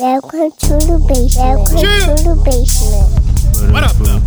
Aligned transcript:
Welcome 0.00 0.52
to 0.52 0.78
the 0.78 1.02
basement. 1.10 1.58
Welcome 1.58 1.82
to 1.82 2.22
the 2.22 2.36
basement. 2.46 3.72
What 3.72 3.82
up, 3.82 3.96
though? 3.98 4.22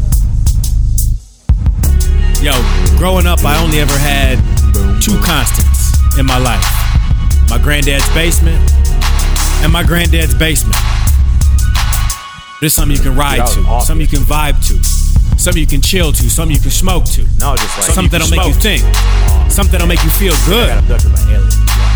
Yo, 2.43 2.51
growing 2.99 3.25
up, 3.25 3.39
I 3.45 3.55
only 3.63 3.79
ever 3.79 3.95
had 3.95 4.35
two 4.99 5.15
constants 5.23 5.95
in 6.19 6.25
my 6.25 6.39
life 6.39 6.63
my 7.47 7.57
granddad's 7.57 8.07
basement 8.13 8.59
and 9.63 9.71
my 9.71 9.83
granddad's 9.83 10.35
basement. 10.35 10.75
There's 12.59 12.73
something 12.73 12.97
you 12.97 13.03
can 13.03 13.15
ride 13.15 13.47
to, 13.55 13.59
obvious. 13.63 13.87
something 13.87 14.01
you 14.01 14.11
can 14.11 14.25
vibe 14.27 14.59
to, 14.67 14.75
something 15.39 15.61
you 15.61 15.67
can 15.67 15.81
chill 15.81 16.11
to, 16.11 16.29
something 16.29 16.53
you 16.53 16.61
can 16.61 16.71
smoke 16.71 17.05
to, 17.15 17.23
No, 17.39 17.55
just 17.55 17.77
like 17.77 17.95
something 17.95 18.11
that'll 18.11 18.29
make 18.29 18.45
you 18.45 18.53
think, 18.53 18.83
something 19.49 19.71
that'll 19.71 19.87
make 19.87 20.03
you 20.03 20.11
feel 20.11 20.33
I 20.35 20.43
good. 20.51 21.90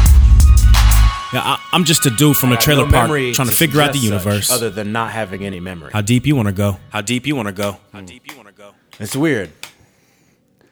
Yeah, 1.33 1.41
I, 1.41 1.59
I'm 1.73 1.83
just 1.85 2.05
a 2.05 2.09
dude 2.11 2.37
from 2.37 2.51
a 2.51 2.53
uh, 2.53 2.53
I 2.53 2.57
got 2.57 2.63
trailer 2.63 2.85
no 2.85 2.91
park 2.91 3.09
trying 3.33 3.47
to 3.47 3.53
figure 3.53 3.81
out 3.81 3.93
the 3.93 3.99
universe. 3.99 4.51
other 4.51 4.69
than 4.69 4.91
not 4.91 5.11
having 5.11 5.43
any 5.43 5.59
memory. 5.59 5.91
How 5.91 6.01
deep 6.01 6.25
you 6.25 6.35
want 6.35 6.47
to 6.47 6.53
go? 6.53 6.77
How 6.89 7.01
deep 7.01 7.25
you 7.25 7.35
want 7.35 7.47
to 7.47 7.53
go? 7.53 7.77
How 7.91 8.01
deep 8.01 8.29
you 8.29 8.37
want 8.37 8.47
to 8.47 8.53
go? 8.53 8.73
It's 8.99 9.15
weird. 9.15 9.51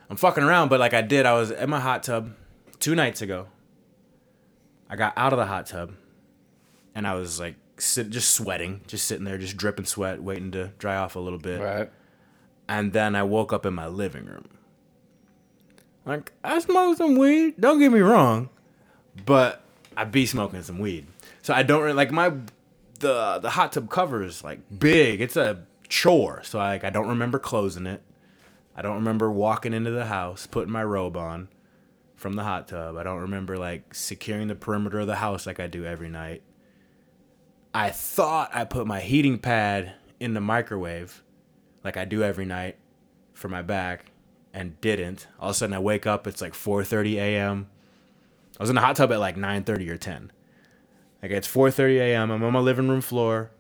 I'm 0.10 0.18
fucking 0.18 0.44
around, 0.44 0.70
but 0.70 0.80
like 0.80 0.94
I 0.94 1.02
did, 1.02 1.26
I 1.26 1.34
was 1.34 1.50
in 1.52 1.70
my 1.70 1.80
hot 1.80 2.04
tub 2.04 2.36
two 2.80 2.94
nights 2.94 3.22
ago. 3.22 3.48
I 4.90 4.96
got 4.96 5.14
out 5.18 5.34
of 5.34 5.40
the 5.40 5.46
hot 5.46 5.66
tub, 5.66 5.94
and 6.94 7.08
I 7.08 7.16
was 7.16 7.40
like 7.40 7.56
sit, 7.78 8.12
just 8.12 8.32
sweating, 8.32 8.82
just 8.86 9.06
sitting 9.06 9.26
there, 9.26 9.38
just 9.40 9.58
dripping 9.58 9.86
sweat, 9.86 10.22
waiting 10.22 10.52
to 10.52 10.72
dry 10.78 10.98
off 10.98 11.16
a 11.16 11.20
little 11.20 11.40
bit. 11.40 11.60
Right. 11.60 11.92
And 12.70 12.94
then 12.94 13.16
I 13.16 13.24
woke 13.24 13.52
up 13.52 13.66
in 13.66 13.74
my 13.74 13.88
living 13.88 14.26
room. 14.26 14.48
Like 16.06 16.32
I 16.44 16.60
smoked 16.60 17.00
some 17.00 17.18
weed. 17.18 17.56
Don't 17.60 17.80
get 17.80 17.92
me 17.92 18.02
wrong, 18.02 18.50
but 19.26 19.63
I 19.98 20.06
be 20.06 20.26
smoking 20.26 20.62
some 20.64 20.80
weed. 20.80 21.08
So 21.42 21.54
I 21.54 21.64
don't 21.64 21.82
really 21.82 21.94
like 21.94 22.12
my 22.12 22.34
the 23.00 23.40
the 23.40 23.52
hot 23.52 23.74
tub 23.74 23.90
cover 23.90 24.24
is 24.24 24.44
like 24.44 24.60
big. 24.80 25.22
It's 25.22 25.36
a 25.36 25.66
chore. 25.90 26.42
So 26.44 26.58
like 26.58 26.84
I 26.84 26.90
don't 26.90 27.08
remember 27.08 27.40
closing 27.40 27.86
it. 27.86 28.02
I 28.76 28.82
don't 28.82 28.96
remember 28.96 29.32
walking 29.32 29.74
into 29.74 29.92
the 29.92 30.06
house, 30.06 30.48
putting 30.48 30.72
my 30.72 30.84
robe 30.84 31.16
on 31.16 31.50
from 32.16 32.34
the 32.34 32.44
hot 32.44 32.70
tub. 32.70 32.98
I 32.98 33.04
don't 33.04 33.20
remember 33.20 33.58
like 33.58 33.94
securing 33.94 34.48
the 34.48 34.56
perimeter 34.56 35.00
of 35.00 35.08
the 35.08 35.18
house 35.18 35.46
like 35.46 35.60
I 35.60 35.68
do 35.68 35.86
every 35.86 36.10
night. 36.10 36.42
I 37.74 37.90
thought 37.90 38.52
I 38.54 38.66
put 38.66 38.88
my 38.88 39.02
heating 39.02 39.40
pad 39.40 39.94
in 40.20 40.34
the 40.34 40.42
microwave 40.42 41.24
like 41.84 41.98
I 41.98 42.06
do 42.06 42.24
every 42.24 42.46
night 42.46 42.78
for 43.34 43.50
my 43.50 43.62
back 43.62 44.06
and 44.54 44.80
didn't. 44.80 45.28
All 45.40 45.50
of 45.50 45.56
a 45.56 45.58
sudden 45.58 45.74
I 45.74 45.80
wake 45.80 46.08
up, 46.08 46.28
it's 46.28 46.42
like 46.42 46.54
4:30 46.54 47.16
a.m. 47.16 47.68
I 48.60 48.64
was 48.64 48.70
in 48.70 48.76
the 48.76 48.82
hot 48.82 48.96
tub 48.96 49.12
at 49.12 49.20
like 49.20 49.36
9:30 49.36 49.90
or 49.90 49.98
10. 49.98 50.32
Like 51.22 51.32
it's 51.32 51.48
4:30 51.48 52.00
a.m. 52.00 52.32
I'm 52.32 52.44
on 52.44 52.54
my 52.54 52.60
living 52.60 52.88
room 52.90 53.02
floor. 53.02 53.52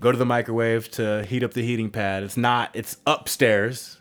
Go 0.00 0.10
to 0.10 0.18
the 0.18 0.26
microwave 0.26 0.90
to 0.92 1.24
heat 1.24 1.42
up 1.42 1.52
the 1.52 1.62
heating 1.62 1.90
pad. 1.90 2.22
It's 2.22 2.36
not. 2.36 2.70
It's 2.74 2.96
upstairs. 3.06 4.00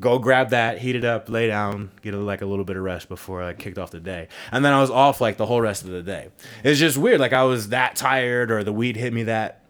Go 0.00 0.18
grab 0.18 0.50
that, 0.50 0.78
heat 0.78 0.94
it 0.94 1.04
up, 1.04 1.28
lay 1.28 1.48
down, 1.48 1.90
get 2.02 2.14
a, 2.14 2.18
like 2.18 2.40
a 2.40 2.46
little 2.46 2.64
bit 2.64 2.76
of 2.76 2.84
rest 2.84 3.08
before 3.08 3.42
I 3.42 3.52
kicked 3.52 3.78
off 3.78 3.90
the 3.90 3.98
day. 3.98 4.28
And 4.52 4.64
then 4.64 4.72
I 4.72 4.80
was 4.80 4.90
off 4.90 5.20
like 5.20 5.38
the 5.38 5.46
whole 5.46 5.60
rest 5.60 5.82
of 5.82 5.90
the 5.90 6.02
day. 6.02 6.28
It's 6.62 6.78
just 6.78 6.96
weird. 6.96 7.18
Like 7.18 7.32
I 7.32 7.42
was 7.42 7.70
that 7.70 7.96
tired, 7.96 8.52
or 8.52 8.62
the 8.62 8.72
weed 8.72 8.96
hit 8.96 9.12
me 9.12 9.24
that 9.24 9.67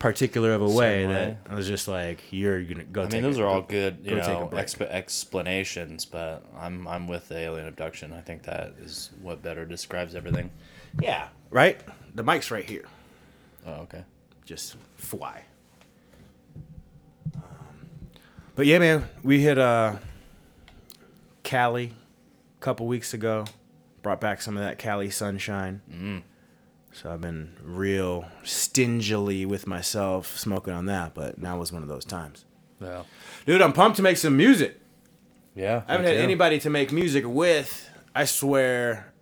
particular 0.00 0.52
of 0.54 0.62
a 0.62 0.68
way, 0.68 1.02
Same 1.04 1.10
that. 1.10 1.36
I 1.48 1.54
was 1.54 1.68
just 1.68 1.86
like, 1.86 2.20
"You're 2.32 2.62
gonna 2.64 2.82
go." 2.84 3.02
I 3.04 3.08
mean, 3.08 3.22
those 3.22 3.38
a- 3.38 3.42
are 3.44 3.46
all 3.46 3.60
go- 3.60 3.66
good, 3.68 3.98
you 4.02 4.16
know, 4.16 4.48
exp- 4.52 4.88
explanations, 4.90 6.04
but 6.04 6.44
I'm 6.58 6.88
I'm 6.88 7.06
with 7.06 7.28
the 7.28 7.36
alien 7.38 7.68
abduction. 7.68 8.12
I 8.12 8.20
think 8.22 8.42
that 8.44 8.74
is 8.82 9.10
what 9.22 9.42
better 9.42 9.64
describes 9.64 10.14
everything. 10.16 10.50
Yeah, 11.00 11.28
right. 11.50 11.80
The 12.16 12.22
mic's 12.24 12.50
right 12.50 12.64
here. 12.64 12.86
Oh, 13.66 13.82
okay. 13.82 14.02
just 14.44 14.74
fly. 14.96 15.44
Um, 17.34 17.42
but 18.56 18.66
yeah, 18.66 18.78
man, 18.78 19.08
we 19.22 19.40
hit 19.40 19.58
uh, 19.58 19.96
Cali 21.42 21.92
a 22.58 22.60
couple 22.60 22.86
weeks 22.86 23.14
ago. 23.14 23.44
Brought 24.02 24.20
back 24.20 24.40
some 24.40 24.56
of 24.56 24.62
that 24.62 24.78
Cali 24.78 25.10
sunshine. 25.10 25.82
Mm. 25.92 26.22
So 27.00 27.10
I've 27.10 27.22
been 27.22 27.56
real 27.62 28.26
stingily 28.42 29.46
with 29.46 29.66
myself 29.66 30.36
smoking 30.36 30.74
on 30.74 30.84
that, 30.86 31.14
but 31.14 31.38
now 31.38 31.58
was 31.58 31.72
one 31.72 31.82
of 31.82 31.88
those 31.88 32.04
times. 32.04 32.44
Well, 32.78 33.06
Dude, 33.46 33.62
I'm 33.62 33.72
pumped 33.72 33.96
to 33.96 34.02
make 34.02 34.18
some 34.18 34.36
music. 34.36 34.78
yeah. 35.54 35.82
I 35.88 35.92
haven't 35.92 36.08
had 36.08 36.16
anybody 36.16 36.58
to 36.58 36.68
make 36.68 36.92
music 36.92 37.24
with. 37.26 37.88
I 38.14 38.26
swear, 38.26 39.14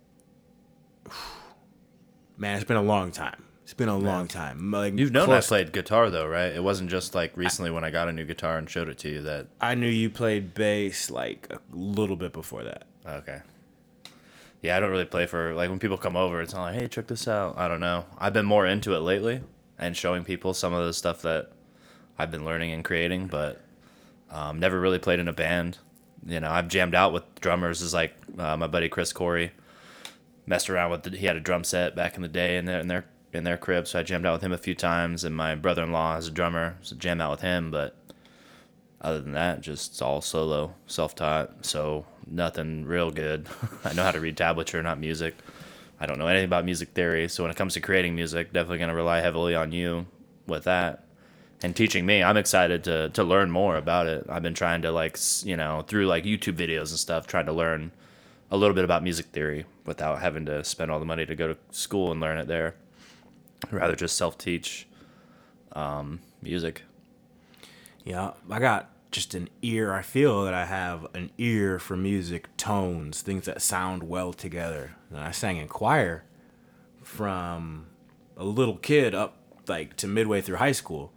man, 2.37 2.57
it's 2.57 2.65
been 2.65 2.75
a 2.75 2.81
long 2.81 3.11
time. 3.11 3.45
It's 3.63 3.73
been 3.73 3.87
a 3.87 3.97
long 3.97 4.27
time. 4.27 4.71
Like 4.71 4.97
You've 4.97 5.13
known 5.13 5.29
I 5.29 5.39
played 5.39 5.71
guitar 5.71 6.09
though, 6.09 6.27
right? 6.27 6.51
It 6.51 6.63
wasn't 6.63 6.89
just 6.89 7.15
like 7.15 7.37
recently 7.37 7.71
when 7.71 7.85
I 7.85 7.91
got 7.91 8.09
a 8.09 8.11
new 8.11 8.25
guitar 8.25 8.57
and 8.57 8.69
showed 8.69 8.89
it 8.89 8.97
to 8.99 9.09
you 9.09 9.21
that. 9.21 9.47
I 9.61 9.75
knew 9.75 9.87
you 9.87 10.09
played 10.09 10.53
bass 10.53 11.09
like 11.09 11.47
a 11.49 11.59
little 11.71 12.17
bit 12.17 12.33
before 12.33 12.63
that. 12.63 12.87
Okay. 13.07 13.39
Yeah, 14.61 14.75
I 14.75 14.79
don't 14.79 14.91
really 14.91 15.05
play 15.05 15.25
for 15.25 15.53
like 15.53 15.69
when 15.69 15.79
people 15.79 15.97
come 15.97 16.17
over. 16.17 16.41
It's 16.41 16.53
not 16.53 16.63
like, 16.63 16.75
hey, 16.75 16.87
check 16.87 17.07
this 17.07 17.27
out. 17.27 17.57
I 17.57 17.67
don't 17.67 17.79
know. 17.79 18.05
I've 18.17 18.33
been 18.33 18.45
more 18.45 18.65
into 18.65 18.93
it 18.93 18.99
lately 18.99 19.41
and 19.77 19.95
showing 19.95 20.23
people 20.23 20.53
some 20.53 20.73
of 20.73 20.85
the 20.85 20.93
stuff 20.93 21.21
that 21.21 21.51
I've 22.17 22.31
been 22.31 22.43
learning 22.43 22.71
and 22.71 22.83
creating, 22.83 23.27
but 23.27 23.61
um, 24.29 24.59
never 24.59 24.79
really 24.79 24.99
played 24.99 25.19
in 25.19 25.29
a 25.29 25.33
band. 25.33 25.77
You 26.25 26.41
know, 26.41 26.51
I've 26.51 26.67
jammed 26.67 26.93
out 26.93 27.13
with 27.13 27.23
drummers. 27.39 27.81
Is 27.81 27.93
like 27.93 28.13
uh, 28.37 28.57
my 28.57 28.67
buddy 28.67 28.89
Chris 28.89 29.13
Corey 29.13 29.51
messed 30.45 30.69
around 30.69 30.91
with. 30.91 31.03
The, 31.03 31.11
he 31.11 31.25
had 31.25 31.37
a 31.37 31.39
drum 31.39 31.63
set 31.63 31.95
back 31.95 32.15
in 32.15 32.21
the 32.21 32.27
day 32.27 32.57
in 32.57 32.65
their 32.65 32.79
in 32.81 32.89
their 32.89 33.05
in 33.31 33.45
their 33.45 33.57
crib, 33.57 33.87
so 33.87 33.99
I 33.99 34.03
jammed 34.03 34.25
out 34.25 34.33
with 34.33 34.41
him 34.41 34.51
a 34.51 34.57
few 34.57 34.75
times. 34.75 35.23
And 35.23 35.33
my 35.33 35.55
brother-in-law 35.55 36.17
is 36.17 36.27
a 36.27 36.31
drummer, 36.31 36.77
so 36.81 36.97
jam 36.97 37.21
out 37.21 37.31
with 37.31 37.41
him. 37.41 37.71
But 37.71 37.95
other 38.99 39.21
than 39.21 39.31
that, 39.31 39.61
just 39.61 40.01
all 40.01 40.19
solo, 40.19 40.75
self-taught. 40.87 41.65
So 41.65 42.05
nothing 42.27 42.85
real 42.85 43.11
good. 43.11 43.47
I 43.83 43.93
know 43.93 44.03
how 44.03 44.11
to 44.11 44.19
read 44.19 44.37
tablature, 44.37 44.83
not 44.83 44.99
music. 44.99 45.35
I 45.99 46.05
don't 46.05 46.17
know 46.17 46.27
anything 46.27 46.45
about 46.45 46.65
music 46.65 46.89
theory. 46.89 47.27
So 47.27 47.43
when 47.43 47.51
it 47.51 47.57
comes 47.57 47.73
to 47.73 47.81
creating 47.81 48.15
music, 48.15 48.53
definitely 48.53 48.79
gonna 48.79 48.95
rely 48.95 49.21
heavily 49.21 49.55
on 49.55 49.71
you 49.71 50.05
with 50.47 50.63
that 50.63 51.05
and 51.61 51.75
teaching 51.75 52.05
me. 52.05 52.23
I'm 52.23 52.37
excited 52.37 52.83
to 52.85 53.09
to 53.09 53.23
learn 53.23 53.51
more 53.51 53.75
about 53.75 54.07
it. 54.07 54.25
I've 54.29 54.43
been 54.43 54.53
trying 54.53 54.81
to 54.83 54.91
like 54.91 55.17
you 55.43 55.57
know 55.57 55.83
through 55.87 56.07
like 56.07 56.23
YouTube 56.23 56.55
videos 56.55 56.89
and 56.89 56.99
stuff, 56.99 57.27
trying 57.27 57.45
to 57.47 57.53
learn 57.53 57.91
a 58.51 58.57
little 58.57 58.73
bit 58.73 58.83
about 58.83 59.03
music 59.03 59.27
theory 59.27 59.65
without 59.85 60.19
having 60.19 60.45
to 60.45 60.63
spend 60.63 60.89
all 60.89 60.99
the 60.99 61.05
money 61.05 61.25
to 61.25 61.35
go 61.35 61.47
to 61.47 61.57
school 61.71 62.11
and 62.11 62.19
learn 62.19 62.37
it 62.37 62.47
there. 62.47 62.75
I'd 63.65 63.73
rather 63.73 63.95
just 63.95 64.17
self 64.17 64.37
teach 64.37 64.87
um, 65.73 66.21
music. 66.41 66.83
Yeah, 68.03 68.31
I 68.49 68.59
got 68.59 68.89
just 69.11 69.33
an 69.33 69.49
ear. 69.61 69.93
I 69.93 70.01
feel 70.01 70.43
that 70.43 70.53
I 70.53 70.65
have 70.65 71.07
an 71.13 71.31
ear 71.37 71.79
for 71.79 71.97
music, 71.97 72.55
tones, 72.57 73.21
things 73.21 73.45
that 73.45 73.61
sound 73.61 74.03
well 74.03 74.33
together. 74.33 74.95
And 75.09 75.19
I 75.19 75.31
sang 75.31 75.57
in 75.57 75.67
choir 75.67 76.23
from 77.03 77.87
a 78.37 78.43
little 78.43 78.77
kid 78.77 79.15
up 79.15 79.37
like 79.67 79.95
to 79.97 80.07
midway 80.07 80.41
through 80.41 80.57
high 80.57 80.73
school. 80.73 81.11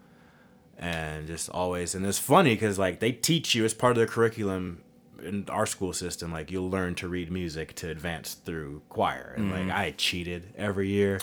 And 0.78 1.26
just 1.26 1.48
always, 1.50 1.94
and 1.94 2.04
it's 2.04 2.18
funny 2.18 2.54
because 2.54 2.78
like 2.78 3.00
they 3.00 3.12
teach 3.12 3.54
you 3.54 3.64
as 3.64 3.74
part 3.74 3.92
of 3.92 3.98
the 3.98 4.06
curriculum 4.06 4.82
in 5.22 5.46
our 5.48 5.66
school 5.66 5.92
system, 5.92 6.32
like 6.32 6.50
you'll 6.50 6.70
learn 6.70 6.94
to 6.96 7.08
read 7.08 7.30
music 7.30 7.74
to 7.76 7.90
advance 7.90 8.34
through 8.34 8.82
choir. 8.88 9.34
And 9.36 9.50
like 9.50 9.60
mm-hmm. 9.60 9.70
I 9.70 9.94
cheated 9.96 10.52
every 10.56 10.88
year. 10.88 11.20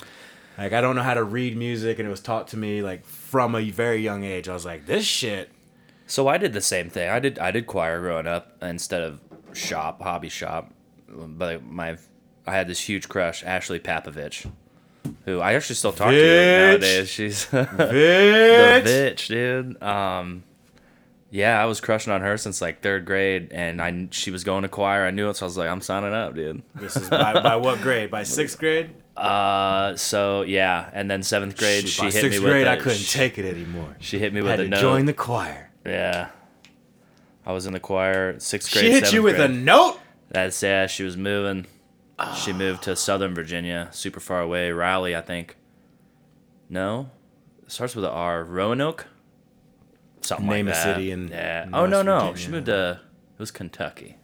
Like 0.56 0.72
I 0.72 0.80
don't 0.80 0.96
know 0.96 1.02
how 1.02 1.14
to 1.14 1.24
read 1.24 1.56
music, 1.56 1.98
and 1.98 2.06
it 2.06 2.10
was 2.10 2.20
taught 2.20 2.48
to 2.48 2.56
me 2.56 2.82
like 2.82 3.04
from 3.04 3.54
a 3.54 3.70
very 3.70 4.02
young 4.02 4.24
age. 4.24 4.48
I 4.48 4.54
was 4.54 4.64
like, 4.64 4.86
this 4.86 5.04
shit 5.04 5.50
So 6.10 6.26
I 6.28 6.38
did 6.38 6.52
the 6.52 6.60
same 6.60 6.90
thing. 6.90 7.08
I 7.08 7.20
did 7.20 7.38
I 7.38 7.50
did 7.52 7.66
choir 7.66 8.00
growing 8.00 8.26
up 8.26 8.56
instead 8.62 9.02
of 9.02 9.20
shop, 9.52 10.02
hobby 10.02 10.28
shop. 10.28 10.72
But 11.08 11.64
my 11.64 11.96
I 12.46 12.52
had 12.52 12.66
this 12.68 12.80
huge 12.80 13.08
crush, 13.08 13.44
Ashley 13.44 13.78
Papovich, 13.78 14.50
who 15.24 15.40
I 15.40 15.54
actually 15.54 15.76
still 15.76 15.92
talk 15.92 16.10
to 16.10 16.14
Bitch. 16.16 16.70
nowadays. 16.72 17.08
She's 17.08 17.46
the 17.50 17.64
Bitch. 17.64 18.82
bitch, 18.84 19.28
dude. 19.28 19.80
Um, 19.82 20.42
yeah, 21.30 21.62
I 21.62 21.66
was 21.66 21.80
crushing 21.80 22.12
on 22.12 22.22
her 22.22 22.36
since 22.36 22.60
like 22.60 22.82
third 22.82 23.04
grade, 23.04 23.52
and 23.52 23.80
I 23.80 24.08
she 24.10 24.32
was 24.32 24.42
going 24.42 24.62
to 24.62 24.68
choir. 24.68 25.04
I 25.06 25.12
knew 25.12 25.28
it, 25.30 25.36
so 25.36 25.46
I 25.46 25.48
was 25.48 25.56
like, 25.56 25.68
I'm 25.68 25.80
signing 25.80 26.12
up, 26.12 26.34
dude. 26.34 26.62
This 26.74 26.96
is 26.96 27.08
by, 27.08 27.34
by 27.40 27.54
what 27.56 27.80
grade? 27.82 28.10
By 28.10 28.24
sixth 28.24 28.58
grade? 28.58 28.90
Uh, 29.16 29.94
so 29.96 30.42
yeah, 30.42 30.90
and 30.92 31.08
then 31.08 31.22
seventh 31.22 31.56
grade, 31.56 31.88
Shoot, 31.88 32.10
she 32.12 32.18
hit 32.18 32.22
me 32.24 32.28
with 32.30 32.32
Sixth 32.32 32.42
grade, 32.42 32.66
a- 32.66 32.70
I 32.72 32.76
couldn't 32.76 32.98
she- 32.98 33.16
take 33.18 33.38
it 33.38 33.44
anymore. 33.44 33.94
She 34.00 34.18
hit 34.18 34.32
me 34.32 34.40
I 34.40 34.42
with 34.42 34.50
had 34.50 34.60
a 34.60 34.64
to 34.64 34.68
note. 34.70 34.80
join 34.80 35.04
the 35.04 35.12
choir. 35.12 35.69
Yeah. 35.84 36.28
I 37.46 37.52
was 37.52 37.66
in 37.66 37.72
the 37.72 37.80
choir, 37.80 38.38
sixth 38.38 38.72
grade. 38.72 38.84
She 38.84 38.90
hit 38.92 39.12
you 39.12 39.22
with 39.22 39.34
a 39.40 39.48
grade. 39.48 39.64
note. 39.64 39.98
That's 40.30 40.62
yeah. 40.62 40.86
She 40.86 41.02
was 41.02 41.16
moving. 41.16 41.66
She 42.36 42.52
moved 42.52 42.82
to 42.82 42.94
Southern 42.96 43.34
Virginia, 43.34 43.88
super 43.92 44.20
far 44.20 44.42
away. 44.42 44.70
Raleigh, 44.72 45.16
I 45.16 45.22
think. 45.22 45.56
No, 46.68 47.10
it 47.64 47.72
starts 47.72 47.96
with 47.96 48.04
an 48.04 48.10
R. 48.10 48.44
Roanoke. 48.44 49.06
Something 50.20 50.46
Name 50.46 50.66
like 50.66 50.74
a 50.74 50.78
that. 50.78 50.84
city 50.96 51.10
in- 51.10 51.28
yeah. 51.28 51.62
in 51.64 51.74
oh 51.74 51.86
no 51.86 52.02
no, 52.02 52.18
Virginia. 52.18 52.36
she 52.38 52.48
moved 52.50 52.66
to. 52.66 53.00
It 53.34 53.38
was 53.40 53.50
Kentucky. 53.50 54.16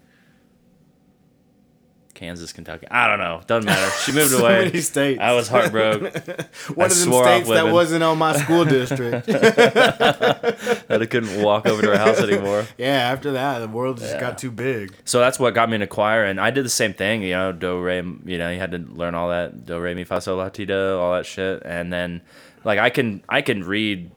Kansas, 2.17 2.53
Kentucky. 2.53 2.87
I 2.91 3.07
don't 3.07 3.19
know. 3.21 3.41
Doesn't 3.47 3.67
matter. 3.67 3.91
She 4.05 4.11
moved 4.13 4.31
So 4.33 4.41
away. 4.45 4.65
many 4.65 4.81
states. 4.81 5.21
I 5.21 5.33
was 5.35 5.47
heartbroken. 5.49 6.05
One 6.75 6.91
I 6.91 6.93
of 6.93 6.99
them 6.99 7.13
states 7.13 7.49
that 7.49 7.69
wasn't 7.73 8.03
on 8.03 8.19
my 8.19 8.37
school 8.37 8.65
district. 8.79 9.27
that 9.27 10.87
I 10.91 11.07
couldn't 11.07 11.43
walk 11.43 11.67
over 11.67 11.83
to 11.83 11.89
her 11.89 11.99
house 11.99 12.19
anymore. 12.19 12.67
yeah, 12.79 13.11
after 13.13 13.33
that, 13.33 13.59
the 13.61 13.69
world 13.69 13.99
just 13.99 14.15
Yeah. 14.15 14.21
got 14.21 14.39
too 14.39 14.51
big. 14.51 14.95
So 15.05 15.21
that's 15.21 15.39
what 15.39 15.55
got 15.55 15.69
me 15.69 15.77
into 15.77 15.87
choir, 15.87 16.25
and 16.25 16.41
I 16.41 16.51
did 16.51 16.65
the 16.65 16.69
same 16.71 16.95
thing. 16.95 17.23
You 17.23 17.33
know, 17.35 17.53
do 17.53 17.81
re. 17.81 17.97
You 18.25 18.39
know, 18.39 18.51
you 18.51 18.59
had 18.59 18.73
to 18.73 18.79
learn 18.79 19.15
all 19.15 19.29
that 19.29 19.65
do 19.67 19.79
re 19.79 19.95
mi 19.95 20.05
fa 20.05 20.21
sol 20.21 20.37
la 20.39 20.49
ti 20.49 20.65
do, 20.65 20.99
all 20.99 21.15
that 21.15 21.27
shit, 21.27 21.63
and 21.65 21.93
then 21.93 22.23
like 22.65 22.79
I 22.79 22.91
can 22.91 23.23
I 23.29 23.43
can 23.43 23.63
read. 23.65 24.11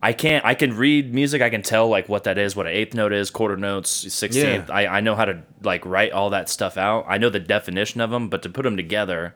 I 0.00 0.12
can't. 0.12 0.44
I 0.44 0.54
can 0.54 0.76
read 0.76 1.12
music. 1.12 1.42
I 1.42 1.50
can 1.50 1.62
tell 1.62 1.88
like 1.88 2.08
what 2.08 2.24
that 2.24 2.38
is, 2.38 2.54
what 2.54 2.66
an 2.66 2.72
eighth 2.72 2.94
note 2.94 3.12
is, 3.12 3.30
quarter 3.30 3.56
notes, 3.56 3.90
sixteenth. 3.90 4.68
Yeah. 4.68 4.74
I 4.74 4.98
I 4.98 5.00
know 5.00 5.16
how 5.16 5.24
to 5.24 5.42
like 5.62 5.84
write 5.84 6.12
all 6.12 6.30
that 6.30 6.48
stuff 6.48 6.76
out. 6.76 7.04
I 7.08 7.18
know 7.18 7.30
the 7.30 7.40
definition 7.40 8.00
of 8.00 8.10
them, 8.10 8.28
but 8.28 8.42
to 8.42 8.48
put 8.48 8.62
them 8.62 8.76
together, 8.76 9.34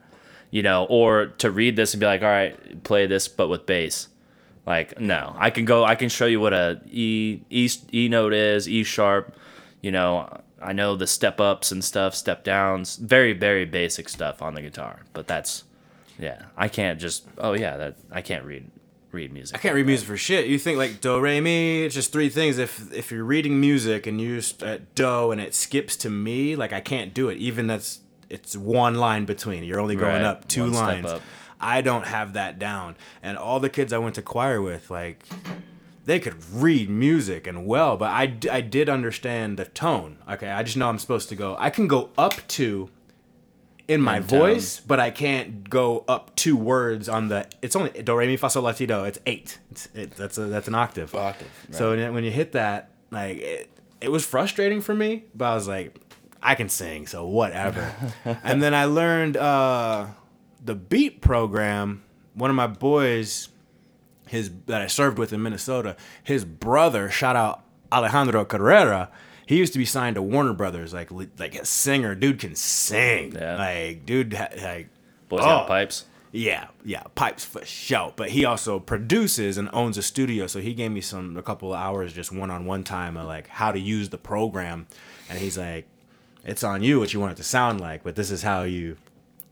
you 0.50 0.62
know, 0.62 0.86
or 0.88 1.26
to 1.38 1.50
read 1.50 1.74
this 1.74 1.94
and 1.94 2.00
be 2.00 2.06
like, 2.06 2.22
all 2.22 2.28
right, 2.28 2.84
play 2.84 3.06
this, 3.06 3.26
but 3.26 3.48
with 3.48 3.66
bass. 3.66 4.08
Like 4.64 5.00
no, 5.00 5.34
I 5.36 5.50
can 5.50 5.64
go. 5.64 5.84
I 5.84 5.96
can 5.96 6.08
show 6.08 6.26
you 6.26 6.38
what 6.38 6.52
a 6.52 6.80
E 6.88 7.40
E 7.50 7.68
E 7.92 8.08
note 8.08 8.32
is, 8.32 8.68
E 8.68 8.84
sharp. 8.84 9.34
You 9.80 9.90
know, 9.90 10.28
I 10.60 10.72
know 10.72 10.94
the 10.94 11.08
step 11.08 11.40
ups 11.40 11.72
and 11.72 11.82
stuff, 11.82 12.14
step 12.14 12.44
downs. 12.44 12.94
Very 12.94 13.32
very 13.32 13.64
basic 13.64 14.08
stuff 14.08 14.40
on 14.40 14.54
the 14.54 14.62
guitar. 14.62 15.00
But 15.12 15.26
that's 15.26 15.64
yeah. 16.20 16.42
I 16.56 16.68
can't 16.68 17.00
just. 17.00 17.26
Oh 17.38 17.54
yeah, 17.54 17.76
that 17.76 17.96
I 18.12 18.20
can't 18.20 18.44
read 18.44 18.70
read 19.12 19.32
music. 19.32 19.56
I 19.56 19.58
can't 19.60 19.74
read 19.74 19.86
music 19.86 20.06
for 20.08 20.16
shit. 20.16 20.46
You 20.46 20.58
think 20.58 20.78
like 20.78 21.00
do 21.00 21.18
re 21.20 21.40
mi? 21.40 21.82
It's 21.84 21.94
just 21.94 22.12
three 22.12 22.28
things. 22.28 22.58
If 22.58 22.92
if 22.92 23.10
you're 23.12 23.24
reading 23.24 23.60
music 23.60 24.06
and 24.06 24.20
you 24.20 24.36
just 24.36 24.62
at 24.62 24.80
uh, 24.80 24.84
do 24.94 25.30
and 25.32 25.40
it 25.40 25.54
skips 25.54 25.96
to 25.98 26.10
me, 26.10 26.56
like 26.56 26.72
I 26.72 26.80
can't 26.80 27.12
do 27.14 27.28
it. 27.28 27.38
Even 27.38 27.66
that's 27.66 28.00
it's 28.30 28.56
one 28.56 28.94
line 28.94 29.24
between. 29.26 29.64
You're 29.64 29.80
only 29.80 29.96
going 29.96 30.14
Right. 30.22 30.24
up 30.24 30.48
two 30.48 30.62
One 30.64 30.72
lines. 30.72 31.06
up. 31.06 31.22
I 31.60 31.80
don't 31.80 32.06
have 32.06 32.32
that 32.32 32.58
down. 32.58 32.96
And 33.22 33.38
all 33.38 33.60
the 33.60 33.68
kids 33.70 33.92
I 33.92 33.98
went 33.98 34.14
to 34.16 34.22
choir 34.22 34.60
with, 34.60 34.90
like 34.90 35.24
they 36.04 36.18
could 36.18 36.34
read 36.52 36.90
music 36.90 37.46
and 37.46 37.64
well, 37.66 37.96
but 37.96 38.10
I, 38.10 38.26
d- 38.26 38.48
I 38.50 38.60
did 38.60 38.88
understand 38.88 39.56
the 39.58 39.66
tone. 39.66 40.18
Okay, 40.28 40.48
I 40.50 40.64
just 40.64 40.76
know 40.76 40.88
I'm 40.88 40.98
supposed 40.98 41.28
to 41.28 41.36
go. 41.36 41.54
I 41.60 41.70
can 41.70 41.86
go 41.86 42.10
up 42.18 42.34
to 42.48 42.88
in 43.88 44.00
my 44.00 44.18
In 44.18 44.26
tone. 44.26 44.38
voice, 44.38 44.80
but 44.80 45.00
I 45.00 45.10
can't 45.10 45.68
go 45.68 46.04
up 46.08 46.34
two 46.36 46.56
words 46.56 47.08
on 47.08 47.28
the. 47.28 47.46
It's 47.62 47.74
only 47.76 47.90
do 47.90 48.14
re 48.16 48.26
mi 48.26 48.36
fa 48.36 48.48
sol 48.50 48.62
la 48.62 48.72
ti 48.72 48.86
do. 48.86 49.04
It's 49.04 49.18
eight. 49.26 49.58
It's, 49.70 49.88
it, 49.94 50.10
that's 50.12 50.38
a 50.38 50.42
that's 50.46 50.68
an 50.68 50.74
octave. 50.74 51.14
Octave, 51.14 51.48
So 51.70 51.90
when 51.90 51.98
you- 51.98 52.12
when 52.12 52.24
you 52.24 52.30
hit 52.30 52.52
that, 52.52 52.90
like 53.10 53.38
it, 53.38 53.70
it 54.00 54.10
was 54.10 54.24
frustrating 54.24 54.80
for 54.80 54.94
me, 54.94 55.24
but 55.34 55.44
I 55.46 55.54
was 55.54 55.68
like, 55.68 55.96
I 56.42 56.54
can 56.54 56.68
sing, 56.68 57.06
so 57.06 57.26
whatever. 57.26 57.92
and 58.42 58.62
then 58.62 58.74
I 58.74 58.86
learned 58.86 59.36
uh, 59.36 60.06
the 60.64 60.74
beat 60.74 61.20
program. 61.20 62.02
One 62.34 62.50
of 62.50 62.56
my 62.56 62.66
boys, 62.66 63.48
his 64.26 64.50
that 64.66 64.80
I 64.80 64.86
served 64.86 65.18
with 65.18 65.32
in 65.32 65.42
Minnesota, 65.42 65.96
his 66.24 66.44
brother, 66.44 67.10
shout 67.10 67.36
out 67.36 67.62
Alejandro 67.92 68.44
Carrera. 68.44 69.10
He 69.46 69.56
used 69.58 69.72
to 69.72 69.78
be 69.78 69.84
signed 69.84 70.14
to 70.16 70.22
Warner 70.22 70.52
Brothers, 70.52 70.92
like 70.94 71.10
like 71.38 71.54
a 71.54 71.64
singer. 71.64 72.14
Dude 72.14 72.38
can 72.38 72.54
sing. 72.54 73.32
Yeah. 73.34 73.56
Like 73.56 74.06
dude, 74.06 74.32
like 74.62 74.88
Boys 75.28 75.40
Oh. 75.42 75.44
got 75.44 75.68
pipes. 75.68 76.04
yeah, 76.30 76.68
yeah, 76.84 77.02
pipes 77.14 77.44
for 77.44 77.64
show. 77.64 78.12
But 78.16 78.30
he 78.30 78.44
also 78.44 78.78
produces 78.78 79.58
and 79.58 79.68
owns 79.72 79.98
a 79.98 80.02
studio, 80.02 80.46
so 80.46 80.60
he 80.60 80.74
gave 80.74 80.90
me 80.90 81.00
some 81.00 81.36
a 81.36 81.42
couple 81.42 81.72
of 81.74 81.80
hours 81.80 82.12
just 82.12 82.32
one 82.32 82.50
on 82.50 82.64
one 82.66 82.84
time 82.84 83.16
of 83.16 83.26
like 83.26 83.48
how 83.48 83.72
to 83.72 83.78
use 83.78 84.08
the 84.10 84.18
program, 84.18 84.86
and 85.28 85.38
he's 85.38 85.58
like, 85.58 85.86
"It's 86.44 86.62
on 86.64 86.82
you 86.82 87.00
what 87.00 87.12
you 87.12 87.20
want 87.20 87.32
it 87.32 87.36
to 87.36 87.44
sound 87.44 87.80
like, 87.80 88.02
but 88.04 88.14
this 88.16 88.30
is 88.30 88.42
how 88.42 88.62
you 88.62 88.96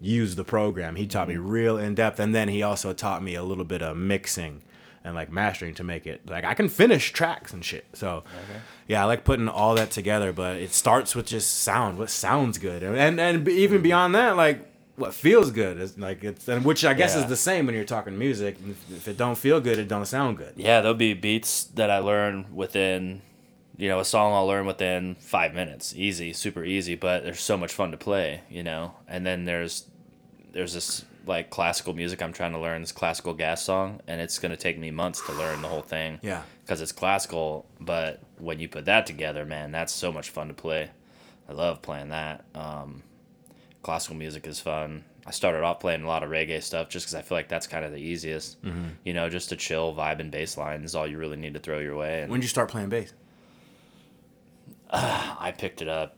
use 0.01 0.37
the 0.37 0.45
program." 0.45 0.97
He 0.97 1.07
taught 1.07 1.29
me 1.29 1.37
real 1.37 1.77
in 1.79 1.95
depth, 1.95 2.21
and 2.21 2.35
then 2.35 2.49
he 2.49 2.63
also 2.63 2.93
taught 2.93 3.23
me 3.23 3.35
a 3.35 3.43
little 3.43 3.65
bit 3.65 3.83
of 3.83 3.97
mixing 3.97 4.63
and 5.05 5.15
like 5.15 5.33
mastering 5.33 5.75
to 5.75 5.85
make 5.85 6.07
it 6.07 6.29
like 6.29 6.45
I 6.45 6.55
can 6.55 6.69
finish 6.69 7.13
tracks 7.13 7.53
and 7.53 7.65
shit. 7.65 7.87
So 7.95 8.25
yeah, 8.87 9.03
I 9.03 9.07
like 9.07 9.25
putting 9.25 9.49
all 9.49 9.75
that 9.77 9.91
together, 9.91 10.33
but 10.33 10.57
it 10.57 10.73
starts 10.73 11.15
with 11.15 11.27
just 11.27 11.63
sound. 11.63 11.99
What 11.99 12.11
sounds 12.11 12.59
good, 12.59 12.83
and 12.83 13.21
and 13.21 13.49
even 13.49 13.81
mm. 13.81 13.85
beyond 13.85 14.15
that, 14.15 14.37
like 14.37 14.67
what 14.97 15.15
feels 15.15 15.51
good 15.51 15.79
is 15.79 15.99
like 15.99 16.23
it's 16.23 16.47
and 16.47 16.65
which 16.65 16.85
I 16.85 16.93
guess 16.93 17.15
Yeah. 17.15 17.23
is 17.23 17.27
the 17.29 17.37
same 17.37 17.67
when 17.67 17.75
you're 17.75 17.85
talking 17.85 18.19
music. 18.19 18.57
If, 18.91 19.09
it 19.09 19.17
don't 19.17 19.39
feel 19.39 19.61
good, 19.61 19.79
it 19.79 19.89
don't 19.89 20.07
sound 20.07 20.37
good. 20.37 20.53
Yeah, 20.57 20.83
there'll 20.83 20.95
be 20.95 21.15
beats 21.15 21.65
that 21.75 21.91
I 21.91 21.99
learn 21.99 22.47
within, 22.55 23.23
you 23.79 23.89
know, 23.89 24.01
a 24.01 24.05
song 24.05 24.35
I'll 24.35 24.47
learn 24.47 24.67
within 24.67 25.15
five 25.19 25.55
minutes, 25.55 25.95
easy, 25.97 26.35
super 26.35 26.65
easy. 26.65 26.97
But 26.97 27.25
they're 27.25 27.35
so 27.35 27.57
much 27.57 27.73
fun 27.73 27.91
to 27.93 27.97
play, 27.97 28.43
you 28.51 28.63
know. 28.63 28.93
And 29.09 29.25
then 29.25 29.47
there's 29.47 29.87
there's 30.53 30.75
this 30.75 31.05
like 31.27 31.51
classical 31.51 31.93
music 31.95 32.23
I'm 32.23 32.33
trying 32.33 32.53
to 32.53 32.59
learn, 32.59 32.81
this 32.81 32.93
classical 32.93 33.35
gas 33.35 33.63
song, 33.63 34.01
and 34.07 34.21
it's 34.21 34.39
gonna 34.39 34.57
take 34.57 34.79
me 34.79 34.91
months 34.91 35.25
to 35.27 35.33
learn 35.33 35.63
the 35.63 35.69
whole 35.69 35.83
thing. 35.83 36.19
Yeah. 36.23 36.43
because 36.65 36.81
it's 36.81 36.93
classical. 36.93 37.67
But 37.81 38.21
when 38.39 38.61
you 38.61 38.69
put 38.69 38.85
that 38.87 39.07
together, 39.07 39.45
man, 39.45 39.73
that's 39.73 39.93
so 39.93 40.11
much 40.13 40.31
fun 40.31 40.49
to 40.49 40.55
play. 40.55 40.91
I 41.49 41.53
love 41.53 41.83
playing 41.83 42.11
that. 42.11 42.45
Um, 42.55 43.03
classical 43.83 44.17
music 44.17 44.47
is 44.47 44.61
fun. 44.61 45.05
I 45.27 45.33
started 45.33 45.63
off 45.63 45.81
playing 45.81 46.03
a 46.03 46.07
lot 46.07 46.23
of 46.23 46.31
reggae 46.31 46.63
stuff 46.63 46.89
just 46.89 47.05
because 47.07 47.15
I 47.15 47.23
feel 47.23 47.37
like 47.37 47.49
that's 47.49 47.67
kind 47.67 47.85
of 47.85 47.93
the 47.93 47.99
easiest. 47.99 48.57
You 49.05 49.13
know, 49.15 49.29
just 49.29 49.49
to 49.51 49.57
chill, 49.57 49.95
vibe, 49.95 50.21
and 50.21 50.31
bass 50.31 50.57
line 50.57 50.83
is 50.85 50.95
all 50.95 51.07
you 51.07 51.19
really 51.19 51.37
need 51.37 51.55
to 51.55 51.61
throw 51.61 51.79
your 51.81 51.97
way. 51.97 52.23
And 52.23 52.31
When 52.31 52.41
did 52.41 52.45
you 52.45 52.49
start 52.49 52.71
playing 52.71 52.89
bass? 52.89 53.13
I 54.91 55.53
picked 55.57 55.83
it 55.83 55.89
up 55.89 56.17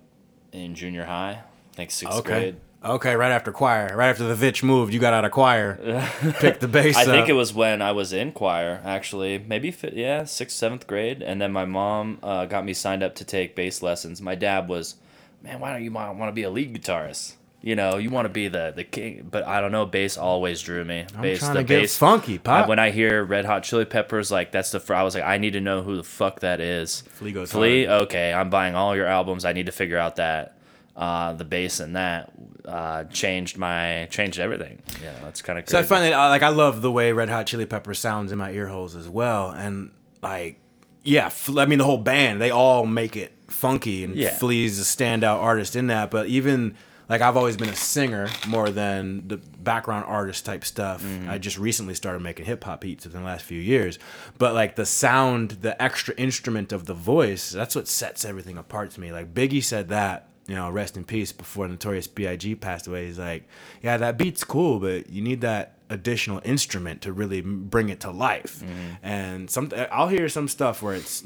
in 0.52 0.74
junior 0.74 1.04
high, 1.04 1.40
I 1.72 1.74
think 1.76 1.90
sixth 1.90 2.24
grade. 2.24 2.56
Okay, 2.84 3.14
right 3.14 3.30
after 3.30 3.52
choir, 3.52 3.94
right 3.96 4.08
after 4.08 4.24
the 4.24 4.34
Vitch 4.34 4.62
moved, 4.62 4.92
you 4.92 4.98
got 4.98 5.12
out 5.12 5.24
of 5.24 5.30
choir, 5.30 5.76
picked 6.40 6.60
the 6.60 6.68
bass. 6.68 6.96
I 6.96 7.04
think 7.04 7.28
it 7.28 7.34
was 7.34 7.54
when 7.54 7.80
I 7.80 7.92
was 7.92 8.12
in 8.12 8.32
choir, 8.32 8.80
actually, 8.84 9.38
maybe 9.38 9.74
yeah, 9.92 10.24
sixth, 10.24 10.56
seventh 10.56 10.86
grade, 10.88 11.22
and 11.22 11.40
then 11.40 11.52
my 11.52 11.64
mom 11.64 12.18
uh, 12.22 12.46
got 12.46 12.64
me 12.64 12.74
signed 12.74 13.02
up 13.04 13.14
to 13.16 13.24
take 13.24 13.54
bass 13.54 13.82
lessons. 13.82 14.20
My 14.20 14.34
dad 14.34 14.68
was, 14.68 14.96
man, 15.42 15.60
why 15.60 15.72
don't 15.72 15.84
you 15.84 15.92
want 15.92 16.20
to 16.28 16.32
be 16.32 16.42
a 16.42 16.50
lead 16.50 16.74
guitarist? 16.74 17.34
You 17.64 17.76
know, 17.76 17.96
you 17.96 18.10
want 18.10 18.24
to 18.24 18.28
be 18.28 18.48
the 18.48 18.72
the 18.74 18.82
king, 18.82 19.28
but 19.30 19.46
I 19.46 19.60
don't 19.60 19.70
know. 19.70 19.86
Bass 19.86 20.18
always 20.18 20.60
drew 20.60 20.84
me. 20.84 21.06
I'm 21.14 21.22
bass, 21.22 21.38
trying 21.38 21.54
the 21.54 21.60
to 21.60 21.64
get 21.64 21.80
bass, 21.82 21.96
funky, 21.96 22.38
pop. 22.38 22.68
When 22.68 22.80
I 22.80 22.90
hear 22.90 23.22
Red 23.22 23.44
Hot 23.44 23.62
Chili 23.62 23.84
Peppers, 23.84 24.32
like 24.32 24.50
that's 24.50 24.72
the 24.72 24.80
fr- 24.80 24.94
I 24.94 25.04
was 25.04 25.14
like, 25.14 25.22
I 25.22 25.38
need 25.38 25.52
to 25.52 25.60
know 25.60 25.82
who 25.82 25.96
the 25.96 26.02
fuck 26.02 26.40
that 26.40 26.60
is. 26.60 27.02
Flea 27.12 27.30
goes 27.30 27.52
Flea, 27.52 27.86
okay, 27.88 28.32
I'm 28.32 28.50
buying 28.50 28.74
all 28.74 28.96
your 28.96 29.06
albums. 29.06 29.44
I 29.44 29.52
need 29.52 29.66
to 29.66 29.72
figure 29.72 29.98
out 29.98 30.16
that. 30.16 30.56
Uh, 30.94 31.32
the 31.32 31.44
bass 31.44 31.80
and 31.80 31.96
that 31.96 32.30
uh, 32.66 33.04
changed 33.04 33.56
my 33.56 34.06
changed 34.10 34.38
everything. 34.38 34.78
Yeah, 35.02 35.14
that's 35.22 35.40
kind 35.40 35.58
of 35.58 35.64
cool. 35.64 35.70
So 35.72 35.78
I 35.78 35.82
find 35.84 36.04
that 36.04 36.12
uh, 36.12 36.28
like 36.28 36.42
I 36.42 36.48
love 36.50 36.82
the 36.82 36.92
way 36.92 37.12
Red 37.12 37.30
Hot 37.30 37.46
Chili 37.46 37.64
Peppers 37.64 37.98
sounds 37.98 38.30
in 38.30 38.36
my 38.38 38.50
ear 38.52 38.66
holes 38.68 38.94
as 38.94 39.08
well, 39.08 39.48
and 39.50 39.90
like 40.22 40.60
yeah, 41.02 41.26
F- 41.26 41.56
I 41.56 41.64
mean 41.64 41.78
the 41.78 41.84
whole 41.86 41.96
band 41.98 42.40
they 42.42 42.50
all 42.50 42.84
make 42.84 43.16
it 43.16 43.32
funky, 43.48 44.04
and 44.04 44.14
Yeah. 44.14 44.34
Flea's 44.36 44.78
a 44.78 44.82
standout 44.84 45.38
artist 45.38 45.76
in 45.76 45.86
that. 45.86 46.10
But 46.10 46.26
even 46.26 46.74
like 47.08 47.22
I've 47.22 47.38
always 47.38 47.56
been 47.56 47.70
a 47.70 47.74
singer 47.76 48.28
more 48.46 48.68
than 48.68 49.26
the 49.28 49.38
background 49.38 50.04
artist 50.06 50.44
type 50.44 50.62
stuff. 50.62 51.02
I 51.26 51.38
just 51.38 51.58
recently 51.58 51.94
started 51.94 52.20
making 52.20 52.44
hip 52.44 52.62
hop 52.64 52.82
beats 52.82 53.06
within 53.06 53.22
the 53.22 53.26
last 53.26 53.44
few 53.46 53.58
years, 53.60 53.98
but 54.36 54.52
like 54.52 54.76
the 54.76 54.84
sound, 54.86 55.52
the 55.62 55.82
extra 55.82 56.14
instrument 56.16 56.70
of 56.70 56.84
the 56.84 56.94
voice, 56.94 57.50
that's 57.50 57.74
what 57.74 57.88
sets 57.88 58.26
everything 58.26 58.58
apart 58.58 58.90
to 58.92 59.00
me. 59.00 59.10
Like 59.10 59.32
Biggie 59.32 59.64
said 59.64 59.88
that 59.88 60.28
you 60.46 60.54
know, 60.54 60.70
rest 60.70 60.96
in 60.96 61.04
peace 61.04 61.32
before 61.32 61.68
Notorious 61.68 62.06
B.I.G. 62.06 62.56
passed 62.56 62.86
away. 62.86 63.06
He's 63.06 63.18
like, 63.18 63.48
yeah, 63.82 63.96
that 63.96 64.18
beat's 64.18 64.44
cool, 64.44 64.80
but 64.80 65.08
you 65.08 65.22
need 65.22 65.40
that 65.42 65.78
additional 65.88 66.40
instrument 66.44 67.02
to 67.02 67.12
really 67.12 67.40
bring 67.40 67.88
it 67.88 68.00
to 68.00 68.10
life. 68.10 68.60
Mm-hmm. 68.60 68.90
And 69.02 69.50
some, 69.50 69.70
I'll 69.90 70.08
hear 70.08 70.28
some 70.28 70.48
stuff 70.48 70.82
where 70.82 70.94
it's 70.94 71.24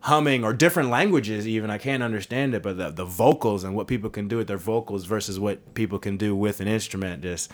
humming 0.00 0.44
or 0.44 0.54
different 0.54 0.88
languages 0.88 1.46
even 1.46 1.68
i 1.68 1.76
can't 1.76 2.02
understand 2.02 2.54
it 2.54 2.62
but 2.62 2.78
the, 2.78 2.90
the 2.90 3.04
vocals 3.04 3.64
and 3.64 3.74
what 3.74 3.86
people 3.86 4.08
can 4.08 4.28
do 4.28 4.38
with 4.38 4.46
their 4.46 4.56
vocals 4.56 5.04
versus 5.04 5.38
what 5.38 5.74
people 5.74 5.98
can 5.98 6.16
do 6.16 6.34
with 6.34 6.60
an 6.62 6.66
instrument 6.66 7.22
just 7.22 7.52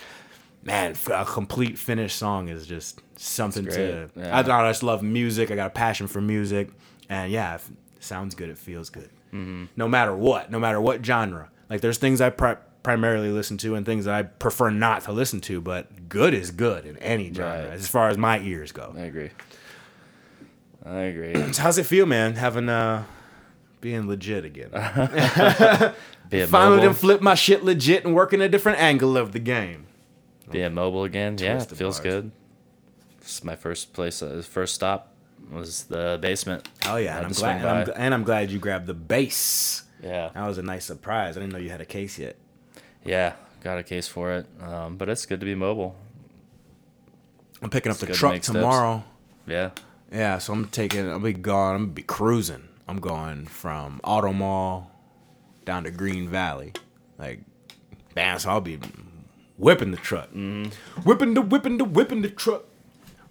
man 0.62 0.94
a 1.12 1.24
complete 1.24 1.76
finished 1.76 2.16
song 2.16 2.48
is 2.48 2.64
just 2.64 3.00
something 3.16 3.64
to 3.64 3.70
great. 4.14 4.24
I, 4.24 4.42
Yeah. 4.42 4.58
I 4.58 4.70
just 4.70 4.84
love 4.84 5.02
music 5.02 5.50
i 5.50 5.56
got 5.56 5.66
a 5.66 5.70
passion 5.70 6.06
for 6.06 6.20
music 6.20 6.70
and 7.08 7.32
yeah 7.32 7.58
sounds 7.98 8.36
good 8.36 8.48
it 8.48 8.58
feels 8.58 8.90
good 8.90 9.10
Mm-hmm. 9.32 9.64
no 9.76 9.88
matter 9.88 10.14
what 10.14 10.50
no 10.50 10.58
matter 10.58 10.80
what 10.80 11.04
genre 11.04 11.48
like 11.68 11.80
there's 11.80 11.98
things 11.98 12.20
i 12.20 12.30
pri- 12.30 12.56
primarily 12.82 13.30
listen 13.30 13.56
to 13.58 13.74
and 13.74 13.84
things 13.84 14.04
that 14.04 14.14
i 14.14 14.22
prefer 14.22 14.70
not 14.70 15.02
to 15.04 15.12
listen 15.12 15.40
to 15.42 15.60
but 15.60 16.08
good 16.08 16.32
is 16.32 16.50
good 16.52 16.86
in 16.86 16.96
any 16.98 17.32
genre 17.32 17.64
Right. 17.64 17.72
as 17.72 17.88
far 17.88 18.08
as 18.08 18.16
my 18.16 18.38
ears 18.40 18.70
go 18.72 18.94
I 18.96 19.00
agree. 19.02 19.30
I 20.84 20.98
agree. 21.00 21.34
so 21.52 21.62
how's 21.62 21.76
it 21.78 21.84
feel 21.86 22.06
man 22.06 22.34
having 22.34 22.68
uh 22.68 23.04
being 23.80 24.06
legit 24.08 24.44
again 24.44 24.70
Being 26.28 26.48
Finally, 26.48 26.76
mobile, 26.78 26.86
done 26.88 26.94
flip 26.94 27.20
my 27.20 27.34
shit 27.36 27.62
legit 27.64 28.04
and 28.04 28.12
working 28.14 28.40
a 28.40 28.48
different 28.48 28.80
angle 28.80 29.16
of 29.16 29.30
the 29.32 29.38
game. 29.38 29.86
being 30.50 30.74
mobile 30.74 31.04
again. 31.04 31.36
Yeah, 31.38 31.62
it 31.62 31.66
feels 31.70 32.00
bars. 32.00 32.12
good. 32.14 32.30
Is 33.24 33.44
my 33.44 33.54
first 33.54 33.92
place. 33.92 34.20
Uh, 34.22 34.42
first 34.44 34.74
stop 34.74 35.12
was 35.50 35.84
the 35.84 36.18
basement. 36.20 36.68
Oh 36.86 36.96
yeah, 36.96 37.16
and 37.16 37.26
I'm 37.26 37.32
glad, 37.32 37.56
and 37.60 37.68
I'm, 37.68 37.92
and 37.96 38.14
I'm 38.14 38.24
glad 38.24 38.50
you 38.50 38.58
grabbed 38.58 38.86
the 38.86 38.94
bass 38.94 39.84
Yeah. 40.02 40.30
That 40.34 40.46
was 40.46 40.58
a 40.58 40.62
nice 40.62 40.84
surprise. 40.84 41.36
I 41.36 41.40
didn't 41.40 41.52
know 41.52 41.58
you 41.58 41.70
had 41.70 41.80
a 41.80 41.86
case 41.86 42.18
yet. 42.18 42.36
Yeah, 43.04 43.34
got 43.62 43.78
a 43.78 43.82
case 43.82 44.08
for 44.08 44.32
it. 44.32 44.46
Um, 44.60 44.96
but 44.96 45.08
it's 45.08 45.26
good 45.26 45.40
to 45.40 45.46
be 45.46 45.54
mobile. 45.54 45.96
I'm 47.62 47.70
picking 47.70 47.90
up 47.90 47.98
the 47.98 48.06
good 48.06 48.14
to 48.14 48.18
truck 48.18 48.34
steps. 48.34 48.48
tomorrow. 48.48 49.04
Yeah. 49.46 49.70
Yeah, 50.12 50.38
so 50.38 50.52
I'm 50.52 50.66
taking. 50.68 51.08
I'll 51.08 51.18
be 51.18 51.32
gone. 51.32 51.74
I'm 51.74 51.82
gonna 51.82 51.92
be 51.92 52.02
cruising. 52.02 52.68
I'm 52.88 53.00
going 53.00 53.46
from 53.46 54.00
Auto 54.04 54.32
Mall 54.32 54.90
down 55.64 55.84
to 55.84 55.90
Green 55.90 56.28
Valley, 56.28 56.72
like, 57.18 57.40
bam. 58.14 58.38
So 58.38 58.50
I'll 58.50 58.60
be 58.60 58.78
whipping 59.56 59.90
the 59.90 59.96
truck, 59.96 60.28
whipping 61.04 61.34
the 61.34 61.42
whipping 61.42 61.78
the 61.78 61.84
whipping 61.84 62.22
the 62.22 62.30
truck, 62.30 62.64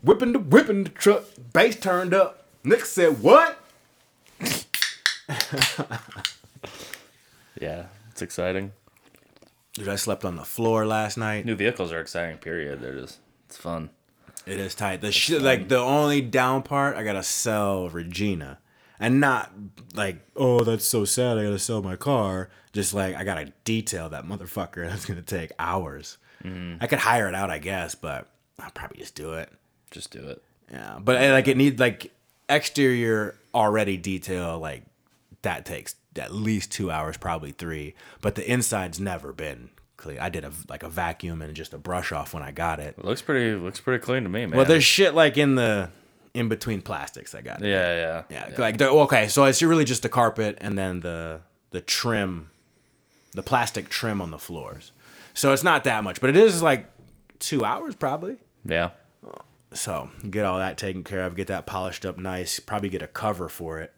whipping 0.06 0.32
the 0.34 0.40
whipping 0.40 0.84
the 0.86 0.90
truck. 0.90 1.26
Bass 1.54 1.76
turned 1.76 2.14
up. 2.14 2.46
Nick 2.64 2.86
said, 2.86 3.22
"What?" 3.22 3.60
Yeah. 7.60 7.86
It's 8.12 8.22
exciting. 8.22 8.72
Dude, 9.74 9.90
I 9.90 9.96
slept 9.96 10.24
on 10.24 10.36
the 10.36 10.46
floor 10.46 10.86
last 10.86 11.18
night. 11.18 11.46
New 11.46 11.56
vehicles 11.56 11.92
are 11.92 12.00
exciting, 12.00 12.38
period. 12.38 12.82
They're 12.82 12.98
just, 12.98 13.20
it's 13.48 13.58
fun. 13.58 13.90
It 14.46 14.60
is 14.60 14.76
tight. 14.76 15.02
The 15.02 15.12
shit, 15.12 15.42
like 15.42 15.68
the 15.68 15.80
only 15.80 16.22
down 16.22 16.64
part, 16.64 16.96
I 16.96 17.04
gotta 17.04 17.24
sell 17.24 17.90
Regina, 17.90 18.60
and 19.00 19.20
not 19.20 19.52
like, 19.96 20.22
oh, 20.36 20.64
that's 20.64 20.86
so 20.86 21.04
sad. 21.04 21.38
I 21.38 21.44
gotta 21.44 21.60
sell 21.60 21.82
my 21.82 21.96
car. 21.96 22.50
Just 22.72 22.94
like 22.94 23.16
I 23.16 23.24
gotta 23.24 23.52
detail 23.64 24.08
that 24.10 24.26
motherfucker. 24.26 24.88
That's 24.90 25.06
gonna 25.06 25.22
take 25.22 25.52
hours. 25.58 26.18
Mm-hmm. 26.44 26.84
I 26.84 26.88
could 26.88 27.00
hire 27.00 27.28
it 27.28 27.34
out, 27.36 27.50
I 27.50 27.58
guess, 27.58 27.96
but 27.96 28.30
I'll 28.60 28.72
probably 28.72 29.00
just 29.00 29.16
do 29.16 29.34
it. 29.34 29.50
Just 29.92 30.12
do 30.12 30.28
it. 30.28 30.42
Yeah, 30.72 30.98
but 31.00 31.22
like 31.30 31.48
it 31.48 31.58
needs 31.58 31.80
like 31.80 32.12
exterior 32.50 33.36
already 33.54 33.98
detail. 33.98 34.60
Like 34.60 34.84
that 35.42 35.66
takes 35.66 35.96
at 36.18 36.34
least 36.34 36.72
two 36.72 36.90
hours, 36.92 37.18
probably 37.18 37.52
three. 37.52 37.94
But 38.22 38.36
the 38.36 38.50
inside's 38.50 39.00
never 39.00 39.32
been 39.34 39.70
clean. 39.98 40.20
I 40.20 40.30
did 40.30 40.44
a 40.44 40.52
like 40.68 40.84
a 40.84 40.90
vacuum 40.90 41.42
and 41.42 41.54
just 41.56 41.74
a 41.74 41.78
brush 41.78 42.12
off 42.12 42.34
when 42.34 42.44
I 42.44 42.52
got 42.52 42.80
it. 42.80 42.96
It 42.98 43.06
looks 43.06 43.22
pretty 43.22 43.56
looks 43.56 43.80
pretty 43.80 44.04
clean 44.04 44.24
to 44.24 44.30
me, 44.30 44.46
man. 44.46 44.58
Well, 44.58 44.66
there's 44.66 44.84
shit 44.84 45.14
like 45.14 45.38
in 45.38 45.56
the 45.56 45.90
in 46.34 46.50
between 46.50 46.82
plastics. 46.82 47.34
I 47.34 47.42
got 47.42 47.62
it. 47.62 47.68
yeah, 47.70 48.24
yeah, 48.30 48.50
Yeah, 48.50 48.56
like 48.58 48.78
the, 48.78 48.90
okay, 48.90 49.30
so 49.30 49.46
it's 49.46 49.62
really 49.64 49.86
just 49.86 50.04
the 50.04 50.10
carpet 50.10 50.58
and 50.60 50.78
then 50.78 51.00
the 51.00 51.42
the 51.72 51.82
trim, 51.82 52.50
the 53.32 53.44
plastic 53.44 53.90
trim 53.90 54.22
on 54.22 54.32
the 54.32 54.40
floors. 54.40 54.92
So 55.34 55.54
it's 55.54 55.64
not 55.64 55.84
that 55.86 56.04
much, 56.04 56.22
but 56.22 56.30
it 56.30 56.38
is 56.38 56.62
like 56.62 56.88
two 57.40 57.64
hours 57.66 57.96
probably. 57.96 58.38
yeah. 58.66 58.92
So 59.76 60.10
get 60.30 60.46
all 60.46 60.58
that 60.58 60.78
taken 60.78 61.04
care 61.04 61.24
of, 61.26 61.36
get 61.36 61.48
that 61.48 61.66
polished 61.66 62.06
up 62.06 62.18
nice, 62.18 62.60
probably 62.60 62.90
get 62.90 63.02
a 63.02 63.08
cover 63.08 63.50
for 63.50 63.80
it, 63.80 63.94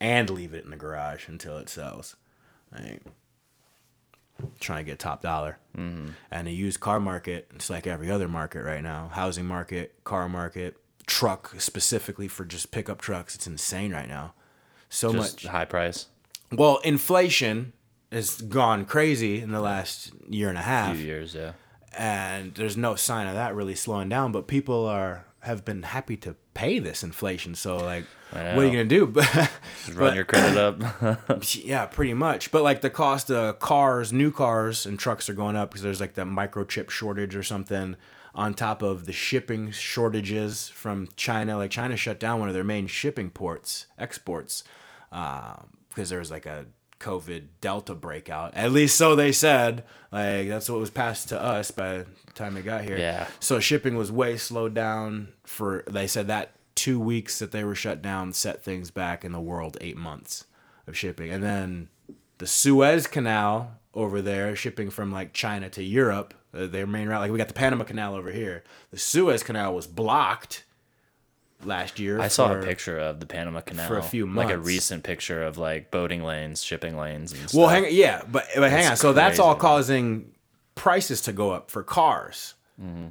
and 0.00 0.30
leave 0.30 0.54
it 0.54 0.64
in 0.64 0.70
the 0.70 0.76
garage 0.76 1.28
until 1.28 1.58
it 1.58 1.68
sells. 1.68 2.16
Like, 2.72 3.02
trying 4.58 4.84
to 4.84 4.90
get 4.90 4.98
top 4.98 5.22
dollar. 5.22 5.58
Mm-hmm. 5.76 6.10
And 6.30 6.46
the 6.46 6.52
used 6.52 6.80
car 6.80 7.00
market, 7.00 7.50
it's 7.54 7.68
like 7.68 7.86
every 7.86 8.10
other 8.10 8.28
market 8.28 8.62
right 8.62 8.82
now 8.82 9.10
housing 9.12 9.46
market, 9.46 10.02
car 10.04 10.28
market, 10.28 10.76
truck 11.06 11.54
specifically 11.58 12.28
for 12.28 12.44
just 12.44 12.70
pickup 12.70 13.00
trucks. 13.00 13.34
It's 13.34 13.46
insane 13.46 13.92
right 13.92 14.08
now. 14.08 14.34
So 14.88 15.12
Just 15.12 15.44
much. 15.44 15.50
high 15.50 15.64
price. 15.64 16.06
Well, 16.52 16.78
inflation 16.78 17.72
has 18.10 18.40
gone 18.40 18.84
crazy 18.84 19.40
in 19.40 19.52
the 19.52 19.60
last 19.60 20.12
year 20.28 20.48
and 20.48 20.58
a 20.58 20.62
half 20.62 20.96
Few 20.96 21.04
years, 21.04 21.34
yeah. 21.34 21.52
And 21.96 22.54
there's 22.54 22.76
no 22.76 22.94
sign 22.94 23.26
of 23.26 23.34
that 23.34 23.54
really 23.54 23.74
slowing 23.74 24.08
down. 24.08 24.32
But 24.32 24.46
people 24.46 24.86
are 24.86 25.26
have 25.40 25.64
been 25.64 25.82
happy 25.82 26.16
to 26.18 26.36
pay 26.52 26.78
this 26.78 27.02
inflation. 27.02 27.54
So 27.54 27.78
like, 27.78 28.04
what 28.30 28.42
are 28.44 28.64
you 28.64 28.70
gonna 28.70 28.84
do? 28.84 29.06
But 29.14 29.24
Just 29.86 29.98
run 29.98 30.14
your 30.14 30.24
credit 30.24 30.56
up. 30.58 31.44
yeah, 31.54 31.86
pretty 31.86 32.14
much. 32.14 32.50
But 32.50 32.62
like 32.62 32.80
the 32.80 32.90
cost 32.90 33.30
of 33.30 33.58
cars, 33.58 34.12
new 34.12 34.30
cars 34.30 34.86
and 34.86 34.98
trucks 34.98 35.28
are 35.28 35.34
going 35.34 35.56
up 35.56 35.70
because 35.70 35.82
there's 35.82 36.00
like 36.00 36.14
the 36.14 36.24
microchip 36.24 36.90
shortage 36.90 37.34
or 37.34 37.42
something. 37.42 37.96
On 38.32 38.54
top 38.54 38.80
of 38.82 39.06
the 39.06 39.12
shipping 39.12 39.72
shortages 39.72 40.68
from 40.68 41.08
China, 41.16 41.56
like 41.56 41.72
China 41.72 41.96
shut 41.96 42.20
down 42.20 42.38
one 42.38 42.48
of 42.48 42.54
their 42.54 42.62
main 42.62 42.86
shipping 42.86 43.28
ports, 43.28 43.86
exports, 43.98 44.62
uh, 45.10 45.56
because 45.88 46.10
there 46.10 46.20
was 46.20 46.30
like 46.30 46.46
a 46.46 46.66
COVID 47.00 47.44
Delta 47.60 47.94
breakout. 47.94 48.54
At 48.54 48.72
least 48.72 48.96
so 48.96 49.16
they 49.16 49.32
said. 49.32 49.84
Like 50.12 50.48
that's 50.48 50.68
what 50.68 50.78
was 50.78 50.90
passed 50.90 51.28
to 51.30 51.40
us 51.40 51.70
by 51.70 51.98
the 51.98 52.06
time 52.34 52.56
it 52.56 52.64
got 52.64 52.84
here. 52.84 52.98
Yeah. 52.98 53.26
So 53.40 53.58
shipping 53.58 53.96
was 53.96 54.12
way 54.12 54.36
slowed 54.36 54.74
down 54.74 55.28
for. 55.44 55.84
They 55.90 56.06
said 56.06 56.28
that 56.28 56.52
two 56.74 57.00
weeks 57.00 57.38
that 57.40 57.52
they 57.52 57.64
were 57.64 57.74
shut 57.74 58.00
down 58.02 58.32
set 58.32 58.62
things 58.62 58.90
back 58.90 59.24
in 59.24 59.32
the 59.32 59.40
world 59.40 59.76
eight 59.80 59.96
months 59.96 60.46
of 60.86 60.96
shipping, 60.96 61.30
and 61.30 61.42
then 61.42 61.88
the 62.38 62.46
Suez 62.46 63.06
Canal 63.06 63.72
over 63.94 64.22
there 64.22 64.54
shipping 64.54 64.90
from 64.90 65.10
like 65.12 65.32
China 65.32 65.68
to 65.70 65.82
Europe, 65.82 66.34
uh, 66.54 66.66
their 66.66 66.86
main 66.86 67.08
route. 67.08 67.20
Like 67.20 67.32
we 67.32 67.38
got 67.38 67.48
the 67.48 67.54
Panama 67.54 67.84
Canal 67.84 68.14
over 68.14 68.30
here. 68.30 68.62
The 68.90 68.98
Suez 68.98 69.42
Canal 69.42 69.74
was 69.74 69.86
blocked 69.86 70.64
last 71.64 71.98
year. 71.98 72.20
I 72.20 72.28
saw 72.28 72.48
for- 72.48 72.60
a 72.60 72.64
picture 72.64 72.98
of 72.98 73.20
the 73.20 73.26
Panama 73.26 73.60
Canal 73.60 73.86
for 73.86 73.98
a 73.98 74.02
few 74.02 74.26
months, 74.26 74.48
like 74.48 74.56
a 74.56 74.60
recent 74.60 75.04
picture 75.04 75.42
of 75.42 75.58
like 75.58 75.90
boating 75.90 76.22
lanes, 76.22 76.62
shipping 76.62 76.96
lanes, 76.96 77.32
and 77.32 77.48
stuff. 77.48 77.58
Well, 77.58 77.68
hang 77.68 77.86
yeah, 77.90 78.22
but, 78.30 78.46
but 78.54 78.70
hang 78.70 78.84
on. 78.84 78.90
That's 78.90 79.00
So 79.00 79.12
that's 79.12 79.38
all 79.38 79.54
causing 79.54 80.32
prices 80.74 81.20
to 81.22 81.32
go 81.32 81.50
up 81.50 81.70
for 81.70 81.82
cars. 81.82 82.54
Mm-hmm. 82.80 83.08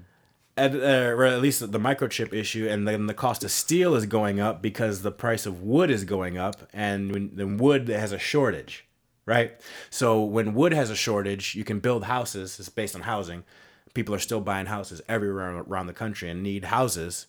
At, 0.57 0.75
uh, 0.75 1.15
or 1.15 1.23
at 1.23 1.39
least 1.39 1.71
the 1.71 1.79
microchip 1.79 2.33
issue, 2.33 2.67
and 2.67 2.85
then 2.85 3.07
the 3.07 3.13
cost 3.13 3.45
of 3.45 3.51
steel 3.51 3.95
is 3.95 4.05
going 4.05 4.41
up 4.41 4.61
because 4.61 5.03
the 5.03 5.11
price 5.11 5.45
of 5.45 5.61
wood 5.61 5.89
is 5.89 6.03
going 6.03 6.37
up, 6.37 6.67
and 6.73 7.13
when 7.13 7.31
then 7.33 7.55
wood 7.55 7.87
has 7.87 8.11
a 8.11 8.19
shortage, 8.19 8.85
right? 9.25 9.53
So 9.89 10.21
when 10.21 10.53
wood 10.53 10.73
has 10.73 10.89
a 10.89 10.97
shortage, 10.97 11.55
you 11.55 11.63
can 11.63 11.79
build 11.79 12.03
houses. 12.03 12.59
It's 12.59 12.67
based 12.67 12.93
on 12.93 13.03
housing. 13.03 13.45
People 13.93 14.13
are 14.13 14.19
still 14.19 14.41
buying 14.41 14.65
houses 14.65 15.01
everywhere 15.07 15.63
around 15.65 15.87
the 15.87 15.93
country 15.93 16.29
and 16.29 16.43
need 16.43 16.65
houses 16.65 17.25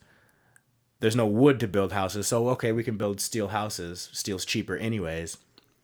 there's 1.01 1.17
no 1.17 1.27
wood 1.27 1.59
to 1.61 1.69
build 1.69 1.93
houses. 1.93 2.27
So 2.29 2.49
okay, 2.51 2.73
we 2.73 2.85
can 2.85 2.97
build 2.97 3.21
steel 3.21 3.49
houses. 3.49 4.09
Steel's 4.13 4.45
cheaper 4.45 4.77
anyways. 4.77 5.37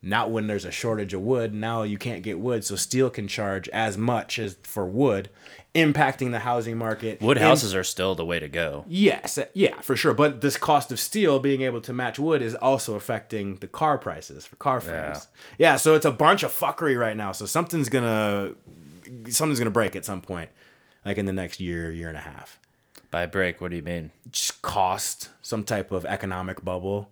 Not 0.03 0.31
when 0.31 0.47
there's 0.47 0.67
a 0.67 0.71
shortage 0.71 1.15
of 1.15 1.23
wood. 1.23 1.53
Now 1.53 1.83
you 1.83 1.99
can't 1.99 2.23
get 2.23 2.39
wood, 2.39 2.65
so 2.65 2.77
steel 2.77 3.11
can 3.11 3.27
charge 3.27 3.69
as 3.71 3.97
much 3.99 4.39
as 4.39 4.57
for 4.63 4.87
wood, 4.87 5.31
impacting 5.75 6.31
the 6.31 6.41
housing 6.41 6.77
market. 6.79 7.21
wood 7.21 7.39
And- 7.39 7.47
houses 7.47 7.75
are 7.75 7.83
still 7.83 8.15
the 8.15 8.25
way 8.25 8.39
to 8.39 8.47
go. 8.47 8.85
Yes, 8.87 9.37
uh, 9.39 9.47
yeah, 9.53 9.81
for 9.81 9.97
sure. 9.97 10.15
But 10.15 10.43
this 10.43 10.57
cost 10.59 10.93
of 10.93 11.01
steel 11.01 11.41
being 11.41 11.63
able 11.63 11.81
to 11.81 11.93
match 11.93 12.19
wood 12.21 12.41
is 12.41 12.55
also 12.55 12.95
affecting 12.95 13.57
the 13.57 13.67
car 13.67 13.99
prices 13.99 14.47
for 14.47 14.55
car 14.57 14.81
frames. 14.81 15.27
Yeah, 15.59 15.77
so 15.77 15.95
it's 15.95 16.07
a 16.07 16.13
bunch 16.13 16.43
of 16.45 16.53
fuckery 16.53 16.97
right 17.01 17.17
now. 17.17 17.33
So 17.33 17.47
something's 17.47 17.89
gonna 17.89 18.53
something's 19.31 19.59
gonna 19.59 19.71
break 19.71 19.97
at 19.97 20.05
some 20.05 20.21
point, 20.21 20.51
like 21.05 21.19
in 21.19 21.27
the 21.27 21.33
next 21.33 21.59
year, 21.59 21.91
year 21.91 22.09
and 22.09 22.19
a 22.19 22.21
half. 22.21 22.61
By 23.11 23.27
break, 23.27 23.61
what 23.61 23.71
do 23.71 23.77
you 23.77 23.83
mean? 23.83 24.11
just 24.31 24.61
cost, 24.63 25.31
some 25.43 25.65
type 25.65 25.91
of 25.93 26.05
economic 26.05 26.65
bubble. 26.65 27.09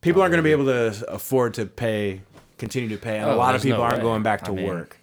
People 0.00 0.22
aren't 0.22 0.32
going 0.32 0.42
to 0.42 0.46
be 0.46 0.52
able 0.52 0.66
to 0.66 1.10
afford 1.12 1.54
to 1.54 1.66
pay, 1.66 2.20
continue 2.58 2.88
to 2.90 2.96
pay, 2.98 3.18
and 3.18 3.28
a 3.30 3.32
Oh, 3.32 3.36
lot 3.36 3.54
of 3.54 3.62
there's 3.62 3.70
people 3.70 3.78
no 3.78 3.84
aren't 3.84 3.98
way. 3.98 4.02
going 4.02 4.22
back 4.22 4.42
I 4.42 4.46
to 4.46 4.52
mean- 4.52 4.66
work 4.66 4.98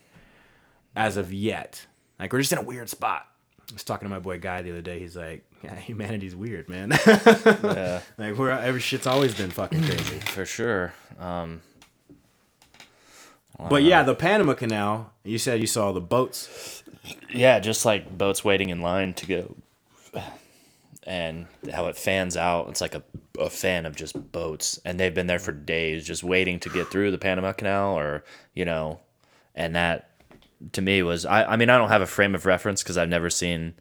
as 0.96 1.18
of 1.18 1.34
yet. 1.34 1.86
Like 2.20 2.32
we're 2.32 2.40
just 2.40 2.52
in 2.54 2.60
a 2.60 2.64
weird 2.64 2.90
spot. 2.90 3.26
I 3.70 3.74
was 3.74 3.84
talking 3.84 4.08
to 4.08 4.10
my 4.14 4.20
boy 4.20 4.40
Guy 4.40 4.62
the 4.62 4.72
other 4.72 4.82
day. 4.82 5.00
He's 5.00 5.16
like, 5.18 5.44
"Yeah, 5.64 5.76
humanity's 5.76 6.36
weird, 6.36 6.70
man. 6.70 6.92
Yeah, 7.06 8.02
like 8.18 8.38
we're 8.38 8.52
every 8.52 8.80
shit's 8.82 9.08
always 9.08 9.34
been 9.34 9.50
fucking 9.50 9.82
crazy." 9.84 10.20
for 10.20 10.46
sure. 10.46 10.94
Um, 11.20 11.62
But 13.58 13.84
yeah, 13.84 14.04
the 14.04 14.16
Panama 14.16 14.54
Canal. 14.54 15.12
You 15.24 15.38
said 15.38 15.62
you 15.62 15.68
saw 15.68 15.92
the 15.92 16.02
boats. 16.02 16.84
yeah, 17.30 17.60
just 17.60 17.86
like 17.86 18.18
boats 18.18 18.44
waiting 18.44 18.70
in 18.70 18.82
line 18.82 19.14
to 19.16 19.26
go, 19.26 19.56
and 21.04 21.48
how 21.72 21.88
it 21.88 21.98
fans 21.98 22.36
out. 22.36 22.70
It's 22.70 22.82
like 22.82 22.96
a, 22.96 23.04
a 23.40 23.50
fan 23.50 23.86
of 23.86 23.96
just 23.96 24.32
boats, 24.32 24.80
and 24.86 25.00
they've 25.00 25.14
been 25.14 25.28
there 25.28 25.40
for 25.40 25.52
days, 25.52 26.06
just 26.06 26.24
waiting 26.24 26.60
to 26.62 26.70
get 26.70 26.88
through 26.88 27.12
the 27.12 27.18
Panama 27.18 27.54
Canal, 27.54 27.98
or 27.98 28.24
you 28.54 28.66
know, 28.66 29.00
and 29.56 29.76
that 29.76 30.10
to 30.74 30.82
me 30.82 31.04
was 31.04 31.26
I. 31.26 31.44
I 31.46 31.56
mean, 31.56 31.70
I 31.70 31.78
don't 31.78 31.90
have 31.90 32.02
a 32.02 32.08
frame 32.08 32.36
of 32.36 32.46
reference 32.46 32.82
because 32.82 32.98
I've 32.98 33.10
never 33.10 33.30
seen 33.30 33.76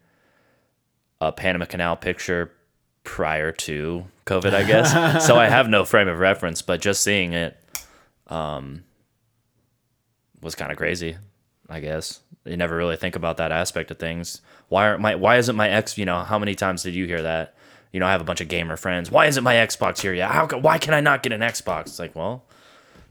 a 1.21 1.33
Panama 1.33 1.65
Canal 1.65 1.97
picture 1.97 2.53
prior 3.05 3.53
to 3.53 4.05
COVID, 4.27 4.55
I 4.55 4.65
guess. 4.65 5.27
so 5.27 5.37
I 5.37 5.49
have 5.49 5.69
no 5.69 5.85
frame 5.85 6.09
of 6.09 6.19
reference, 6.19 6.63
but 6.63 6.81
just 6.81 7.03
seeing 7.03 7.33
it 7.33 7.57
um, 8.29 8.85
was 10.43 10.55
kind 10.55 10.71
of 10.71 10.77
crazy, 10.77 11.17
I 11.69 11.81
guess. 11.81 12.21
You 12.45 12.57
never 12.57 12.77
really 12.77 12.97
think 12.97 13.17
about 13.17 13.37
that 13.37 13.53
aspect 13.53 13.91
of 13.91 13.99
things. 13.99 14.41
Why 14.69 14.89
aren't 14.89 15.01
my 15.01 15.15
why 15.15 15.37
isn't 15.39 15.55
my 15.55 15.69
ex, 15.69 15.97
you 15.97 16.05
know, 16.05 16.21
how 16.23 16.39
many 16.39 16.55
times 16.55 16.83
did 16.83 16.95
you 16.95 17.07
hear 17.07 17.23
that? 17.23 17.55
You 17.93 18.01
know, 18.01 18.07
I 18.07 18.13
have 18.13 18.21
a 18.21 18.25
bunch 18.25 18.41
of 18.41 18.49
gamer 18.49 18.77
friends. 18.77 19.11
Why 19.11 19.27
isn't 19.27 19.45
my 19.45 19.55
Xbox 19.55 20.01
here 20.01 20.13
yet? 20.13 20.31
How 20.31 20.47
why 20.59 20.79
can 20.79 20.95
I 20.95 21.01
not 21.01 21.23
get 21.23 21.33
an 21.33 21.41
Xbox? 21.41 21.83
It's 21.83 21.99
like, 21.99 22.17
well, 22.17 22.45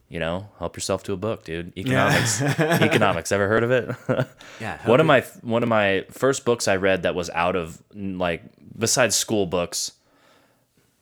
you 0.10 0.20
know, 0.20 0.50
help 0.60 0.76
yourself 0.76 1.04
to 1.04 1.14
a 1.14 1.18
book, 1.18 1.46
dude. 1.46 1.72
Economics. 1.78 2.42
Economics. 2.60 3.32
Ever 3.32 3.48
heard 3.48 3.64
of 3.64 3.72
it? 3.72 4.28
Yeah. 4.60 4.78
one 4.86 5.00
of 5.00 5.06
my 5.06 5.22
one 5.42 5.64
of 5.64 5.70
my 5.70 6.06
first 6.12 6.44
books 6.44 6.68
I 6.68 6.76
read 6.76 7.04
that 7.04 7.16
was 7.16 7.30
out 7.30 7.56
of 7.56 7.82
like 7.96 8.44
besides 8.78 9.16
school 9.16 9.46
books, 9.46 9.94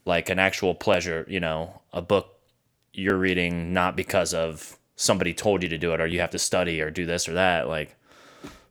like 0.06 0.30
an 0.30 0.38
actual 0.38 0.76
pleasure, 0.76 1.26
you 1.28 1.40
know, 1.40 1.82
a 1.92 2.02
book 2.02 2.36
you're 2.94 3.18
reading 3.18 3.74
not 3.74 3.96
because 3.96 4.34
of 4.34 4.78
somebody 5.00 5.34
told 5.34 5.64
you 5.64 5.70
to 5.70 5.78
do 5.78 5.94
it 5.94 6.02
or 6.02 6.06
you 6.06 6.20
have 6.20 6.30
to 6.30 6.38
study 6.38 6.82
or 6.82 6.92
do 6.92 7.06
this 7.06 7.30
or 7.30 7.34
that, 7.34 7.70
like 7.70 7.96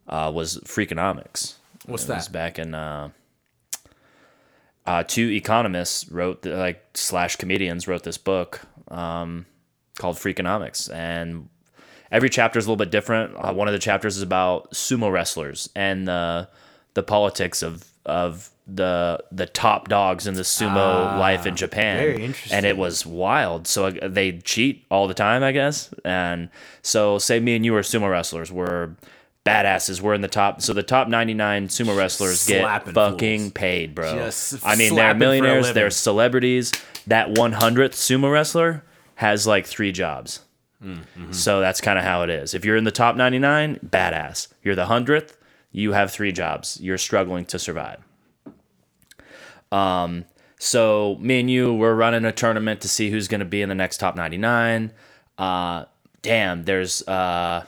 uh, 0.07 0.31
was 0.33 0.59
Freakonomics. 0.59 1.55
What's 1.87 2.05
It 2.05 2.15
was 2.15 2.27
that? 2.27 2.33
back 2.33 2.59
in 2.59 2.75
uh, 2.75 3.09
uh, 4.87 5.05
two 5.05 5.31
economists 5.31 6.11
wrote 6.11 6.43
the, 6.43 6.55
like 6.55 6.85
slash 6.93 7.37
comedians 7.37 7.89
wrote 7.89 8.03
this 8.03 8.19
book 8.19 8.61
um, 8.89 9.47
called 9.97 10.17
Freakonomics, 10.17 10.93
and 10.93 11.49
every 12.13 12.29
chapter 12.29 12.59
is 12.59 12.67
a 12.67 12.69
little 12.69 12.77
bit 12.77 12.91
different. 12.91 13.35
Uh, 13.35 13.55
one 13.55 13.67
of 13.67 13.73
the 13.73 13.79
chapters 13.79 14.19
is 14.19 14.23
about 14.23 14.71
sumo 14.73 15.11
wrestlers 15.11 15.71
and 15.75 16.07
the 16.07 16.49
the 16.93 17.03
politics 17.03 17.63
of 17.63 17.87
of 18.09 18.51
the 18.67 19.23
the 19.33 19.47
top 19.47 19.89
dogs 19.89 20.27
in 20.27 20.35
the 20.35 20.43
sumo 20.43 21.19
life 21.19 21.47
in 21.47 21.57
Japan. 21.57 21.97
Ah, 21.97 22.01
very 22.01 22.35
And 22.51 22.67
it 22.67 22.77
was 22.77 23.07
wild. 23.07 23.67
So 23.67 23.91
they 23.91 24.39
cheat 24.39 24.85
all 24.91 25.09
the 25.09 25.15
time, 25.15 25.43
I 25.43 25.53
guess. 25.53 25.93
And 26.05 26.51
so, 26.83 27.19
say 27.19 27.41
me 27.41 27.57
and 27.57 27.65
you 27.65 27.75
are 27.77 27.81
sumo 27.81 28.11
wrestlers. 28.11 28.53
We're 28.53 28.91
badasses. 29.45 30.01
We're 30.01 30.15
in 30.15 30.21
the 30.21 30.29
top. 30.29 30.61
So 30.61 30.73
the 30.73 30.83
top 30.83 31.09
99 31.09 31.69
sumo 31.69 31.97
wrestlers 31.97 32.47
get 32.47 32.85
fucking 32.93 33.41
fools. 33.41 33.53
paid, 33.53 33.95
bro. 33.95 34.15
Just 34.15 34.65
I 34.67 34.71
mean, 34.77 34.79
they're 34.79 34.89
slapping 34.89 35.13
for 35.13 35.17
a 35.17 35.19
millionaires. 35.19 35.73
They're 35.73 35.91
celebrities. 35.91 36.73
That 37.07 37.29
100th 37.29 37.95
sumo 37.95 38.31
wrestler 38.31 38.85
has 39.15 39.47
like 39.47 39.67
three 39.67 39.93
jobs. 39.93 40.41
Mm-hmm. 40.85 41.33
So 41.33 41.61
that's 41.61 41.81
kind 41.81 41.99
of 41.99 42.05
how 42.05 42.23
it 42.23 42.31
is. 42.31 42.55
If 42.55 42.65
you're 42.65 42.77
in 42.77 42.85
the 42.85 42.93
top 42.93 43.17
99, 43.17 43.81
badass. 43.85 44.49
You're 44.63 44.77
the 44.77 44.87
100th, 44.87 45.33
you 45.71 45.93
have 45.93 46.11
three 46.11 46.33
jobs. 46.33 46.79
You're 46.81 46.99
struggling 46.99 47.45
to 47.47 47.59
survive. 47.59 47.99
Um, 49.71 50.25
so 50.59 51.17
me 51.21 51.41
and 51.41 51.51
you, 51.51 51.73
we're 51.75 51.95
running 51.95 52.25
a 52.25 52.33
tournament 52.33 52.81
to 52.81 52.89
see 52.89 53.11
who's 53.11 53.29
going 53.29 53.41
to 53.41 53.47
be 53.47 53.63
in 53.63 53.69
the 53.69 53.75
next 53.75 53.99
top 53.99 54.17
99. 54.17 54.93
Uh, 55.37 55.85
damn, 56.23 56.65
there's, 56.65 57.07
uh, 57.07 57.65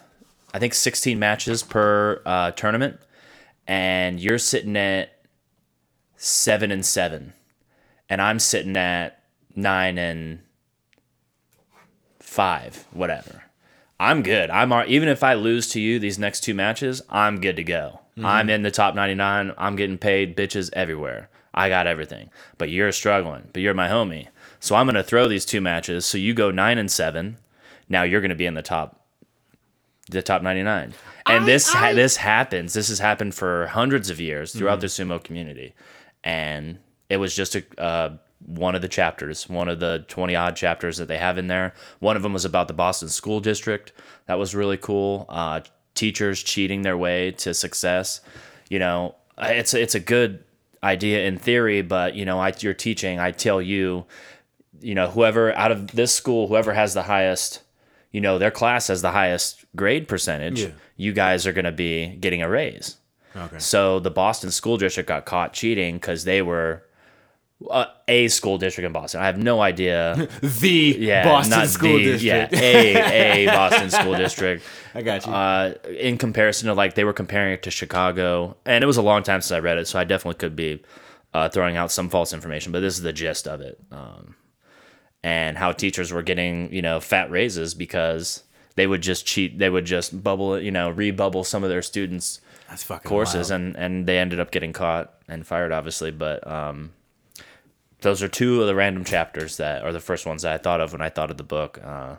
I 0.52 0.58
think 0.58 0.74
16 0.74 1.18
matches 1.18 1.62
per 1.62 2.20
uh, 2.26 2.50
tournament, 2.52 2.98
and 3.66 4.18
you're 4.18 4.38
sitting 4.38 4.76
at 4.76 5.20
seven 6.16 6.70
and 6.72 6.84
seven, 6.84 7.32
and 8.08 8.20
I'm 8.20 8.40
sitting 8.40 8.76
at 8.76 9.22
nine 9.54 9.96
and 9.96 10.40
five, 12.18 12.86
whatever. 12.92 13.39
I'm 14.00 14.22
good. 14.22 14.48
I'm 14.48 14.72
even 14.88 15.10
if 15.10 15.22
I 15.22 15.34
lose 15.34 15.68
to 15.68 15.80
you 15.80 15.98
these 15.98 16.18
next 16.18 16.40
two 16.40 16.54
matches, 16.54 17.02
I'm 17.10 17.38
good 17.38 17.56
to 17.56 17.62
go. 17.62 18.00
I'm 18.22 18.48
in 18.48 18.62
the 18.62 18.70
top 18.70 18.94
99. 18.94 19.52
I'm 19.58 19.76
getting 19.76 19.98
paid 19.98 20.36
bitches 20.36 20.70
everywhere. 20.72 21.28
I 21.52 21.68
got 21.68 21.86
everything. 21.86 22.30
But 22.56 22.70
you're 22.70 22.92
struggling. 22.92 23.48
But 23.52 23.60
you're 23.60 23.74
my 23.74 23.88
homie. 23.88 24.28
So 24.58 24.74
I'm 24.74 24.86
going 24.86 24.94
to 24.94 25.02
throw 25.02 25.28
these 25.28 25.44
two 25.44 25.60
matches 25.60 26.06
so 26.06 26.16
you 26.16 26.32
go 26.32 26.50
9 26.50 26.78
and 26.78 26.90
7. 26.90 27.36
Now 27.90 28.02
you're 28.02 28.22
going 28.22 28.30
to 28.30 28.34
be 28.34 28.46
in 28.46 28.54
the 28.54 28.62
top 28.62 28.96
the 30.08 30.22
top 30.22 30.42
99. 30.42 30.94
And 31.26 31.46
this 31.46 31.68
ha- 31.68 31.92
this 31.92 32.16
happens. 32.16 32.72
This 32.72 32.88
has 32.88 32.98
happened 32.98 33.34
for 33.34 33.66
hundreds 33.66 34.08
of 34.10 34.18
years 34.18 34.52
throughout 34.52 34.80
the 34.80 34.86
sumo 34.88 35.22
community. 35.22 35.74
And 36.24 36.78
it 37.08 37.18
was 37.18 37.36
just 37.36 37.54
a 37.54 37.64
uh, 37.80 38.16
one 38.44 38.74
of 38.74 38.82
the 38.82 38.88
chapters, 38.88 39.48
one 39.48 39.68
of 39.68 39.80
the 39.80 40.04
20 40.08 40.34
odd 40.34 40.56
chapters 40.56 40.96
that 40.98 41.08
they 41.08 41.18
have 41.18 41.38
in 41.38 41.46
there. 41.46 41.74
One 41.98 42.16
of 42.16 42.22
them 42.22 42.32
was 42.32 42.44
about 42.44 42.68
the 42.68 42.74
Boston 42.74 43.08
School 43.08 43.40
District. 43.40 43.92
That 44.26 44.38
was 44.38 44.54
really 44.54 44.76
cool. 44.76 45.26
Uh, 45.28 45.60
teachers 45.94 46.42
cheating 46.42 46.82
their 46.82 46.96
way 46.96 47.32
to 47.32 47.52
success. 47.54 48.20
You 48.68 48.78
know, 48.78 49.14
it's 49.38 49.74
it's 49.74 49.94
a 49.94 50.00
good 50.00 50.44
idea 50.82 51.26
in 51.26 51.36
theory, 51.36 51.82
but 51.82 52.14
you 52.14 52.24
know, 52.24 52.38
I, 52.38 52.52
you're 52.58 52.74
teaching. 52.74 53.18
I 53.18 53.32
tell 53.32 53.60
you, 53.60 54.06
you 54.80 54.94
know, 54.94 55.10
whoever 55.10 55.52
out 55.54 55.72
of 55.72 55.88
this 55.92 56.12
school, 56.12 56.48
whoever 56.48 56.72
has 56.72 56.94
the 56.94 57.02
highest, 57.02 57.62
you 58.12 58.20
know, 58.20 58.38
their 58.38 58.50
class 58.50 58.88
has 58.88 59.02
the 59.02 59.10
highest 59.10 59.64
grade 59.76 60.08
percentage. 60.08 60.62
Yeah. 60.62 60.70
You 60.96 61.12
guys 61.12 61.46
are 61.46 61.52
going 61.52 61.64
to 61.64 61.72
be 61.72 62.16
getting 62.20 62.42
a 62.42 62.48
raise. 62.48 62.96
Okay. 63.34 63.58
So 63.58 64.00
the 64.00 64.10
Boston 64.10 64.50
school 64.50 64.76
district 64.76 65.08
got 65.08 65.24
caught 65.24 65.52
cheating 65.52 65.94
because 65.96 66.24
they 66.24 66.42
were 66.42 66.84
uh, 67.68 67.86
a 68.08 68.28
school 68.28 68.56
district 68.58 68.86
in 68.86 68.92
Boston. 68.92 69.20
I 69.20 69.26
have 69.26 69.36
no 69.38 69.60
idea. 69.60 70.28
The 70.40 70.96
Yeah, 70.98 71.24
Boston 71.24 71.66
School 71.68 71.96
the- 71.98 72.04
District. 72.04 72.52
Yeah, 72.52 72.60
a 72.60 73.44
a 73.44 73.46
Boston 73.54 73.90
school 73.90 74.14
district. 74.16 74.64
I 74.94 75.02
got 75.02 75.26
you. 75.26 75.32
Uh, 75.32 75.74
in 75.98 76.16
comparison 76.18 76.68
to 76.68 76.74
like 76.74 76.94
they 76.94 77.04
were 77.04 77.12
comparing 77.12 77.52
it 77.54 77.62
to 77.64 77.70
Chicago, 77.70 78.56
and 78.64 78.82
it 78.82 78.86
was 78.86 78.96
a 78.96 79.02
long 79.02 79.22
time 79.22 79.40
since 79.40 79.52
I 79.52 79.58
read 79.58 79.78
it, 79.78 79.86
so 79.88 79.98
I 79.98 80.04
definitely 80.04 80.38
could 80.38 80.56
be 80.56 80.82
uh, 81.34 81.48
throwing 81.48 81.76
out 81.76 81.90
some 81.92 82.08
false 82.08 82.32
information. 82.32 82.72
But 82.72 82.80
this 82.80 82.94
is 82.96 83.02
the 83.02 83.12
gist 83.12 83.46
of 83.46 83.60
it, 83.60 83.78
um, 83.92 84.34
and 85.22 85.58
how 85.58 85.72
teachers 85.72 86.12
were 86.12 86.22
getting 86.22 86.72
you 86.72 86.82
know 86.82 86.98
fat 87.00 87.30
raises 87.30 87.74
because 87.74 88.42
they 88.76 88.86
would 88.86 89.02
just 89.02 89.26
cheat. 89.26 89.58
They 89.58 89.68
would 89.70 89.84
just 89.84 90.22
bubble, 90.24 90.58
you 90.60 90.70
know, 90.70 90.90
rebubble 90.90 91.44
some 91.44 91.62
of 91.62 91.68
their 91.70 91.82
students' 91.82 92.40
That's 92.68 92.84
fucking 92.84 93.08
courses, 93.08 93.50
wild. 93.50 93.60
and 93.62 93.76
and 93.76 94.06
they 94.06 94.18
ended 94.18 94.40
up 94.40 94.50
getting 94.50 94.72
caught 94.72 95.14
and 95.28 95.46
fired, 95.46 95.72
obviously. 95.72 96.10
But 96.10 96.46
um, 96.46 96.92
those 98.00 98.22
are 98.22 98.28
two 98.28 98.60
of 98.60 98.66
the 98.66 98.74
random 98.74 99.04
chapters 99.04 99.56
that 99.58 99.82
are 99.82 99.92
the 99.92 100.00
first 100.00 100.26
ones 100.26 100.42
that 100.42 100.52
I 100.52 100.58
thought 100.58 100.80
of 100.80 100.92
when 100.92 101.02
I 101.02 101.08
thought 101.08 101.30
of 101.30 101.36
the 101.36 101.42
book. 101.42 101.78
Uh, 101.82 102.16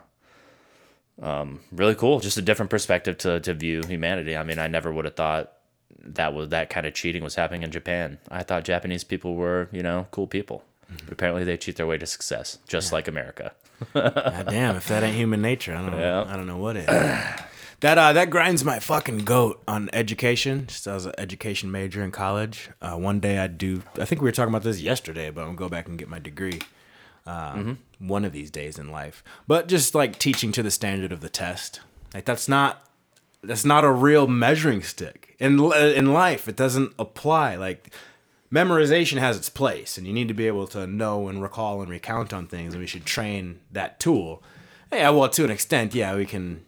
um, 1.20 1.60
really 1.70 1.94
cool, 1.94 2.20
just 2.20 2.38
a 2.38 2.42
different 2.42 2.70
perspective 2.70 3.18
to 3.18 3.40
to 3.40 3.54
view 3.54 3.82
humanity. 3.82 4.36
I 4.36 4.42
mean, 4.42 4.58
I 4.58 4.66
never 4.66 4.92
would 4.92 5.04
have 5.04 5.14
thought 5.16 5.52
that 6.04 6.34
was 6.34 6.48
that 6.48 6.70
kind 6.70 6.86
of 6.86 6.94
cheating 6.94 7.22
was 7.22 7.34
happening 7.34 7.62
in 7.62 7.70
Japan. 7.70 8.18
I 8.30 8.42
thought 8.42 8.64
Japanese 8.64 9.04
people 9.04 9.34
were, 9.34 9.68
you 9.72 9.82
know, 9.82 10.06
cool 10.10 10.26
people. 10.26 10.64
Mm-hmm. 10.86 11.04
But 11.04 11.12
apparently, 11.12 11.44
they 11.44 11.56
cheat 11.56 11.76
their 11.76 11.86
way 11.86 11.98
to 11.98 12.06
success, 12.06 12.58
just 12.66 12.92
like 12.92 13.08
America. 13.08 13.52
God 13.94 14.46
damn, 14.48 14.76
if 14.76 14.88
that 14.88 15.02
ain't 15.02 15.16
human 15.16 15.42
nature, 15.42 15.74
I 15.74 15.82
don't 15.82 15.92
know. 15.92 15.98
Yeah. 15.98 16.24
I 16.32 16.36
don't 16.36 16.46
know 16.46 16.58
what 16.58 16.76
is. 16.76 16.86
that 17.82 17.98
uh, 17.98 18.12
that 18.14 18.30
grinds 18.30 18.64
my 18.64 18.78
fucking 18.78 19.18
goat 19.18 19.62
on 19.68 19.90
education. 19.92 20.66
Just 20.66 20.88
I 20.88 20.94
was 20.94 21.06
an 21.06 21.12
education 21.18 21.70
major 21.70 22.02
in 22.02 22.10
college, 22.10 22.70
uh, 22.80 22.96
one 22.96 23.20
day 23.20 23.38
I'd 23.38 23.58
do. 23.58 23.82
I 24.00 24.04
think 24.06 24.22
we 24.22 24.28
were 24.28 24.32
talking 24.32 24.52
about 24.52 24.62
this 24.62 24.80
yesterday, 24.80 25.30
but 25.30 25.42
I'm 25.42 25.48
gonna 25.48 25.58
go 25.58 25.68
back 25.68 25.86
and 25.88 25.98
get 25.98 26.08
my 26.08 26.18
degree. 26.18 26.60
Um, 27.24 27.78
One 28.00 28.24
of 28.24 28.32
these 28.32 28.50
days 28.50 28.78
in 28.78 28.90
life, 28.90 29.22
but 29.46 29.68
just 29.68 29.94
like 29.94 30.18
teaching 30.18 30.50
to 30.52 30.62
the 30.62 30.72
standard 30.72 31.12
of 31.12 31.20
the 31.20 31.28
test, 31.28 31.80
like 32.14 32.24
that's 32.24 32.48
not 32.48 32.88
that's 33.44 33.64
not 33.64 33.84
a 33.84 33.92
real 33.92 34.26
measuring 34.26 34.82
stick 34.82 35.36
in 35.38 35.60
in 35.72 36.12
life. 36.12 36.48
It 36.48 36.56
doesn't 36.56 36.94
apply. 36.98 37.54
Like 37.56 37.94
memorization 38.52 39.18
has 39.18 39.36
its 39.36 39.48
place, 39.48 39.96
and 39.96 40.06
you 40.06 40.12
need 40.12 40.28
to 40.28 40.34
be 40.34 40.48
able 40.48 40.66
to 40.68 40.86
know 40.86 41.28
and 41.28 41.40
recall 41.40 41.80
and 41.80 41.90
recount 41.90 42.32
on 42.32 42.48
things, 42.48 42.74
and 42.74 42.80
we 42.80 42.88
should 42.88 43.04
train 43.06 43.60
that 43.70 44.00
tool. 44.00 44.42
Yeah, 44.92 45.10
well, 45.10 45.28
to 45.28 45.44
an 45.44 45.50
extent, 45.50 45.94
yeah, 45.94 46.16
we 46.16 46.26
can 46.26 46.64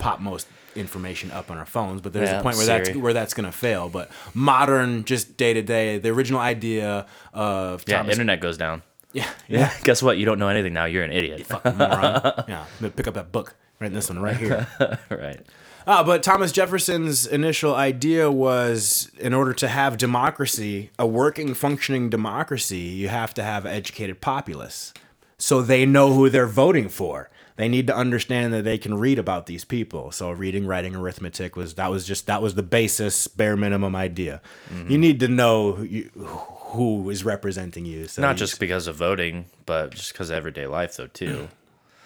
pop 0.00 0.18
most 0.20 0.48
information 0.74 1.30
up 1.30 1.50
on 1.50 1.58
our 1.58 1.66
phones, 1.66 2.00
but 2.00 2.12
there's 2.12 2.28
Yeah, 2.30 2.40
a 2.40 2.42
point 2.42 2.56
where 2.56 2.66
that's 2.66 2.96
where 2.96 3.12
that's 3.12 3.34
gonna 3.34 3.52
fail. 3.52 3.88
But 3.88 4.10
modern, 4.34 5.04
just 5.04 5.36
day 5.36 5.52
to 5.54 5.62
day, 5.62 5.98
the 5.98 6.08
original 6.10 6.40
idea 6.40 7.06
of 7.32 7.84
Yeah, 7.86 7.98
Thomas, 7.98 8.12
internet 8.14 8.40
goes 8.40 8.56
down. 8.58 8.82
yeah, 9.12 9.28
yeah, 9.48 9.72
Guess 9.84 10.02
what? 10.02 10.18
You 10.18 10.24
don't 10.24 10.38
know 10.38 10.48
anything 10.48 10.72
now. 10.72 10.84
You're 10.86 11.04
an 11.04 11.12
idiot. 11.12 11.46
fucking 11.46 11.76
moron. 11.76 12.22
yeah, 12.48 12.62
I'm 12.62 12.66
gonna 12.80 12.90
pick 12.92 13.06
up 13.06 13.14
that 13.14 13.30
book, 13.32 13.54
right 13.78 13.92
this 13.92 14.08
one 14.08 14.20
right 14.20 14.36
here. 14.36 14.66
right. 15.10 15.40
Ah, 15.86 16.04
but 16.04 16.22
Thomas 16.22 16.52
Jefferson's 16.52 17.26
initial 17.26 17.74
idea 17.74 18.30
was 18.30 19.10
in 19.18 19.32
order 19.34 19.52
to 19.54 19.66
have 19.66 19.96
democracy, 19.96 20.90
a 20.98 21.06
working, 21.06 21.54
functioning 21.54 22.10
democracy, 22.10 22.76
you 22.78 23.08
have 23.08 23.32
to 23.34 23.42
have 23.42 23.64
an 23.64 23.72
educated 23.72 24.20
populace. 24.20 24.92
So 25.38 25.62
they 25.62 25.86
know 25.86 26.12
who 26.12 26.28
they're 26.28 26.46
voting 26.46 26.90
for. 26.90 27.30
They 27.60 27.68
need 27.68 27.88
to 27.88 27.94
understand 27.94 28.54
that 28.54 28.64
they 28.64 28.78
can 28.78 28.96
read 28.96 29.18
about 29.18 29.44
these 29.44 29.66
people. 29.66 30.12
So 30.12 30.30
reading, 30.30 30.66
writing, 30.66 30.96
arithmetic 30.96 31.56
was 31.56 31.74
that 31.74 31.90
was 31.90 32.06
just 32.06 32.26
that 32.26 32.40
was 32.40 32.54
the 32.54 32.62
basis, 32.62 33.28
bare 33.28 33.54
minimum 33.54 33.94
idea. 33.94 34.40
You 34.70 34.76
mm-hmm. 34.76 34.96
need 34.96 35.20
to 35.20 35.28
know 35.28 35.76
you, 35.82 36.04
who 36.14 37.10
is 37.10 37.22
representing 37.22 37.84
you. 37.84 38.08
So 38.08 38.22
Not 38.22 38.36
you 38.36 38.38
just 38.38 38.60
because 38.60 38.86
of 38.86 38.96
voting, 38.96 39.44
but 39.66 39.90
just 39.90 40.14
because 40.14 40.30
of 40.30 40.36
everyday 40.36 40.66
life, 40.66 40.96
though, 40.96 41.08
too. 41.08 41.48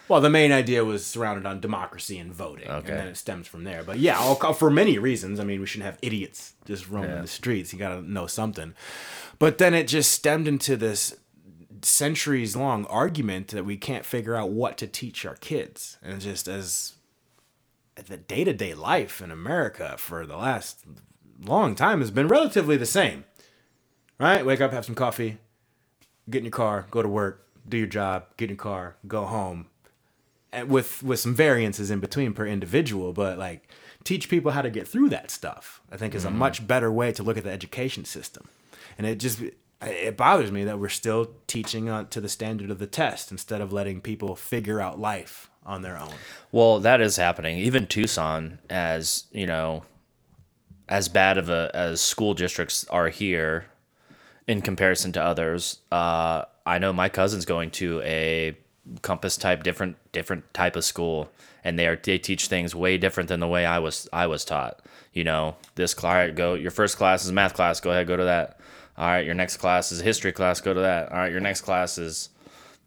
Well, 0.07 0.21
the 0.21 0.29
main 0.29 0.51
idea 0.51 0.85
was 0.85 1.03
surrounded 1.03 1.47
on 1.47 1.59
democracy 1.61 2.19
and 2.19 2.31
voting, 2.31 2.67
Okay. 2.67 2.91
and 2.91 2.99
then 2.99 3.07
it 3.07 3.17
stems 3.17 3.47
from 3.47 3.63
there. 3.63 3.81
But 3.81 3.97
yeah, 3.97 4.19
all, 4.19 4.35
for 4.53 4.69
many 4.69 4.99
reasons. 4.99 5.39
I 5.39 5.43
mean, 5.43 5.59
we 5.59 5.65
shouldn't 5.65 5.87
have 5.87 5.97
idiots 6.03 6.53
just 6.65 6.87
roaming 6.87 7.09
Yeah. 7.09 7.21
the 7.21 7.27
streets. 7.27 7.73
You 7.73 7.79
got 7.79 7.95
to 7.95 8.01
know 8.01 8.27
something. 8.27 8.75
But 9.39 9.57
then 9.57 9.73
it 9.73 9.87
just 9.87 10.11
stemmed 10.11 10.47
into 10.47 10.77
this 10.77 11.15
centuries 11.85 12.55
long 12.55 12.85
argument 12.85 13.49
that 13.49 13.65
we 13.65 13.77
can't 13.77 14.05
figure 14.05 14.35
out 14.35 14.49
what 14.49 14.77
to 14.79 14.87
teach 14.87 15.25
our 15.25 15.35
kids, 15.35 15.97
and 16.01 16.19
just 16.19 16.47
as 16.47 16.93
the 17.95 18.17
day 18.17 18.43
to 18.43 18.53
day 18.53 18.73
life 18.73 19.21
in 19.21 19.31
America 19.31 19.95
for 19.97 20.25
the 20.25 20.35
last 20.35 20.83
long 21.43 21.75
time 21.75 21.99
has 21.99 22.11
been 22.11 22.27
relatively 22.27 22.77
the 22.77 22.85
same. 22.85 23.23
Right? 24.19 24.45
Wake 24.45 24.61
up, 24.61 24.71
have 24.71 24.85
some 24.85 24.95
coffee, 24.95 25.37
get 26.29 26.39
in 26.39 26.45
your 26.45 26.51
car, 26.51 26.87
go 26.89 27.01
to 27.01 27.09
work, 27.09 27.45
do 27.67 27.77
your 27.77 27.87
job, 27.87 28.25
get 28.37 28.45
in 28.45 28.55
your 28.55 28.63
car, 28.63 28.95
go 29.07 29.25
home. 29.25 29.67
And 30.51 30.69
with 30.69 31.03
with 31.03 31.19
some 31.19 31.35
variances 31.35 31.91
in 31.91 31.99
between 31.99 32.33
per 32.33 32.45
individual, 32.45 33.11
but 33.11 33.37
like 33.37 33.69
teach 34.03 34.29
people 34.29 34.51
how 34.51 34.61
to 34.61 34.69
get 34.69 34.87
through 34.87 35.09
that 35.09 35.31
stuff. 35.31 35.81
I 35.91 35.97
think 35.97 36.15
is 36.15 36.25
a 36.25 36.29
mm. 36.29 36.35
much 36.35 36.65
better 36.65 36.91
way 36.91 37.11
to 37.11 37.23
look 37.23 37.37
at 37.37 37.43
the 37.43 37.51
education 37.51 38.05
system. 38.05 38.47
And 38.97 39.05
it 39.05 39.19
just 39.19 39.41
it 39.85 40.17
bothers 40.17 40.51
me 40.51 40.63
that 40.65 40.79
we're 40.79 40.89
still 40.89 41.31
teaching 41.47 41.89
uh, 41.89 42.05
to 42.05 42.21
the 42.21 42.29
standard 42.29 42.71
of 42.71 42.79
the 42.79 42.87
test 42.87 43.31
instead 43.31 43.61
of 43.61 43.71
letting 43.73 44.01
people 44.01 44.35
figure 44.35 44.81
out 44.81 44.99
life 44.99 45.49
on 45.65 45.81
their 45.81 45.97
own. 45.97 46.13
Well, 46.51 46.79
that 46.79 47.01
is 47.01 47.15
happening. 47.15 47.57
Even 47.57 47.87
Tucson, 47.87 48.59
as 48.69 49.25
you 49.31 49.47
know, 49.47 49.83
as 50.87 51.07
bad 51.07 51.37
of 51.37 51.49
a 51.49 51.71
as 51.73 52.01
school 52.01 52.33
districts 52.33 52.85
are 52.89 53.09
here 53.09 53.65
in 54.47 54.61
comparison 54.61 55.11
to 55.13 55.23
others. 55.23 55.79
Uh, 55.91 56.45
I 56.65 56.79
know 56.79 56.93
my 56.93 57.09
cousin's 57.09 57.45
going 57.45 57.71
to 57.71 58.01
a 58.01 58.55
compass 59.01 59.37
type 59.37 59.63
different 59.63 59.97
different 60.11 60.53
type 60.53 60.75
of 60.75 60.85
school, 60.85 61.29
and 61.63 61.77
they 61.79 61.87
are 61.87 61.95
they 61.95 62.17
teach 62.17 62.47
things 62.47 62.75
way 62.75 62.97
different 62.97 63.29
than 63.29 63.39
the 63.39 63.47
way 63.47 63.65
I 63.65 63.79
was 63.79 64.07
I 64.13 64.27
was 64.27 64.45
taught. 64.45 64.81
You 65.13 65.23
know, 65.23 65.55
this 65.75 65.93
class 65.93 66.31
go 66.35 66.53
your 66.53 66.71
first 66.71 66.97
class 66.97 67.25
is 67.25 67.31
math 67.31 67.53
class. 67.53 67.79
Go 67.79 67.91
ahead, 67.91 68.07
go 68.07 68.17
to 68.17 68.25
that. 68.25 68.59
All 68.97 69.07
right, 69.07 69.25
your 69.25 69.35
next 69.35 69.57
class 69.57 69.91
is 69.91 69.99
a 69.99 70.03
history 70.03 70.31
class. 70.31 70.61
Go 70.61 70.73
to 70.73 70.79
that. 70.79 71.11
All 71.11 71.17
right, 71.17 71.31
your 71.31 71.41
next 71.41 71.61
class 71.61 71.97
is 71.97 72.29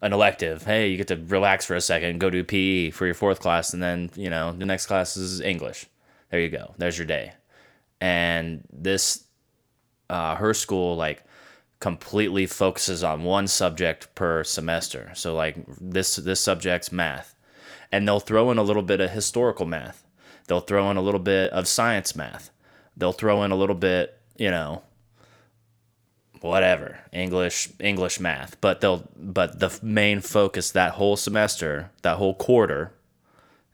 an 0.01 0.13
elective. 0.13 0.63
Hey, 0.65 0.89
you 0.89 0.97
get 0.97 1.07
to 1.07 1.17
relax 1.17 1.65
for 1.65 1.75
a 1.75 1.81
second, 1.81 2.19
go 2.19 2.29
do 2.29 2.43
PE 2.43 2.91
for 2.91 3.05
your 3.05 3.15
fourth 3.15 3.39
class, 3.39 3.73
and 3.73 3.83
then 3.83 4.09
you 4.15 4.29
know 4.29 4.53
the 4.53 4.65
next 4.65 4.85
class 4.85 5.17
is 5.17 5.41
English. 5.41 5.85
There 6.31 6.39
you 6.39 6.49
go. 6.49 6.73
There's 6.77 6.97
your 6.97 7.07
day. 7.07 7.33
And 8.01 8.63
this, 8.71 9.25
uh, 10.09 10.35
her 10.35 10.53
school 10.53 10.95
like 10.95 11.23
completely 11.79 12.45
focuses 12.45 13.03
on 13.03 13.23
one 13.23 13.47
subject 13.47 14.13
per 14.15 14.43
semester. 14.43 15.11
So 15.15 15.35
like 15.35 15.57
this 15.79 16.15
this 16.15 16.39
subject's 16.39 16.91
math, 16.91 17.35
and 17.91 18.07
they'll 18.07 18.19
throw 18.19 18.51
in 18.51 18.57
a 18.57 18.63
little 18.63 18.83
bit 18.83 19.01
of 19.01 19.11
historical 19.11 19.65
math. 19.65 20.05
They'll 20.47 20.59
throw 20.61 20.89
in 20.89 20.97
a 20.97 21.01
little 21.01 21.19
bit 21.19 21.51
of 21.51 21.67
science 21.67 22.15
math. 22.15 22.49
They'll 22.97 23.13
throw 23.13 23.43
in 23.43 23.51
a 23.51 23.55
little 23.55 23.75
bit, 23.75 24.19
you 24.37 24.49
know, 24.49 24.81
whatever 26.41 26.99
english 27.11 27.69
english 27.79 28.19
math 28.19 28.59
but 28.61 28.81
they'll 28.81 29.03
but 29.17 29.59
the 29.59 29.77
main 29.81 30.21
focus 30.21 30.71
that 30.71 30.93
whole 30.93 31.15
semester 31.17 31.89
that 32.01 32.17
whole 32.17 32.33
quarter 32.33 32.91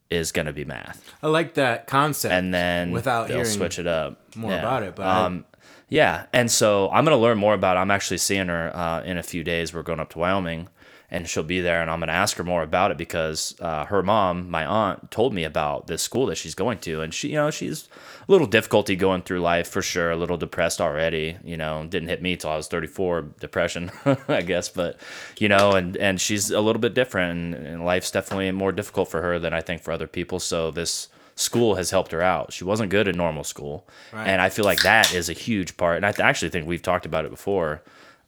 is 0.09 0.31
going 0.31 0.45
to 0.45 0.53
be 0.53 0.65
math 0.65 1.11
I 1.23 1.27
like 1.27 1.55
that 1.55 1.87
concept. 1.87 2.31
and 2.33 2.53
then 2.53 2.91
without 2.91 3.27
they'll 3.27 3.45
switch 3.45 3.79
it 3.79 3.87
up 3.87 4.35
more 4.35 4.53
about 4.53 4.83
it, 4.83 4.95
but 4.95 5.05
I- 5.05 5.25
um 5.25 5.45
yeah 5.89 6.25
and 6.33 6.49
so 6.51 6.89
i'm 6.91 7.05
going 7.05 7.15
to 7.17 7.21
learn 7.21 7.37
more 7.37 7.53
about 7.53 7.77
it. 7.77 7.79
i'm 7.81 7.91
actually 7.91 8.17
seeing 8.17 8.47
her 8.47 8.75
uh, 8.75 9.01
in 9.03 9.17
a 9.17 9.23
few 9.23 9.43
days 9.43 9.73
we're 9.73 9.83
going 9.83 9.99
up 9.99 10.09
to 10.11 10.19
wyoming 10.19 10.67
and 11.11 11.27
she'll 11.29 11.43
be 11.43 11.61
there 11.61 11.81
and 11.81 11.89
i'm 11.91 11.99
going 11.99 12.07
to 12.07 12.13
ask 12.13 12.37
her 12.37 12.43
more 12.43 12.63
about 12.63 12.91
it 12.91 12.97
because 12.97 13.55
uh, 13.61 13.85
her 13.85 14.01
mom 14.01 14.49
my 14.49 14.65
aunt 14.65 15.11
told 15.11 15.33
me 15.33 15.43
about 15.43 15.87
this 15.87 16.01
school 16.01 16.25
that 16.25 16.35
she's 16.35 16.55
going 16.55 16.77
to 16.77 17.01
and 17.01 17.13
she 17.13 17.29
you 17.29 17.35
know 17.35 17.51
she's 17.51 17.87
a 18.27 18.31
little 18.31 18.47
difficulty 18.47 18.95
going 18.95 19.21
through 19.21 19.39
life 19.39 19.67
for 19.67 19.81
sure 19.81 20.11
a 20.11 20.15
little 20.15 20.37
depressed 20.37 20.81
already 20.81 21.37
you 21.43 21.55
know 21.57 21.85
didn't 21.87 22.09
hit 22.09 22.21
me 22.21 22.35
till 22.35 22.49
i 22.49 22.55
was 22.55 22.67
34 22.67 23.21
depression 23.39 23.91
i 24.27 24.41
guess 24.41 24.67
but 24.69 24.97
you 25.37 25.47
know 25.47 25.71
and 25.71 25.95
and 25.97 26.19
she's 26.19 26.49
a 26.51 26.59
little 26.61 26.81
bit 26.81 26.93
different 26.93 27.31
and, 27.55 27.67
and 27.67 27.85
life's 27.85 28.11
definitely 28.11 28.51
more 28.51 28.71
difficult 28.71 29.07
for 29.09 29.21
her 29.21 29.37
than 29.39 29.53
i 29.53 29.61
think 29.61 29.81
for 29.81 29.91
other 29.91 30.07
people 30.07 30.39
so 30.39 30.71
this 30.71 31.07
school 31.37 31.75
has 31.75 31.91
helped 31.91 32.11
her 32.13 32.21
out 32.21 32.53
she 32.53 32.63
wasn't 32.63 32.89
good 32.89 33.07
at 33.09 33.13
normal 33.15 33.43
school 33.43 33.85
Right. 34.13 34.27
and 34.27 34.41
i 34.41 34.49
feel 34.49 34.63
like 34.65 34.81
that 34.83 35.13
is 35.13 35.29
a 35.29 35.33
huge 35.33 35.75
part 35.77 35.97
and 35.97 36.05
i 36.05 36.11
th- 36.13 36.21
actually 36.25 36.49
think 36.49 36.65
we've 36.65 36.81
talked 36.81 37.05
about 37.05 37.25
it 37.25 37.29
before 37.31 37.81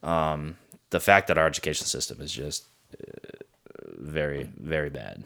um, 0.04 0.58
the 0.90 1.00
fact 1.00 1.28
that 1.28 1.38
our 1.38 1.48
education 1.48 1.86
system 1.86 2.22
is 2.22 2.32
just 2.32 2.68
uh, 2.94 3.44
very 3.98 4.50
very 4.58 4.90
bad 4.90 5.24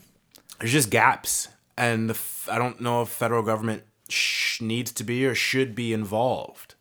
there's 0.61 0.73
just 0.73 0.91
gaps, 0.91 1.47
and 1.75 2.07
the 2.07 2.13
f- 2.13 2.47
I 2.49 2.59
don't 2.59 2.79
know 2.79 3.01
if 3.01 3.09
federal 3.09 3.41
government 3.41 3.81
sh- 4.09 4.61
needs 4.61 4.91
to 4.91 5.03
be 5.03 5.25
or 5.25 5.33
should 5.33 5.73
be 5.73 5.91
involved. 5.91 6.75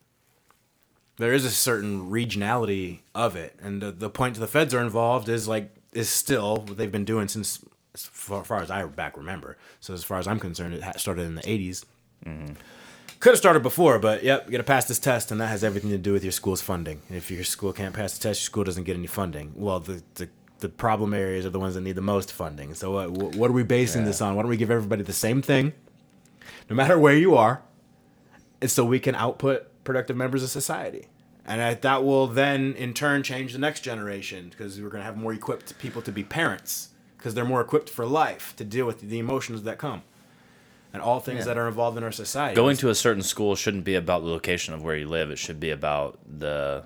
There 1.16 1.32
is 1.32 1.46
a 1.46 1.50
certain 1.50 2.10
regionality 2.10 3.00
of 3.14 3.36
it, 3.36 3.56
and 3.62 3.80
the, 3.80 3.90
the 3.90 4.10
point 4.10 4.34
to 4.34 4.40
the 4.40 4.46
feds 4.46 4.74
are 4.74 4.82
involved 4.82 5.30
is 5.30 5.48
like 5.48 5.74
is 5.94 6.10
still 6.10 6.58
what 6.58 6.76
they've 6.76 6.92
been 6.92 7.06
doing 7.06 7.26
since 7.26 7.64
as 7.94 8.04
far, 8.04 8.44
far 8.44 8.60
as 8.60 8.70
I 8.70 8.84
back 8.84 9.16
remember. 9.16 9.56
So 9.80 9.94
as 9.94 10.04
far 10.04 10.18
as 10.18 10.28
I'm 10.28 10.38
concerned, 10.38 10.74
it 10.74 11.00
started 11.00 11.22
in 11.22 11.34
the 11.34 11.42
80s. 11.42 11.84
Could 13.20 13.32
have 13.32 13.38
started 13.38 13.62
before, 13.62 13.98
but 13.98 14.22
yep, 14.22 14.46
you 14.46 14.52
got 14.52 14.58
to 14.58 14.64
pass 14.64 14.86
this 14.86 14.98
test, 14.98 15.30
and 15.30 15.38
that 15.42 15.48
has 15.48 15.62
everything 15.62 15.90
to 15.90 15.98
do 15.98 16.14
with 16.14 16.22
your 16.22 16.32
school's 16.32 16.62
funding. 16.62 17.02
And 17.08 17.18
if 17.18 17.30
your 17.30 17.44
school 17.44 17.70
can't 17.70 17.94
pass 17.94 18.16
the 18.16 18.22
test, 18.22 18.40
your 18.40 18.46
school 18.46 18.64
doesn't 18.64 18.84
get 18.84 18.96
any 18.96 19.06
funding. 19.06 19.52
Well, 19.54 19.78
the 19.78 20.02
the, 20.14 20.30
the 20.60 20.70
problem 20.70 21.12
areas 21.12 21.44
are 21.44 21.50
the 21.50 21.60
ones 21.60 21.74
that 21.74 21.82
need 21.82 21.96
the 21.96 22.00
most 22.00 22.32
funding. 22.32 22.72
So 22.72 22.92
what 22.92 23.10
what 23.10 23.36
what 23.36 23.50
are 23.50 23.52
we 23.52 23.62
basing 23.62 24.06
this 24.06 24.22
on? 24.22 24.36
Why 24.36 24.42
don't 24.42 24.48
we 24.48 24.56
give 24.56 24.70
everybody 24.70 25.02
the 25.02 25.12
same 25.12 25.42
thing, 25.42 25.74
no 26.70 26.74
matter 26.74 26.98
where 26.98 27.14
you 27.14 27.36
are, 27.36 27.60
and 28.62 28.70
so 28.70 28.86
we 28.86 28.98
can 28.98 29.14
output 29.14 29.66
productive 29.84 30.16
members 30.16 30.42
of 30.42 30.48
society. 30.48 31.06
And 31.44 31.60
I, 31.60 31.74
that 31.74 32.02
will 32.02 32.26
then, 32.26 32.72
in 32.74 32.94
turn, 32.94 33.22
change 33.22 33.52
the 33.52 33.58
next 33.58 33.80
generation 33.80 34.48
because 34.48 34.80
we're 34.80 34.88
going 34.88 35.02
to 35.02 35.06
have 35.06 35.18
more 35.18 35.34
equipped 35.34 35.78
people 35.78 36.00
to 36.02 36.12
be 36.12 36.24
parents 36.24 36.88
because 37.18 37.34
they're 37.34 37.44
more 37.44 37.60
equipped 37.60 37.90
for 37.90 38.06
life 38.06 38.54
to 38.56 38.64
deal 38.64 38.86
with 38.86 39.02
the 39.02 39.18
emotions 39.18 39.64
that 39.64 39.76
come 39.76 40.04
and 40.92 41.00
all 41.02 41.20
things 41.20 41.40
Yeah. 41.40 41.44
that 41.46 41.58
are 41.58 41.68
involved 41.68 41.96
in 41.96 42.04
our 42.04 42.12
society. 42.12 42.54
going 42.56 42.76
to 42.78 42.88
a 42.90 42.94
certain 42.94 43.22
school 43.22 43.54
shouldn't 43.56 43.84
be 43.84 43.94
about 43.94 44.22
the 44.22 44.28
location 44.28 44.74
of 44.74 44.82
where 44.82 44.96
you 44.96 45.06
live 45.08 45.30
it 45.30 45.38
should 45.38 45.60
be 45.60 45.70
about 45.70 46.18
the 46.26 46.84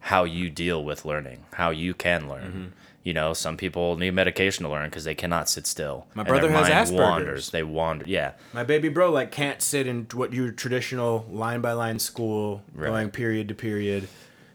how 0.00 0.24
you 0.24 0.50
deal 0.50 0.82
with 0.84 1.04
learning 1.04 1.44
how 1.54 1.70
you 1.70 1.94
can 1.94 2.28
learn 2.28 2.42
Mm-hmm. 2.44 2.66
you 3.02 3.12
know 3.12 3.32
some 3.34 3.56
people 3.56 3.96
need 3.96 4.10
medication 4.12 4.64
to 4.64 4.70
learn 4.70 4.88
because 4.88 5.04
they 5.04 5.14
cannot 5.14 5.48
sit 5.48 5.66
still 5.66 6.06
My 6.14 6.22
brother 6.22 6.50
has 6.50 6.68
Asperger's. 6.68 6.92
wanders 6.92 7.50
they 7.50 7.62
wander 7.62 8.04
yeah 8.08 8.32
My 8.52 8.62
baby 8.64 8.88
bro 8.88 9.10
like 9.10 9.30
can't 9.32 9.60
sit 9.62 9.86
in 9.86 10.06
what 10.12 10.32
your 10.32 10.50
traditional 10.52 11.26
line 11.30 11.60
by 11.60 11.72
line 11.72 11.98
school, 11.98 12.62
Right. 12.74 12.88
going 12.88 13.10
period 13.10 13.48
to 13.48 13.54
period. 13.54 14.08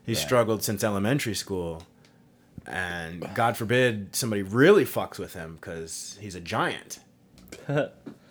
He 0.05 0.15
struggled 0.15 0.63
since 0.63 0.83
elementary 0.83 1.35
school, 1.35 1.83
and 2.65 3.27
God 3.35 3.55
forbid 3.55 4.15
somebody 4.15 4.41
really 4.41 4.83
fucks 4.83 5.17
with 5.19 5.33
him 5.33 5.55
because 5.59 6.17
he's 6.19 6.35
a 6.35 6.41
giant. 6.41 6.99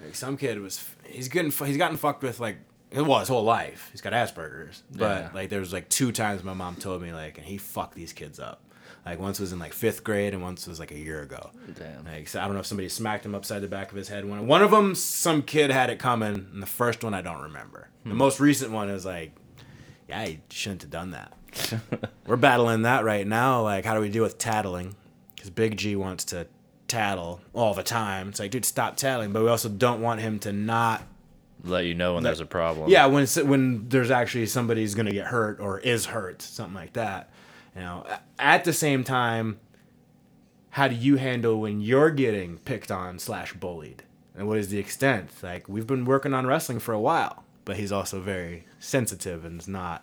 like 0.05 0.15
some 0.15 0.37
kid 0.37 0.61
was, 0.61 0.85
he's 1.05 1.29
getting 1.29 1.51
he's 1.51 1.77
gotten 1.77 1.97
fucked 1.97 2.23
with 2.23 2.41
like 2.41 2.59
well 2.95 3.21
his 3.21 3.29
whole 3.29 3.45
life. 3.45 3.89
He's 3.93 4.01
got 4.01 4.13
Asperger's, 4.13 4.83
but 4.91 5.23
Yeah. 5.23 5.31
like 5.35 5.49
there 5.51 5.61
was 5.61 5.73
like 5.73 5.89
two 5.89 6.13
times 6.13 6.43
my 6.43 6.55
mom 6.55 6.77
told 6.77 7.03
me 7.03 7.13
like, 7.13 7.39
and 7.39 7.47
he 7.47 7.59
fucked 7.59 7.95
these 7.95 8.13
kids 8.13 8.41
up. 8.41 8.63
Like 9.07 9.19
once 9.19 9.41
was 9.41 9.53
in 9.53 9.59
like 9.59 9.73
fifth 9.73 10.05
grade, 10.05 10.35
and 10.35 10.43
once 10.43 10.67
was 10.67 10.79
like 10.79 10.91
a 10.91 10.99
year 10.99 11.23
ago. 11.23 11.51
Damn. 11.79 12.05
Like 12.05 12.29
so 12.29 12.41
I 12.41 12.45
don't 12.45 12.55
know 12.55 12.61
if 12.61 12.67
somebody 12.67 12.89
smacked 12.89 13.25
him 13.25 13.35
upside 13.35 13.63
the 13.63 13.69
back 13.69 13.91
of 13.91 13.97
his 13.97 14.09
head. 14.09 14.25
One 14.25 14.47
one 14.47 14.63
of 14.63 14.71
them, 14.71 14.95
some 14.95 15.43
kid 15.43 15.71
had 15.71 15.91
it 15.91 15.99
coming, 15.99 16.49
and 16.53 16.63
the 16.63 16.67
first 16.67 17.03
one 17.03 17.15
I 17.15 17.23
don't 17.23 17.43
remember. 17.43 17.89
The 18.05 18.11
hmm. 18.11 18.17
most 18.17 18.41
recent 18.41 18.73
one 18.73 18.91
is 18.91 19.05
like, 19.07 19.33
yeah, 20.09 20.27
he 20.27 20.41
shouldn't 20.51 20.83
have 20.83 20.91
done 20.91 21.13
that. 21.13 21.33
We're 22.27 22.37
battling 22.37 22.83
that 22.83 23.05
right 23.05 23.27
now. 23.27 23.63
Like, 23.63 23.85
how 23.85 23.95
do 23.95 24.01
we 24.01 24.09
deal 24.09 24.23
with 24.23 24.39
tattling? 24.39 24.95
Because 25.35 25.51
Big 25.51 25.77
G 25.77 25.97
wants 25.97 26.25
to 26.27 26.47
tattle 26.91 27.41
all 27.55 27.73
the 27.73 27.83
time. 27.83 28.29
It's 28.31 28.41
like, 28.41 28.51
dude, 28.51 28.65
stop 28.65 28.97
tattling. 28.97 29.33
But 29.33 29.43
we 29.43 29.49
also 29.49 29.69
don't 29.69 30.03
want 30.03 30.21
him 30.21 30.39
to 30.41 30.53
not. 30.53 31.03
let 31.65 31.85
you 31.87 31.95
know 31.95 32.15
when 32.15 32.23
there's 32.25 32.41
a 32.41 32.47
problem 32.47 32.91
Yeah, 32.91 33.07
when 33.07 33.27
when 33.45 33.89
there's 33.89 34.11
actually 34.11 34.47
somebody's 34.47 34.95
gonna 34.95 35.13
get 35.13 35.27
hurt 35.29 35.61
or 35.61 35.79
is 35.79 36.07
hurt, 36.07 36.43
something 36.43 36.75
like 36.75 36.95
that. 36.95 37.31
You 37.75 37.83
know, 37.83 38.07
at 38.39 38.65
the 38.65 38.73
same 38.73 39.05
time, 39.05 39.61
how 40.71 40.89
do 40.89 40.95
you 40.95 41.17
handle 41.17 41.61
when 41.61 41.81
you're 41.81 42.11
getting 42.11 42.59
picked 42.59 42.91
on 42.91 43.19
slash 43.19 43.53
bullied, 43.55 44.03
and 44.37 44.49
what 44.49 44.59
is 44.59 44.69
the 44.69 44.79
extent? 44.79 45.31
Like 45.43 45.69
we've 45.69 45.87
been 45.87 46.05
working 46.05 46.35
on 46.35 46.47
wrestling 46.47 46.81
for 46.81 46.93
a 46.93 47.01
while, 47.01 47.45
but 47.65 47.77
he's 47.77 47.93
also 47.93 48.21
very 48.21 48.65
sensitive 48.81 49.45
and 49.45 49.61
is 49.61 49.69
not 49.69 50.03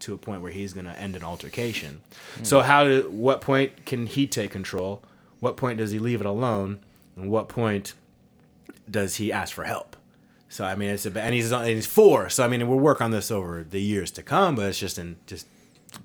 to 0.00 0.12
a 0.12 0.18
point 0.18 0.42
where 0.42 0.52
he's 0.52 0.74
gonna 0.74 0.92
end 0.98 1.16
an 1.16 1.22
altercation. 1.24 2.00
Hmm. 2.36 2.44
So 2.44 2.60
how 2.60 2.84
do 2.84 3.08
what 3.10 3.40
point 3.40 3.86
can 3.86 4.06
he 4.06 4.26
take 4.26 4.50
control? 4.50 5.02
What 5.46 5.56
point 5.56 5.78
does 5.78 5.92
he 5.92 6.00
leave 6.00 6.20
it 6.20 6.26
alone? 6.26 6.80
And 7.14 7.30
what 7.30 7.48
point 7.48 7.94
does 8.90 9.14
he 9.14 9.30
ask 9.30 9.54
for 9.54 9.62
help? 9.62 9.94
So 10.48 10.64
I 10.64 10.74
mean, 10.74 10.90
it's 10.90 11.06
a, 11.06 11.20
and 11.20 11.32
he's 11.32 11.52
and 11.52 11.68
he's 11.68 11.86
four. 11.86 12.28
So 12.30 12.44
I 12.44 12.48
mean, 12.48 12.66
we'll 12.66 12.80
work 12.80 13.00
on 13.00 13.12
this 13.12 13.30
over 13.30 13.62
the 13.62 13.80
years 13.80 14.10
to 14.12 14.24
come. 14.24 14.56
But 14.56 14.70
it's 14.70 14.78
just 14.80 14.98
in 14.98 15.18
just. 15.24 15.46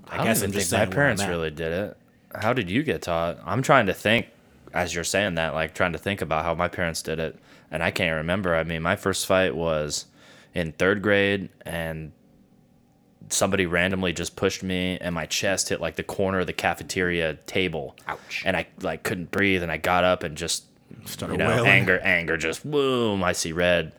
I, 0.07 0.19
I, 0.19 0.23
guess 0.25 0.43
I'm 0.43 0.51
just 0.51 0.69
think 0.69 0.89
my 0.89 0.95
parents 0.95 1.25
really 1.25 1.49
did 1.49 1.71
it. 1.71 1.97
How 2.35 2.53
did 2.53 2.69
you 2.69 2.83
get 2.83 3.01
taught? 3.01 3.39
I'm 3.43 3.63
trying 3.63 3.87
to 3.87 3.95
think 3.95 4.27
as 4.75 4.93
you're 4.93 5.03
saying 5.03 5.33
that, 5.35 5.55
like 5.55 5.73
trying 5.73 5.93
to 5.93 5.97
think 5.97 6.21
about 6.21 6.45
how 6.45 6.53
my 6.53 6.67
parents 6.67 7.01
did 7.01 7.17
it, 7.17 7.35
and 7.71 7.81
I 7.81 7.89
can't 7.89 8.17
remember. 8.17 8.55
I 8.55 8.63
mean, 8.63 8.83
my 8.83 8.95
first 8.95 9.25
fight 9.25 9.55
was 9.55 10.05
in 10.53 10.71
third 10.73 11.01
grade, 11.01 11.49
and 11.65 12.11
somebody 13.29 13.65
randomly 13.65 14.13
just 14.13 14.35
pushed 14.35 14.63
me, 14.63 14.97
and 14.99 15.15
my 15.15 15.25
chest 15.25 15.69
hit 15.69 15.81
like 15.81 15.95
the 15.95 16.03
corner 16.03 16.39
of 16.39 16.47
the 16.47 16.53
cafeteria 16.53 17.35
table. 17.45 17.95
Ouch. 18.07 18.43
And 18.45 18.55
I 18.57 18.67
like 18.81 19.03
couldn't 19.03 19.31
breathe, 19.31 19.63
and 19.63 19.71
I 19.71 19.77
got 19.77 20.03
up 20.03 20.23
and 20.23 20.35
just 20.37 20.65
Started 21.05 21.33
you 21.33 21.37
know 21.37 21.47
wailing. 21.47 21.69
anger, 21.69 21.99
anger, 21.99 22.37
just 22.37 22.69
boom. 22.69 23.23
I 23.23 23.31
see 23.31 23.53
red 23.53 23.93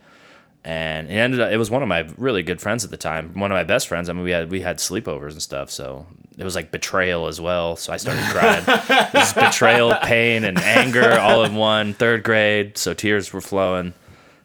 and 0.65 1.09
it 1.09 1.15
ended 1.15 1.41
up 1.41 1.51
it 1.51 1.57
was 1.57 1.71
one 1.71 1.83
of 1.83 1.89
my 1.89 2.07
really 2.17 2.43
good 2.43 2.61
friends 2.61 2.85
at 2.85 2.91
the 2.91 2.97
time 2.97 3.33
one 3.35 3.51
of 3.51 3.57
my 3.57 3.65
best 3.65 3.89
friends 3.89 4.09
i 4.09 4.13
mean 4.13 4.23
we 4.23 4.31
had 4.31 4.49
we 4.49 4.61
had 4.61 4.79
sleepovers 4.79 5.33
and 5.33 5.43
stuff 5.43 5.71
so 5.71 6.07
it 6.39 6.45
was 6.45 6.55
like 6.55 6.71
betrayal 6.71 7.27
as 7.27 7.41
well 7.41 7.75
so 7.75 7.93
i 7.93 7.97
started 7.97 8.23
crying 8.27 8.63
it 8.69 9.15
was 9.15 9.33
betrayal 9.35 9.93
pain 10.05 10.45
and 10.45 10.59
anger 10.59 11.19
all 11.19 11.43
in 11.43 11.57
one 11.57 11.93
third 11.95 12.23
grade 12.23 12.79
so 12.79 12.95
tears 12.95 13.33
were 13.33 13.41
flowing 13.41 13.93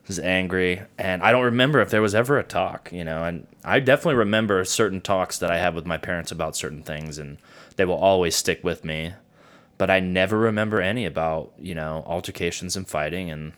was 0.07 0.19
angry, 0.19 0.81
and 0.97 1.21
I 1.21 1.31
don't 1.31 1.43
remember 1.43 1.81
if 1.81 1.89
there 1.89 2.01
was 2.01 2.15
ever 2.15 2.37
a 2.37 2.43
talk, 2.43 2.89
you 2.91 3.03
know. 3.03 3.23
And 3.23 3.47
I 3.63 3.79
definitely 3.79 4.15
remember 4.15 4.63
certain 4.63 5.01
talks 5.01 5.37
that 5.39 5.51
I 5.51 5.57
had 5.57 5.75
with 5.75 5.85
my 5.85 5.97
parents 5.97 6.31
about 6.31 6.55
certain 6.55 6.83
things, 6.83 7.17
and 7.17 7.37
they 7.75 7.85
will 7.85 7.95
always 7.95 8.35
stick 8.35 8.63
with 8.63 8.85
me. 8.85 9.13
But 9.77 9.89
I 9.89 9.99
never 9.99 10.37
remember 10.37 10.81
any 10.81 11.05
about 11.05 11.51
you 11.59 11.75
know 11.75 12.03
altercations 12.07 12.75
and 12.75 12.87
fighting. 12.87 13.29
And 13.29 13.53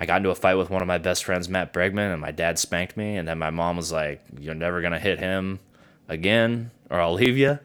I 0.00 0.06
got 0.06 0.18
into 0.18 0.30
a 0.30 0.34
fight 0.34 0.54
with 0.54 0.70
one 0.70 0.82
of 0.82 0.88
my 0.88 0.98
best 0.98 1.24
friends, 1.24 1.48
Matt 1.48 1.72
Bregman, 1.72 2.12
and 2.12 2.20
my 2.20 2.30
dad 2.30 2.58
spanked 2.58 2.96
me, 2.96 3.16
and 3.16 3.28
then 3.28 3.38
my 3.38 3.50
mom 3.50 3.76
was 3.76 3.92
like, 3.92 4.22
"You're 4.40 4.54
never 4.54 4.80
gonna 4.80 4.98
hit 4.98 5.18
him 5.18 5.60
again, 6.08 6.70
or 6.90 7.00
I'll 7.00 7.14
leave 7.14 7.36
you." 7.36 7.58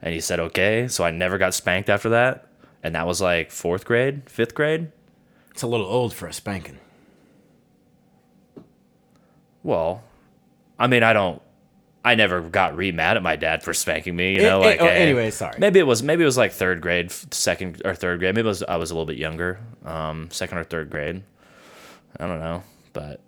And 0.00 0.14
he 0.14 0.20
said, 0.20 0.38
"Okay." 0.40 0.86
So 0.88 1.04
I 1.04 1.10
never 1.10 1.38
got 1.38 1.54
spanked 1.54 1.90
after 1.90 2.08
that, 2.10 2.46
and 2.82 2.94
that 2.94 3.06
was 3.06 3.20
like 3.20 3.50
fourth 3.50 3.84
grade, 3.84 4.22
fifth 4.30 4.54
grade. 4.54 4.92
It's 5.50 5.62
a 5.62 5.66
little 5.66 5.86
old 5.86 6.14
for 6.14 6.28
a 6.28 6.32
spanking. 6.32 6.78
Well, 9.68 10.02
I 10.78 10.86
mean, 10.86 11.02
I 11.02 11.12
don't. 11.12 11.42
I 12.04 12.14
never 12.14 12.40
got 12.40 12.74
re 12.76 12.90
mad 12.90 13.18
at 13.18 13.22
my 13.22 13.36
dad 13.36 13.62
for 13.62 13.74
spanking 13.74 14.16
me. 14.16 14.36
You 14.36 14.40
Eh, 14.42 14.48
know, 14.48 14.62
eh, 14.62 14.66
like 14.66 14.80
oh, 14.80 14.86
eh, 14.86 14.90
anyway, 14.92 15.30
sorry. 15.30 15.56
Maybe 15.58 15.78
it 15.78 15.86
was 15.86 16.02
maybe 16.02 16.22
it 16.22 16.26
was 16.26 16.38
like 16.38 16.52
third 16.52 16.80
grade, 16.80 17.10
second 17.34 17.82
or 17.84 17.94
third 17.94 18.18
grade. 18.20 18.34
Maybe 18.34 18.46
it 18.46 18.48
was 18.48 18.62
I 18.62 18.76
was 18.76 18.90
a 18.90 18.94
little 18.94 19.04
bit 19.04 19.18
younger, 19.18 19.58
um, 19.84 20.30
second 20.30 20.56
or 20.58 20.64
third 20.64 20.88
grade. 20.88 21.22
I 22.18 22.26
don't 22.26 22.40
know, 22.40 22.62
but 22.94 23.20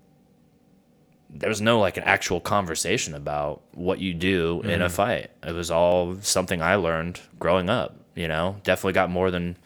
there 1.28 1.48
was 1.50 1.60
no 1.60 1.78
like 1.78 1.96
an 1.98 2.04
actual 2.04 2.40
conversation 2.40 3.14
about 3.14 3.60
what 3.74 3.98
you 3.98 4.14
do 4.14 4.62
in 4.64 4.80
a 4.80 4.86
Mm-hmm. 4.86 4.94
fight. 4.94 5.30
It 5.46 5.52
was 5.52 5.70
all 5.70 6.16
something 6.22 6.62
I 6.62 6.76
learned 6.76 7.20
growing 7.38 7.68
up. 7.68 7.96
You 8.14 8.28
know, 8.28 8.56
definitely 8.64 8.94
got 8.94 9.10
more 9.10 9.30
than 9.30 9.56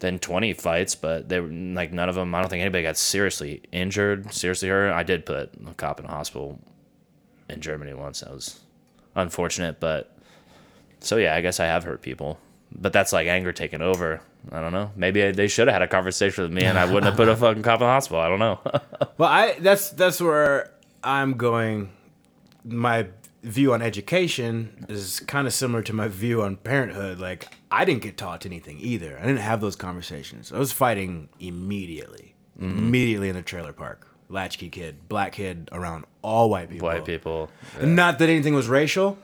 than 0.00 0.18
20 0.18 0.54
fights, 0.54 0.94
but 0.94 1.28
they 1.28 1.40
were 1.40 1.48
like 1.48 1.92
none 1.92 2.08
of 2.08 2.14
them. 2.14 2.34
I 2.34 2.40
don't 2.40 2.48
think 2.50 2.62
anybody 2.62 2.82
got 2.82 2.96
seriously 2.96 3.62
injured, 3.72 4.32
seriously 4.32 4.68
hurt. 4.68 4.92
I 4.92 5.02
did 5.02 5.24
put 5.24 5.52
a 5.66 5.74
cop 5.74 6.00
in 6.00 6.06
a 6.06 6.10
hospital 6.10 6.58
in 7.48 7.60
Germany 7.60 7.94
once. 7.94 8.20
That 8.20 8.32
was 8.32 8.60
unfortunate, 9.14 9.80
but 9.80 10.16
so 11.00 11.16
yeah, 11.16 11.34
I 11.34 11.40
guess 11.40 11.60
I 11.60 11.66
have 11.66 11.84
hurt 11.84 12.02
people. 12.02 12.38
But 12.72 12.92
that's 12.92 13.12
like 13.12 13.26
anger 13.26 13.52
taking 13.52 13.82
over. 13.82 14.20
I 14.52 14.60
don't 14.60 14.72
know. 14.72 14.92
Maybe 14.96 15.22
I, 15.24 15.32
they 15.32 15.48
should 15.48 15.66
have 15.66 15.74
had 15.74 15.82
a 15.82 15.88
conversation 15.88 16.44
with 16.44 16.52
me, 16.52 16.62
and 16.64 16.78
I 16.78 16.84
wouldn't 16.84 17.04
have 17.04 17.16
put 17.16 17.28
a 17.28 17.36
fucking 17.36 17.62
cop 17.62 17.80
in 17.80 17.86
the 17.86 17.92
hospital. 17.92 18.20
I 18.20 18.28
don't 18.28 18.38
know. 18.38 18.60
Well, 19.18 19.28
I 19.28 19.58
that's 19.58 19.90
that's 19.90 20.18
where 20.18 20.72
I'm 21.04 21.34
going. 21.34 21.90
My 22.64 23.08
view 23.42 23.72
on 23.72 23.82
education 23.82 24.86
is 24.88 25.20
kind 25.20 25.46
of 25.46 25.52
similar 25.52 25.82
to 25.82 25.92
my 25.92 26.08
view 26.08 26.42
on 26.42 26.56
parenthood. 26.56 27.18
Like 27.18 27.46
I 27.70 27.84
didn't 27.84 28.02
get 28.02 28.16
taught 28.16 28.46
anything 28.46 28.78
either. 28.80 29.18
I 29.18 29.22
didn't 29.22 29.38
have 29.38 29.60
those 29.60 29.76
conversations. 29.76 30.52
I 30.52 30.58
was 30.58 30.72
fighting 30.72 31.28
immediately, 31.38 32.34
mm-hmm. 32.60 32.78
immediately 32.78 33.28
in 33.28 33.36
the 33.36 33.42
trailer 33.42 33.72
park. 33.72 34.06
Latchkey 34.28 34.68
kid, 34.68 35.08
black 35.08 35.32
kid 35.32 35.68
around 35.72 36.04
all 36.22 36.50
white 36.50 36.70
people. 36.70 36.86
White 36.86 37.04
people. 37.04 37.50
Not 37.82 38.20
that 38.20 38.28
anything 38.28 38.54
was 38.54 38.68
racial, 38.68 39.18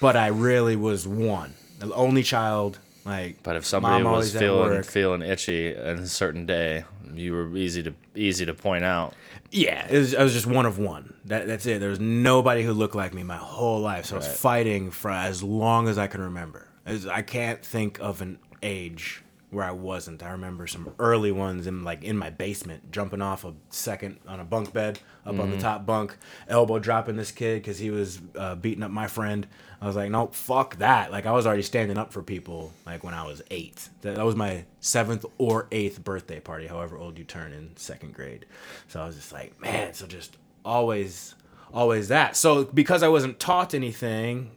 but 0.00 0.16
I 0.16 0.28
really 0.28 0.74
was 0.74 1.06
one, 1.06 1.54
the 1.78 1.94
only 1.94 2.24
child. 2.24 2.80
Like, 3.06 3.42
But 3.44 3.54
if 3.54 3.64
somebody 3.64 4.02
was 4.02 4.36
feeling 4.36 4.82
feeling 4.82 5.22
itchy 5.22 5.76
on 5.76 5.98
a 5.98 6.06
certain 6.08 6.44
day, 6.44 6.84
you 7.14 7.32
were 7.32 7.56
easy 7.56 7.82
to 7.84 7.94
easy 8.16 8.44
to 8.44 8.52
point 8.52 8.84
out. 8.84 9.14
Yeah, 9.52 9.86
it 9.88 9.96
was, 9.96 10.14
I 10.14 10.24
was 10.24 10.32
just 10.32 10.46
one 10.46 10.66
of 10.66 10.78
one. 10.78 11.14
That, 11.26 11.46
that's 11.46 11.66
it. 11.66 11.78
There 11.78 11.88
was 11.88 12.00
nobody 12.00 12.64
who 12.64 12.72
looked 12.72 12.96
like 12.96 13.14
me 13.14 13.22
my 13.22 13.36
whole 13.36 13.80
life. 13.80 14.06
So 14.06 14.16
I 14.16 14.18
was 14.18 14.26
fighting 14.26 14.90
for 14.90 15.10
as 15.12 15.40
long 15.42 15.86
as 15.86 15.98
I 15.98 16.08
can 16.08 16.20
remember. 16.20 16.66
As 16.84 17.06
I 17.06 17.22
can't 17.22 17.64
think 17.64 18.00
of 18.00 18.22
an 18.22 18.38
age 18.62 19.22
where 19.50 19.64
I 19.64 19.70
wasn't. 19.70 20.22
I 20.22 20.30
remember 20.30 20.66
some 20.66 20.92
early 20.98 21.30
ones 21.30 21.66
in 21.66 21.84
like 21.84 22.02
in 22.02 22.16
my 22.16 22.30
basement, 22.30 22.90
jumping 22.90 23.22
off 23.22 23.44
a 23.44 23.54
second 23.70 24.18
on 24.26 24.40
a 24.40 24.44
bunk 24.44 24.72
bed 24.72 24.98
up 25.24 25.38
on 25.38 25.50
the 25.50 25.58
top 25.58 25.86
bunk, 25.86 26.16
elbow 26.48 26.78
dropping 26.78 27.16
this 27.16 27.30
kid 27.30 27.62
because 27.62 27.78
he 27.78 27.90
was 27.90 28.20
uh, 28.36 28.54
beating 28.54 28.82
up 28.82 28.90
my 28.90 29.06
friend. 29.06 29.46
I 29.80 29.86
was 29.86 29.96
like, 29.96 30.10
no, 30.10 30.28
fuck 30.28 30.76
that. 30.76 31.12
Like 31.12 31.26
I 31.26 31.32
was 31.32 31.46
already 31.46 31.62
standing 31.62 31.98
up 31.98 32.12
for 32.12 32.22
people 32.22 32.72
like 32.84 33.04
when 33.04 33.14
I 33.14 33.24
was 33.26 33.42
eight. 33.50 33.88
That, 34.02 34.16
that 34.16 34.24
was 34.24 34.34
my 34.34 34.64
seventh 34.80 35.24
or 35.38 35.68
eighth 35.70 36.02
birthday 36.02 36.40
party, 36.40 36.66
however 36.66 36.96
old 36.96 37.18
you 37.18 37.24
turn 37.24 37.52
in 37.52 37.76
second 37.76 38.14
grade. 38.14 38.46
So 38.88 39.00
I 39.00 39.06
was 39.06 39.16
just 39.16 39.32
like, 39.32 39.60
man, 39.60 39.94
so 39.94 40.06
just 40.06 40.36
always, 40.64 41.34
always 41.72 42.08
that. 42.08 42.36
So 42.36 42.64
because 42.64 43.02
I 43.02 43.08
wasn't 43.08 43.38
taught 43.38 43.74
anything, 43.74 44.50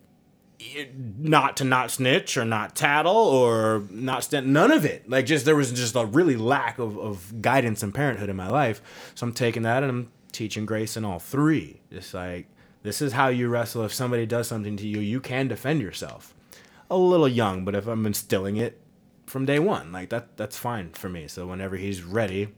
not 1.18 1.58
to 1.58 1.64
not 1.64 1.92
snitch 1.92 2.38
or 2.38 2.44
not 2.44 2.76
tattle 2.76 3.16
or 3.16 3.84
not 3.90 4.32
none 4.32 4.72
of 4.72 4.86
it. 4.86 5.10
Like 5.10 5.26
just 5.26 5.46
there 5.46 5.56
was 5.56 5.72
just 5.72 5.96
a 5.96 6.06
really 6.06 6.36
lack 6.36 6.80
of, 6.80 6.98
of 6.98 7.42
guidance 7.42 7.82
and 7.82 7.94
parenthood 7.94 8.30
in 8.30 8.36
my 8.36 8.50
life. 8.50 8.82
So 9.16 9.26
i'm 9.26 9.34
taking 9.34 9.64
that 9.64 9.84
and 9.84 9.90
i'm 9.90 10.12
teaching 10.32 10.66
grace 10.66 10.98
in 10.98 11.06
all 11.06 11.20
three. 11.20 11.82
Just 11.92 12.14
like 12.14 12.48
this 12.84 13.02
is 13.02 13.14
how 13.14 13.28
you 13.28 13.48
wrestle. 13.50 13.84
If 13.86 13.94
somebody 13.94 14.26
does 14.26 14.48
something 14.48 14.76
to 14.78 14.88
you 14.88 15.00
you 15.00 15.22
can 15.22 15.48
defend 15.48 15.82
yourself. 15.82 16.34
A 16.90 16.98
little 16.98 17.28
young 17.28 17.64
but 17.64 17.76
if 17.76 17.88
i'm 17.88 18.06
instilling 18.06 18.58
it 18.58 18.82
from 19.28 19.46
day 19.46 19.60
one 19.60 19.92
like 19.92 20.10
that 20.10 20.36
that's 20.36 20.58
fine 20.58 20.92
for 20.92 21.08
me. 21.08 21.28
So 21.28 21.48
whenever 21.48 21.78
he's 21.78 22.04
ready 22.04 22.50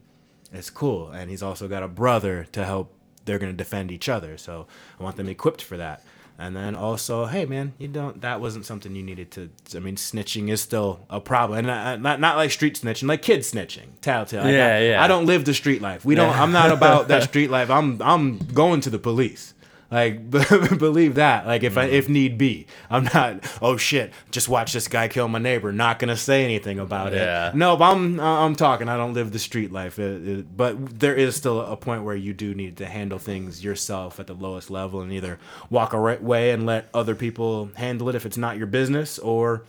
it's 0.52 0.72
cool. 0.72 1.10
And 1.12 1.30
he's 1.30 1.44
also 1.44 1.68
got 1.68 1.84
a 1.84 1.88
brother 1.88 2.48
to 2.52 2.66
help 2.66 2.96
they're 3.26 3.40
going 3.40 3.52
to 3.54 3.58
defend 3.58 3.92
each 3.92 4.10
other. 4.10 4.38
So 4.38 4.66
i 5.00 5.04
want 5.04 5.18
them 5.18 5.30
equipped 5.30 5.62
for 5.62 5.78
that 5.78 6.04
and 6.42 6.56
then 6.56 6.76
also 6.76 7.26
hey 7.28 7.46
man 7.46 7.74
you 7.78 7.88
don't 7.88 8.22
that 8.22 8.42
wasn't 8.42 8.66
something 8.66 8.96
you 8.96 9.04
needed 9.04 9.30
to 9.32 9.50
i 9.76 9.80
mean 9.80 9.96
snitching 9.96 10.50
is 10.50 10.60
still 10.60 11.00
a 11.10 11.22
problem 11.22 11.60
and 11.60 11.70
uh, 11.70 11.96
not, 11.98 12.20
not 12.20 12.36
like 12.36 12.50
street 12.52 12.76
snitching 12.82 13.08
like 13.08 13.22
kid 13.22 13.42
snitching 13.42 13.88
telltale. 14.02 14.44
Like, 14.44 14.54
Yeah, 14.54 14.76
I, 14.76 14.80
yeah. 14.80 15.04
i 15.04 15.08
don't 15.08 15.28
live 15.28 15.46
the 15.46 15.54
street 15.54 15.82
life 15.82 16.04
we 16.04 16.16
don't 16.16 16.36
i'm 16.36 16.52
not 16.52 16.72
about 16.72 17.08
that 17.10 17.24
street 17.30 17.52
life 17.52 17.70
i'm 17.70 18.02
i'm 18.02 18.40
going 18.40 18.82
to 18.82 18.90
the 18.90 19.00
police 19.00 19.54
like 19.92 20.30
believe 20.80 21.16
that 21.16 21.46
like 21.46 21.64
if 21.64 21.78
I, 21.78 21.86
Mm-hmm. 21.86 21.94
if 21.96 22.10
need 22.10 22.38
be 22.38 22.66
i'm 22.90 23.04
not 23.14 23.44
oh 23.62 23.76
shit 23.78 24.14
just 24.32 24.48
watch 24.48 24.72
this 24.74 24.88
guy 24.88 25.08
kill 25.10 25.28
my 25.28 25.40
neighbor 25.40 25.72
not 25.74 26.00
gonna 26.00 26.16
say 26.16 26.46
anything 26.46 26.80
about 26.80 27.12
Yeah. 27.14 27.50
it 27.50 27.56
no 27.56 27.76
but 27.76 27.92
i'm 27.92 28.20
i'm 28.20 28.56
talking 28.56 28.88
i 28.88 28.96
don't 28.96 29.14
live 29.14 29.32
the 29.32 29.40
street 29.40 29.72
life 29.72 30.00
It- 30.00 30.28
it- 30.28 30.58
but 30.58 31.00
there 31.00 31.14
is 31.16 31.36
still 31.36 31.60
a 31.62 31.76
point 31.76 32.04
where 32.04 32.16
you 32.16 32.34
do 32.34 32.56
need 32.56 32.78
to 32.78 32.86
handle 32.86 33.20
things 33.20 33.64
yourself 33.64 34.20
at 34.20 34.28
the 34.28 34.34
lowest 34.34 34.72
level 34.72 35.02
and 35.02 35.12
either 35.12 35.38
walk 35.70 35.92
away 35.94 36.52
and 36.52 36.66
let 36.66 36.88
other 36.94 37.14
people 37.16 37.70
handle 37.76 38.08
it 38.10 38.16
if 38.16 38.26
it's 38.26 38.38
not 38.38 38.58
your 38.58 38.68
business 38.68 39.20
or 39.20 39.64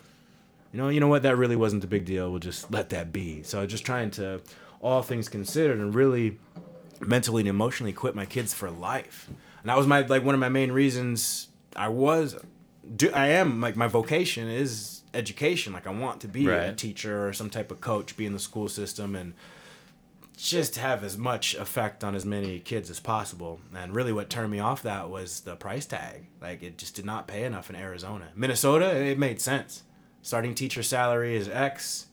you 0.72 0.78
know, 0.80 0.88
you 0.88 1.00
know 1.00 1.08
what? 1.08 1.22
That 1.24 1.36
really 1.36 1.54
wasn't 1.56 1.84
a 1.84 1.86
big 1.86 2.06
deal. 2.06 2.30
We'll 2.30 2.38
just 2.40 2.70
let 2.70 2.88
that 2.90 3.12
be. 3.12 3.42
So 3.42 3.66
just 3.66 3.84
trying 3.84 4.10
to, 4.12 4.40
all 4.80 5.02
things 5.02 5.28
considered, 5.28 5.78
and 5.78 5.94
really 5.94 6.38
mentally 6.98 7.40
and 7.42 7.48
emotionally 7.50 7.90
equip 7.90 8.14
my 8.14 8.24
kids 8.24 8.54
for 8.54 8.70
life. 8.70 9.28
And 9.62 9.70
that 9.70 9.76
was 9.76 9.86
my 9.86 10.00
like 10.02 10.24
one 10.24 10.34
of 10.34 10.40
my 10.40 10.48
main 10.48 10.72
reasons 10.72 11.48
I 11.76 11.88
was, 11.88 12.36
do 12.96 13.10
I 13.12 13.28
am 13.28 13.60
like 13.60 13.76
my 13.76 13.86
vocation 13.86 14.48
is 14.48 15.02
education. 15.14 15.72
Like 15.72 15.86
I 15.86 15.90
want 15.90 16.20
to 16.22 16.28
be 16.28 16.48
a 16.48 16.72
teacher 16.72 17.28
or 17.28 17.32
some 17.32 17.50
type 17.50 17.70
of 17.70 17.80
coach, 17.80 18.16
be 18.16 18.26
in 18.26 18.32
the 18.32 18.38
school 18.38 18.68
system, 18.68 19.14
and 19.14 19.34
just 20.36 20.76
have 20.76 21.04
as 21.04 21.16
much 21.16 21.54
effect 21.54 22.02
on 22.02 22.14
as 22.14 22.24
many 22.24 22.58
kids 22.58 22.90
as 22.90 22.98
possible. 22.98 23.60
And 23.74 23.94
really, 23.94 24.12
what 24.12 24.30
turned 24.30 24.50
me 24.50 24.58
off 24.58 24.82
that 24.82 25.10
was 25.10 25.40
the 25.40 25.56
price 25.56 25.86
tag. 25.86 26.26
Like 26.40 26.62
it 26.62 26.78
just 26.78 26.94
did 26.94 27.04
not 27.04 27.28
pay 27.28 27.44
enough 27.44 27.70
in 27.70 27.76
Arizona. 27.76 28.28
Minnesota, 28.34 28.96
it 28.96 29.18
made 29.18 29.40
sense. 29.40 29.82
Starting 30.22 30.54
teacher 30.54 30.82
salary 30.82 31.36
is 31.36 31.48
X. 31.48 32.06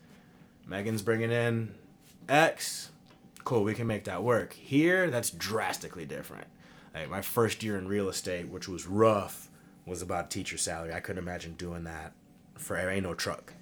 Megan's 0.68 1.02
bringing 1.02 1.32
in 1.32 1.74
X. 2.28 2.90
Cool, 3.44 3.64
we 3.64 3.74
can 3.74 3.88
make 3.88 4.04
that 4.04 4.24
work. 4.24 4.54
Here, 4.54 5.10
that's 5.10 5.32
drastically 5.32 6.06
different. 6.06 6.48
Like 6.94 7.10
my 7.10 7.22
first 7.22 7.64
year 7.64 7.78
in 7.78 7.88
real 7.88 8.10
estate, 8.10 8.48
which 8.48 8.68
was 8.68 8.88
rough, 8.88 9.50
was 9.86 10.02
about 10.02 10.32
teacher 10.32 10.58
salary. 10.58 10.94
I 10.94 11.00
couldn't 11.00 11.22
imagine 11.22 11.54
doing 11.54 11.84
that 11.86 12.14
for 12.56 12.78
ain't 12.78 13.04
no 13.04 13.14
truck. 13.14 13.54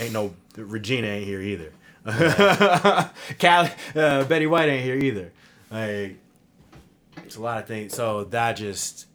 Ain't 0.00 0.12
no 0.12 0.34
Regina 0.56 1.06
ain't 1.06 1.26
here 1.26 1.40
either. 1.40 1.72
Callie, 3.40 3.70
uh, 3.94 4.24
Betty 4.24 4.46
White 4.46 4.68
ain't 4.68 4.84
here 4.84 4.96
either. 4.96 5.32
Like 5.70 6.16
it's 7.24 7.36
a 7.36 7.42
lot 7.42 7.58
of 7.58 7.66
things. 7.66 7.94
So 7.94 8.24
that 8.24 8.54
just 8.54 9.06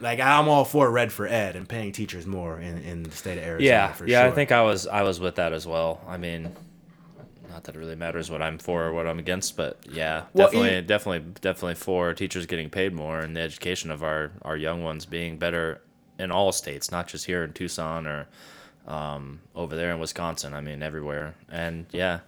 like 0.00 0.20
I'm 0.20 0.48
all 0.48 0.64
for 0.64 0.90
red 0.90 1.12
for 1.12 1.26
ed 1.26 1.56
and 1.56 1.68
paying 1.68 1.92
teachers 1.92 2.26
more 2.26 2.58
in, 2.58 2.78
in 2.78 3.02
the 3.04 3.10
state 3.10 3.38
of 3.38 3.44
Arizona. 3.44 3.68
Yeah, 3.68 3.94
yeah, 4.06 4.22
sure. 4.22 4.32
I 4.32 4.34
think 4.34 4.52
I 4.52 4.62
was 4.62 4.86
I 4.86 5.02
was 5.02 5.20
with 5.20 5.36
that 5.36 5.52
as 5.52 5.66
well. 5.66 6.00
I 6.06 6.16
mean, 6.16 6.54
not 7.56 7.64
that 7.64 7.74
it 7.74 7.78
really 7.78 7.96
matters 7.96 8.30
what 8.30 8.42
I'm 8.42 8.58
for 8.58 8.84
or 8.84 8.92
what 8.92 9.06
I'm 9.06 9.18
against, 9.18 9.56
but 9.56 9.78
yeah, 9.90 10.24
Well, 10.34 10.46
definitely, 10.48 10.82
definitely, 10.82 11.32
definitely 11.40 11.74
for 11.76 12.12
teachers 12.12 12.44
getting 12.44 12.68
paid 12.68 12.92
more 12.92 13.20
and 13.20 13.34
the 13.34 13.40
education 13.40 13.90
of 13.90 14.02
our 14.02 14.30
our 14.42 14.58
young 14.58 14.82
ones 14.82 15.06
being 15.06 15.38
better 15.38 15.80
in 16.18 16.30
all 16.30 16.52
states, 16.52 16.90
not 16.90 17.08
just 17.08 17.24
here 17.24 17.42
in 17.44 17.54
Tucson 17.54 18.06
or 18.06 18.26
um, 18.86 19.40
over 19.54 19.74
there 19.74 19.90
in 19.90 19.98
Wisconsin. 20.00 20.52
I 20.52 20.60
mean, 20.60 20.82
everywhere. 20.82 21.34
And 21.50 21.86
yeah. 21.92 22.20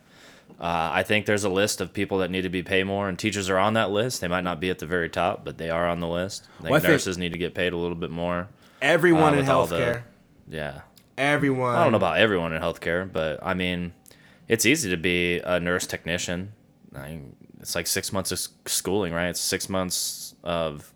Uh, 0.59 0.89
I 0.95 1.03
think 1.03 1.27
there's 1.27 1.45
a 1.45 1.51
list 1.51 1.83
of 1.83 1.93
people 1.93 2.19
that 2.19 2.31
need 2.31 2.43
to 2.43 2.49
be 2.49 2.63
paid 2.63 2.85
more, 2.85 3.07
and 3.07 3.19
teachers 3.19 3.51
are 3.51 3.59
on 3.59 3.75
that 3.75 3.91
list. 3.91 4.23
They 4.23 4.29
might 4.29 4.45
not 4.45 4.61
be 4.61 4.71
at 4.71 4.79
the 4.79 4.87
very 4.87 5.11
top, 5.11 5.45
but 5.45 5.59
they 5.59 5.69
are 5.69 5.87
on 5.87 6.01
the 6.01 6.09
list. 6.09 6.45
I 6.45 6.63
think 6.63 6.71
Well, 6.71 6.77
I 6.79 6.81
think- 6.81 6.91
nurses 6.93 7.19
need 7.19 7.33
to 7.33 7.39
get 7.39 7.55
paid 7.55 7.75
a 7.75 7.77
little 7.77 7.95
bit 7.95 8.11
more. 8.11 8.49
everyone 8.81 9.35
uh, 9.35 9.43
in 9.43 9.49
all 9.51 9.67
the- 9.67 9.77
healthcare. 9.77 10.03
Yeah, 10.49 10.81
Everyone. 11.19 11.75
I 11.75 11.83
don't 11.83 11.93
know 11.93 11.97
about 11.99 12.17
everyone 12.19 12.55
in 12.55 12.63
healthcare, 12.63 13.13
but 13.13 13.41
I 13.43 13.53
mean, 13.55 13.93
it's 14.49 14.65
easy 14.65 14.91
to 14.91 14.97
be 14.97 15.41
a 15.41 15.61
nurse 15.61 15.87
technician. 15.87 16.53
I, 16.97 17.21
it's 17.61 17.75
like 17.75 17.87
six 17.87 18.13
months 18.13 18.33
of 18.33 18.41
schooling, 18.67 19.13
right? 19.13 19.29
It's 19.29 19.41
six 19.41 19.69
months 19.69 20.35
of, 20.43 20.93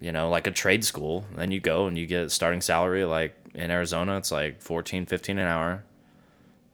you 0.00 0.10
know, 0.10 0.28
like 0.28 0.46
a 0.46 0.50
trade 0.50 0.84
school. 0.84 1.24
Then 1.36 1.52
you 1.52 1.60
go 1.60 1.86
and 1.86 1.96
you 1.96 2.06
get 2.06 2.24
a 2.24 2.30
starting 2.30 2.60
salary. 2.60 3.04
Like 3.04 3.36
in 3.54 3.70
Arizona, 3.70 4.16
it's 4.16 4.32
like 4.32 4.60
14, 4.60 5.06
15 5.06 5.38
an 5.38 5.46
hour. 5.46 5.84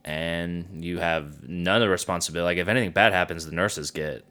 And 0.02 0.82
you 0.82 0.98
have 0.98 1.46
none 1.46 1.76
of 1.76 1.82
the 1.82 1.90
responsibility. 1.90 2.56
Like 2.56 2.62
if 2.62 2.68
anything 2.68 2.92
bad 2.92 3.12
happens, 3.12 3.44
the 3.44 3.52
nurses 3.52 3.90
get, 3.90 4.24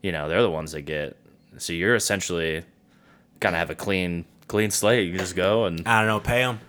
you 0.00 0.12
know, 0.12 0.28
they're 0.28 0.42
the 0.42 0.50
ones 0.50 0.72
that 0.72 0.82
get. 0.82 1.16
So 1.58 1.72
you're 1.72 1.96
essentially 1.96 2.62
kind 3.40 3.56
of 3.56 3.58
have 3.58 3.70
a 3.70 3.74
clean, 3.74 4.26
clean 4.46 4.70
slate. 4.70 5.08
You 5.08 5.18
just 5.18 5.34
go 5.34 5.64
and 5.64 5.86
I 5.88 5.98
don't 6.00 6.06
know. 6.06 6.20
Pay 6.20 6.42
them. 6.42 6.60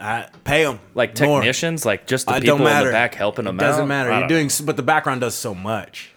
I 0.00 0.28
pay 0.44 0.64
them 0.64 0.80
like 0.94 1.14
technicians, 1.14 1.84
like 1.84 2.06
just 2.06 2.26
the 2.26 2.32
people 2.40 2.58
don't 2.58 2.66
in 2.66 2.86
the 2.86 2.90
back 2.92 3.14
helping 3.14 3.44
it 3.44 3.48
them 3.48 3.56
out. 3.60 3.62
doesn't 3.62 3.88
matter. 3.88 4.10
I 4.10 4.20
You're 4.20 4.28
doing, 4.28 4.46
s- 4.46 4.60
but 4.60 4.76
the 4.76 4.82
background 4.82 5.20
does 5.20 5.34
so 5.34 5.54
much. 5.54 6.10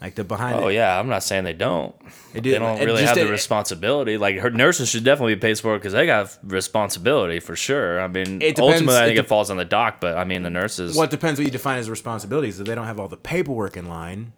Like 0.00 0.14
the 0.14 0.24
behind. 0.24 0.56
Oh 0.62 0.68
it, 0.68 0.74
yeah, 0.74 0.98
I'm 1.00 1.08
not 1.08 1.22
saying 1.22 1.44
they 1.44 1.54
don't. 1.54 1.98
They 2.00 2.08
They, 2.34 2.40
do. 2.40 2.58
don't 2.58 2.78
It 2.80 2.84
really 2.84 3.02
have 3.04 3.14
the 3.14 3.26
it- 3.26 3.30
responsibility. 3.30 4.18
Like 4.18 4.36
her 4.38 4.50
nurses 4.50 4.90
should 4.90 5.04
definitely 5.04 5.34
be 5.36 5.40
paid 5.40 5.58
for 5.58 5.74
it 5.74 5.78
because 5.78 5.94
they 5.94 6.04
got 6.06 6.36
responsibility 6.44 7.40
for 7.40 7.56
sure. 7.56 8.00
I 8.00 8.06
mean, 8.06 8.42
It 8.42 8.56
depends- 8.56 8.60
ultimately, 8.60 8.94
I 9.00 9.04
it 9.04 9.06
think 9.08 9.18
it, 9.20 9.26
falls 9.28 9.50
on 9.50 9.56
the 9.56 9.64
doc, 9.64 9.96
but 10.00 10.16
I 10.18 10.24
mean, 10.24 10.42
the 10.42 10.50
nurses. 10.50 10.94
Well, 10.94 11.04
it 11.04 11.10
depends 11.10 11.40
what 11.40 11.46
you 11.46 11.50
define 11.50 11.78
as 11.78 11.88
responsibilities. 11.88 12.60
If 12.60 12.66
they 12.66 12.74
don't 12.74 12.86
have 12.86 13.00
all 13.00 13.08
the 13.08 13.16
paperwork 13.16 13.76
in 13.76 13.86
line, 13.88 14.32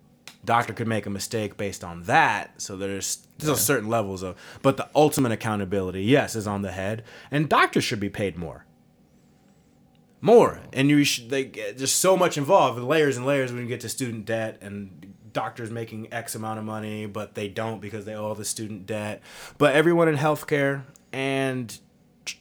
doctor 0.45 0.73
could 0.73 0.87
make 0.89 1.07
a 1.07 1.11
mistake 1.11 1.57
based 1.57 1.83
on 1.85 2.05
that. 2.05 2.53
So 2.63 2.77
there's 2.77 3.27
still 3.39 3.57
certain 3.57 3.89
levels 3.89 4.23
of, 4.23 4.37
but 4.63 4.77
the 4.77 4.89
ultimate 4.95 5.33
accountability, 5.33 6.03
yes, 6.03 6.35
is 6.35 6.47
on 6.47 6.63
the 6.63 6.73
head, 6.73 7.05
and 7.31 7.49
doctors 7.49 7.85
should 7.85 8.01
be 8.01 8.11
paid 8.11 8.37
more. 8.37 8.65
More, 10.21 10.61
and 10.73 10.91
you 10.91 11.05
should. 11.05 11.31
They 11.31 11.45
there's 11.45 11.93
so 11.93 12.17
much 12.17 12.37
involved, 12.37 12.81
layers 12.81 13.17
and 13.17 13.25
layers 13.25 13.53
when 13.53 13.63
you 13.63 13.69
get 13.69 13.81
to 13.81 13.89
student 13.89 14.25
debt 14.25 14.59
and 14.61 15.15
doctors 15.33 15.71
making 15.71 16.13
X 16.13 16.35
amount 16.35 16.59
of 16.59 16.65
money, 16.65 17.07
but 17.07 17.37
they 17.37 17.49
don't 17.49 17.81
because 17.81 18.05
they 18.05 18.15
owe 18.15 18.25
all 18.25 18.35
the 18.35 18.45
student 18.45 18.87
debt. 18.87 19.23
But 19.59 19.77
everyone 19.77 20.09
in 20.09 20.17
healthcare 20.17 20.83
and 21.13 21.79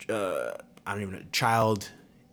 uh, 0.09 0.53
I 0.85 0.93
don't 0.93 1.01
even 1.01 1.13
know, 1.15 1.21
child, 1.31 1.91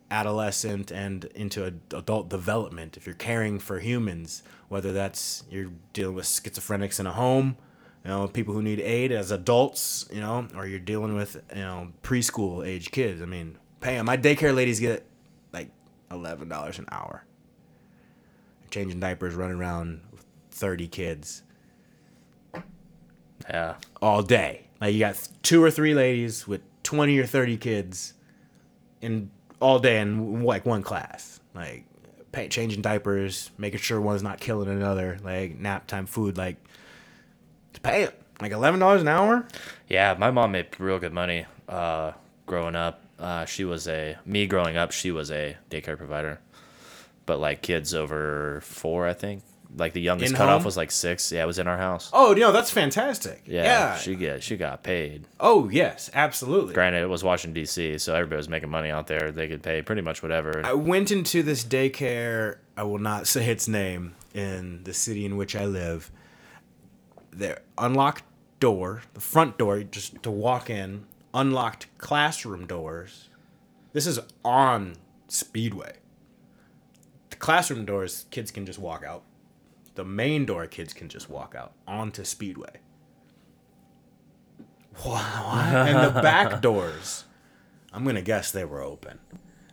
adolescent, 0.09 0.91
and 0.91 1.25
into 1.35 1.65
adult 1.65 2.29
development. 2.29 2.97
If 2.97 3.05
you're 3.05 3.15
caring 3.15 3.59
for 3.59 3.79
humans, 3.79 4.43
whether 4.67 4.91
that's 4.93 5.43
you're 5.49 5.71
dealing 5.93 6.15
with 6.15 6.25
schizophrenics 6.25 6.99
in 6.99 7.05
a 7.05 7.11
home, 7.13 7.57
you 8.05 8.11
know, 8.11 8.27
people 8.27 8.53
who 8.53 8.61
need 8.61 8.79
aid 8.79 9.11
as 9.11 9.31
adults, 9.31 10.07
you 10.13 10.21
know, 10.21 10.47
or 10.55 10.67
you're 10.67 10.79
dealing 10.79 11.15
with 11.15 11.41
you 11.53 11.61
know 11.61 11.91
preschool 12.03 12.65
age 12.65 12.91
kids. 12.91 13.21
I 13.21 13.25
mean, 13.25 13.57
pay 13.81 13.97
'em. 13.97 14.05
My 14.05 14.15
daycare 14.15 14.55
ladies 14.55 14.79
get 14.79 15.05
like 15.51 15.71
eleven 16.11 16.47
dollars 16.47 16.77
an 16.79 16.85
hour. 16.91 17.25
Changing 18.69 18.99
diapers, 18.99 19.33
running 19.33 19.57
around 19.57 20.01
with 20.11 20.23
thirty 20.51 20.87
kids 20.87 21.41
yeah, 23.49 23.75
all 24.01 24.21
day. 24.21 24.67
Like 24.81 24.93
you 24.93 24.99
got 24.99 25.17
two 25.43 25.63
or 25.63 25.71
three 25.71 25.93
ladies 25.93 26.47
with 26.47 26.61
twenty 26.83 27.17
or 27.19 27.25
thirty 27.25 27.57
kids, 27.57 28.13
in 29.01 29.31
all 29.59 29.79
day 29.79 29.99
in 29.99 30.43
like 30.43 30.65
one 30.65 30.83
class. 30.83 31.39
Like 31.53 31.85
pay, 32.31 32.47
changing 32.49 32.81
diapers, 32.81 33.51
making 33.57 33.79
sure 33.79 34.01
one's 34.01 34.23
not 34.23 34.39
killing 34.39 34.69
another. 34.69 35.17
Like 35.23 35.57
nap 35.57 35.87
time 35.87 36.05
food. 36.05 36.37
Like 36.37 36.57
to 37.75 37.81
pay 37.81 38.03
it 38.03 38.19
like 38.41 38.51
eleven 38.51 38.79
dollars 38.79 39.01
an 39.01 39.07
hour. 39.07 39.47
yeah. 39.87 40.15
My 40.17 40.31
mom 40.31 40.51
made 40.51 40.67
real 40.79 40.99
good 40.99 41.13
money 41.13 41.45
uh, 41.69 42.11
growing 42.45 42.75
up. 42.75 43.01
Uh, 43.19 43.45
she 43.45 43.63
was 43.63 43.87
a 43.87 44.17
me 44.25 44.45
growing 44.47 44.75
up. 44.77 44.91
She 44.91 45.11
was 45.11 45.31
a 45.31 45.55
daycare 45.69 45.97
provider, 45.97 46.39
but 47.25 47.39
like 47.39 47.61
kids 47.61 47.93
over 47.93 48.61
four, 48.63 49.07
I 49.07 49.13
think. 49.13 49.43
Like 49.77 49.91
the 49.91 49.99
youngest 50.01 50.31
In 50.31 50.37
cutoff 50.37 50.59
home? 50.59 50.65
was 50.65 50.77
like 50.77 50.89
six. 50.91 51.31
Yeah, 51.33 51.43
it 51.43 51.47
was 51.47 51.59
in 51.59 51.67
our 51.67 51.77
house. 51.77 52.09
Oh 52.13 52.33
no, 52.37 52.51
that's 52.53 52.71
fantastic. 52.71 53.41
Yeah, 53.45 53.63
Yeah. 53.63 53.97
she 53.97 54.15
get 54.15 54.41
she 54.43 54.55
got 54.57 54.83
paid. 54.83 55.25
oh 55.39 55.69
yes, 55.69 56.09
absolutely. 56.13 56.73
Granted, 56.73 57.01
it 57.03 57.09
was 57.09 57.23
Washington 57.25 57.53
D.C., 57.61 57.97
so 57.97 58.13
everybody 58.15 58.37
was 58.37 58.47
making 58.47 58.69
money 58.69 58.89
out 58.89 59.07
there. 59.07 59.31
They 59.31 59.47
could 59.49 59.63
pay 59.63 59.81
pretty 59.81 60.01
much 60.01 60.21
whatever. 60.23 60.61
I 60.65 60.73
went 60.73 61.11
into 61.11 61.43
this 61.43 61.63
daycare. 61.65 62.57
I 62.77 62.83
will 62.83 62.99
not 62.99 63.27
say 63.33 63.49
its 63.49 63.67
name 63.67 64.15
in 64.33 64.83
the 64.83 64.93
city 64.93 65.25
in 65.25 65.35
which 65.35 65.55
I 65.57 65.65
live. 65.65 66.09
There, 67.35 67.59
unlocked 67.77 68.23
door, 68.59 69.01
the 69.13 69.19
front 69.19 69.57
door, 69.57 69.83
just 69.83 70.23
to 70.23 70.31
walk 70.31 70.69
in. 70.69 71.05
Unlocked 71.33 71.87
classroom 71.97 72.65
doors. 72.65 73.27
This 73.91 74.07
is 74.07 74.19
on 74.43 74.95
Speedway. 75.27 75.97
The 77.29 77.35
classroom 77.35 77.83
doors, 77.85 78.25
kids 78.31 78.51
can 78.51 78.65
just 78.65 78.79
walk 78.79 79.03
out. 79.03 79.23
The 79.95 80.05
main 80.05 80.45
door, 80.45 80.65
kids 80.67 80.93
can 80.93 81.09
just 81.09 81.29
walk 81.29 81.55
out 81.55 81.73
onto 81.85 82.23
Speedway. 82.23 82.79
Wow. 85.05 85.51
and 85.87 86.15
the 86.15 86.21
back 86.21 86.61
doors, 86.61 87.25
I'm 87.91 88.05
gonna 88.05 88.21
guess 88.21 88.51
they 88.51 88.63
were 88.63 88.81
open. 88.81 89.19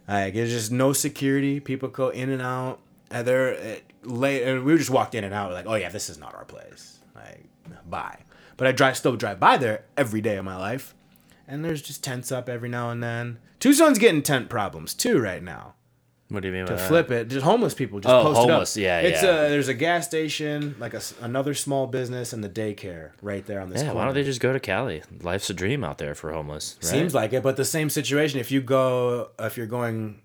Like 0.08 0.34
there's 0.34 0.50
just 0.50 0.72
no 0.72 0.92
security. 0.92 1.60
People 1.60 1.88
go 1.88 2.08
in 2.08 2.30
and 2.30 2.42
out. 2.42 2.80
And 3.10 3.26
they're 3.26 3.54
uh, 3.54 4.08
late, 4.08 4.42
and 4.42 4.64
we 4.64 4.76
just 4.78 4.90
walked 4.90 5.14
in 5.14 5.22
and 5.22 5.34
out. 5.34 5.52
Like, 5.52 5.66
oh 5.68 5.74
yeah, 5.74 5.90
this 5.90 6.08
is 6.08 6.18
not 6.18 6.34
our 6.34 6.44
place. 6.44 6.98
Like, 7.14 7.44
bye. 7.88 8.20
But 8.56 8.66
I 8.66 8.72
drive 8.72 8.96
still 8.96 9.16
drive 9.16 9.40
by 9.40 9.56
there 9.56 9.84
every 9.96 10.20
day 10.20 10.36
of 10.36 10.44
my 10.44 10.56
life, 10.56 10.94
and 11.48 11.64
there's 11.64 11.82
just 11.82 12.04
tents 12.04 12.30
up 12.30 12.48
every 12.48 12.68
now 12.68 12.90
and 12.90 13.02
then. 13.02 13.38
Tucson's 13.60 13.98
getting 13.98 14.22
tent 14.22 14.48
problems 14.48 14.94
too 14.94 15.18
right 15.20 15.42
now. 15.42 15.74
what 16.28 16.40
do 16.42 16.48
you 16.48 16.54
mean 16.54 16.64
by 16.64 16.70
To 16.70 16.76
that? 16.76 16.88
flip 16.88 17.10
it, 17.10 17.28
just 17.28 17.44
homeless 17.44 17.74
people 17.74 18.00
just 18.00 18.12
Oh, 18.12 18.22
post 18.22 18.36
it 18.38 18.40
up. 18.42 18.48
homeless, 18.50 18.76
yeah, 18.76 19.00
It's 19.00 19.22
yeah. 19.22 19.46
a 19.46 19.48
there's 19.50 19.68
a 19.68 19.74
gas 19.74 20.06
station, 20.06 20.74
like 20.78 20.94
a 20.94 21.02
another 21.20 21.52
small 21.54 21.86
business, 21.86 22.32
and 22.32 22.42
the 22.42 22.48
daycare 22.48 23.10
right 23.20 23.44
there 23.46 23.60
on 23.60 23.68
this. 23.70 23.82
Yeah, 23.82 23.92
why 23.92 24.04
don't 24.04 24.14
they 24.14 24.24
just 24.24 24.40
go 24.40 24.52
to 24.52 24.58
Cali? 24.60 25.02
Life's 25.20 25.50
a 25.50 25.54
dream 25.54 25.84
out 25.84 25.98
there 25.98 26.14
for 26.14 26.32
homeless. 26.32 26.76
Right? 26.82 26.88
Seems 26.90 27.14
like 27.14 27.32
it, 27.32 27.42
but 27.42 27.56
the 27.56 27.64
same 27.64 27.90
situation. 27.90 28.40
If 28.40 28.50
you 28.50 28.60
go, 28.62 29.30
if 29.38 29.56
you're 29.56 29.66
going 29.66 30.20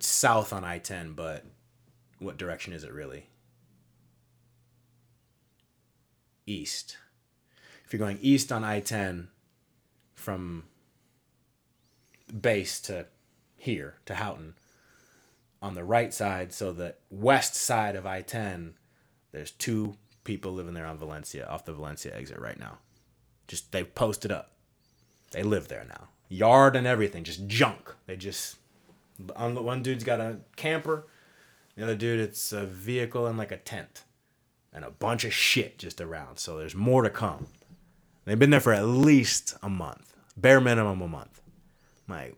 south 0.00 0.52
on 0.52 0.64
I 0.64 0.78
ten, 0.78 1.12
but 1.12 1.44
what 2.18 2.38
direction 2.38 2.72
is 2.72 2.84
it 2.84 2.92
really? 2.92 3.28
East. 6.46 6.96
If 7.84 7.92
you're 7.92 7.98
going 7.98 8.18
east 8.20 8.50
on 8.50 8.64
I 8.64 8.80
ten, 8.80 9.28
from 10.14 10.64
base 12.40 12.80
to 12.82 13.06
here 13.56 13.96
to 14.06 14.14
Houghton, 14.14 14.54
on 15.60 15.74
the 15.74 15.84
right 15.84 16.12
side, 16.12 16.52
so 16.52 16.72
the 16.72 16.94
west 17.10 17.54
side 17.54 17.94
of 17.94 18.06
I 18.06 18.22
ten, 18.22 18.74
there's 19.30 19.50
two 19.50 19.96
people 20.24 20.52
living 20.52 20.74
there 20.74 20.86
on 20.86 20.98
Valencia, 20.98 21.46
off 21.46 21.64
the 21.64 21.72
Valencia 21.72 22.16
exit 22.16 22.38
right 22.38 22.58
now. 22.58 22.78
Just 23.48 23.72
they 23.72 23.84
posted 23.84 24.32
up. 24.32 24.52
They 25.32 25.42
live 25.42 25.68
there 25.68 25.84
now. 25.88 26.08
Yard 26.28 26.76
and 26.76 26.86
everything, 26.86 27.24
just 27.24 27.46
junk. 27.46 27.94
They 28.06 28.16
just 28.16 28.56
on- 29.36 29.62
one 29.62 29.82
dude's 29.82 30.04
got 30.04 30.20
a 30.20 30.38
camper, 30.56 31.06
the 31.76 31.82
other 31.84 31.96
dude 31.96 32.20
it's 32.20 32.52
a 32.52 32.64
vehicle 32.64 33.26
and 33.26 33.38
like 33.38 33.52
a 33.52 33.56
tent, 33.56 34.04
and 34.72 34.84
a 34.84 34.90
bunch 34.90 35.24
of 35.24 35.32
shit 35.32 35.78
just 35.78 36.00
around. 36.00 36.38
So 36.38 36.58
there's 36.58 36.74
more 36.74 37.02
to 37.02 37.10
come. 37.10 37.46
They've 38.24 38.38
been 38.38 38.50
there 38.50 38.60
for 38.60 38.72
at 38.72 38.86
least 38.86 39.56
a 39.62 39.68
month, 39.68 40.14
bare 40.36 40.60
minimum 40.60 41.00
a 41.02 41.08
month. 41.08 41.40
Like, 42.08 42.36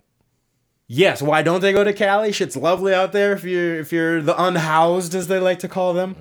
yes, 0.87 1.21
why 1.23 1.43
don't 1.43 1.61
they 1.61 1.73
go 1.73 1.85
to 1.85 1.93
Cali? 1.93 2.33
Shit's 2.33 2.57
lovely 2.57 2.95
out 2.95 3.13
there 3.13 3.33
if 3.33 3.45
you're 3.45 3.77
if 3.79 3.93
you're 3.93 4.23
the 4.23 4.41
unhoused 4.43 5.15
as 5.15 5.29
they 5.29 5.39
like 5.39 5.59
to 5.61 5.69
call 5.69 5.93
them. 5.95 6.17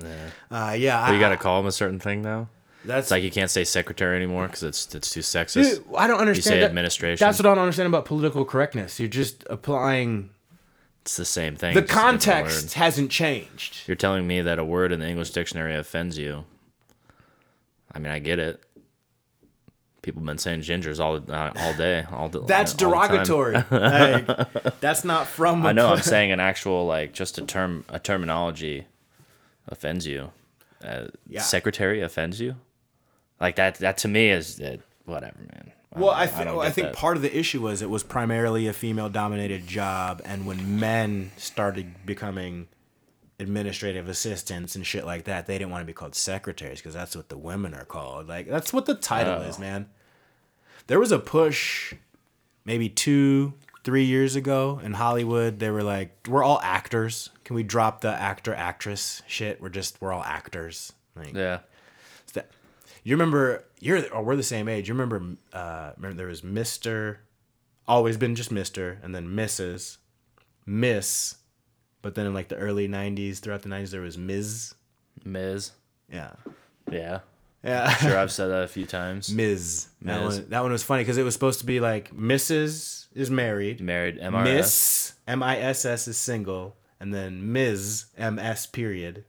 Yeah, 0.50 0.68
uh, 0.68 0.72
yeah. 0.72 1.06
But 1.06 1.14
you 1.14 1.20
got 1.20 1.30
to 1.30 1.36
call 1.36 1.60
them 1.60 1.66
a 1.66 1.72
certain 1.72 1.98
thing 1.98 2.22
now. 2.22 2.48
That's 2.84 3.06
It's 3.06 3.10
like 3.10 3.22
you 3.22 3.30
can't 3.30 3.50
say 3.50 3.64
secretary 3.64 4.14
anymore 4.16 4.46
because 4.46 4.62
it's 4.62 4.94
it's 4.94 5.10
too 5.10 5.20
sexist. 5.20 5.62
Dude, 5.76 5.84
I 5.96 6.06
don't 6.06 6.20
understand. 6.20 6.44
You 6.44 6.50
say 6.50 6.60
that- 6.60 6.68
administration. 6.68 7.24
That's 7.24 7.38
what 7.38 7.46
I 7.46 7.54
don't 7.54 7.62
understand 7.64 7.86
about 7.86 8.04
political 8.04 8.44
correctness. 8.44 9.00
You're 9.00 9.08
just 9.08 9.44
applying. 9.48 10.28
It's 11.04 11.18
the 11.18 11.24
same 11.26 11.54
thing. 11.54 11.74
The 11.74 11.82
it's 11.82 11.90
just 11.92 11.98
a 11.98 12.10
different 12.12 12.22
context 12.22 12.74
hasn't 12.74 13.10
changed. 13.10 13.86
You're 13.86 13.94
telling 13.94 14.26
me 14.26 14.40
that 14.40 14.58
a 14.58 14.64
word 14.64 14.90
in 14.90 15.00
the 15.00 15.06
English 15.06 15.30
dictionary 15.32 15.74
offends 15.74 16.16
you. 16.16 16.44
I 17.92 17.98
mean, 17.98 18.10
I 18.10 18.20
get 18.20 18.38
it. 18.38 18.58
People 20.00 20.20
have 20.20 20.26
been 20.26 20.38
saying 20.38 20.60
gingers 20.60 21.00
all 21.00 21.16
uh, 21.16 21.52
all 21.56 21.74
day, 21.74 22.06
all 22.10 22.30
the, 22.30 22.40
That's 22.44 22.72
all 22.72 22.90
derogatory. 22.90 23.54
Like, 23.70 24.80
that's 24.80 25.04
not 25.04 25.26
from. 25.26 25.66
I 25.66 25.72
know. 25.72 25.88
I'm 25.90 25.98
saying 26.14 26.32
an 26.32 26.40
actual 26.40 26.86
like 26.86 27.12
just 27.12 27.36
a 27.36 27.42
term, 27.44 27.84
a 27.90 27.98
terminology 27.98 28.86
offends 29.68 30.06
you. 30.06 30.32
Uh, 30.82 31.08
Yeah. 31.28 31.42
Secretary 31.42 32.00
offends 32.00 32.40
you. 32.40 32.56
Like 33.40 33.56
that. 33.56 33.74
That 33.76 33.98
to 33.98 34.08
me 34.08 34.30
is 34.30 34.58
uh, 34.58 34.78
whatever, 35.04 35.38
man. 35.38 35.72
Well, 35.94 36.10
I, 36.10 36.26
don't- 36.26 36.34
th- 36.34 36.44
don't 36.46 36.58
I 36.64 36.70
think 36.70 36.88
that. 36.88 36.96
part 36.96 37.16
of 37.16 37.22
the 37.22 37.36
issue 37.36 37.60
was 37.62 37.80
it 37.82 37.90
was 37.90 38.02
primarily 38.02 38.66
a 38.66 38.72
female-dominated 38.72 39.66
job, 39.66 40.20
and 40.24 40.46
when 40.46 40.78
men 40.80 41.30
started 41.36 42.04
becoming 42.06 42.68
administrative 43.40 44.08
assistants 44.08 44.74
and 44.76 44.86
shit 44.86 45.04
like 45.04 45.24
that, 45.24 45.46
they 45.46 45.58
didn't 45.58 45.70
want 45.70 45.82
to 45.82 45.86
be 45.86 45.92
called 45.92 46.14
secretaries 46.14 46.78
because 46.80 46.94
that's 46.94 47.16
what 47.16 47.28
the 47.28 47.38
women 47.38 47.74
are 47.74 47.84
called. 47.84 48.28
Like 48.28 48.48
that's 48.48 48.72
what 48.72 48.86
the 48.86 48.94
title 48.94 49.34
Oh. 49.34 49.42
is, 49.42 49.58
man. 49.58 49.86
There 50.86 51.00
was 51.00 51.12
a 51.12 51.18
push, 51.18 51.94
maybe 52.64 52.88
two, 52.88 53.54
three 53.84 54.04
years 54.04 54.36
ago 54.36 54.80
in 54.82 54.94
Hollywood. 54.94 55.58
They 55.58 55.70
were 55.70 55.82
like, 55.82 56.16
"We're 56.28 56.44
all 56.44 56.60
actors. 56.62 57.30
Can 57.44 57.56
we 57.56 57.62
drop 57.62 58.00
the 58.02 58.12
actor 58.12 58.54
actress 58.54 59.22
shit? 59.26 59.60
We're 59.60 59.68
just 59.68 60.00
we're 60.00 60.12
all 60.12 60.22
actors." 60.24 60.92
Like, 61.16 61.34
Yeah. 61.34 61.60
You 63.04 63.14
remember? 63.14 63.64
You're 63.80 64.12
or 64.12 64.22
we're 64.24 64.36
the 64.36 64.42
same 64.42 64.68
age. 64.68 64.88
You 64.88 64.94
remember? 64.94 65.36
Uh, 65.52 65.92
remember 65.96 66.16
there 66.16 66.26
was 66.28 66.42
Mister, 66.42 67.20
always 67.86 68.16
been 68.16 68.34
just 68.34 68.50
Mister, 68.50 68.98
and 69.02 69.14
then 69.14 69.28
Mrs. 69.28 69.98
Miss, 70.66 71.36
but 72.02 72.14
then 72.14 72.26
in 72.26 72.34
like 72.34 72.48
the 72.48 72.56
early 72.56 72.88
'90s, 72.88 73.38
throughout 73.38 73.62
the 73.62 73.68
'90s, 73.68 73.90
there 73.90 74.00
was 74.00 74.16
Ms. 74.18 74.74
Miz. 75.24 75.72
Yeah, 76.10 76.32
Yeah. 76.90 77.20
yeah. 77.62 77.94
Sure, 77.96 78.18
I've 78.18 78.32
said 78.32 78.48
that 78.48 78.62
a 78.62 78.68
few 78.68 78.86
times. 78.86 79.30
Ms. 79.32 79.88
That 80.02 80.22
one, 80.22 80.46
that 80.50 80.60
one 80.62 80.72
was 80.72 80.82
funny 80.82 81.02
because 81.02 81.16
it 81.18 81.22
was 81.22 81.34
supposed 81.34 81.60
to 81.60 81.66
be 81.66 81.80
like 81.80 82.14
Mrs. 82.14 83.06
is 83.14 83.30
married, 83.30 83.80
Married 83.80 84.18
MRS. 84.20 84.44
Miss 84.44 85.12
M 85.26 85.42
I 85.42 85.58
S 85.58 85.84
S 85.84 86.08
is 86.08 86.16
single, 86.16 86.76
and 87.00 87.12
then 87.12 87.52
Ms. 87.52 88.06
M 88.16 88.38
S 88.38 88.66
period. 88.66 89.24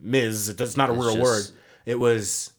Ms. 0.00 0.48
It's 0.50 0.76
not 0.76 0.90
a 0.90 0.92
It's 0.94 1.02
real 1.02 1.14
just- 1.16 1.22
word. 1.22 1.44
It 1.86 1.98
was 1.98 2.52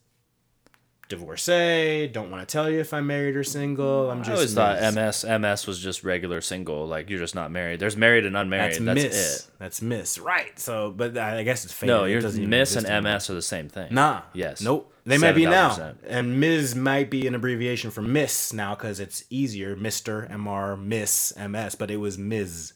divorcee. 1.10 2.08
Don't 2.08 2.32
want 2.32 2.48
to 2.48 2.52
tell 2.52 2.70
you 2.70 2.80
if 2.80 2.94
I'm 2.94 3.08
married 3.08 3.36
or 3.36 3.44
single. 3.44 4.08
Mm, 4.08 4.12
I'm 4.12 4.18
just. 4.20 4.30
I 4.30 4.34
always 4.34 4.56
Ms. 4.56 5.24
thought 5.24 5.30
MS 5.30 5.42
MS 5.42 5.68
was 5.68 5.80
just 5.80 6.04
regular 6.04 6.40
single, 6.40 6.88
like 6.88 7.10
you're 7.10 7.20
just 7.20 7.36
not 7.36 7.52
married. 7.52 7.80
There's 7.80 7.98
married 7.98 8.26
and 8.26 8.38
unmarried. 8.38 8.76
That's, 8.76 8.86
That's, 8.86 9.04
Miss. 9.04 9.40
it. 9.40 9.52
That's 9.60 9.82
Miss. 9.82 10.20
Right. 10.20 10.58
So, 10.58 10.92
but 10.92 11.18
I 11.18 11.44
guess 11.44 11.66
it's 11.66 11.74
faded. 11.74 11.94
No, 11.94 12.06
you're 12.06 12.22
doesn't 12.22 12.48
Miss 12.48 12.76
and 12.76 12.86
anymore. 12.86 13.14
MS 13.14 13.30
are 13.30 13.34
the 13.34 13.42
same 13.42 13.68
thing. 13.68 13.94
Nah. 13.94 14.22
Yes. 14.34 14.62
Nope. 14.62 14.94
They 15.06 15.18
might 15.18 15.34
be 15.34 15.46
now. 15.46 15.96
And 16.08 16.40
Ms. 16.40 16.76
might 16.76 17.10
be 17.10 17.26
an 17.26 17.34
abbreviation 17.34 17.90
for 17.90 18.04
Miss 18.04 18.54
now 18.54 18.76
because 18.76 19.00
it's 19.00 19.24
easier. 19.32 19.76
Mr. 19.76 20.30
MR, 20.32 20.80
Miss, 20.80 21.34
MS, 21.36 21.74
but 21.74 21.90
it 21.90 21.98
was 21.98 22.20
Ms. 22.20 22.74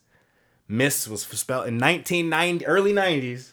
Miss 0.68 1.08
was 1.08 1.22
spelled 1.22 1.68
in 1.68 1.78
1990, 1.78 2.66
early 2.66 2.92
90s 2.92 3.52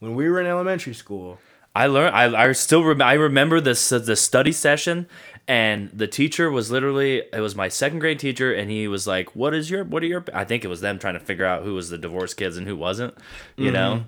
when 0.00 0.14
we 0.14 0.28
were 0.28 0.40
in 0.40 0.46
elementary 0.46 0.92
school. 0.92 1.38
I 1.74 1.86
learned. 1.86 2.14
I, 2.14 2.48
I 2.48 2.52
still 2.52 2.82
rem- 2.84 3.02
I 3.02 3.14
remember 3.14 3.60
this 3.60 3.88
the 3.90 4.16
study 4.16 4.52
session, 4.52 5.06
and 5.46 5.90
the 5.90 6.06
teacher 6.08 6.50
was 6.50 6.70
literally 6.70 7.22
it 7.32 7.40
was 7.40 7.54
my 7.54 7.68
second 7.68 8.00
grade 8.00 8.18
teacher, 8.18 8.52
and 8.52 8.70
he 8.70 8.88
was 8.88 9.06
like, 9.06 9.36
"What 9.36 9.54
is 9.54 9.70
your 9.70 9.84
what 9.84 10.02
are 10.02 10.06
your?" 10.06 10.24
I 10.34 10.44
think 10.44 10.64
it 10.64 10.68
was 10.68 10.80
them 10.80 10.98
trying 10.98 11.14
to 11.14 11.20
figure 11.20 11.44
out 11.44 11.62
who 11.62 11.74
was 11.74 11.90
the 11.90 11.98
divorced 11.98 12.36
kids 12.36 12.56
and 12.56 12.66
who 12.66 12.76
wasn't, 12.76 13.14
you 13.56 13.70
know. 13.70 14.04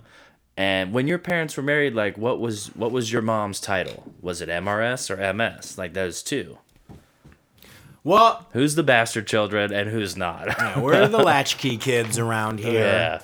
And 0.56 0.92
when 0.92 1.06
your 1.06 1.18
parents 1.18 1.56
were 1.56 1.62
married, 1.62 1.94
like 1.94 2.18
what 2.18 2.40
was 2.40 2.68
what 2.74 2.90
was 2.90 3.12
your 3.12 3.22
mom's 3.22 3.61
title? 3.61 4.12
Was 4.20 4.40
it 4.40 4.48
MRS 4.48 5.08
or 5.11 5.32
MS? 5.32 5.78
Like 5.78 5.94
those 5.94 6.22
two. 6.22 6.58
Well, 8.02 8.46
Who's 8.52 8.74
the 8.76 8.82
bastard 8.82 9.26
children 9.26 9.72
and 9.72 9.88
who's 9.90 10.16
not? 10.16 10.48
we're 10.78 11.06
the 11.06 11.18
latchkey 11.22 11.76
kids 11.76 12.18
around 12.18 12.58
here. 12.61 12.82
yeah. 12.82 13.20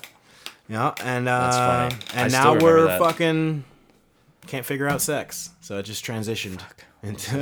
Yeah, 0.69 0.95
and 1.03 1.29
uh, 1.29 1.51
funny. 1.51 2.03
I 2.15 2.23
and 2.23 2.33
still 2.33 2.55
now 2.57 2.61
we're 2.61 2.99
fucking 2.99 3.65
can't 4.47 4.65
figure 4.67 4.89
out 4.89 5.01
sex, 5.03 5.51
so 5.61 5.79
it 5.79 5.83
just 5.85 6.05
transitioned 6.05 6.61
into 7.03 7.31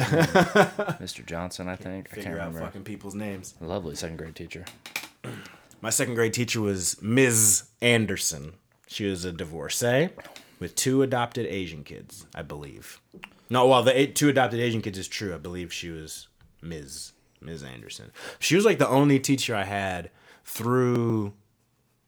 Mr. 1.01 1.25
Johnson, 1.25 1.69
I 1.69 1.77
think. 1.77 2.09
I 2.11 2.15
can't 2.15 2.25
figure 2.25 2.41
out 2.41 2.49
remember. 2.49 2.61
fucking 2.61 2.85
people's 2.85 3.15
names. 3.15 3.55
Lovely 3.61 3.95
second 3.95 4.17
grade 4.17 4.35
teacher. 4.35 4.65
My 5.81 5.91
second 5.91 6.15
grade 6.15 6.33
teacher 6.33 6.61
was 6.61 7.01
Ms. 7.03 7.65
Anderson. 7.83 8.55
She 8.87 9.07
was 9.07 9.25
a 9.25 9.33
divorcee 9.33 10.09
with 10.59 10.75
two 10.75 11.03
adopted 11.03 11.47
Asian 11.47 11.85
kids, 11.85 12.27
I 12.35 12.43
believe. 12.43 13.01
No, 13.51 13.67
well, 13.67 13.83
the 13.83 13.99
eight, 13.99 14.17
two 14.17 14.29
adopted 14.29 14.61
Asian 14.61 14.81
kids 14.83 14.99
is 14.99 15.09
true. 15.09 15.35
I 15.35 15.39
believe 15.39 15.73
she 15.73 15.91
was 15.91 16.29
Ms. 16.63 17.13
Ms. 17.41 17.63
Anderson. 17.63 18.11
She 18.39 18.57
was 18.57 18.65
like 18.65 18.79
the 18.79 18.89
only 18.89 19.19
teacher 19.21 19.55
I 19.55 19.65
had 19.65 20.11
through 20.45 21.35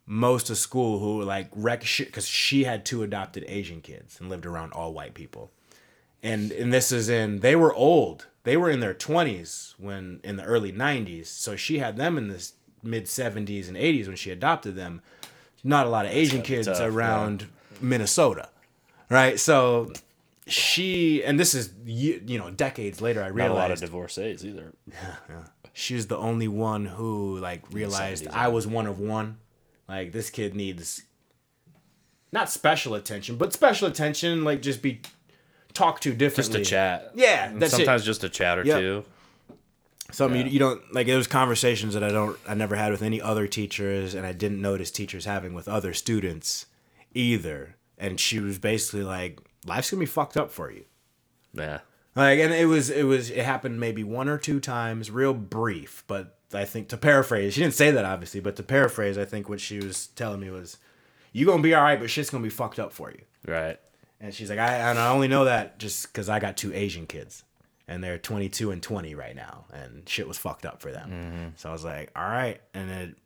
most 0.06 0.48
of 0.50 0.56
school 0.56 1.00
who 1.00 1.22
like 1.22 1.48
wreck 1.52 1.84
shit 1.84 2.06
because 2.06 2.26
she 2.26 2.64
had 2.64 2.84
two 2.84 3.02
adopted 3.02 3.44
Asian 3.48 3.80
kids 3.80 4.18
and 4.20 4.30
lived 4.30 4.46
around 4.46 4.72
all 4.72 4.92
white 4.92 5.14
people. 5.14 5.50
And 6.22 6.52
and 6.52 6.72
this 6.72 6.92
is 6.92 7.08
in 7.08 7.40
they 7.40 7.56
were 7.56 7.74
old. 7.74 8.26
They 8.44 8.56
were 8.56 8.70
in 8.70 8.80
their 8.80 8.94
twenties 8.94 9.74
when 9.78 10.20
in 10.22 10.36
the 10.36 10.44
early 10.44 10.72
nineties. 10.72 11.28
So 11.28 11.56
she 11.56 11.78
had 11.78 11.96
them 11.96 12.16
in 12.16 12.28
the 12.28 12.50
mid 12.82 13.08
seventies 13.08 13.68
and 13.68 13.76
eighties 13.76 14.06
when 14.06 14.16
she 14.16 14.30
adopted 14.30 14.76
them. 14.76 15.02
Not 15.64 15.86
a 15.86 15.88
lot 15.88 16.06
of 16.06 16.12
Asian 16.12 16.42
kids 16.42 16.68
tough, 16.68 16.78
yeah. 16.78 16.86
around 16.86 17.46
Minnesota, 17.80 18.48
right? 19.10 19.38
So 19.40 19.92
she 20.46 21.24
and 21.24 21.40
this 21.40 21.54
is 21.54 21.72
you, 21.84 22.22
you 22.24 22.38
know 22.38 22.50
decades 22.50 23.00
later. 23.00 23.22
I 23.22 23.28
realized 23.28 23.50
Not 23.50 23.58
a 23.58 23.60
lot 23.60 23.70
of 23.72 23.80
divorcees 23.80 24.44
either. 24.44 24.72
Yeah, 24.88 25.44
she 25.72 25.94
was 25.94 26.06
the 26.06 26.16
only 26.16 26.48
one 26.48 26.86
who 26.86 27.38
like 27.38 27.62
realized 27.72 28.28
I 28.28 28.48
was 28.48 28.66
one 28.66 28.86
of 28.86 29.00
one. 29.00 29.38
Like 29.88 30.12
this 30.12 30.30
kid 30.30 30.54
needs 30.54 31.02
not 32.32 32.50
special 32.50 32.94
attention, 32.94 33.36
but 33.36 33.52
special 33.52 33.88
attention. 33.88 34.44
Like 34.44 34.62
just 34.62 34.82
be 34.82 35.00
talked 35.74 36.02
to 36.04 36.12
differently. 36.14 36.60
Just 36.60 36.68
a 36.68 36.70
chat. 36.70 37.10
Yeah, 37.14 37.52
that's 37.54 37.72
it. 37.72 37.76
sometimes 37.76 38.04
just 38.04 38.24
a 38.24 38.28
chat 38.28 38.58
or 38.58 38.64
Yep. 38.64 38.78
two. 38.78 39.04
Something 40.12 40.40
Yeah. 40.42 40.46
you, 40.46 40.52
you 40.52 40.58
don't 40.58 40.94
like. 40.94 41.06
Those 41.06 41.26
conversations 41.26 41.94
that 41.94 42.04
I 42.04 42.10
don't, 42.10 42.38
I 42.48 42.54
never 42.54 42.76
had 42.76 42.92
with 42.92 43.02
any 43.02 43.20
other 43.20 43.46
teachers, 43.48 44.14
and 44.14 44.24
I 44.26 44.32
didn't 44.32 44.60
notice 44.62 44.90
teachers 44.90 45.24
having 45.24 45.52
with 45.52 45.66
other 45.68 45.92
students 45.92 46.66
either. 47.14 47.76
And 47.98 48.20
she 48.20 48.38
was 48.38 48.58
basically 48.58 49.02
like, 49.02 49.40
"Life's 49.66 49.90
gonna 49.90 50.00
be 50.00 50.06
fucked 50.06 50.36
up 50.36 50.52
for 50.52 50.70
you." 50.70 50.84
Yeah. 51.52 51.80
Like, 52.14 52.38
and 52.38 52.52
it 52.54 52.66
was, 52.66 52.88
it 52.88 53.02
was, 53.04 53.30
it 53.30 53.44
happened 53.44 53.78
maybe 53.80 54.02
one 54.04 54.28
or 54.28 54.38
two 54.38 54.58
times, 54.60 55.10
real 55.10 55.34
brief. 55.34 56.02
But 56.06 56.35
I 56.52 56.64
think 56.64 56.88
to 56.88 56.96
paraphrase, 56.96 57.54
she 57.54 57.60
didn't 57.60 57.74
say 57.74 57.90
that 57.90 58.04
obviously, 58.04 58.40
but 58.40 58.56
to 58.56 58.62
paraphrase, 58.62 59.18
I 59.18 59.24
think 59.24 59.48
what 59.48 59.60
she 59.60 59.78
was 59.78 60.08
telling 60.08 60.40
me 60.40 60.50
was, 60.50 60.78
"You 61.32 61.46
gonna 61.46 61.62
be 61.62 61.74
all 61.74 61.82
right, 61.82 61.98
but 61.98 62.10
shit's 62.10 62.30
gonna 62.30 62.44
be 62.44 62.50
fucked 62.50 62.78
up 62.78 62.92
for 62.92 63.10
you." 63.10 63.22
Right. 63.46 63.78
And 64.20 64.34
she's 64.34 64.48
like, 64.48 64.58
I, 64.58 64.90
and 64.90 64.98
I 64.98 65.08
only 65.08 65.28
know 65.28 65.44
that 65.44 65.78
just 65.78 66.06
because 66.06 66.28
I 66.28 66.40
got 66.40 66.56
two 66.56 66.72
Asian 66.72 67.06
kids, 67.06 67.44
and 67.86 68.02
they're 68.02 68.18
22 68.18 68.70
and 68.70 68.82
20 68.82 69.14
right 69.14 69.36
now, 69.36 69.66
and 69.72 70.08
shit 70.08 70.26
was 70.26 70.38
fucked 70.38 70.64
up 70.64 70.80
for 70.80 70.90
them. 70.90 71.10
Mm-hmm. 71.10 71.48
So 71.56 71.68
I 71.68 71.72
was 71.72 71.84
like, 71.84 72.10
all 72.16 72.24
right, 72.24 72.60
and 72.72 72.90
it, 72.90 73.16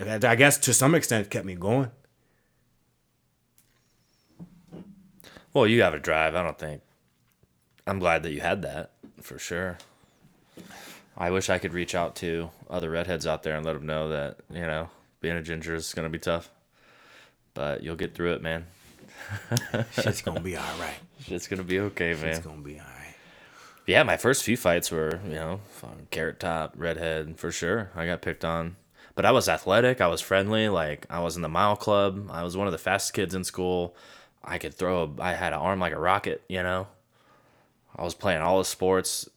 it, 0.00 0.24
I 0.24 0.34
guess 0.34 0.58
to 0.58 0.72
some 0.72 0.94
extent, 0.94 1.28
kept 1.28 1.44
me 1.44 1.54
going. 1.54 1.90
Well, 5.52 5.66
you 5.66 5.82
have 5.82 5.94
a 5.94 5.98
drive. 5.98 6.34
I 6.34 6.42
don't 6.42 6.58
think. 6.58 6.82
I'm 7.86 7.98
glad 7.98 8.22
that 8.22 8.32
you 8.32 8.40
had 8.40 8.62
that 8.62 8.92
for 9.20 9.38
sure. 9.38 9.78
I 11.20 11.30
wish 11.32 11.50
I 11.50 11.58
could 11.58 11.74
reach 11.74 11.94
out 11.96 12.14
to 12.16 12.50
other 12.70 12.90
redheads 12.90 13.26
out 13.26 13.42
there 13.42 13.56
and 13.56 13.66
let 13.66 13.72
them 13.72 13.86
know 13.86 14.08
that 14.10 14.36
you 14.50 14.60
know 14.62 14.88
being 15.20 15.36
a 15.36 15.42
ginger 15.42 15.74
is 15.74 15.92
gonna 15.92 16.08
be 16.08 16.18
tough, 16.20 16.48
but 17.54 17.82
you'll 17.82 17.96
get 17.96 18.14
through 18.14 18.34
it, 18.34 18.42
man. 18.42 18.66
Shit's 19.92 20.22
gonna 20.22 20.40
be 20.40 20.56
all 20.56 20.78
right. 20.78 20.98
It's 21.26 21.48
gonna 21.48 21.64
be 21.64 21.80
okay, 21.80 22.10
It's 22.12 22.22
man. 22.22 22.40
gonna 22.40 22.62
be 22.62 22.78
all 22.78 22.86
right. 22.86 22.94
Yeah, 23.86 24.02
my 24.04 24.16
first 24.16 24.44
few 24.44 24.56
fights 24.56 24.90
were, 24.90 25.18
you 25.26 25.34
know, 25.34 25.60
carrot 26.10 26.38
top, 26.40 26.74
redhead 26.76 27.38
for 27.38 27.50
sure. 27.50 27.90
I 27.96 28.06
got 28.06 28.22
picked 28.22 28.44
on, 28.44 28.76
but 29.14 29.24
I 29.24 29.32
was 29.32 29.48
athletic. 29.48 30.00
I 30.00 30.06
was 30.06 30.20
friendly. 30.20 30.68
Like 30.68 31.04
I 31.10 31.20
was 31.20 31.34
in 31.36 31.42
the 31.42 31.48
mile 31.48 31.74
club. 31.76 32.28
I 32.30 32.42
was 32.44 32.56
one 32.56 32.68
of 32.68 32.72
the 32.72 32.78
fastest 32.78 33.14
kids 33.14 33.34
in 33.34 33.42
school. 33.44 33.96
I 34.44 34.58
could 34.58 34.72
throw. 34.74 35.02
A, 35.18 35.22
I 35.22 35.32
had 35.32 35.52
an 35.52 35.58
arm 35.58 35.80
like 35.80 35.92
a 35.92 35.98
rocket. 35.98 36.42
You 36.48 36.62
know. 36.62 36.86
I 37.96 38.04
was 38.04 38.14
playing 38.14 38.40
all 38.42 38.58
the 38.58 38.64
sports. 38.64 39.28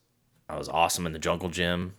I 0.52 0.58
was 0.58 0.68
awesome 0.68 1.06
in 1.06 1.14
the 1.14 1.20
jungle 1.20 1.50
gym. 1.50 1.94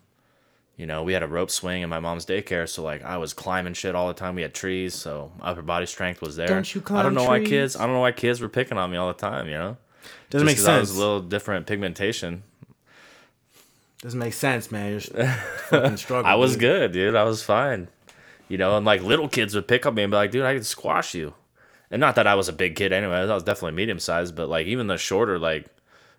You 0.76 0.86
know, 0.86 1.02
we 1.02 1.12
had 1.12 1.22
a 1.22 1.26
rope 1.26 1.50
swing 1.50 1.82
in 1.82 1.88
my 1.88 2.00
mom's 2.00 2.26
daycare, 2.26 2.68
so 2.68 2.82
like 2.82 3.02
I 3.02 3.16
was 3.16 3.32
climbing 3.34 3.74
shit 3.74 3.94
all 3.94 4.08
the 4.08 4.14
time. 4.14 4.34
We 4.34 4.42
had 4.42 4.54
trees, 4.54 4.94
so 4.94 5.32
upper 5.40 5.62
body 5.62 5.86
strength 5.86 6.20
was 6.20 6.36
there. 6.36 6.48
Don't 6.48 6.74
you 6.74 6.80
climb 6.80 7.00
I 7.00 7.02
don't 7.02 7.14
know 7.14 7.24
why 7.24 7.44
kids. 7.44 7.76
I 7.76 7.86
don't 7.86 7.94
know 7.94 8.00
why 8.00 8.12
kids 8.12 8.40
were 8.40 8.48
picking 8.48 8.78
on 8.78 8.90
me 8.90 8.96
all 8.96 9.08
the 9.08 9.14
time. 9.14 9.46
You 9.46 9.54
know, 9.54 9.76
Doesn't 10.30 10.46
make 10.46 10.58
sense. 10.58 10.68
I 10.68 10.80
was 10.80 10.96
a 10.96 10.98
little 10.98 11.20
different 11.20 11.66
pigmentation. 11.66 12.42
Doesn't 14.00 14.18
make 14.18 14.32
sense, 14.32 14.70
man. 14.70 14.90
You're 14.90 15.00
just 15.00 15.12
fucking 15.68 15.96
struggling. 15.96 16.30
I 16.30 16.34
was 16.34 16.52
dude. 16.52 16.60
good, 16.60 16.92
dude. 16.92 17.14
I 17.14 17.24
was 17.24 17.42
fine. 17.42 17.88
You 18.48 18.58
know, 18.58 18.76
and 18.76 18.84
like 18.84 19.02
little 19.02 19.28
kids 19.28 19.54
would 19.54 19.68
pick 19.68 19.86
up 19.86 19.94
me 19.94 20.02
and 20.02 20.10
be 20.10 20.16
like, 20.16 20.30
dude, 20.30 20.44
I 20.44 20.54
could 20.54 20.66
squash 20.66 21.14
you. 21.14 21.34
And 21.90 22.00
not 22.00 22.16
that 22.16 22.26
I 22.26 22.34
was 22.34 22.48
a 22.48 22.52
big 22.52 22.74
kid 22.74 22.92
anyway. 22.92 23.18
I 23.18 23.26
was 23.26 23.44
definitely 23.44 23.76
medium 23.76 23.98
sized, 23.98 24.34
but 24.34 24.48
like 24.48 24.66
even 24.66 24.88
the 24.88 24.96
shorter, 24.96 25.38
like 25.38 25.66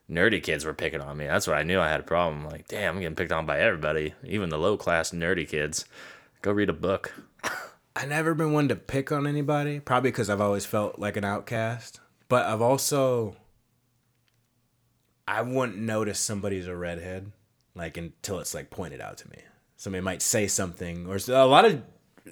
nerdy 0.10 0.42
kids 0.42 0.66
were 0.66 0.74
picking 0.74 1.02
on 1.02 1.18
me. 1.18 1.26
That's 1.26 1.48
what 1.48 1.58
I 1.58 1.64
knew 1.64 1.80
I 1.80 1.90
had 1.90 2.00
a 2.00 2.04
problem. 2.04 2.46
Like, 2.46 2.68
damn, 2.68 2.96
I'm 2.96 3.02
getting 3.02 3.16
picked 3.16 3.32
on 3.32 3.46
by 3.46 3.60
everybody, 3.60 4.14
even 4.24 4.50
the 4.50 4.58
low 4.58 4.78
class 4.78 5.12
nerdy 5.12 5.48
kids. 5.48 5.86
Go 6.42 6.52
read 6.52 6.70
a 6.70 6.74
book. 6.74 7.14
I 7.96 8.06
never 8.06 8.34
been 8.34 8.54
one 8.54 8.68
to 8.70 8.76
pick 8.76 9.12
on 9.12 9.28
anybody, 9.28 9.80
probably 9.80 10.12
because 10.12 10.30
I've 10.30 10.42
always 10.42 10.66
felt 10.66 11.00
like 11.00 11.16
an 11.16 11.24
outcast. 11.24 12.00
But 12.28 12.46
I've 12.46 12.62
also 12.62 13.36
I 15.28 15.42
wouldn't 15.42 15.78
notice 15.78 16.20
somebody's 16.20 16.68
a 16.68 16.76
redhead 16.76 17.32
like 17.76 17.98
until 17.98 18.40
it's 18.40 18.54
like 18.54 18.70
pointed 18.70 19.02
out 19.02 19.18
to 19.20 19.30
me. 19.30 19.38
Somebody 19.78 20.02
might 20.02 20.22
say 20.22 20.48
something, 20.48 21.08
or 21.08 21.18
a 21.28 21.46
lot 21.46 21.66
of 21.66 21.82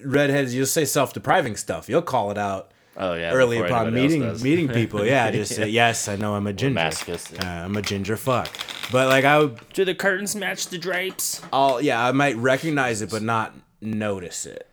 redheads 0.03 0.55
you'll 0.55 0.65
say 0.65 0.86
self-depriving 0.86 1.57
stuff. 1.57 1.89
You'll 1.89 2.01
call 2.01 2.32
it 2.32 2.38
out 2.38 2.72
Oh 2.97 3.13
yeah, 3.13 3.31
early 3.31 3.57
upon 3.57 3.93
meeting 3.93 4.21
meeting 4.41 4.67
people. 4.67 5.05
Yeah, 5.05 5.31
just 5.39 5.55
say 5.55 5.69
yes. 5.69 6.07
I 6.07 6.15
know 6.17 6.35
I'm 6.35 6.47
a 6.47 6.53
ginger. 6.53 6.79
masochists, 6.79 7.41
Uh, 7.43 7.65
I'm 7.65 7.75
a 7.77 7.81
ginger 7.81 8.17
fuck. 8.17 8.49
But 8.91 9.07
like 9.07 9.23
I 9.25 9.39
would 9.39 9.59
Do 9.73 9.85
the 9.85 9.95
curtains 9.95 10.35
match 10.35 10.67
the 10.67 10.77
drapes? 10.77 11.41
I'll 11.53 11.81
yeah, 11.81 12.05
I 12.05 12.11
might 12.11 12.35
recognize 12.35 13.01
it, 13.01 13.09
but 13.09 13.21
not 13.23 13.53
notice 13.79 14.45
it. 14.45 14.67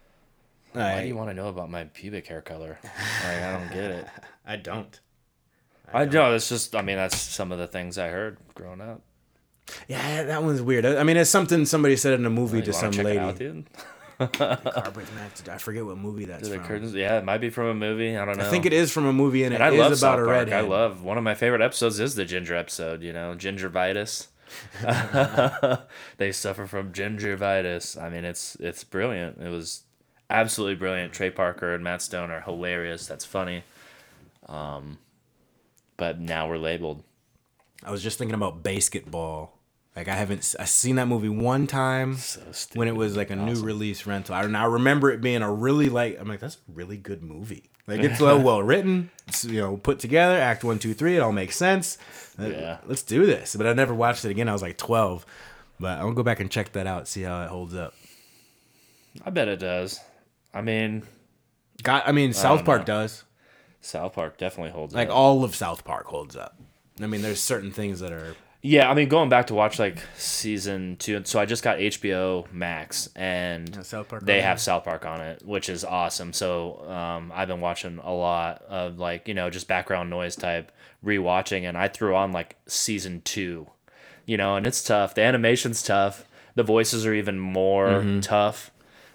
Why 0.72 0.94
Like, 0.94 1.02
do 1.02 1.08
you 1.08 1.16
want 1.16 1.30
to 1.30 1.34
know 1.34 1.48
about 1.48 1.70
my 1.70 1.84
pubic 1.84 2.26
hair 2.26 2.40
color? 2.42 2.78
Like, 2.82 3.42
I 3.42 3.52
don't 3.58 3.68
get 3.72 3.90
it. 3.90 4.06
I 4.46 4.56
don't. 4.56 5.00
I 5.92 6.04
know. 6.04 6.34
It's 6.34 6.48
just. 6.48 6.74
I 6.76 6.82
mean, 6.82 6.96
that's 6.96 7.16
some 7.18 7.52
of 7.52 7.58
the 7.58 7.66
things 7.66 7.96
I 7.98 8.08
heard 8.08 8.36
growing 8.54 8.80
up. 8.80 9.00
Yeah, 9.86 10.24
that 10.24 10.42
one's 10.42 10.60
weird. 10.60 10.84
I 10.84 10.98
I 10.98 11.02
mean, 11.04 11.16
it's 11.16 11.30
something 11.30 11.64
somebody 11.66 11.96
said 11.96 12.14
in 12.14 12.26
a 12.26 12.30
movie 12.30 12.58
You 12.58 12.64
to 12.64 12.70
wanna 12.72 12.80
some 12.80 12.92
check 12.92 13.04
lady. 13.04 13.64
it 14.20 14.40
out, 14.40 14.64
dude? 14.64 14.72
Carpet 14.74 15.14
Max. 15.14 15.48
I 15.48 15.58
forget 15.58 15.84
what 15.84 15.98
movie 15.98 16.24
that's 16.26 16.48
The 16.48 16.56
from. 16.56 16.64
curtains. 16.66 16.94
Yeah, 16.94 17.18
it 17.18 17.24
might 17.24 17.38
be 17.38 17.50
from 17.50 17.66
a 17.66 17.74
movie. 17.74 18.16
I 18.16 18.24
don't 18.24 18.36
know. 18.38 18.46
I 18.46 18.50
think 18.50 18.66
it 18.66 18.72
is 18.72 18.90
from 18.92 19.06
a 19.06 19.12
movie, 19.12 19.44
and, 19.44 19.54
And 19.54 19.62
it 19.62 19.66
I 19.66 19.70
is 19.70 19.78
love 19.78 19.86
about 19.92 19.98
South 19.98 20.14
a 20.14 20.24
Park. 20.24 20.28
redhead. 20.28 20.64
I 20.64 20.66
love 20.68 21.02
one 21.02 21.18
of 21.18 21.24
my 21.24 21.34
favorite 21.34 21.62
episodes 21.62 22.00
is 22.00 22.14
the 22.14 22.24
ginger 22.24 22.54
episode. 22.56 23.02
You 23.02 23.12
know, 23.12 23.34
gingivitis. 23.36 24.28
they 26.16 26.32
suffer 26.32 26.66
from 26.66 26.92
gingivitis. 26.92 28.00
I 28.00 28.08
mean, 28.08 28.24
it's 28.24 28.56
it's 28.60 28.84
brilliant. 28.84 29.38
It 29.40 29.50
was 29.50 29.82
absolutely 30.30 30.76
brilliant. 30.76 31.12
Trey 31.12 31.30
Parker 31.30 31.74
and 31.74 31.84
Matt 31.84 32.02
Stone 32.02 32.30
are 32.30 32.40
hilarious. 32.40 33.06
That's 33.06 33.24
funny. 33.24 33.64
Um, 34.46 34.98
but 35.96 36.18
now 36.20 36.48
we're 36.48 36.58
labeled. 36.58 37.02
I 37.84 37.90
was 37.90 38.02
just 38.02 38.18
thinking 38.18 38.34
about 38.34 38.62
basketball. 38.62 39.57
Like 39.98 40.06
I 40.06 40.14
haven't 40.14 40.54
I 40.60 40.64
seen 40.64 40.94
that 40.94 41.08
movie 41.08 41.28
one 41.28 41.66
time 41.66 42.16
when 42.74 42.86
it 42.86 42.94
was 42.94 43.16
like 43.16 43.30
a 43.30 43.36
new 43.36 43.60
release 43.60 44.06
rental. 44.06 44.32
I, 44.32 44.42
I 44.42 44.64
remember 44.66 45.10
it 45.10 45.20
being 45.20 45.42
a 45.42 45.52
really 45.52 45.88
like 45.88 46.20
I'm 46.20 46.28
like 46.28 46.38
that's 46.38 46.54
a 46.54 46.72
really 46.72 46.96
good 46.96 47.20
movie. 47.20 47.68
Like 47.88 48.02
it's 48.04 48.20
well 48.20 48.40
well 48.44 48.62
written. 48.62 49.10
It's 49.26 49.44
you 49.44 49.60
know 49.60 49.76
put 49.76 49.98
together. 49.98 50.36
Act 50.36 50.62
one 50.62 50.78
two 50.78 50.94
three. 50.94 51.16
It 51.16 51.18
all 51.18 51.32
makes 51.32 51.56
sense. 51.56 51.98
Uh, 52.38 52.46
Yeah. 52.46 52.78
Let's 52.86 53.02
do 53.02 53.26
this. 53.26 53.56
But 53.56 53.66
I 53.66 53.72
never 53.72 53.92
watched 53.92 54.24
it 54.24 54.30
again. 54.30 54.48
I 54.48 54.52
was 54.52 54.62
like 54.62 54.76
12. 54.76 55.26
But 55.80 55.98
I'll 55.98 56.12
go 56.12 56.22
back 56.22 56.38
and 56.38 56.48
check 56.48 56.70
that 56.74 56.86
out. 56.86 57.08
See 57.08 57.22
how 57.22 57.42
it 57.42 57.48
holds 57.48 57.74
up. 57.74 57.92
I 59.26 59.30
bet 59.30 59.48
it 59.48 59.58
does. 59.58 59.98
I 60.54 60.60
mean, 60.60 61.02
Got. 61.82 62.06
I 62.06 62.12
mean 62.12 62.32
South 62.34 62.64
Park 62.64 62.84
does. 62.84 63.24
South 63.80 64.12
Park 64.12 64.38
definitely 64.38 64.70
holds 64.70 64.94
Like 64.94 65.08
up. 65.08 65.10
Like 65.10 65.18
all 65.18 65.42
of 65.42 65.56
South 65.56 65.84
Park 65.84 66.06
holds 66.06 66.36
up. 66.36 66.56
I 67.02 67.08
mean, 67.08 67.22
there's 67.22 67.40
certain 67.40 67.72
things 67.72 67.98
that 67.98 68.12
are 68.12 68.36
Yeah, 68.60 68.90
I 68.90 68.94
mean, 68.94 69.08
going 69.08 69.28
back 69.28 69.46
to 69.48 69.54
watch 69.54 69.78
like 69.78 69.98
season 70.16 70.96
two, 70.98 71.22
so 71.24 71.38
I 71.38 71.44
just 71.46 71.62
got 71.62 71.78
HBO 71.78 72.50
Max, 72.52 73.08
and 73.14 73.68
Yeah, 73.74 73.82
South 73.82 74.08
Park 74.08 74.24
they 74.26 74.40
have. 74.42 74.60
South 74.60 74.82
Park 74.84 75.06
on 75.06 75.20
it, 75.20 75.42
which 75.44 75.68
is 75.68 75.84
awesome. 75.84 76.32
So 76.32 76.84
um, 76.90 77.30
I've 77.32 77.46
been 77.46 77.60
watching 77.60 78.00
a 78.02 78.12
lot 78.12 78.62
of 78.68 78.98
like 78.98 79.28
you 79.28 79.34
know 79.34 79.48
just 79.48 79.68
background 79.68 80.10
noise 80.10 80.34
type 80.34 80.72
rewatching, 81.04 81.68
and 81.68 81.78
I 81.78 81.86
threw 81.86 82.16
on 82.16 82.32
like 82.32 82.56
season 82.66 83.22
two, 83.22 83.68
you 84.26 84.36
know, 84.36 84.56
and 84.56 84.66
it's 84.66 84.82
tough. 84.82 85.14
The 85.14 85.22
animation's 85.22 85.80
tough. 85.80 86.24
The 86.56 86.64
voices 86.64 87.06
are 87.06 87.14
even 87.14 87.38
more 87.38 87.88
Mm-hmm. 87.88 88.20
tough. 88.20 88.72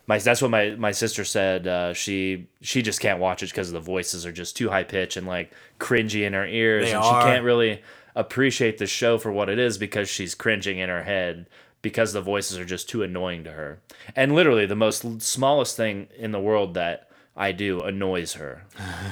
My 0.07 0.19
that's 0.19 0.41
what 0.41 0.51
my 0.51 0.69
my 0.77 0.91
sister 0.91 1.25
said. 1.25 1.67
Uh, 1.67 1.93
she 1.93 2.47
she 2.61 2.81
just 2.81 3.01
can't 3.01 3.19
watch 3.19 3.43
it 3.43 3.49
because 3.49 3.73
the 3.73 3.79
voices 3.81 4.25
are 4.25 4.31
just 4.31 4.55
too 4.55 4.69
high 4.69 4.83
pitch 4.83 5.17
and 5.17 5.27
like 5.27 5.51
cringy 5.81 6.25
in 6.25 6.31
her 6.31 6.45
ears, 6.47 6.85
They 6.85 6.93
and 6.93 7.03
are. 7.03 7.21
she 7.21 7.27
can't 7.27 7.43
really 7.43 7.81
appreciate 8.15 8.77
the 8.77 8.87
show 8.87 9.17
for 9.17 9.31
what 9.31 9.49
it 9.49 9.59
is 9.59 9.77
because 9.77 10.09
she's 10.09 10.35
cringing 10.35 10.79
in 10.79 10.89
her 10.89 11.03
head 11.03 11.47
because 11.81 12.13
the 12.13 12.21
voices 12.21 12.57
are 12.57 12.65
just 12.65 12.89
too 12.89 13.03
annoying 13.03 13.43
to 13.43 13.51
her. 13.51 13.79
And 14.15 14.33
literally, 14.33 14.65
the 14.65 14.75
most 14.75 15.21
smallest 15.21 15.77
thing 15.77 16.07
in 16.17 16.31
the 16.31 16.39
world 16.39 16.73
that 16.73 17.09
I 17.35 17.51
do 17.51 17.81
annoys 17.81 18.33
her. 18.33 18.63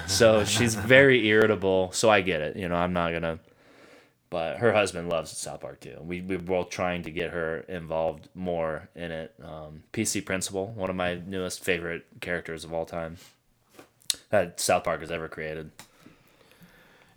So 0.08 0.44
she's 0.46 0.76
very 0.76 1.28
irritable. 1.28 1.92
So 1.92 2.10
I 2.10 2.22
get 2.22 2.42
it. 2.42 2.56
You 2.56 2.68
know, 2.68 2.76
I'm 2.76 2.94
not 2.94 3.12
gonna. 3.12 3.40
But 4.30 4.60
her 4.60 4.72
husband 4.72 5.10
loves 5.10 5.38
South 5.38 5.60
Park 5.60 5.82
too. 5.82 5.98
We 6.02 6.22
we're 6.22 6.40
both 6.40 6.70
trying 6.70 7.04
to 7.04 7.12
get 7.12 7.32
her 7.32 7.60
involved 7.68 8.30
more 8.34 8.90
in 8.96 9.12
it. 9.12 9.34
Um, 9.44 9.84
PC 9.92 10.26
Principal, 10.26 10.68
one 10.68 10.90
of 10.90 10.96
my 10.96 11.16
newest 11.16 11.64
favorite 11.64 12.06
characters 12.22 12.64
of 12.64 12.74
all 12.74 12.86
time 12.86 13.18
that 14.30 14.60
South 14.62 14.86
Park 14.86 15.02
has 15.02 15.12
ever 15.12 15.28
created. 15.28 15.72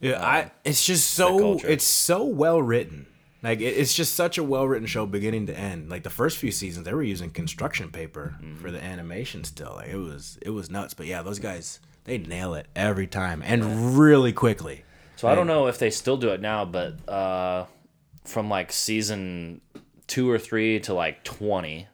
Yeah, 0.00 0.22
I. 0.22 0.50
It's 0.64 0.84
just 0.84 1.12
so. 1.12 1.58
It's 1.58 1.84
so 1.84 2.24
well 2.24 2.60
written. 2.60 3.06
Like 3.42 3.60
it, 3.60 3.76
it's 3.76 3.94
just 3.94 4.14
such 4.14 4.38
a 4.38 4.42
well 4.42 4.66
written 4.66 4.86
show, 4.86 5.04
beginning 5.06 5.46
to 5.46 5.58
end. 5.58 5.90
Like 5.90 6.02
the 6.02 6.10
first 6.10 6.38
few 6.38 6.50
seasons, 6.50 6.86
they 6.86 6.94
were 6.94 7.02
using 7.02 7.30
construction 7.30 7.90
paper 7.90 8.36
for 8.60 8.70
the 8.70 8.82
animation. 8.82 9.44
Still, 9.44 9.74
like 9.76 9.88
it 9.88 9.96
was 9.96 10.38
it 10.40 10.50
was 10.50 10.70
nuts. 10.70 10.94
But 10.94 11.06
yeah, 11.06 11.22
those 11.22 11.38
guys 11.38 11.78
they 12.04 12.18
nail 12.18 12.54
it 12.54 12.66
every 12.74 13.06
time 13.06 13.42
and 13.44 13.98
really 13.98 14.32
quickly. 14.32 14.84
So 15.16 15.28
I 15.28 15.34
don't 15.34 15.46
know 15.46 15.68
if 15.68 15.78
they 15.78 15.90
still 15.90 16.16
do 16.16 16.30
it 16.30 16.40
now, 16.40 16.64
but 16.64 17.08
uh, 17.08 17.66
from 18.24 18.48
like 18.48 18.72
season 18.72 19.60
two 20.06 20.30
or 20.30 20.38
three 20.38 20.80
to 20.80 20.94
like 20.94 21.22
twenty, 21.22 21.86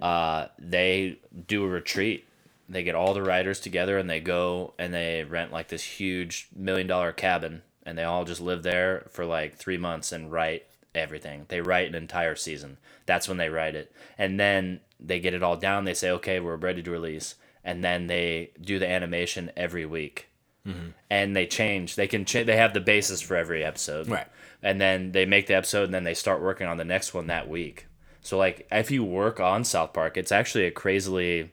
uh, 0.00 0.48
they 0.58 1.18
do 1.46 1.64
a 1.64 1.68
retreat. 1.68 2.26
They 2.68 2.82
get 2.82 2.94
all 2.94 3.14
the 3.14 3.22
writers 3.22 3.60
together 3.60 3.98
and 3.98 4.08
they 4.08 4.20
go 4.20 4.74
and 4.78 4.94
they 4.94 5.24
rent 5.24 5.52
like 5.52 5.68
this 5.68 5.82
huge 5.82 6.48
million 6.54 6.86
dollar 6.86 7.12
cabin 7.12 7.62
and 7.84 7.98
they 7.98 8.04
all 8.04 8.24
just 8.24 8.40
live 8.40 8.62
there 8.62 9.06
for 9.10 9.24
like 9.24 9.56
three 9.56 9.78
months 9.78 10.12
and 10.12 10.32
write 10.32 10.66
everything. 10.94 11.46
They 11.48 11.60
write 11.60 11.88
an 11.88 11.94
entire 11.94 12.36
season. 12.36 12.78
That's 13.06 13.28
when 13.28 13.38
they 13.38 13.48
write 13.48 13.74
it. 13.74 13.92
And 14.16 14.38
then 14.38 14.80
they 15.00 15.20
get 15.20 15.34
it 15.34 15.42
all 15.42 15.56
down. 15.56 15.84
They 15.84 15.94
say, 15.94 16.10
okay, 16.12 16.40
we're 16.40 16.56
ready 16.56 16.82
to 16.82 16.90
release. 16.90 17.34
And 17.64 17.82
then 17.82 18.06
they 18.06 18.52
do 18.60 18.78
the 18.78 18.88
animation 18.88 19.50
every 19.56 19.86
week 19.86 20.28
mm-hmm. 20.66 20.88
and 21.10 21.36
they 21.36 21.46
change. 21.46 21.96
They 21.96 22.06
can 22.06 22.24
change. 22.24 22.46
They 22.46 22.56
have 22.56 22.74
the 22.74 22.80
basis 22.80 23.20
for 23.20 23.36
every 23.36 23.64
episode, 23.64 24.08
Right. 24.08 24.26
And 24.64 24.80
then 24.80 25.10
they 25.10 25.26
make 25.26 25.48
the 25.48 25.54
episode, 25.56 25.84
and 25.86 25.94
then 25.94 26.04
they 26.04 26.14
start 26.14 26.40
working 26.40 26.68
on 26.68 26.76
the 26.76 26.84
next 26.84 27.12
one 27.12 27.26
that 27.26 27.48
week. 27.48 27.86
So 28.20 28.38
like, 28.38 28.68
if 28.70 28.92
you 28.92 29.02
work 29.02 29.40
on 29.40 29.64
South 29.64 29.92
Park, 29.92 30.16
it's 30.16 30.30
actually 30.30 30.66
a 30.66 30.70
crazily, 30.70 31.50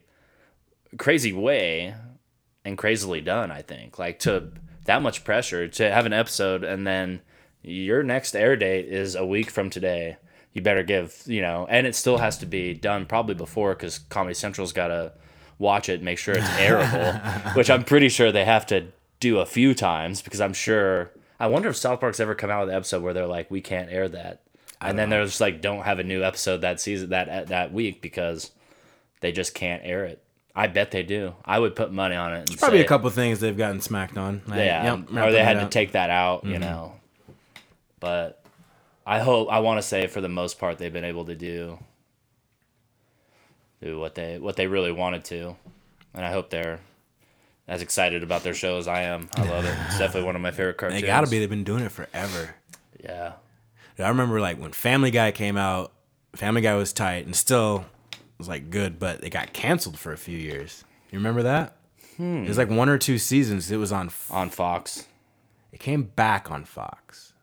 crazy 0.98 1.34
way, 1.34 1.96
and 2.66 2.78
crazily 2.78 3.22
done. 3.22 3.52
I 3.52 3.62
think 3.62 4.00
like 4.00 4.20
to 4.20 4.52
that 4.86 5.02
much 5.02 5.24
pressure 5.24 5.68
to 5.68 5.92
have 5.92 6.06
an 6.06 6.14
episode, 6.14 6.64
and 6.64 6.86
then 6.86 7.22
your 7.62 8.04
next 8.04 8.36
air 8.36 8.56
date 8.56 8.88
is 8.88 9.16
a 9.16 9.26
week 9.26 9.50
from 9.50 9.70
today. 9.70 10.18
You 10.54 10.62
better 10.62 10.84
give 10.84 11.22
you 11.26 11.42
know, 11.42 11.68
and 11.70 11.86
it 11.86 11.96
still 11.96 12.18
has 12.18 12.38
to 12.40 12.46
be 12.46 12.74
done 12.74 13.06
probably 13.06 13.36
before 13.36 13.76
because 13.76 14.00
Comedy 14.00 14.34
Central's 14.34 14.74
got 14.74 14.88
to 14.88 15.14
watch 15.58 15.90
it, 15.90 16.02
make 16.02 16.18
sure 16.18 16.36
it's 16.36 16.48
airable, 16.50 17.56
which 17.56 17.70
I'm 17.70 17.84
pretty 17.84 18.10
sure 18.10 18.32
they 18.32 18.46
have 18.46 18.66
to 18.68 18.88
do 19.20 19.40
a 19.40 19.46
few 19.46 19.74
times 19.74 20.22
because 20.22 20.42
I'm 20.42 20.54
sure. 20.54 21.12
I 21.42 21.48
wonder 21.48 21.70
if 21.70 21.78
South 21.78 22.02
Park's 22.02 22.20
ever 22.20 22.36
come 22.36 22.50
out 22.50 22.62
with 22.62 22.70
an 22.70 22.76
episode 22.76 23.02
where 23.02 23.14
they're 23.14 23.26
like, 23.26 23.50
we 23.50 23.62
can't 23.62 23.90
air 23.90 24.10
that, 24.10 24.42
and 24.82 24.98
then 25.00 25.10
they're 25.10 25.26
just 25.26 25.40
like, 25.40 25.62
don't 25.62 25.84
have 25.84 26.00
a 26.00 26.04
new 26.04 26.24
episode 26.24 26.62
that 26.62 26.82
season 26.82 27.12
that 27.12 27.48
that 27.48 27.72
week 27.72 28.02
because 28.02 28.52
they 29.22 29.32
just 29.32 29.54
can't 29.54 29.82
air 29.86 30.06
it. 30.06 30.22
I 30.56 30.68
bet 30.68 30.92
they 30.92 31.04
do. 31.04 31.36
I 31.46 31.58
would 31.60 31.76
put 31.76 31.92
money 31.92 32.16
on 32.16 32.34
it. 32.34 32.50
And 32.50 32.60
Probably 32.60 32.82
a 32.82 32.88
couple 32.88 33.10
things 33.12 33.40
they've 33.40 33.56
gotten 33.58 33.80
smacked 33.82 34.18
on. 34.18 34.42
Like, 34.48 34.58
yeah, 34.58 34.96
yep, 34.96 35.12
or 35.14 35.32
they 35.32 35.44
had 35.44 35.60
to 35.60 35.68
take 35.70 35.94
that 35.94 36.10
out, 36.10 36.42
Mm-hmm. 36.44 36.54
you 36.54 36.60
know. 36.60 36.96
But 38.00 38.44
I 39.06 39.20
hope 39.20 39.50
I 39.52 39.60
want 39.60 39.78
to 39.80 39.88
say 39.88 40.08
for 40.08 40.22
the 40.22 40.30
most 40.30 40.60
part 40.60 40.78
they've 40.78 40.92
been 40.94 41.04
able 41.06 41.26
to 41.26 41.36
do 41.36 41.80
do 43.82 44.00
what 44.00 44.16
they 44.16 44.38
what 44.40 44.56
they 44.56 44.68
really 44.68 44.92
wanted 44.92 45.24
to, 45.26 45.56
and 46.14 46.26
I 46.26 46.32
hope 46.32 46.50
they're 46.50 46.80
as 47.68 47.82
excited 47.82 48.24
about 48.24 48.44
their 48.44 48.54
show 48.54 48.78
as 48.78 48.88
I 48.88 49.04
am. 49.04 49.30
I 49.36 49.44
love 49.44 49.64
it. 49.66 49.76
It's 49.88 50.00
definitely 50.00 50.24
one 50.26 50.36
of 50.36 50.42
my 50.42 50.52
favorite 50.52 50.78
cartoons. 50.78 51.02
They 51.02 51.08
gotta 51.08 51.28
be. 51.30 51.40
They've 51.40 51.50
been 51.50 51.64
doing 51.64 51.84
it 51.84 51.92
forever. 51.92 52.56
Yeah. 53.04 53.34
I 53.98 54.08
remember 54.08 54.40
like 54.40 54.58
when 54.58 54.72
Family 54.72 55.12
Guy 55.12 55.32
came 55.32 55.58
out, 55.58 55.92
Family 56.36 56.62
Guy 56.62 56.74
was 56.76 56.94
tight 56.94 57.26
and 57.26 57.36
still 57.36 57.86
was 58.40 58.48
like 58.48 58.70
good, 58.72 58.98
but 58.98 59.24
it 59.24 59.30
got 59.30 59.54
canceled 59.54 60.00
for 60.00 60.12
a 60.12 60.18
few 60.18 60.38
years. 60.38 60.84
You 61.12 61.20
remember 61.20 61.44
that? 61.44 61.76
Hmm. 62.18 62.44
It 62.44 62.48
was 62.48 62.58
like 62.58 62.70
one 62.70 62.90
or 62.90 62.98
two 62.98 63.18
seasons. 63.20 63.70
It 63.72 63.78
was 63.78 63.92
on. 63.92 64.10
On 64.32 64.50
Fox. 64.50 65.06
It 65.72 65.80
came 65.80 66.04
back 66.04 66.50
on 66.50 66.66
Fox. 66.66 67.34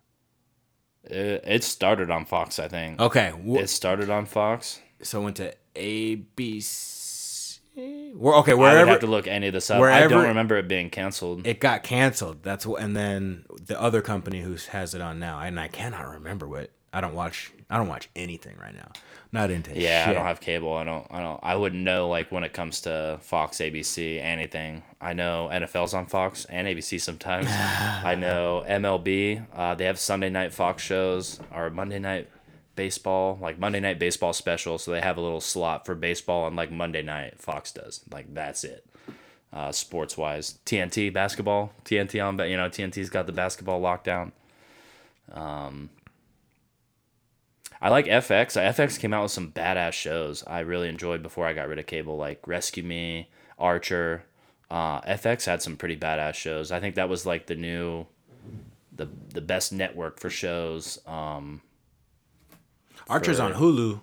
It, 1.04 1.44
it 1.46 1.62
started 1.64 2.10
on 2.10 2.24
Fox, 2.24 2.58
I 2.58 2.66
think. 2.68 3.00
Okay, 3.00 3.30
wh- 3.46 3.60
It 3.60 3.68
started 3.70 4.10
on 4.10 4.26
Fox. 4.26 4.80
so 5.02 5.20
it 5.20 5.24
went 5.24 5.36
to 5.36 5.54
ABC. 5.76 7.58
Well, 8.14 8.38
okay, 8.40 8.54
wherever. 8.54 8.78
I 8.78 8.82
would 8.84 8.88
have 8.90 9.00
to 9.00 9.06
look 9.06 9.26
any 9.26 9.48
of 9.48 9.52
this 9.52 9.70
up. 9.70 9.80
I 9.82 10.06
don't 10.06 10.26
remember 10.28 10.56
it 10.56 10.66
being 10.66 10.88
canceled. 10.90 11.46
it 11.46 11.60
got 11.60 11.82
canceled. 11.82 12.42
That's 12.42 12.64
what, 12.66 12.80
and 12.82 12.96
then 12.96 13.44
the 13.60 13.80
other 13.80 14.00
company 14.00 14.40
who 14.40 14.56
has 14.70 14.94
it 14.94 15.00
on 15.02 15.18
now, 15.18 15.40
and 15.40 15.60
I 15.60 15.68
cannot 15.68 16.08
remember 16.08 16.48
what. 16.48 16.70
I 16.92 17.00
don't 17.02 17.14
watch. 17.14 17.52
I 17.68 17.76
don't 17.76 17.88
watch 17.88 18.08
anything 18.16 18.56
right 18.58 18.74
now. 18.74 18.90
Not 19.36 19.50
into. 19.50 19.78
Yeah, 19.78 20.06
I 20.08 20.14
don't 20.14 20.24
have 20.24 20.40
cable. 20.40 20.72
I 20.72 20.84
don't. 20.84 21.06
I 21.10 21.20
don't. 21.20 21.38
I 21.42 21.56
wouldn't 21.56 21.82
know 21.82 22.08
like 22.08 22.32
when 22.32 22.42
it 22.42 22.54
comes 22.54 22.80
to 22.80 23.18
Fox, 23.20 23.58
ABC, 23.58 24.18
anything. 24.18 24.82
I 24.98 25.12
know 25.12 25.50
NFL's 25.52 25.92
on 25.92 26.06
Fox 26.06 26.46
and 26.46 26.66
ABC 26.66 26.98
sometimes. 26.98 27.46
I 27.50 28.14
know 28.14 28.64
MLB. 28.66 29.44
Uh, 29.54 29.74
they 29.74 29.84
have 29.84 29.98
Sunday 29.98 30.30
night 30.30 30.54
Fox 30.54 30.82
shows 30.82 31.38
or 31.54 31.68
Monday 31.68 31.98
night 31.98 32.30
baseball, 32.76 33.38
like 33.38 33.58
Monday 33.58 33.78
night 33.78 33.98
baseball 33.98 34.32
special. 34.32 34.78
So 34.78 34.90
they 34.90 35.02
have 35.02 35.18
a 35.18 35.20
little 35.20 35.42
slot 35.42 35.84
for 35.84 35.94
baseball 35.94 36.44
on 36.44 36.56
like 36.56 36.72
Monday 36.72 37.02
night. 37.02 37.38
Fox 37.38 37.72
does. 37.72 38.00
Like 38.10 38.32
that's 38.32 38.64
it. 38.64 38.86
Uh, 39.52 39.70
sports 39.70 40.16
wise, 40.16 40.60
TNT 40.64 41.12
basketball, 41.12 41.74
TNT 41.84 42.26
on, 42.26 42.38
but 42.38 42.48
you 42.48 42.56
know 42.56 42.70
TNT's 42.70 43.10
got 43.10 43.26
the 43.26 43.32
basketball 43.32 43.82
lockdown. 43.82 44.32
Um, 45.30 45.90
I 47.80 47.90
like 47.90 48.06
FX. 48.06 48.56
FX 48.60 48.98
came 48.98 49.12
out 49.12 49.22
with 49.22 49.32
some 49.32 49.52
badass 49.52 49.92
shows 49.92 50.42
I 50.46 50.60
really 50.60 50.88
enjoyed 50.88 51.22
before 51.22 51.46
I 51.46 51.52
got 51.52 51.68
rid 51.68 51.78
of 51.78 51.86
cable, 51.86 52.16
like 52.16 52.46
Rescue 52.46 52.82
Me, 52.82 53.28
Archer. 53.58 54.24
Uh, 54.70 55.00
FX 55.02 55.44
had 55.46 55.62
some 55.62 55.76
pretty 55.76 55.96
badass 55.96 56.34
shows. 56.34 56.72
I 56.72 56.80
think 56.80 56.94
that 56.96 57.08
was 57.08 57.24
like 57.26 57.46
the 57.46 57.54
new, 57.54 58.06
the 58.94 59.08
the 59.32 59.40
best 59.40 59.72
network 59.72 60.18
for 60.18 60.30
shows. 60.30 60.98
Um, 61.06 61.60
Archer's 63.08 63.36
for- 63.38 63.44
on 63.44 63.52
Hulu. 63.54 64.00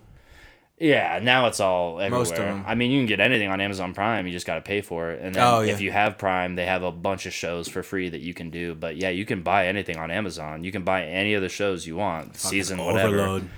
yeah, 0.78 1.18
now 1.22 1.46
it's 1.46 1.60
all 1.60 2.00
everywhere. 2.00 2.18
Most 2.20 2.32
of 2.34 2.40
'em. 2.40 2.64
I 2.66 2.74
mean, 2.74 2.90
you 2.90 2.98
can 3.00 3.06
get 3.06 3.20
anything 3.20 3.48
on 3.50 3.60
Amazon 3.60 3.92
Prime. 3.92 4.26
You 4.26 4.32
just 4.32 4.46
got 4.46 4.54
to 4.54 4.60
pay 4.62 4.80
for 4.80 5.10
it. 5.10 5.20
And 5.22 5.34
then 5.34 5.42
Oh, 5.46 5.60
yeah. 5.60 5.72
if 5.72 5.80
you 5.80 5.92
have 5.92 6.16
Prime, 6.16 6.54
they 6.54 6.64
have 6.66 6.82
a 6.82 6.90
bunch 6.92 7.26
of 7.26 7.32
shows 7.34 7.68
for 7.68 7.82
free 7.82 8.08
that 8.08 8.20
you 8.20 8.32
can 8.34 8.50
do. 8.50 8.74
But 8.74 8.96
yeah, 8.96 9.10
you 9.10 9.26
can 9.26 9.42
buy 9.42 9.66
anything 9.66 9.98
on 9.98 10.10
Amazon. 10.10 10.64
You 10.64 10.72
can 10.72 10.82
buy 10.84 11.04
any 11.04 11.34
of 11.34 11.42
the 11.42 11.48
shows 11.50 11.86
you 11.86 11.96
want, 11.96 12.36
season 12.36 12.78
whatever. 12.78 13.08
Overload. 13.20 13.50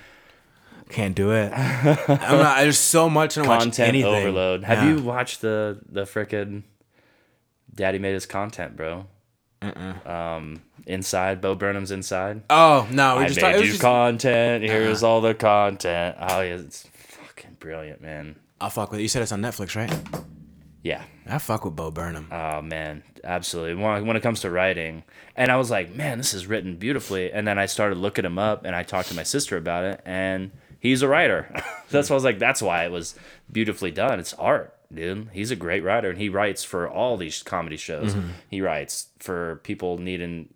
Can't 0.88 1.14
do 1.16 1.32
it. 1.32 1.52
I'm 1.54 2.38
not, 2.38 2.58
there's 2.58 2.78
so 2.78 3.10
much 3.10 3.36
I 3.36 3.46
watch 3.46 3.60
Content 3.60 3.88
anything. 3.88 4.12
overload. 4.14 4.64
Have 4.64 4.78
Yeah. 4.84 4.94
you 4.96 5.02
watched 5.02 5.40
the 5.40 5.80
the 5.88 6.02
frickin' 6.02 6.62
Daddy 7.74 7.98
made 7.98 8.14
his 8.14 8.26
content, 8.26 8.76
bro? 8.76 9.06
Um, 10.04 10.62
inside 10.86 11.40
Bo 11.40 11.54
Burnham's 11.54 11.90
inside. 11.90 12.42
Oh 12.50 12.86
no, 12.90 13.16
we 13.18 13.24
I 13.24 13.28
just 13.28 13.40
made 13.40 13.54
was 13.56 13.62
you 13.62 13.72
just, 13.72 13.84
Uh-huh. 13.84 13.92
content. 14.10 14.64
Here's 14.64 15.02
all 15.02 15.20
the 15.20 15.34
content. 15.34 16.16
Oh 16.20 16.40
yeah, 16.40 16.54
it's 16.56 16.86
fucking 17.26 17.56
brilliant, 17.58 18.00
man. 18.00 18.36
I'll 18.60 18.70
fuck 18.70 18.90
with 18.90 19.00
it. 19.00 19.02
You 19.02 19.08
said 19.08 19.22
it's 19.22 19.32
on 19.32 19.42
Netflix, 19.42 19.74
right? 19.76 19.92
Yeah. 20.82 21.02
I 21.28 21.38
fuck 21.38 21.64
with 21.64 21.74
Bo 21.74 21.90
Burnham. 21.90 22.28
Oh 22.30 22.62
man, 22.62 23.02
absolutely. 23.24 23.74
When, 23.82 24.06
when 24.06 24.16
it 24.16 24.22
comes 24.22 24.40
to 24.42 24.50
writing, 24.50 25.02
and 25.34 25.50
I 25.50 25.56
was 25.56 25.70
like, 25.70 25.94
man, 25.94 26.18
this 26.18 26.32
is 26.32 26.46
written 26.46 26.76
beautifully. 26.76 27.32
And 27.32 27.46
then 27.48 27.58
I 27.58 27.66
started 27.66 27.98
looking 27.98 28.24
him 28.24 28.38
up, 28.38 28.64
and 28.64 28.76
I 28.76 28.84
talked 28.84 29.08
to 29.08 29.14
my 29.14 29.24
sister 29.24 29.56
about 29.56 29.84
it, 29.84 30.00
and 30.06 30.52
he's 30.86 31.02
a 31.02 31.08
writer. 31.08 31.52
that's 31.90 32.08
why 32.10 32.14
I 32.14 32.16
was 32.16 32.24
like, 32.24 32.38
that's 32.38 32.62
why 32.62 32.84
it 32.84 32.90
was 32.90 33.14
beautifully 33.50 33.90
done. 33.90 34.18
It's 34.18 34.32
art, 34.34 34.74
dude. 34.92 35.28
He's 35.32 35.50
a 35.50 35.56
great 35.56 35.84
writer, 35.84 36.10
and 36.10 36.18
he 36.18 36.28
writes 36.28 36.64
for 36.64 36.88
all 36.88 37.16
these 37.16 37.42
comedy 37.42 37.76
shows. 37.76 38.14
Mm-hmm. 38.14 38.28
He 38.50 38.60
writes 38.60 39.08
for 39.18 39.60
people 39.62 39.98
needing 39.98 40.52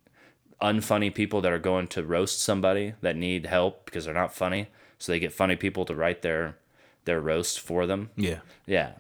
unfunny 0.61 1.15
people 1.15 1.41
that 1.41 1.53
are 1.53 1.59
going 1.59 1.87
to 1.89 2.05
roast 2.05 2.43
somebody 2.43 2.95
that 3.01 3.17
need 3.17 3.47
help 3.47 3.85
because 3.87 4.05
they're 4.05 4.15
not 4.15 4.35
funny, 4.35 4.69
so 4.99 5.13
they 5.13 5.19
get 5.19 5.33
funny 5.33 5.57
people 5.57 5.85
to 5.87 5.95
write 5.95 6.23
their 6.23 6.57
their 7.05 7.21
roast 7.21 7.61
for 7.61 7.87
them. 7.87 8.11
yeah. 8.17 8.41
Yeah. 8.67 8.93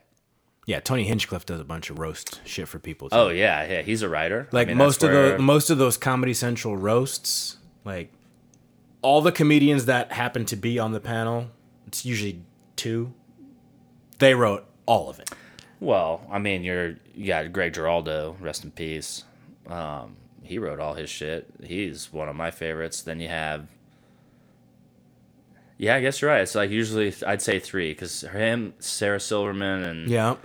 Yeah, 0.66 0.78
Tony 0.78 1.02
Hinchcliffe 1.04 1.46
does 1.46 1.58
a 1.58 1.64
bunch 1.64 1.90
of 1.90 1.98
roast 1.98 2.40
shit 2.44 2.68
for 2.68 2.78
people. 2.78 3.08
Too. 3.08 3.16
Oh 3.16 3.28
yeah, 3.30 3.66
yeah. 3.66 3.82
He's 3.82 4.02
a 4.02 4.08
writer. 4.08 4.46
I 4.52 4.56
like 4.56 4.68
mean, 4.68 4.76
most 4.76 5.02
of 5.02 5.10
the 5.10 5.36
most 5.38 5.68
of 5.70 5.78
those 5.78 5.96
Comedy 5.96 6.32
Central 6.32 6.76
roasts, 6.76 7.56
like 7.84 8.12
all 9.02 9.20
the 9.20 9.32
comedians 9.32 9.86
that 9.86 10.12
happen 10.12 10.44
to 10.46 10.56
be 10.56 10.78
on 10.78 10.92
the 10.92 11.00
panel, 11.00 11.48
it's 11.86 12.04
usually 12.04 12.42
two. 12.76 13.12
They 14.18 14.34
wrote 14.34 14.64
all 14.86 15.08
of 15.08 15.18
it. 15.18 15.30
Well, 15.80 16.20
I 16.30 16.38
mean, 16.38 16.62
you're 16.62 16.96
you 17.14 17.26
got 17.26 17.52
Greg 17.52 17.72
Giraldo, 17.74 18.36
rest 18.40 18.64
in 18.64 18.70
peace. 18.70 19.24
Um, 19.66 20.16
he 20.42 20.58
wrote 20.58 20.80
all 20.80 20.94
his 20.94 21.08
shit. 21.08 21.46
He's 21.62 22.12
one 22.12 22.28
of 22.28 22.36
my 22.36 22.50
favorites. 22.50 23.00
Then 23.02 23.20
you 23.20 23.28
have, 23.28 23.66
yeah, 25.78 25.96
I 25.96 26.00
guess 26.00 26.20
you're 26.20 26.30
right. 26.30 26.42
It's 26.42 26.54
like 26.54 26.70
usually 26.70 27.14
I'd 27.26 27.40
say 27.40 27.58
three 27.58 27.92
because 27.92 28.20
him, 28.22 28.74
Sarah 28.78 29.20
Silverman, 29.20 29.82
and 29.84 30.08
Yeah. 30.10 30.36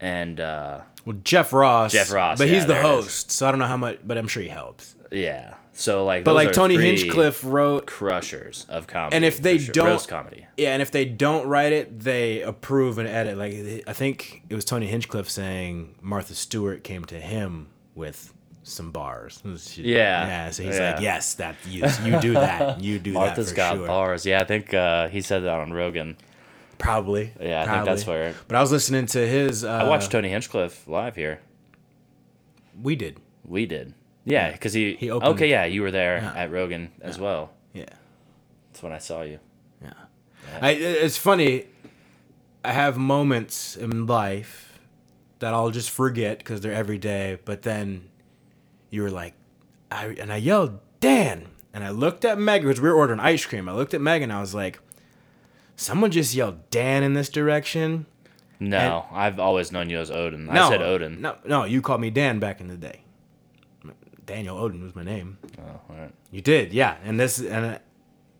and 0.00 0.40
uh, 0.40 0.80
Well, 1.04 1.16
Jeff 1.22 1.52
Ross. 1.52 1.92
Jeff 1.92 2.10
Ross, 2.12 2.38
but 2.38 2.48
yeah, 2.48 2.54
he's 2.54 2.66
the 2.66 2.74
there 2.74 2.82
it 2.84 2.98
is. 2.98 3.04
host, 3.04 3.30
so 3.30 3.46
I 3.46 3.50
don't 3.52 3.60
know 3.60 3.66
how 3.66 3.76
much, 3.76 3.98
but 4.04 4.18
I'm 4.18 4.26
sure 4.28 4.42
he 4.42 4.48
helps. 4.48 4.96
yeah. 5.12 5.54
So 5.80 6.04
like, 6.04 6.24
But 6.24 6.34
like 6.34 6.52
Tony 6.52 6.76
Hinchcliffe 6.76 7.42
wrote, 7.42 7.86
crushers 7.86 8.66
of 8.68 8.86
comedy. 8.86 9.16
And 9.16 9.24
if 9.24 9.40
they 9.40 9.56
sure. 9.58 9.72
don't- 9.72 9.86
roast 9.86 10.08
comedy, 10.08 10.46
yeah, 10.56 10.74
and 10.74 10.82
if 10.82 10.90
they 10.90 11.06
don't 11.06 11.46
write 11.46 11.72
it, 11.72 12.00
they 12.00 12.42
approve 12.42 12.98
and 12.98 13.08
edit. 13.08 13.38
Like 13.38 13.84
I 13.86 13.92
think 13.94 14.42
it 14.50 14.54
was 14.54 14.64
Tony 14.64 14.86
Hinchcliffe 14.86 15.30
saying 15.30 15.94
Martha 16.02 16.34
Stewart 16.34 16.84
came 16.84 17.04
to 17.06 17.18
him 17.18 17.68
with 17.94 18.34
some 18.62 18.90
bars. 18.90 19.42
She- 19.58 19.82
Yeah. 19.84 20.26
yeah. 20.26 20.50
So 20.50 20.62
he's 20.62 20.76
Yeah. 20.76 20.92
like, 20.92 21.00
yes, 21.02 21.34
that 21.34 21.56
you, 21.66 21.86
you 22.04 22.20
do 22.20 22.34
that, 22.34 22.80
you 22.82 22.98
do 22.98 23.14
Martha's 23.14 23.46
that 23.46 23.52
for 23.52 23.56
got 23.56 23.76
sure. 23.76 23.86
bars. 23.86 24.26
Yeah, 24.26 24.40
I 24.42 24.44
think 24.44 24.74
uh, 24.74 25.08
he 25.08 25.22
said 25.22 25.44
that 25.44 25.58
on 25.58 25.72
Rogan. 25.72 26.16
Probably. 26.76 27.32
Yeah, 27.40 27.60
I 27.60 27.64
think 27.64 27.72
probably. 27.74 27.90
that's 27.94 28.06
where 28.06 28.34
But 28.48 28.56
I 28.56 28.60
was 28.60 28.70
listening 28.70 29.06
to 29.06 29.26
his. 29.26 29.64
Uh, 29.64 29.70
I 29.70 29.84
watched 29.88 30.10
Tony 30.10 30.28
Hinchcliffe 30.28 30.86
live 30.86 31.16
here. 31.16 31.40
We 32.80 32.96
did. 32.96 33.18
We 33.44 33.64
did. 33.66 33.94
Yeah, 34.30 34.52
because 34.52 34.72
he, 34.72 34.94
He 34.94 35.10
opened- 35.10 35.32
Okay, 35.34 35.48
yeah, 35.50 35.64
you 35.64 35.82
were 35.82 35.90
there 35.90 36.18
Yeah. 36.18 36.42
at 36.42 36.50
Rogan 36.50 36.90
as 37.00 37.18
well. 37.18 37.50
Yeah. 37.72 37.84
That's 38.72 38.82
when 38.82 38.92
I 38.92 38.98
saw 38.98 39.22
you. 39.22 39.38
Yeah. 39.82 39.92
I, 40.60 40.70
it's 40.72 41.16
funny. 41.16 41.64
I 42.64 42.72
have 42.72 42.96
moments 42.98 43.76
in 43.76 44.06
life 44.06 44.78
that 45.38 45.54
I'll 45.54 45.70
just 45.70 45.90
forget 45.90 46.38
because 46.38 46.60
they're 46.60 46.72
every 46.72 46.98
day. 46.98 47.38
But 47.44 47.62
then 47.62 48.08
you 48.90 49.02
were 49.02 49.10
like, 49.10 49.34
I 49.90 50.06
and 50.20 50.32
I 50.32 50.36
yelled, 50.36 50.78
Dan. 51.00 51.46
And 51.72 51.84
I 51.84 51.90
looked 51.90 52.24
at 52.24 52.36
Meg 52.38 52.62
because 52.62 52.80
we 52.80 52.88
were 52.88 52.94
ordering 52.96 53.20
ice 53.20 53.46
cream. 53.46 53.68
I 53.68 53.72
looked 53.72 53.94
at 53.94 54.00
Meg 54.00 54.22
and 54.22 54.32
I 54.32 54.40
was 54.40 54.54
like, 54.54 54.80
someone 55.76 56.10
just 56.10 56.34
yelled 56.34 56.68
Dan 56.70 57.02
in 57.02 57.14
this 57.14 57.28
direction. 57.28 58.06
No, 58.58 59.06
I've 59.12 59.40
always 59.40 59.72
known 59.72 59.88
you 59.88 59.98
as 59.98 60.10
Oden. 60.10 60.46
No, 60.50 60.64
I 60.64 60.68
said 60.68 60.80
Oden. 60.80 61.20
No, 61.20 61.36
no, 61.46 61.64
you 61.64 61.80
called 61.80 62.00
me 62.02 62.10
Dan 62.10 62.38
back 62.40 62.60
in 62.60 62.66
the 62.68 62.76
day. 62.76 63.02
Daniel 64.30 64.56
Oden 64.56 64.82
was 64.82 64.94
my 64.94 65.02
name. 65.02 65.38
Oh, 65.58 65.80
right. 65.94 66.12
You 66.30 66.40
did, 66.40 66.72
yeah, 66.72 66.96
and 67.04 67.18
this 67.18 67.38
and 67.40 67.66
uh, 67.74 67.78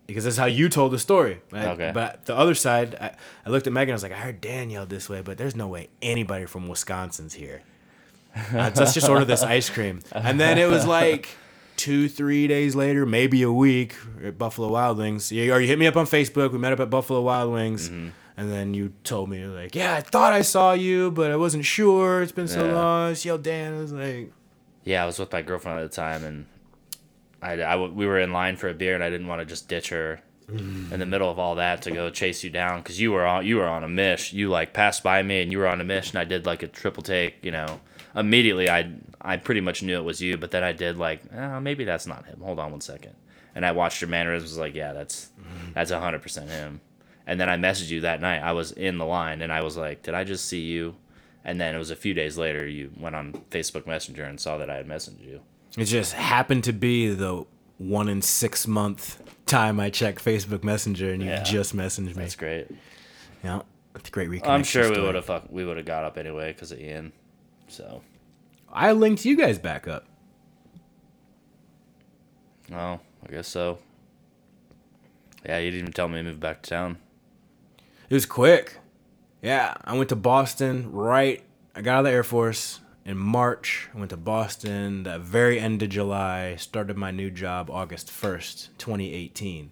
because 0.07 0.25
that's 0.25 0.37
how 0.37 0.45
you 0.47 0.69
told 0.69 0.93
the 0.93 0.99
story. 0.99 1.41
right? 1.53 1.67
Okay. 1.69 1.91
But 1.93 2.27
the 2.27 2.37
other 2.37 2.55
side, 2.55 2.95
I, 3.01 3.15
I 3.47 3.51
looked 3.51 3.67
at 3.67 3.73
Megan. 3.73 3.93
I 3.93 3.95
was 3.95 4.03
like, 4.03 4.13
I 4.13 4.17
heard 4.17 4.41
Dan 4.41 4.71
yelled 4.71 4.89
this 4.89 5.09
way, 5.09 5.21
but 5.23 5.37
there's 5.39 5.57
no 5.57 5.67
way 5.69 5.89
anybody 6.03 6.47
from 6.47 6.69
Wisconsin's 6.69 7.35
here. 7.35 7.63
Uh, 8.37 8.71
let's 8.77 8.95
just 8.95 9.09
order 9.09 9.25
this 9.25 9.43
ice 9.43 9.69
cream. 9.69 10.01
And 10.13 10.39
then 10.39 10.59
it 10.59 10.69
was 10.69 10.87
like 10.87 11.29
two, 11.77 12.09
three 12.09 12.47
days 12.47 12.75
later, 12.77 13.05
maybe 13.07 13.43
a 13.43 13.51
week 13.53 13.97
at 14.25 14.39
Buffalo 14.39 14.69
Wild 14.69 14.99
Wings. 14.99 15.33
You, 15.33 15.53
or 15.53 15.61
you 15.61 15.67
hit 15.67 15.79
me 15.79 15.87
up 15.89 15.97
on 15.97 16.07
Facebook. 16.07 16.53
We 16.53 16.59
met 16.59 16.73
up 16.73 16.81
at 16.81 16.91
Buffalo 16.91 17.21
Wild 17.23 17.53
Wings. 17.53 17.89
Mm-hmm. 17.89 18.09
And 18.37 18.51
then 18.51 18.73
you 18.75 18.93
told 19.05 19.29
me 19.29 19.45
like, 19.45 19.75
yeah, 19.75 19.95
I 19.97 20.01
thought 20.01 20.33
I 20.33 20.43
saw 20.43 20.73
you, 20.73 21.11
but 21.11 21.31
I 21.31 21.37
wasn't 21.37 21.65
sure. 21.65 22.23
It's 22.23 22.33
been 22.33 22.49
so 22.49 22.67
Yeah. 22.67 22.75
long. 22.75 23.09
I 23.09 23.11
just 23.13 23.25
yelled 23.25 23.43
Dan. 23.43 23.75
I 23.75 23.79
was 23.79 23.93
like, 23.93 24.33
Yeah, 24.85 25.03
I 25.03 25.07
was 25.07 25.19
with 25.19 25.33
my 25.33 25.43
girlfriend 25.43 25.79
at 25.81 25.91
the 25.91 25.95
time, 25.95 26.25
and 26.25 26.47
I, 27.43 27.53
I 27.61 27.77
we 27.77 28.07
were 28.07 28.19
in 28.19 28.33
line 28.33 28.57
for 28.57 28.69
a 28.69 28.75
beer, 28.75 28.95
and 28.95 29.05
I 29.05 29.11
didn't 29.11 29.27
want 29.27 29.41
to 29.41 29.47
just 29.47 29.69
ditch 29.69 29.91
her 29.91 30.21
in 30.93 30.99
the 30.99 31.07
middle 31.07 31.31
of 31.31 31.39
all 31.39 31.55
that 31.55 31.83
to 31.83 31.93
go 31.93 32.11
chase 32.11 32.43
you 32.43 32.51
down 32.51 32.81
because 32.81 33.01
you 33.01 33.13
were 33.13 33.25
on 33.25 33.47
you 33.47 33.57
were 33.57 33.69
on 33.69 33.85
a 33.85 33.89
mish. 33.89 34.33
You 34.33 34.49
like 34.49 34.73
passed 34.73 35.03
by 35.03 35.23
me, 35.23 35.43
and 35.43 35.53
you 35.53 35.59
were 35.59 35.69
on 35.69 35.81
a 35.81 35.85
mish, 35.85 36.11
and 36.11 36.19
I 36.19 36.25
did 36.25 36.45
like 36.47 36.63
a 36.63 36.67
triple 36.69 37.03
take. 37.03 37.37
You 37.45 37.53
know, 37.53 37.81
immediately 38.17 38.69
I 38.69 38.93
I 39.21 39.37
pretty 39.37 39.61
much 39.61 39.83
knew 39.83 39.97
it 39.97 40.05
was 40.05 40.21
you, 40.21 40.37
but 40.39 40.51
then 40.51 40.65
I 40.65 40.73
did 40.73 40.97
like, 40.97 41.23
oh, 41.37 41.61
maybe 41.61 41.85
that's 41.85 42.07
not 42.07 42.27
him. 42.27 42.41
Hold 42.41 42.59
on 42.59 42.73
one 42.73 42.81
second, 42.81 43.15
and 43.55 43.65
I 43.65 43.73
watched 43.73 44.01
your 44.01 44.11
mannerisms. 44.11 44.51
Was 44.53 44.59
like, 44.59 44.75
yeah, 44.75 44.93
that's 44.93 45.31
that's 45.73 45.91
hundred 45.93 46.23
percent 46.23 46.51
him. 46.51 46.81
And 47.27 47.41
then 47.41 47.49
I 47.49 47.57
messaged 47.57 47.91
you 47.91 48.01
that 48.01 48.21
night. 48.21 48.41
I 48.41 48.53
was 48.53 48.73
in 48.73 48.99
the 48.99 49.07
line, 49.07 49.43
and 49.43 49.53
I 49.53 49.63
was 49.63 49.77
like, 49.77 50.03
did 50.03 50.15
I 50.15 50.25
just 50.25 50.47
see 50.47 50.63
you? 50.63 50.97
And 51.45 51.61
then 51.61 51.75
it 51.75 51.79
was 51.79 51.91
a 51.91 51.97
few 51.97 52.13
days 52.15 52.37
later, 52.37 52.67
you 52.67 52.91
went 52.99 53.17
on 53.17 53.33
Facebook 53.51 53.87
Messenger 53.87 54.25
and 54.25 54.39
saw 54.39 54.59
that 54.59 54.69
I 54.71 54.77
had 54.77 54.87
messaged 54.87 55.25
you. 55.25 55.41
It 55.79 55.85
just 55.87 56.13
happened 56.13 56.65
to 56.65 56.73
be 56.73 57.15
the 57.15 57.47
one 57.79 58.09
in 58.09 58.21
six 58.21 58.67
month 58.67 59.23
time 59.47 59.81
I 59.81 59.89
check 59.91 60.17
Facebook 60.19 60.63
Messenger 60.63 61.13
and 61.13 61.23
you 61.23 61.31
Yeah. 61.31 61.43
just 61.43 61.75
messaged 61.75 62.09
me. 62.09 62.23
That's 62.25 62.37
great. 62.37 62.67
Yeah, 63.43 63.63
that's 63.95 64.09
a 64.09 64.13
great 64.13 64.29
reconnection. 64.29 64.49
I'm 64.49 64.65
sure 64.65 64.91
we 64.93 65.01
would 65.01 65.15
have 65.15 65.25
fuck, 65.25 65.45
we 65.51 65.65
would 65.65 65.79
have 65.79 65.87
got 65.87 66.05
up 66.05 66.19
anyway 66.19 66.53
because 66.53 66.73
of 66.73 66.81
Ian. 66.81 67.13
So, 67.69 68.03
I 68.71 68.93
linked 68.93 69.25
you 69.25 69.35
guys 69.37 69.59
back 69.59 69.89
up. 69.89 70.05
oh, 72.73 73.01
I 73.27 73.31
guess 73.31 73.49
so. 73.49 73.79
Yeah, 75.45 75.59
you 75.59 75.71
didn't 75.71 75.81
even 75.85 75.93
tell 75.93 76.09
me 76.09 76.19
to 76.19 76.23
move 76.23 76.39
back 76.41 76.63
to 76.63 76.71
town. 76.71 76.99
It 78.11 78.15
was 78.15 78.27
quick. 78.27 78.77
Yeah, 79.43 79.75
I 79.85 79.97
went 79.97 80.11
to 80.11 80.17
Boston 80.17 80.93
right. 80.93 81.43
I 81.75 81.81
got 81.83 81.95
out 81.95 81.99
of 82.01 82.05
the 82.07 82.11
Air 82.11 82.25
Force 82.25 82.81
in 83.05 83.17
March. 83.17 83.89
I 83.95 83.99
went 83.99 84.11
to 84.11 84.17
Boston 84.17 85.05
the 85.05 85.19
very 85.19 85.59
end 85.59 85.83
of 85.83 85.89
July. 85.89 86.57
Started 86.57 86.97
my 86.97 87.11
new 87.11 87.31
job 87.31 87.71
August 87.71 88.09
1st, 88.09 88.69
2018. 88.79 89.71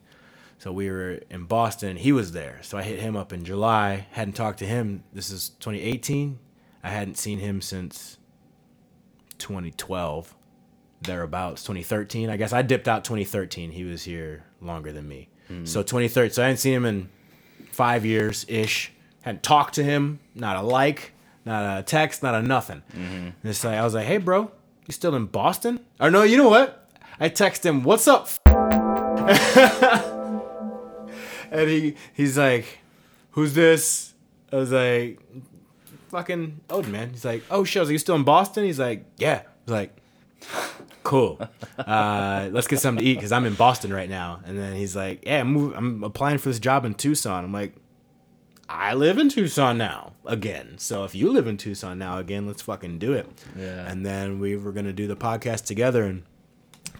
So 0.58 0.72
we 0.72 0.90
were 0.90 1.20
in 1.30 1.44
Boston. 1.44 1.96
He 1.96 2.12
was 2.12 2.32
there. 2.32 2.58
So 2.62 2.78
I 2.78 2.82
hit 2.82 2.98
him 2.98 3.16
up 3.16 3.32
in 3.32 3.44
July. 3.44 4.06
Hadn't 4.12 4.34
talked 4.34 4.58
to 4.60 4.66
him. 4.66 5.04
This 5.12 5.30
is 5.30 5.50
2018. 5.60 6.38
I 6.82 6.90
hadn't 6.90 7.16
seen 7.16 7.38
him 7.38 7.60
since 7.60 8.18
2012, 9.38 10.34
thereabouts. 11.02 11.62
2013. 11.62 12.30
I 12.30 12.36
guess 12.36 12.52
I 12.52 12.62
dipped 12.62 12.88
out 12.88 13.04
2013. 13.04 13.70
He 13.70 13.84
was 13.84 14.02
here 14.02 14.44
longer 14.60 14.92
than 14.92 15.06
me. 15.06 15.28
Hmm. 15.46 15.64
So 15.64 15.82
2013. 15.82 16.32
So 16.32 16.42
I 16.42 16.46
hadn't 16.46 16.58
seen 16.58 16.74
him 16.74 16.84
in 16.84 17.08
five 17.70 18.04
years 18.04 18.44
ish. 18.48 18.92
Hadn't 19.28 19.42
talked 19.42 19.74
to 19.74 19.84
him, 19.84 20.20
not 20.34 20.56
a 20.56 20.62
like, 20.62 21.12
not 21.44 21.80
a 21.80 21.82
text, 21.82 22.22
not 22.22 22.34
a 22.34 22.40
nothing. 22.40 22.82
And 22.94 23.34
it's 23.44 23.62
like 23.62 23.76
I 23.76 23.84
was 23.84 23.92
like, 23.92 24.06
"Hey, 24.06 24.16
bro, 24.16 24.50
you 24.86 24.94
still 24.94 25.14
in 25.14 25.26
Boston?" 25.26 25.80
Or 26.00 26.10
no, 26.10 26.22
you 26.22 26.38
know 26.38 26.48
what? 26.48 26.88
I 27.20 27.28
text 27.28 27.66
him, 27.66 27.82
"What's 27.82 28.08
up?" 28.08 28.22
f-" 28.22 28.40
and 31.50 31.68
he 31.68 31.94
he's 32.14 32.38
like, 32.38 32.78
"Who's 33.32 33.52
this?" 33.52 34.14
I 34.50 34.56
was 34.56 34.72
like, 34.72 35.20
"Fucking 36.08 36.60
Oden, 36.70 36.88
man." 36.88 37.10
He's 37.10 37.26
like, 37.26 37.42
"Oh, 37.50 37.64
shit, 37.64 37.76
I 37.76 37.80
was 37.80 37.90
like, 37.90 37.92
you 37.92 37.98
still 37.98 38.16
in 38.16 38.24
Boston?" 38.24 38.64
He's 38.64 38.78
like, 38.78 39.04
"Yeah." 39.18 39.42
I 39.44 39.48
was 39.66 39.72
like, 39.72 39.94
"Cool, 41.02 41.38
uh, 41.76 42.48
let's 42.50 42.66
get 42.66 42.80
something 42.80 43.04
to 43.04 43.10
eat 43.10 43.16
because 43.16 43.32
I'm 43.32 43.44
in 43.44 43.52
Boston 43.52 43.92
right 43.92 44.08
now." 44.08 44.40
And 44.46 44.58
then 44.58 44.74
he's 44.74 44.96
like, 44.96 45.26
"Yeah, 45.26 45.42
I'm, 45.42 45.74
I'm 45.74 46.02
applying 46.02 46.38
for 46.38 46.48
this 46.48 46.58
job 46.58 46.86
in 46.86 46.94
Tucson." 46.94 47.44
I'm 47.44 47.52
like, 47.52 47.74
"I 48.68 48.94
live 48.94 49.18
in 49.18 49.28
Tucson 49.28 49.78
now 49.78 50.12
again, 50.26 50.74
so 50.78 51.04
if 51.04 51.14
you 51.14 51.32
live 51.32 51.46
in 51.46 51.56
Tucson 51.56 51.98
now 51.98 52.18
again, 52.18 52.46
let's 52.46 52.62
fucking 52.62 52.98
do 52.98 53.12
it." 53.12 53.26
Yeah. 53.58 53.90
And 53.90 54.04
then 54.04 54.38
we 54.40 54.56
were 54.56 54.72
gonna 54.72 54.92
do 54.92 55.06
the 55.06 55.16
podcast 55.16 55.64
together 55.64 56.04
and 56.04 56.22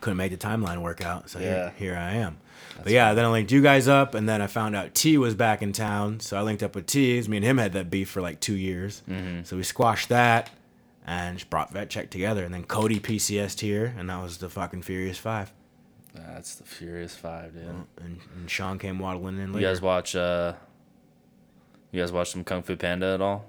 couldn't 0.00 0.16
make 0.16 0.30
the 0.30 0.38
timeline 0.38 0.80
work 0.82 1.00
out. 1.04 1.28
So 1.30 1.38
Yeah. 1.40 1.70
here, 1.76 1.90
here 1.92 1.96
I 1.96 2.12
am. 2.14 2.38
but 2.82 2.92
yeah, 2.92 3.12
then 3.14 3.24
I 3.24 3.28
linked 3.28 3.50
you 3.50 3.60
guys 3.60 3.88
up, 3.88 4.14
and 4.14 4.28
then 4.28 4.40
I 4.40 4.46
found 4.46 4.76
out 4.76 4.94
T 4.94 5.18
was 5.18 5.34
back 5.34 5.62
in 5.62 5.72
town. 5.72 6.20
So 6.20 6.36
I 6.36 6.42
linked 6.42 6.62
up 6.62 6.74
with 6.76 6.86
T. 6.86 7.20
Me 7.28 7.38
and 7.38 7.44
him 7.44 7.58
had 7.58 7.72
that 7.72 7.90
beef 7.90 8.08
for 8.08 8.20
like 8.20 8.38
two 8.40 8.54
years. 8.54 9.02
Mm-hmm. 9.10 9.42
So 9.44 9.56
we 9.56 9.62
squashed 9.64 10.08
that 10.10 10.50
and 11.06 11.38
just 11.38 11.50
brought 11.50 11.72
Vet 11.72 11.90
Check 11.90 12.10
together. 12.10 12.44
And 12.44 12.54
then 12.54 12.64
Cody 12.64 13.00
PCS'd 13.00 13.60
here, 13.60 13.94
and 13.98 14.08
that 14.10 14.22
was 14.22 14.38
the 14.38 14.48
fucking 14.48 14.82
Furious 14.82 15.18
Five. 15.18 15.52
That's 16.14 16.54
the 16.56 16.64
Furious 16.64 17.16
Five, 17.16 17.54
dude. 17.54 17.64
And, 17.64 18.20
and 18.36 18.48
Sean 18.50 18.78
came 18.78 18.98
waddling 19.00 19.38
in 19.38 19.52
You 19.54 19.60
guys 19.60 19.80
watch? 19.82 20.14
uh 20.14 20.52
You 21.90 22.00
guys 22.00 22.12
watch 22.12 22.30
some 22.30 22.44
Kung 22.44 22.62
Fu 22.62 22.76
Panda 22.76 23.06
at 23.14 23.20
all? 23.20 23.44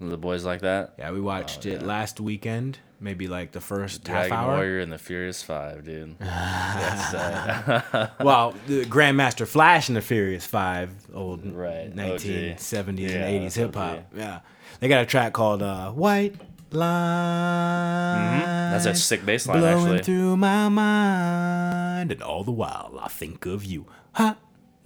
The 0.00 0.16
boys 0.18 0.44
like 0.44 0.60
that. 0.62 0.94
yeah, 0.98 1.12
we 1.12 1.20
watched 1.20 1.64
it 1.66 1.80
yeah. 1.80 1.86
last 1.86 2.18
weekend, 2.20 2.78
maybe 3.00 3.28
like 3.28 3.52
the 3.52 3.60
first 3.60 4.02
Dragon 4.04 4.30
half 4.30 4.38
hour. 4.38 4.54
Warrior 4.56 4.80
and 4.80 4.92
the 4.92 4.98
Furious 4.98 5.42
Five, 5.42 5.84
dude. 5.84 6.16
That's, 6.18 7.14
uh, 7.14 8.10
well, 8.20 8.54
the 8.66 8.84
Grandmaster 8.84 9.46
Flash 9.46 9.88
and 9.88 9.96
the 9.96 10.02
Furious 10.02 10.44
Five, 10.46 10.90
old 11.14 11.46
Right, 11.46 11.86
OG. 11.92 12.20
1970s 12.20 12.98
Yeah, 12.98 13.26
and 13.26 13.44
80s 13.48 13.54
hip 13.56 13.74
hop. 13.74 14.04
Yeah, 14.14 14.40
they 14.80 14.88
got 14.88 15.02
a 15.02 15.06
track 15.06 15.32
called 15.32 15.62
uh, 15.62 15.92
"White 15.92 16.34
Line." 16.72 18.40
That's 18.72 18.86
a 18.86 18.94
sick 18.96 19.24
bass 19.24 19.46
line, 19.46 19.60
blowing 19.60 19.84
actually. 19.84 20.02
through 20.02 20.36
my 20.36 20.68
mind, 20.68 22.10
and 22.12 22.20
all 22.22 22.42
the 22.42 22.50
while 22.52 22.98
I 23.00 23.08
think 23.08 23.46
of 23.46 23.64
you 23.64 23.86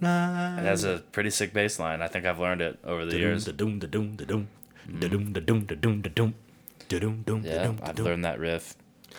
night. 0.01 0.61
That's 0.63 0.83
a 0.83 1.03
pretty 1.11 1.29
sick 1.29 1.53
bass 1.53 1.79
line. 1.79 2.01
I 2.01 2.07
think 2.07 2.25
I've 2.25 2.39
learned 2.39 2.61
it 2.61 2.79
over 2.83 3.05
the 3.05 3.17
years. 3.17 3.47
I've 7.83 7.99
learned 7.99 8.25
that 8.25 8.39
riff. 8.39 8.75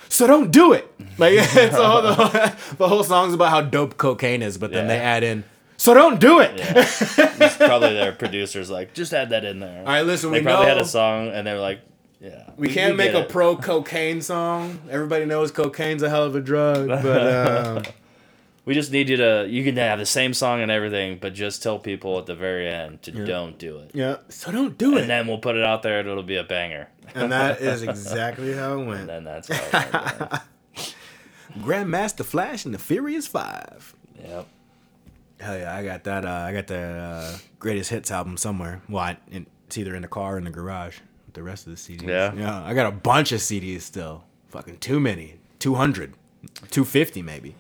So 0.09 0.27
don't 0.27 0.51
do 0.51 0.73
it. 0.73 0.93
Like 1.19 1.35
it's 1.37 1.77
all 1.77 2.03
the, 2.03 2.15
whole, 2.15 2.75
the 2.77 2.89
whole 2.89 3.05
song's 3.05 3.35
about 3.35 3.51
how 3.51 3.61
dope 3.61 3.97
cocaine 3.97 4.43
is, 4.43 4.59
but 4.59 4.73
then 4.73 4.87
yeah. 4.87 4.97
they 4.97 4.99
add 4.99 5.23
in 5.23 5.45
so 5.81 5.95
don't 5.95 6.21
do 6.21 6.41
it. 6.41 6.59
Yeah. 6.59 6.75
it's 6.77 7.57
probably 7.57 7.95
their 7.95 8.13
producers 8.13 8.69
like 8.69 8.93
just 8.93 9.15
add 9.15 9.31
that 9.31 9.47
in 9.47 9.61
there. 9.61 9.79
All 9.79 9.87
right, 9.87 10.05
listen, 10.05 10.31
they 10.31 10.41
we 10.41 10.45
probably 10.45 10.67
know. 10.67 10.75
had 10.75 10.83
a 10.83 10.85
song 10.85 11.29
and 11.29 11.47
they're 11.47 11.59
like, 11.59 11.81
yeah, 12.21 12.51
we, 12.59 12.69
can't 12.69 12.93
we 12.93 12.99
make 12.99 13.15
a 13.15 13.25
pro 13.25 13.57
cocaine 13.57 14.21
song. 14.21 14.79
Everybody 14.91 15.25
knows 15.25 15.51
cocaine's 15.51 16.03
a 16.03 16.11
hell 16.11 16.25
of 16.25 16.37
a 16.37 16.41
drug, 16.43 16.87
but 16.89 17.57
um, 17.67 17.83
we 18.71 18.75
just 18.75 18.93
need 18.93 19.09
you 19.09 19.17
to. 19.17 19.49
You 19.51 19.65
can 19.65 19.77
have 19.79 19.99
the 19.99 20.07
same 20.07 20.33
song 20.33 20.61
and 20.61 20.71
everything, 20.71 21.19
but 21.21 21.35
just 21.35 21.61
tell 21.61 21.81
people 21.81 22.21
at 22.21 22.27
the 22.27 22.37
very 22.37 22.69
end 22.69 23.03
to 23.03 23.11
don't 23.11 23.59
do 23.59 23.79
it. 23.79 23.91
yeah. 23.95 24.19
So 24.29 24.53
don't 24.53 24.79
do 24.79 24.97
it. 24.97 25.01
And 25.01 25.11
then 25.11 25.27
we'll 25.27 25.39
put 25.39 25.57
it 25.57 25.65
out 25.65 25.83
there 25.83 25.99
and 25.99 26.09
it'll 26.09 26.23
be 26.23 26.37
a 26.37 26.45
banger. 26.45 26.89
And 27.17 27.33
that 27.33 27.61
is 27.61 27.83
exactly 27.93 28.53
how 28.53 28.79
it 28.79 28.85
went. 28.87 29.01
And 29.01 29.09
then 29.09 29.25
that's 29.25 29.49
how 29.49 29.81
it 29.81 30.21
went. 30.21 30.43
Grandmaster 31.67 32.25
Flash 32.25 32.65
and 32.65 32.73
the 32.73 32.79
Furious 32.79 33.27
Five. 33.27 33.93
Yep. 34.23 34.47
Hell 35.41 35.59
yeah, 35.59 35.75
I 35.75 35.83
got 35.83 36.05
that. 36.05 36.25
Uh, 36.25 36.31
I 36.31 36.53
got 36.53 36.69
the 36.69 36.79
uh, 36.79 37.39
greatest 37.59 37.91
hits 37.91 38.13
album 38.13 38.37
somewhere. 38.37 38.83
Well, 38.89 39.03
I, 39.03 39.17
it's 39.33 39.79
either 39.79 39.97
in 39.97 40.03
the 40.03 40.07
car 40.09 40.37
or 40.37 40.39
in 40.39 40.45
the 40.45 40.51
garage 40.51 41.01
with 41.27 41.35
the 41.35 41.43
rest 41.43 41.67
of 41.67 41.73
the 41.73 41.77
CDs. 41.77 42.07
Yeah? 42.07 42.33
yeah. 42.35 42.63
I 42.65 42.75
got 42.75 42.87
a 42.87 42.93
bunch 42.93 43.33
of 43.33 43.41
CDs 43.41 43.81
still. 43.81 44.23
Fucking 44.51 44.79
too 44.79 45.01
many. 45.01 45.41
200. 45.59 46.15
250 46.71 47.23
maybe. 47.23 47.57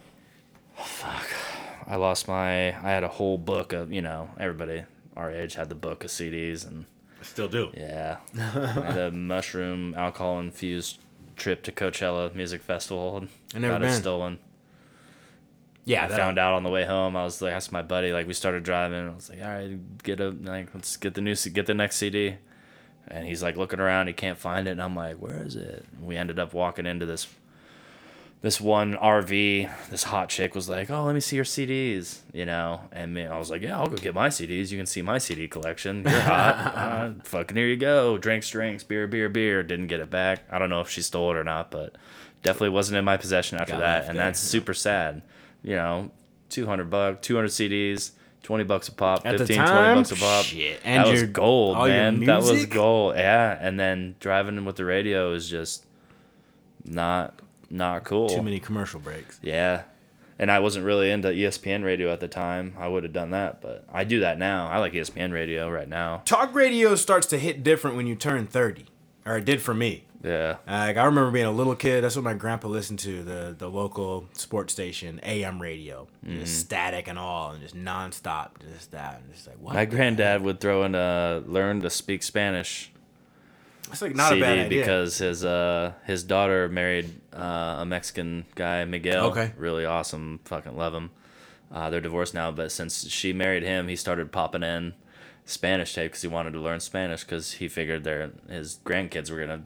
I 1.87 1.97
lost 1.97 2.28
my. 2.28 2.68
I 2.68 2.91
had 2.91 3.05
a 3.05 3.09
whole 3.09 3.39
book 3.39 3.72
of, 3.72 3.93
you 3.93 4.03
know, 4.03 4.31
everybody 4.39 4.85
our 5.16 5.31
age 5.31 5.55
had 5.55 5.68
the 5.68 5.74
book 5.74 6.05
of 6.05 6.11
CDs 6.11 6.66
and 6.66 6.87
I 7.20 7.24
Still 7.24 7.49
do. 7.49 7.70
yeah. 7.76 8.18
A 8.39 9.11
mushroom 9.11 9.95
alcohol 9.95 10.39
infused 10.41 10.99
trip 11.37 11.62
to 11.64 11.72
Coachella 11.72 12.35
Music 12.35 12.62
Festival 12.62 13.16
and 13.18 13.28
I 13.55 13.59
never 13.59 13.74
got 13.78 13.83
it 13.85 13.93
stolen. 13.99 14.39
Yeah, 15.85 16.05
I 16.05 16.09
found 16.09 16.39
out 16.39 16.53
on 16.55 16.62
the 16.62 16.70
way 16.70 16.85
home. 16.85 17.16
I 17.16 17.24
was 17.24 17.43
like, 17.43 17.53
asked 17.53 17.72
my 17.72 17.83
buddy, 17.83 18.12
like 18.12 18.26
we 18.26 18.35
started 18.35 18.62
driving. 18.62 19.09
I 19.09 19.14
was 19.14 19.28
like, 19.28 19.43
all 19.43 19.49
right, 19.49 20.03
get 20.03 20.20
a 20.20 20.31
like, 20.31 20.72
let's 20.74 20.97
get 20.97 21.14
the 21.14 21.20
new, 21.20 21.35
C- 21.35 21.51
get 21.51 21.66
the 21.66 21.74
next 21.74 21.97
CD. 21.97 22.37
And 23.09 23.26
he's 23.26 23.43
like 23.43 23.57
looking 23.57 23.81
around, 23.81 24.07
he 24.07 24.12
can't 24.12 24.39
find 24.39 24.68
it, 24.68 24.72
and 24.72 24.83
I'm 24.83 24.95
like, 24.95 25.16
where 25.16 25.43
is 25.43 25.57
it? 25.57 25.85
And 25.97 26.07
we 26.07 26.16
ended 26.16 26.39
up 26.39 26.53
walking 26.55 26.87
into 26.87 27.07
this, 27.07 27.26
this 28.43 28.61
one 28.61 28.95
RV. 28.95 29.70
This 29.91 30.05
hot 30.05 30.28
chick 30.28 30.55
was 30.55 30.68
like, 30.68 30.91
oh, 30.91 31.05
let 31.05 31.14
me 31.14 31.20
see 31.20 31.36
your 31.36 31.45
CDs, 31.45 32.20
you 32.32 32.47
know. 32.47 32.80
And 32.91 33.12
me, 33.12 33.26
I 33.26 33.38
was 33.38 33.51
like, 33.51 33.62
yeah, 33.62 33.78
I'll 33.78 33.86
go 33.86 33.97
get 33.97 34.14
my 34.14 34.28
CDs. 34.28 34.70
You 34.70 34.78
can 34.78 34.86
see 34.86 35.03
my 35.03 35.18
CD 35.18 35.47
collection. 35.47 36.03
You're 36.03 36.20
hot. 36.20 36.55
uh, 36.74 37.11
fucking 37.24 37.57
here 37.57 37.66
you 37.66 37.76
go. 37.76 38.16
Drinks, 38.16 38.49
drinks, 38.49 38.82
beer, 38.82 39.07
beer, 39.07 39.28
beer. 39.28 39.62
Didn't 39.62 39.88
get 39.88 40.01
it 40.01 40.11
back. 40.11 40.45
I 40.51 40.59
don't 40.59 40.70
know 40.70 40.80
if 40.80 40.88
she 40.88 41.03
stole 41.03 41.32
it 41.32 41.36
or 41.36 41.45
not, 41.45 41.70
but 41.70 41.97
definitely 42.43 42.70
wasn't 42.70 42.97
in 42.99 43.05
my 43.05 43.16
possession 43.16 43.59
after 43.59 43.72
Got 43.72 43.80
that, 43.80 44.09
and 44.09 44.18
there. 44.18 44.26
that's 44.26 44.41
super 44.41 44.72
sad. 44.72 45.22
You 45.62 45.76
know, 45.76 46.11
two 46.49 46.66
hundred 46.66 46.88
bucks, 46.88 47.26
two 47.26 47.34
hundred 47.34 47.49
CDs, 47.49 48.12
twenty 48.43 48.64
bucks 48.64 48.88
a 48.88 48.93
pop, 48.93 49.26
At 49.26 49.32
the 49.32 49.47
15, 49.47 49.57
time? 49.57 49.95
20 49.95 50.01
bucks 50.01 50.12
a 50.12 50.16
pop. 50.16 50.45
Shit. 50.47 50.80
And 50.82 51.05
that 51.05 51.12
was 51.12 51.22
gold, 51.24 51.76
man. 51.76 52.24
That 52.24 52.43
was 52.43 52.64
gold. 52.64 53.16
Yeah, 53.16 53.59
and 53.61 53.78
then 53.78 54.16
driving 54.18 54.64
with 54.64 54.76
the 54.76 54.86
radio 54.86 55.34
is 55.34 55.49
just 55.49 55.84
not 56.86 57.38
not 57.70 58.04
cool. 58.04 58.28
Too 58.28 58.42
many 58.42 58.60
commercial 58.60 59.00
breaks. 59.00 59.38
Yeah. 59.42 59.82
And 60.38 60.50
I 60.50 60.58
wasn't 60.60 60.86
really 60.86 61.10
into 61.10 61.28
ESPN 61.28 61.84
radio 61.84 62.10
at 62.12 62.20
the 62.20 62.28
time. 62.28 62.74
I 62.78 62.88
would 62.88 63.02
have 63.02 63.12
done 63.12 63.30
that, 63.32 63.60
but 63.60 63.84
I 63.92 64.04
do 64.04 64.20
that 64.20 64.38
now. 64.38 64.68
I 64.68 64.78
like 64.78 64.94
ESPN 64.94 65.32
radio 65.32 65.70
right 65.70 65.88
now. 65.88 66.22
Talk 66.24 66.54
radio 66.54 66.94
starts 66.94 67.26
to 67.28 67.38
hit 67.38 67.62
different 67.62 67.96
when 67.96 68.06
you 68.06 68.14
turn 68.14 68.46
30. 68.46 68.86
Or 69.26 69.36
it 69.36 69.44
did 69.44 69.60
for 69.60 69.74
me. 69.74 70.04
Yeah. 70.24 70.56
Like 70.66 70.96
I 70.96 71.04
remember 71.04 71.30
being 71.30 71.46
a 71.46 71.50
little 71.52 71.74
kid. 71.76 72.02
That's 72.02 72.16
what 72.16 72.24
my 72.24 72.34
grandpa 72.34 72.68
listened 72.68 72.98
to 73.00 73.22
the 73.22 73.54
the 73.56 73.68
local 73.68 74.26
sports 74.32 74.72
station, 74.72 75.20
AM 75.22 75.60
radio, 75.60 76.08
Mm-hmm. 76.26 76.40
just 76.40 76.58
static 76.58 77.08
and 77.08 77.18
all, 77.18 77.52
and 77.52 77.62
just 77.62 77.74
nonstop, 77.74 78.50
just 78.74 78.90
that, 78.92 79.22
and 79.22 79.32
just 79.34 79.46
like 79.46 79.56
what? 79.58 79.74
My 79.74 79.86
granddad 79.86 80.42
would 80.42 80.60
throw 80.60 80.84
in 80.84 80.94
a 80.94 81.42
learn 81.46 81.80
to 81.82 81.88
speak 81.90 82.22
Spanish 82.22 82.90
heck? 82.92 82.99
It's 83.93 84.03
like 84.03 84.14
not 84.14 84.30
CD 84.30 84.41
a 84.41 84.45
bad 84.45 84.59
idea. 84.66 84.80
because 84.80 85.18
his 85.18 85.45
uh 85.45 85.93
his 86.07 86.22
daughter 86.24 86.68
married 86.68 87.20
uh, 87.34 87.78
a 87.80 87.84
Mexican 87.86 88.45
guy, 88.55 88.84
Miguel. 88.84 89.26
Okay. 89.26 89.53
Really 89.57 89.84
awesome. 89.84 90.41
Fucking 90.45 90.76
love 90.76 90.95
him. 90.95 91.11
Uh, 91.72 91.88
they're 91.91 92.01
divorced 92.01 92.34
now, 92.34 92.51
but 92.51 92.72
since 92.72 93.09
she 93.09 93.32
married 93.32 93.62
him, 93.62 93.86
he 93.88 93.95
started 93.97 94.32
popping 94.32 94.62
in 94.64 94.93
Spanish 95.45 95.95
tape 95.95 96.11
because 96.11 96.22
he 96.22 96.28
wanted 96.28 96.53
to 96.53 96.61
learn 96.61 96.80
Spanish 96.80 97.22
because 97.24 97.53
he 97.53 97.68
figured 97.68 98.03
their 98.05 98.30
his 98.49 98.78
grandkids 98.84 99.30
were 99.30 99.38
gonna. 99.41 99.62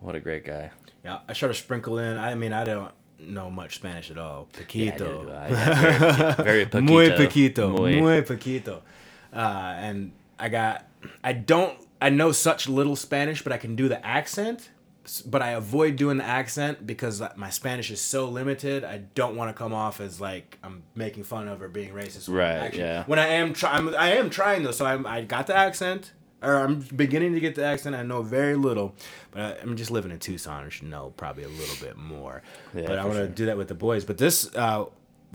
What 0.00 0.14
a 0.14 0.20
great 0.20 0.44
guy. 0.44 0.70
yeah, 1.04 1.18
I 1.28 1.32
try 1.32 1.48
to 1.48 1.54
sprinkle 1.54 1.98
in. 1.98 2.16
I 2.18 2.34
mean, 2.34 2.52
I 2.52 2.64
don't 2.64 2.92
know 3.18 3.50
much 3.50 3.76
Spanish 3.76 4.10
at 4.10 4.18
all. 4.18 4.48
Yeah, 4.54 4.60
Poquito. 4.92 4.98
dude, 5.22 5.30
I- 5.30 5.48
yeah, 5.48 6.34
very, 6.42 6.64
very 6.64 6.82
muy 6.82 7.08
poquito. 7.10 7.16
poquito, 7.16 7.70
Muy. 7.78 8.00
muy 8.00 8.22
poquito. 8.22 8.82
Uh, 9.32 9.74
and 9.78 10.12
I 10.38 10.48
got, 10.48 10.86
I 11.24 11.32
don't, 11.32 11.76
I 12.06 12.08
know 12.08 12.30
such 12.30 12.68
little 12.68 12.94
Spanish, 12.94 13.42
but 13.42 13.52
I 13.52 13.56
can 13.56 13.74
do 13.74 13.88
the 13.88 14.04
accent. 14.06 14.70
But 15.24 15.42
I 15.42 15.50
avoid 15.50 15.96
doing 15.96 16.18
the 16.18 16.24
accent 16.24 16.86
because 16.86 17.20
my 17.34 17.50
Spanish 17.50 17.90
is 17.90 18.00
so 18.00 18.28
limited. 18.28 18.84
I 18.84 18.98
don't 19.16 19.34
want 19.34 19.48
to 19.50 19.54
come 19.54 19.74
off 19.74 20.00
as 20.00 20.20
like 20.20 20.56
I'm 20.62 20.84
making 20.94 21.24
fun 21.24 21.48
of 21.48 21.60
or 21.62 21.68
being 21.68 21.92
racist. 21.92 22.32
Right, 22.32 22.72
yeah. 22.72 23.02
When 23.06 23.18
I 23.18 23.26
am 23.26 23.52
trying, 23.54 23.92
I 23.96 24.10
am 24.10 24.30
trying 24.30 24.62
though. 24.62 24.70
So 24.70 24.86
I'm, 24.86 25.04
I 25.04 25.22
got 25.22 25.48
the 25.48 25.56
accent, 25.56 26.12
or 26.42 26.54
I'm 26.54 26.78
beginning 26.94 27.34
to 27.34 27.40
get 27.40 27.56
the 27.56 27.64
accent. 27.64 27.96
I 27.96 28.04
know 28.04 28.22
very 28.22 28.54
little, 28.54 28.94
but 29.32 29.40
I, 29.40 29.62
I'm 29.62 29.76
just 29.76 29.90
living 29.90 30.12
in 30.12 30.20
Tucson. 30.20 30.64
I 30.64 30.68
should 30.68 30.88
know 30.88 31.12
probably 31.16 31.42
a 31.42 31.48
little 31.48 31.84
bit 31.84 31.96
more. 31.96 32.42
Yeah, 32.72 32.86
but 32.86 33.00
I 33.00 33.04
want 33.04 33.16
to 33.16 33.26
sure. 33.26 33.28
do 33.28 33.46
that 33.46 33.56
with 33.56 33.66
the 33.66 33.74
boys. 33.74 34.04
But 34.04 34.18
this, 34.18 34.54
uh, 34.54 34.84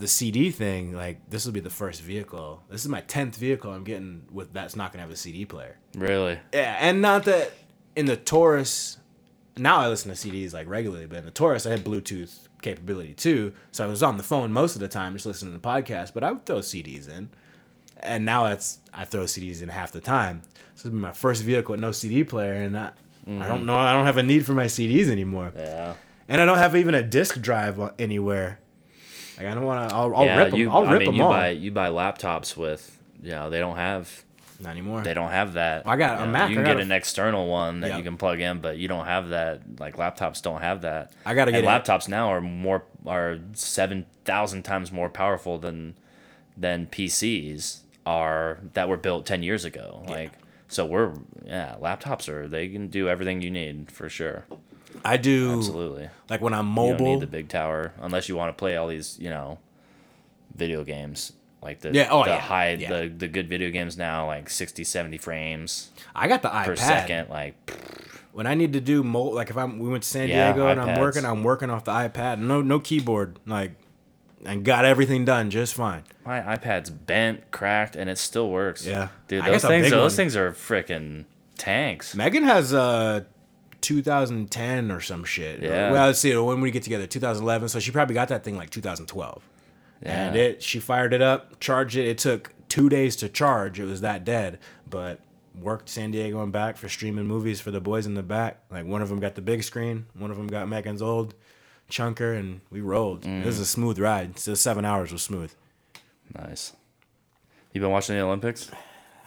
the 0.02 0.08
CD 0.08 0.50
thing, 0.50 0.94
like 0.96 1.30
this 1.30 1.46
will 1.46 1.52
be 1.52 1.60
the 1.60 1.70
first 1.70 2.02
vehicle. 2.02 2.60
This 2.68 2.82
is 2.82 2.88
my 2.88 3.02
tenth 3.02 3.36
vehicle 3.36 3.72
I'm 3.72 3.84
getting 3.84 4.26
with 4.32 4.52
that's 4.52 4.74
not 4.74 4.92
gonna 4.92 5.02
have 5.02 5.12
a 5.12 5.16
CD 5.16 5.44
player. 5.44 5.78
Really? 5.94 6.40
Yeah, 6.52 6.76
and 6.80 7.00
not 7.00 7.24
that 7.24 7.52
in 7.94 8.06
the 8.06 8.16
Taurus. 8.16 8.98
Now 9.56 9.76
I 9.76 9.86
listen 9.86 10.12
to 10.12 10.16
CDs 10.16 10.52
like 10.52 10.68
regularly, 10.68 11.06
but 11.06 11.18
in 11.18 11.24
the 11.24 11.30
Taurus 11.30 11.66
I 11.66 11.70
had 11.70 11.84
Bluetooth 11.84 12.48
capability 12.62 13.14
too, 13.14 13.52
so 13.70 13.84
I 13.84 13.86
was 13.86 14.02
on 14.02 14.16
the 14.16 14.24
phone 14.24 14.52
most 14.52 14.74
of 14.74 14.80
the 14.80 14.88
time 14.88 15.12
just 15.12 15.24
listening 15.24 15.52
to 15.52 15.58
the 15.60 15.66
podcast. 15.66 16.14
But 16.14 16.24
I 16.24 16.32
would 16.32 16.46
throw 16.46 16.58
CDs 16.58 17.08
in, 17.08 17.30
and 17.98 18.24
now 18.24 18.48
that's 18.48 18.78
I 18.92 19.04
throw 19.04 19.22
CDs 19.22 19.62
in 19.62 19.68
half 19.68 19.92
the 19.92 20.00
time. 20.00 20.42
So 20.74 20.88
this 20.88 20.92
be 20.92 20.98
my 20.98 21.12
first 21.12 21.44
vehicle 21.44 21.74
with 21.74 21.80
no 21.80 21.92
CD 21.92 22.24
player, 22.24 22.54
and 22.54 22.76
I, 22.76 22.86
I 22.86 23.30
don't 23.30 23.38
mm-hmm. 23.38 23.66
know. 23.66 23.76
I 23.76 23.92
don't 23.92 24.06
have 24.06 24.16
a 24.16 24.24
need 24.24 24.44
for 24.44 24.52
my 24.52 24.66
CDs 24.66 25.08
anymore 25.08 25.52
Yeah. 25.56 25.94
and 26.26 26.40
I 26.42 26.44
don't 26.44 26.58
have 26.58 26.74
even 26.74 26.96
a 26.96 27.04
disk 27.04 27.40
drive 27.40 27.78
anywhere. 28.00 28.58
Like 29.42 29.50
I 29.50 29.54
don't 29.54 29.64
want 29.64 29.90
to. 29.90 29.94
I'll, 29.96 30.14
I'll 30.16 30.24
yeah, 30.24 30.38
rip 30.38 30.50
them. 30.50 30.60
you. 30.60 30.70
I'll 30.70 30.86
I 30.86 30.92
rip 30.92 30.98
mean, 31.00 31.06
them 31.08 31.14
you 31.16 31.22
all. 31.24 31.30
buy 31.30 31.48
you 31.50 31.70
buy 31.70 31.88
laptops 31.88 32.56
with 32.56 32.98
you 33.22 33.30
know 33.30 33.50
they 33.50 33.58
don't 33.58 33.76
have 33.76 34.24
Not 34.60 34.70
anymore. 34.70 35.02
they 35.02 35.14
don't 35.14 35.30
have 35.30 35.54
that. 35.54 35.86
I 35.86 35.96
got 35.96 36.18
a 36.18 36.20
you 36.20 36.26
know, 36.26 36.32
Mac, 36.32 36.50
You 36.50 36.56
can 36.56 36.64
get 36.64 36.76
a- 36.76 36.80
an 36.80 36.92
external 36.92 37.48
one 37.48 37.80
that 37.80 37.90
Yeah. 37.90 37.96
you 37.98 38.02
can 38.04 38.16
plug 38.16 38.40
in, 38.40 38.60
but 38.60 38.78
you 38.78 38.88
don't 38.88 39.06
have 39.06 39.30
that. 39.30 39.62
Like 39.80 39.96
laptops 39.96 40.42
don't 40.42 40.60
have 40.62 40.82
that. 40.82 41.12
I 41.26 41.34
gotta 41.34 41.50
get 41.52 41.64
it. 41.64 41.66
laptops 41.66 42.08
now 42.08 42.28
are 42.32 42.40
more 42.40 42.84
are 43.06 43.38
seven 43.54 44.06
thousand 44.24 44.62
times 44.62 44.92
more 44.92 45.08
powerful 45.08 45.58
than 45.58 45.94
than 46.56 46.86
PCs 46.86 47.80
are 48.06 48.58
that 48.74 48.88
were 48.88 48.96
built 48.96 49.26
ten 49.26 49.42
years 49.42 49.64
ago. 49.64 50.04
Like 50.08 50.32
so, 50.68 50.86
we're 50.86 51.12
yeah, 51.44 51.74
laptops 51.80 52.28
are 52.28 52.48
they 52.48 52.68
can 52.68 52.88
do 52.88 53.08
everything 53.08 53.42
you 53.42 53.50
need 53.50 53.90
for 53.90 54.08
sure. 54.08 54.44
I 55.04 55.16
do. 55.16 55.52
Absolutely. 55.58 56.08
Like 56.30 56.40
when 56.40 56.54
I'm 56.54 56.68
You 56.68 56.74
don't 56.76 56.90
mobile. 56.92 57.04
need 57.06 57.20
the 57.20 57.26
big 57.26 57.48
tower 57.48 57.92
unless 58.00 58.28
you 58.28 58.36
want 58.36 58.50
to 58.56 58.58
play 58.58 58.76
all 58.76 58.88
these, 58.88 59.18
you 59.18 59.30
know, 59.30 59.58
video 60.54 60.84
games 60.84 61.32
like 61.62 61.80
the 61.80 61.92
Yeah, 61.92 62.08
oh, 62.10 62.24
the 62.24 62.30
yeah, 62.30 62.38
high 62.40 62.72
yeah. 62.74 62.88
the 62.90 63.08
the 63.08 63.28
good 63.28 63.48
video 63.48 63.70
games 63.70 63.96
now 63.96 64.26
like 64.26 64.50
60 64.50 64.84
70 64.84 65.16
frames 65.18 65.90
I 66.14 66.28
got 66.28 66.42
the 66.42 66.48
iPad. 66.48 66.64
per 66.66 66.76
second 66.76 67.30
like 67.30 67.54
when 68.32 68.46
I 68.46 68.54
need 68.54 68.72
to 68.74 68.80
do 68.80 69.02
mo 69.02 69.24
like 69.24 69.50
if 69.50 69.56
I'm 69.56 69.78
we 69.78 69.88
went 69.88 70.02
to 70.04 70.08
San 70.08 70.28
Diego 70.28 70.66
and 70.66 70.80
I'm 70.80 70.98
working, 71.00 71.24
I'm 71.24 71.42
working 71.44 71.68
off 71.70 71.84
the 71.84 71.92
iPad. 71.92 72.38
No 72.38 72.62
no 72.62 72.80
keyboard. 72.80 73.38
Like 73.46 73.72
and 74.44 74.64
got 74.64 74.84
everything 74.84 75.24
done 75.24 75.50
just 75.50 75.74
fine. 75.74 76.02
my 76.26 76.40
iPad's 76.40 76.90
bent, 76.90 77.50
cracked 77.52 77.94
and 77.94 78.10
it 78.10 78.18
still 78.18 78.50
works. 78.50 78.84
Yeah. 78.86 79.08
Dude, 79.28 79.44
those 79.44 79.62
things 79.62 79.90
those 79.90 80.12
one. 80.12 80.16
things 80.16 80.34
are 80.36 80.50
freaking 80.52 81.26
tanks. 81.58 82.14
Megan 82.16 82.44
has 82.44 82.72
uh 82.74 83.22
2010 83.82 84.90
or 84.90 85.00
some 85.00 85.24
shit. 85.24 85.62
Yeah. 85.62 85.90
Well, 85.90 86.06
let's 86.06 86.18
see. 86.20 86.34
When 86.36 86.60
we 86.60 86.70
get 86.70 86.82
together, 86.82 87.06
2011. 87.06 87.68
So 87.68 87.78
she 87.80 87.90
probably 87.90 88.14
got 88.14 88.28
that 88.28 88.44
thing 88.44 88.56
like 88.56 88.70
2012. 88.70 89.42
And 90.04 90.34
it, 90.34 90.62
she 90.62 90.80
fired 90.80 91.12
it 91.12 91.22
up, 91.22 91.60
charged 91.60 91.96
it. 91.96 92.06
It 92.08 92.18
took 92.18 92.52
two 92.68 92.88
days 92.88 93.14
to 93.16 93.28
charge. 93.28 93.78
It 93.78 93.84
was 93.84 94.00
that 94.00 94.24
dead. 94.24 94.58
But 94.88 95.20
worked 95.60 95.88
San 95.88 96.10
Diego 96.10 96.42
and 96.42 96.50
back 96.52 96.76
for 96.76 96.88
streaming 96.88 97.26
movies 97.26 97.60
for 97.60 97.70
the 97.70 97.80
boys 97.80 98.06
in 98.06 98.14
the 98.14 98.22
back. 98.22 98.58
Like 98.70 98.86
one 98.86 99.02
of 99.02 99.08
them 99.10 99.20
got 99.20 99.34
the 99.34 99.42
big 99.42 99.62
screen, 99.62 100.06
one 100.18 100.30
of 100.30 100.36
them 100.36 100.46
got 100.46 100.68
Megan's 100.68 101.02
old 101.02 101.34
chunker, 101.90 102.36
and 102.38 102.60
we 102.70 102.80
rolled. 102.80 103.26
It 103.26 103.44
was 103.44 103.58
a 103.60 103.66
smooth 103.66 103.98
ride. 103.98 104.38
So 104.38 104.54
seven 104.54 104.84
hours 104.84 105.12
was 105.12 105.22
smooth. 105.22 105.52
Nice. 106.34 106.72
You 107.72 107.80
been 107.80 107.90
watching 107.90 108.16
the 108.16 108.22
Olympics? 108.22 108.70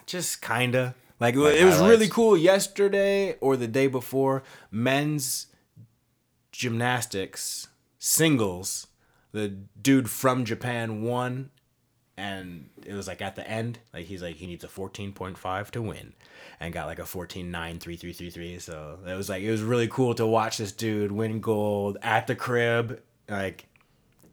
Just 0.06 0.42
kinda. 0.42 0.96
Like, 1.20 1.36
Like 1.36 1.56
it 1.56 1.66
was 1.66 1.80
really 1.80 2.10
cool 2.10 2.36
yesterday 2.36 3.38
or 3.40 3.56
the 3.56 3.68
day 3.68 3.88
before. 3.88 4.44
Men's 4.72 5.48
gymnastics 6.52 7.68
singles. 8.00 8.88
The 9.32 9.50
dude 9.82 10.10
from 10.10 10.46
Japan 10.46 11.02
won, 11.02 11.52
and 12.16 12.70
it 12.86 12.94
was 12.94 13.08
like 13.08 13.22
at 13.22 13.36
the 13.36 13.46
end, 13.50 13.80
like 13.94 14.06
he's 14.06 14.22
like 14.22 14.38
he 14.38 14.48
needs 14.48 14.64
a 14.64 14.70
fourteen 14.70 15.12
point 15.12 15.38
five 15.38 15.72
to 15.72 15.82
win, 15.82 16.14
and 16.60 16.74
got 16.74 16.88
like 16.88 17.00
a 17.00 17.06
fourteen 17.06 17.52
nine 17.52 17.80
three 17.80 17.98
three 17.98 18.14
three 18.14 18.30
three. 18.30 18.60
So 18.60 19.00
it 19.06 19.14
was 19.14 19.28
like 19.28 19.44
it 19.44 19.52
was 19.52 19.62
really 19.62 19.88
cool 19.90 20.16
to 20.16 20.26
watch 20.26 20.58
this 20.58 20.72
dude 20.72 21.12
win 21.12 21.40
gold 21.42 21.98
at 22.02 22.28
the 22.28 22.36
crib, 22.36 23.02
like. 23.30 23.68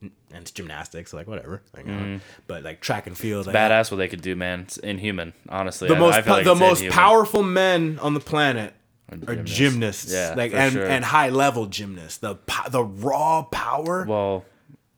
And 0.02 0.12
it's 0.42 0.50
gymnastics, 0.50 1.12
like 1.12 1.26
whatever. 1.28 1.62
Like, 1.76 1.86
uh, 1.88 2.18
but 2.46 2.62
like 2.64 2.80
track 2.80 3.06
and 3.06 3.16
field, 3.16 3.46
like, 3.46 3.54
Badass 3.54 3.90
what 3.90 3.98
they 3.98 4.08
could 4.08 4.22
do, 4.22 4.34
man. 4.34 4.60
It's 4.60 4.76
inhuman, 4.78 5.32
honestly. 5.48 5.88
the 5.88 5.94
I- 5.96 5.98
most 5.98 6.14
I 6.16 6.22
feel 6.22 6.34
like 6.34 6.44
the 6.44 6.54
most 6.54 6.78
inhuman. 6.80 6.92
powerful 6.94 7.42
men 7.42 7.98
on 8.00 8.14
the 8.14 8.20
planet 8.20 8.74
are 9.10 9.16
gymnasts. 9.36 9.56
gymnasts, 9.56 10.12
Yeah, 10.12 10.34
like 10.36 10.52
and 10.54 10.72
sure. 10.72 10.86
and 10.86 11.04
high 11.04 11.28
level 11.28 11.66
gymnasts. 11.66 12.18
The 12.18 12.36
the 12.70 12.82
raw 12.82 13.42
power. 13.42 14.04
Well, 14.08 14.44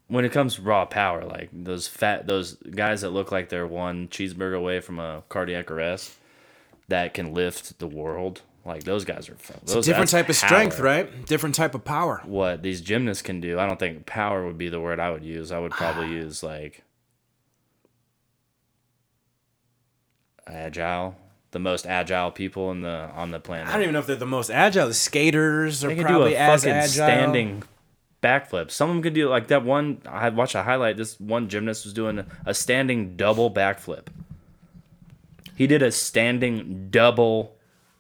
when 0.06 0.24
it 0.24 0.30
comes 0.32 0.54
to 0.56 0.62
raw 0.62 0.84
power, 0.84 1.24
like 1.24 1.48
those 1.52 1.88
fat 1.88 2.26
those 2.26 2.54
guys 2.54 3.00
that 3.00 3.10
look 3.10 3.32
like 3.32 3.48
they're 3.48 3.66
one 3.66 4.08
cheeseburger 4.08 4.56
away 4.56 4.80
from 4.80 4.98
a 5.00 5.22
cardiac 5.28 5.70
arrest 5.70 6.12
that 6.88 7.12
can 7.14 7.34
lift 7.34 7.78
the 7.78 7.86
world, 7.88 8.42
like 8.64 8.84
those 8.84 9.04
guys 9.04 9.28
are 9.28 9.36
those, 9.66 9.84
different 9.86 10.10
type 10.10 10.28
of 10.28 10.36
strength, 10.36 10.80
right? 10.80 11.26
Different 11.26 11.54
type 11.54 11.74
of 11.74 11.84
power. 11.84 12.22
What 12.24 12.62
these 12.62 12.80
gymnasts 12.80 13.22
can 13.22 13.40
do, 13.40 13.58
I 13.58 13.66
don't 13.66 13.78
think 13.78 14.06
power 14.06 14.46
would 14.46 14.56
be 14.58 14.68
the 14.70 14.80
word 14.80 14.98
I 15.00 15.10
would 15.10 15.24
use. 15.24 15.52
I 15.52 15.58
would 15.58 15.72
Ah. 15.72 15.76
probably 15.76 16.08
use 16.08 16.42
like 16.42 16.82
agile, 20.46 21.16
the 21.52 21.58
most 21.58 21.86
agile 21.86 22.30
people 22.30 22.70
in 22.70 22.80
the 22.82 23.10
on 23.14 23.30
the 23.30 23.40
planet. 23.40 23.68
I 23.68 23.72
don't 23.72 23.82
even 23.82 23.92
know 23.92 23.98
if 24.00 24.06
they're 24.06 24.16
the 24.16 24.26
most 24.26 24.50
agile. 24.50 24.88
The 24.88 24.94
skaters 24.94 25.84
are 25.84 25.88
They 25.88 25.96
could 25.96 26.02
do 26.02 26.08
probably 26.08 26.34
a 26.34 26.38
as 26.40 26.62
fucking 26.62 26.74
agile. 26.76 26.88
standing 26.92 27.62
backflip. 28.22 28.70
Some 28.70 28.90
of 28.90 28.96
them 28.96 29.02
could 29.02 29.14
do 29.14 29.28
like 29.28 29.48
that 29.48 29.64
one. 29.64 30.00
I 30.06 30.28
watched 30.30 30.54
a 30.54 30.62
highlight. 30.62 30.96
This 30.96 31.18
one 31.20 31.48
gymnast 31.48 31.84
was 31.84 31.92
doing 31.94 32.24
a 32.46 32.54
standing 32.54 33.16
double 33.16 33.50
backflip. 33.50 34.06
He 35.56 35.66
did 35.66 35.82
a 35.82 35.92
standing 35.92 36.88
double 36.90 37.54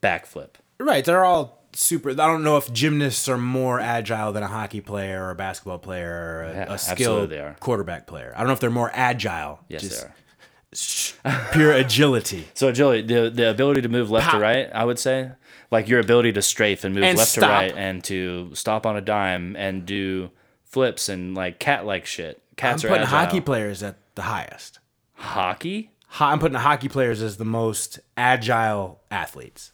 backflip. 0.04 0.50
Right, 0.78 1.04
they're 1.04 1.24
all 1.24 1.62
super. 1.72 2.10
I 2.10 2.14
don't 2.14 2.42
know 2.44 2.56
if 2.56 2.72
gymnasts 2.72 3.28
are 3.28 3.38
more 3.38 3.80
agile 3.80 4.32
than 4.32 4.42
a 4.42 4.48
hockey 4.48 4.80
player 4.80 5.24
or 5.24 5.30
a 5.30 5.34
basketball 5.34 5.78
player 5.78 6.10
or 6.12 6.42
a, 6.42 6.52
Yeah, 6.54 6.72
a 6.74 6.78
skilled 6.78 7.32
quarterback 7.60 8.06
player. 8.06 8.32
I 8.34 8.38
don't 8.38 8.48
know 8.48 8.52
if 8.54 8.60
they're 8.60 8.70
more 8.70 8.90
agile. 8.92 9.60
Yes, 9.68 9.82
just 9.82 10.00
they 10.02 11.30
are. 11.30 11.48
Pure 11.52 11.72
agility. 11.72 12.46
So 12.54 12.68
agility, 12.68 13.02
the 13.02 13.30
the 13.30 13.50
ability 13.50 13.82
to 13.82 13.88
move 13.88 14.10
left 14.10 14.26
Pow. 14.26 14.38
to 14.38 14.42
right, 14.42 14.68
I 14.74 14.84
would 14.84 14.98
say, 14.98 15.30
like 15.70 15.88
your 15.88 16.00
ability 16.00 16.32
to 16.32 16.42
strafe 16.42 16.82
and 16.84 16.94
move 16.94 17.04
And 17.04 17.16
left 17.16 17.30
stop. 17.30 17.42
to 17.42 17.46
right, 17.48 17.74
and 17.76 18.02
to 18.04 18.50
stop 18.54 18.84
on 18.84 18.96
a 18.96 19.00
dime 19.00 19.54
and 19.56 19.86
do 19.86 20.30
flips 20.64 21.08
and 21.08 21.34
like 21.34 21.58
cat 21.60 21.86
like 21.86 22.06
shit. 22.06 22.40
I'm 22.50 22.56
Cats 22.56 22.84
are 22.84 22.88
putting 22.88 23.04
agile. 23.04 23.18
hockey 23.18 23.40
players 23.40 23.82
at 23.82 23.96
the 24.16 24.22
highest. 24.22 24.80
Hockey. 25.14 25.90
Ho- 26.08 26.26
I'm 26.26 26.38
putting 26.40 26.56
hockey 26.58 26.88
players 26.88 27.22
as 27.22 27.36
the 27.36 27.44
most 27.44 28.00
agile 28.16 29.00
athletes. 29.10 29.72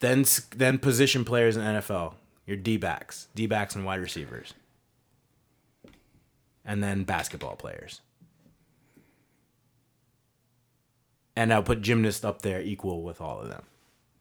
Then 0.00 0.24
then 0.54 0.78
position 0.78 1.24
players 1.24 1.56
in 1.56 1.62
NFL. 1.62 2.14
Your 2.46 2.56
D 2.56 2.76
backs, 2.76 3.28
D 3.34 3.46
backs 3.46 3.74
and 3.74 3.84
wide 3.84 4.00
receivers. 4.00 4.54
And 6.64 6.82
then 6.82 7.04
basketball 7.04 7.56
players. 7.56 8.00
And 11.34 11.52
I'll 11.52 11.62
put 11.62 11.82
gymnasts 11.82 12.24
up 12.24 12.42
there 12.42 12.60
equal 12.60 13.02
with 13.02 13.20
all 13.20 13.40
of 13.40 13.48
them. 13.48 13.64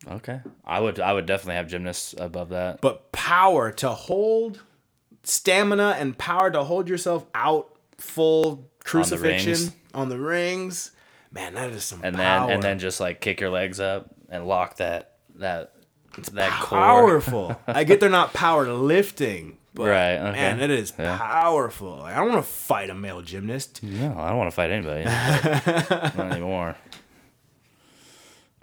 Okay, 0.07 0.41
I 0.63 0.79
would 0.79 0.99
I 0.99 1.13
would 1.13 1.25
definitely 1.25 1.55
have 1.55 1.67
gymnasts 1.67 2.13
above 2.17 2.49
that. 2.49 2.81
But 2.81 3.11
power 3.11 3.71
to 3.73 3.89
hold 3.89 4.61
stamina 5.23 5.95
and 5.97 6.17
power 6.17 6.51
to 6.51 6.63
hold 6.63 6.89
yourself 6.89 7.25
out 7.33 7.75
full 7.97 8.69
crucifixion 8.83 9.51
rings. 9.53 9.75
on 9.93 10.09
the 10.09 10.19
rings. 10.19 10.91
Man, 11.31 11.55
that 11.55 11.71
is 11.71 11.83
some 11.83 12.01
and 12.03 12.15
power. 12.15 12.47
then 12.47 12.55
and 12.55 12.63
then 12.63 12.79
just 12.79 12.99
like 12.99 13.21
kick 13.21 13.39
your 13.41 13.49
legs 13.49 13.79
up 13.79 14.13
and 14.29 14.47
lock 14.47 14.77
that 14.77 15.14
that 15.39 15.73
it's 16.17 16.29
that 16.31 16.51
core. 16.61 16.79
powerful. 16.79 17.59
I 17.67 17.83
get 17.83 17.99
they're 17.99 18.09
not 18.09 18.33
power 18.33 18.71
lifting, 18.71 19.57
but 19.73 19.87
Right, 19.87 20.13
okay. 20.17 20.31
man, 20.31 20.61
it 20.61 20.69
is 20.71 20.93
Yeah. 20.97 21.17
powerful. 21.17 21.97
Like, 21.97 22.13
I 22.13 22.17
don't 22.17 22.29
want 22.31 22.45
to 22.45 22.49
fight 22.51 22.89
a 22.89 22.95
male 22.95 23.21
gymnast. 23.21 23.83
No, 23.83 24.15
I 24.17 24.29
don't 24.29 24.37
want 24.37 24.49
to 24.49 24.55
fight 24.55 24.71
anybody. 24.71 25.03
Not 26.17 26.31
anymore. 26.31 26.75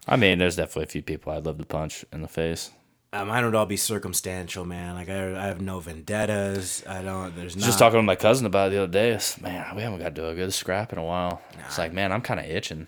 I 0.08 0.16
mean, 0.16 0.38
there's 0.38 0.56
definitely 0.56 0.84
a 0.84 0.86
few 0.86 1.02
people 1.02 1.32
I'd 1.32 1.46
love 1.46 1.58
to 1.58 1.64
punch 1.66 2.04
in 2.12 2.22
the 2.22 2.28
face. 2.28 2.70
Um, 3.14 3.28
mine 3.28 3.44
would 3.44 3.54
all 3.54 3.66
be 3.66 3.76
circumstantial, 3.76 4.64
man. 4.64 4.94
Like 4.94 5.10
I, 5.10 5.36
I 5.38 5.46
have 5.46 5.60
no 5.60 5.80
vendettas. 5.80 6.82
I 6.88 7.02
don't. 7.02 7.36
There's 7.36 7.54
not. 7.56 7.66
Just 7.66 7.78
talking 7.78 7.98
with 7.98 8.06
my 8.06 8.16
cousin 8.16 8.46
about 8.46 8.68
it 8.68 8.70
the 8.76 8.82
other 8.84 8.92
day. 8.92 9.10
It's, 9.10 9.38
man, 9.40 9.76
we 9.76 9.82
haven't 9.82 9.98
got 9.98 10.14
to 10.14 10.20
do 10.22 10.26
a 10.28 10.34
good 10.34 10.52
scrap 10.54 10.92
in 10.94 10.98
a 10.98 11.04
while. 11.04 11.42
It's 11.66 11.76
like, 11.76 11.92
man, 11.92 12.10
I'm 12.10 12.22
kind 12.22 12.40
of 12.40 12.46
itching. 12.46 12.86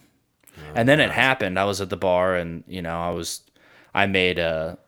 and 0.74 0.89
then 0.89 0.99
it 0.99 1.11
happened. 1.11 1.59
I 1.59 1.64
was 1.66 1.80
at 1.82 1.91
the 1.91 1.99
bar, 1.99 2.37
and 2.37 2.64
you 2.66 2.80
know, 2.80 2.99
I 2.99 3.11
was, 3.11 3.43
I 3.95 4.07
made 4.07 4.38
a, 4.38 4.78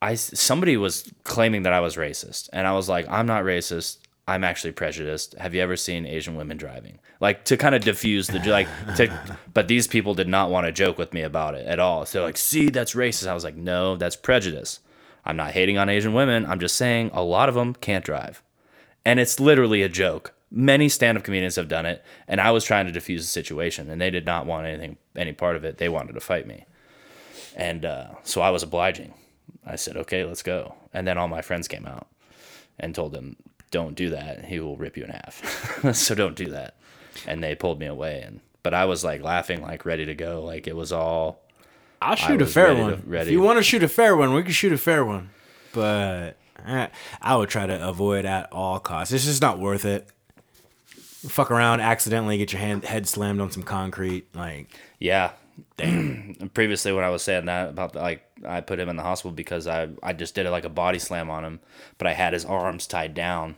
I 0.00 0.14
somebody 0.14 0.76
was 0.76 1.12
claiming 1.24 1.62
that 1.62 1.72
I 1.72 1.80
was 1.80 1.96
racist, 1.96 2.48
and 2.52 2.66
I 2.66 2.72
was 2.72 2.88
like, 2.88 3.06
I'm 3.08 3.26
not 3.26 3.44
racist. 3.44 3.98
I'm 4.28 4.44
actually 4.44 4.72
prejudiced. 4.72 5.34
Have 5.34 5.52
you 5.54 5.60
ever 5.60 5.76
seen 5.76 6.06
Asian 6.06 6.36
women 6.36 6.56
driving? 6.56 7.00
Like 7.20 7.44
to 7.46 7.56
kind 7.56 7.74
of 7.74 7.82
diffuse 7.82 8.28
the 8.28 8.38
like 8.48 8.68
to, 8.96 9.38
but 9.54 9.68
these 9.68 9.86
people 9.86 10.14
did 10.14 10.28
not 10.28 10.50
want 10.50 10.66
to 10.66 10.72
joke 10.72 10.96
with 10.96 11.12
me 11.12 11.22
about 11.22 11.54
it 11.54 11.66
at 11.66 11.80
all. 11.80 12.06
So 12.06 12.22
like, 12.22 12.36
see, 12.36 12.70
that's 12.70 12.94
racist. 12.94 13.26
I 13.26 13.34
was 13.34 13.44
like, 13.44 13.56
no, 13.56 13.96
that's 13.96 14.16
prejudice. 14.16 14.80
I'm 15.24 15.36
not 15.36 15.52
hating 15.52 15.76
on 15.76 15.88
Asian 15.88 16.14
women. 16.14 16.46
I'm 16.46 16.60
just 16.60 16.76
saying 16.76 17.10
a 17.12 17.22
lot 17.22 17.48
of 17.48 17.54
them 17.54 17.74
can't 17.74 18.04
drive 18.04 18.42
and 19.04 19.20
it's 19.20 19.40
literally 19.40 19.82
a 19.82 19.88
joke. 19.88 20.34
Many 20.50 20.88
stand-up 20.88 21.24
comedians 21.24 21.56
have 21.56 21.68
done 21.68 21.86
it, 21.86 22.04
and 22.28 22.40
I 22.40 22.50
was 22.50 22.64
trying 22.64 22.86
to 22.86 22.92
diffuse 22.92 23.22
the 23.22 23.28
situation, 23.28 23.88
and 23.90 24.00
they 24.00 24.10
did 24.10 24.26
not 24.26 24.46
want 24.46 24.66
anything, 24.66 24.98
any 25.16 25.32
part 25.32 25.56
of 25.56 25.64
it. 25.64 25.78
They 25.78 25.88
wanted 25.88 26.12
to 26.12 26.20
fight 26.20 26.46
me, 26.46 26.66
and 27.56 27.84
uh, 27.84 28.06
so 28.22 28.40
I 28.40 28.50
was 28.50 28.62
obliging. 28.62 29.14
I 29.66 29.76
said, 29.76 29.96
"Okay, 29.96 30.24
let's 30.24 30.42
go." 30.42 30.74
And 30.92 31.06
then 31.06 31.18
all 31.18 31.28
my 31.28 31.42
friends 31.42 31.68
came 31.68 31.86
out 31.86 32.06
and 32.78 32.94
told 32.94 33.12
them, 33.12 33.36
"Don't 33.70 33.94
do 33.94 34.10
that. 34.10 34.44
He 34.46 34.60
will 34.60 34.76
rip 34.76 34.96
you 34.96 35.04
in 35.04 35.10
half. 35.10 35.94
so 35.94 36.14
don't 36.14 36.36
do 36.36 36.46
that." 36.50 36.76
And 37.26 37.42
they 37.42 37.54
pulled 37.54 37.78
me 37.78 37.86
away, 37.86 38.22
and 38.26 38.40
but 38.62 38.74
I 38.74 38.84
was 38.86 39.04
like 39.04 39.22
laughing, 39.22 39.62
like 39.62 39.84
ready 39.84 40.06
to 40.06 40.14
go, 40.14 40.42
like 40.44 40.66
it 40.66 40.74
was 40.76 40.92
all 40.92 41.42
I'll 42.00 42.16
shoot 42.16 42.42
a 42.42 42.46
fair 42.46 42.68
ready 42.68 42.76
to- 42.78 42.82
one. 42.84 43.02
ready 43.06 43.26
If 43.28 43.32
you 43.32 43.38
to- 43.38 43.44
want 43.44 43.58
to 43.58 43.62
shoot 43.62 43.82
a 43.82 43.88
fair 43.88 44.16
one, 44.16 44.32
we 44.34 44.42
can 44.42 44.52
shoot 44.52 44.72
a 44.72 44.78
fair 44.78 45.04
one. 45.04 45.30
But 45.72 46.36
I, 46.66 46.90
I 47.20 47.36
would 47.36 47.48
try 47.48 47.66
to 47.66 47.88
avoid 47.88 48.24
at 48.24 48.52
all 48.52 48.78
costs. 48.80 49.12
It's 49.12 49.24
just 49.24 49.40
not 49.42 49.58
worth 49.58 49.84
it. 49.84 50.08
Fuck 51.28 51.50
around, 51.52 51.80
accidentally 51.80 52.36
get 52.38 52.52
your 52.52 52.60
hand 52.60 52.84
head 52.84 53.06
slammed 53.06 53.40
on 53.40 53.50
some 53.52 53.62
concrete. 53.62 54.34
Like, 54.34 54.68
Yeah. 54.98 55.30
Damn. 55.76 56.50
Previously, 56.54 56.92
when 56.92 57.04
I 57.04 57.10
was 57.10 57.22
saying 57.22 57.46
that 57.46 57.70
about 57.70 57.94
like 57.94 58.24
I 58.46 58.60
put 58.60 58.78
him 58.80 58.88
in 58.88 58.96
the 58.96 59.02
hospital 59.02 59.32
because 59.32 59.66
I 59.66 59.88
I 60.02 60.12
just 60.12 60.34
did 60.34 60.46
it 60.46 60.50
like 60.50 60.64
a 60.64 60.68
body 60.70 60.98
slam 60.98 61.30
on 61.30 61.44
him, 61.44 61.60
but 61.98 62.06
I 62.06 62.12
had 62.12 62.32
his 62.32 62.44
arms 62.44 62.86
tied 62.86 63.14
down, 63.14 63.56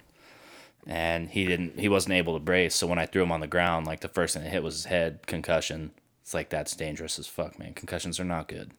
and 0.86 1.28
he 1.30 1.45
didn't 1.47 1.78
he 1.78 1.88
wasn't 1.88 2.14
able 2.14 2.34
to 2.34 2.40
brace. 2.40 2.74
So 2.74 2.86
when 2.86 2.99
I 2.99 3.07
threw 3.07 3.22
him 3.22 3.32
on 3.32 3.40
the 3.40 3.47
ground, 3.47 3.86
like 3.86 4.01
the 4.01 4.09
first 4.09 4.34
thing 4.34 4.45
that 4.45 4.51
hit 4.51 4.62
was 4.62 4.74
his 4.74 4.84
head 4.86 5.26
concussion. 5.26 5.92
It's 6.22 6.32
like 6.34 6.49
that's 6.49 6.74
dangerous 6.74 7.18
as 7.18 7.26
fuck, 7.26 7.59
man. 7.59 7.74
Concussions 7.74 8.18
are 8.18 8.24
not 8.24 8.49
good. 8.49 8.70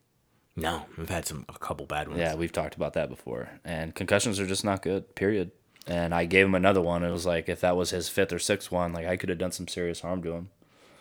no, 0.56 0.86
we've 0.98 1.10
had 1.10 1.28
some 1.28 1.46
a 1.48 1.60
couple 1.60 1.86
bad 1.86 2.08
ones. 2.08 2.20
Yeah, 2.20 2.34
we've 2.36 2.52
talked 2.52 2.76
about 2.76 2.94
that 2.94 3.10
before, 3.10 3.50
and 3.64 3.94
concussions 3.94 4.40
are 4.40 4.48
just 4.48 4.66
not 4.66 4.82
good. 4.82 5.14
Period. 5.16 5.52
And 5.88 6.16
I 6.16 6.26
gave 6.26 6.48
him 6.48 6.56
another 6.56 6.82
one. 6.82 7.04
It 7.04 7.12
was 7.12 7.28
like 7.28 7.48
if 7.48 7.62
that 7.62 7.78
was 7.78 7.92
his 7.92 8.10
fifth 8.10 8.34
or 8.34 8.40
sixth 8.40 8.72
one, 8.72 8.92
like 8.94 9.06
I 9.06 9.16
could 9.18 9.30
have 9.30 9.38
done 9.38 9.52
some 9.52 9.68
serious 9.68 10.00
harm 10.02 10.24
to 10.24 10.32
him. 10.32 10.50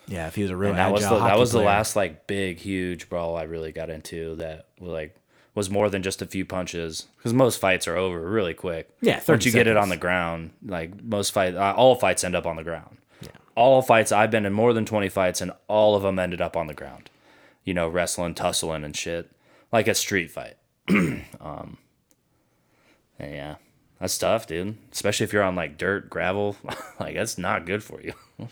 Yeah. 0.07 0.26
If 0.26 0.34
he 0.34 0.42
was 0.42 0.50
a 0.50 0.57
real 0.57 0.70
and 0.70 0.78
that 0.78 0.92
was 0.92 1.02
the 1.02 1.18
that 1.18 1.38
was 1.38 1.52
the 1.52 1.59
player. 1.59 1.66
last 1.66 1.96
like 1.96 2.26
big 2.26 2.59
huge 2.59 3.09
brawl 3.09 3.36
I 3.36 3.42
really 3.42 3.72
got 3.72 3.90
into 3.90 4.36
that 4.36 4.66
like 4.80 5.16
was 5.55 5.70
more 5.70 5.88
than 5.88 6.02
just 6.02 6.20
a 6.20 6.26
few 6.26 6.44
punches 6.44 7.07
because 7.16 7.32
most 7.32 7.61
fights 7.61 7.86
are 7.86 7.96
over 7.96 8.20
really 8.20 8.55
quick. 8.55 8.90
Yeah, 9.00 9.20
30 9.20 9.32
once 9.32 9.46
you 9.46 9.52
get 9.52 9.66
it 9.66 9.76
on 9.76 9.88
the 9.88 9.96
ground, 9.96 10.50
like 10.64 11.02
most 11.02 11.30
fight, 11.32 11.55
uh, 11.55 11.74
all 11.76 11.94
fights 11.94 12.24
end 12.24 12.34
up 12.34 12.46
on 12.46 12.57
the 12.57 12.64
ground. 12.64 12.98
Yeah, 13.22 13.28
all 13.55 13.80
fights 13.80 14.11
I've 14.12 14.30
been 14.30 14.46
in 14.46 14.52
more 14.52 14.72
than 14.72 14.84
twenty 14.84 15.09
fights, 15.09 15.40
and 15.40 15.52
all 15.68 15.94
of 15.94 16.02
them 16.02 16.18
ended 16.18 16.40
up 16.40 16.57
on 16.57 16.66
the 16.66 16.74
ground. 16.74 17.11
You 17.64 17.72
know, 17.74 17.88
wrestling, 17.88 18.34
tussling, 18.34 18.84
and 18.84 18.96
shit, 18.96 19.30
like 19.72 19.88
a 19.88 19.94
street 19.94 20.30
fight. 20.30 20.57
um, 21.40 21.78
yeah, 23.18 23.57
that's 24.00 24.18
tough, 24.18 24.46
dude. 24.46 24.76
Especially 24.92 25.24
if 25.24 25.32
you're 25.32 25.42
on 25.42 25.55
like 25.55 25.78
dirt, 25.78 26.11
gravel, 26.11 26.57
like 27.00 27.14
that's 27.14 27.38
not 27.38 27.64
good 27.64 27.82
for 27.82 28.00
you. 28.02 28.12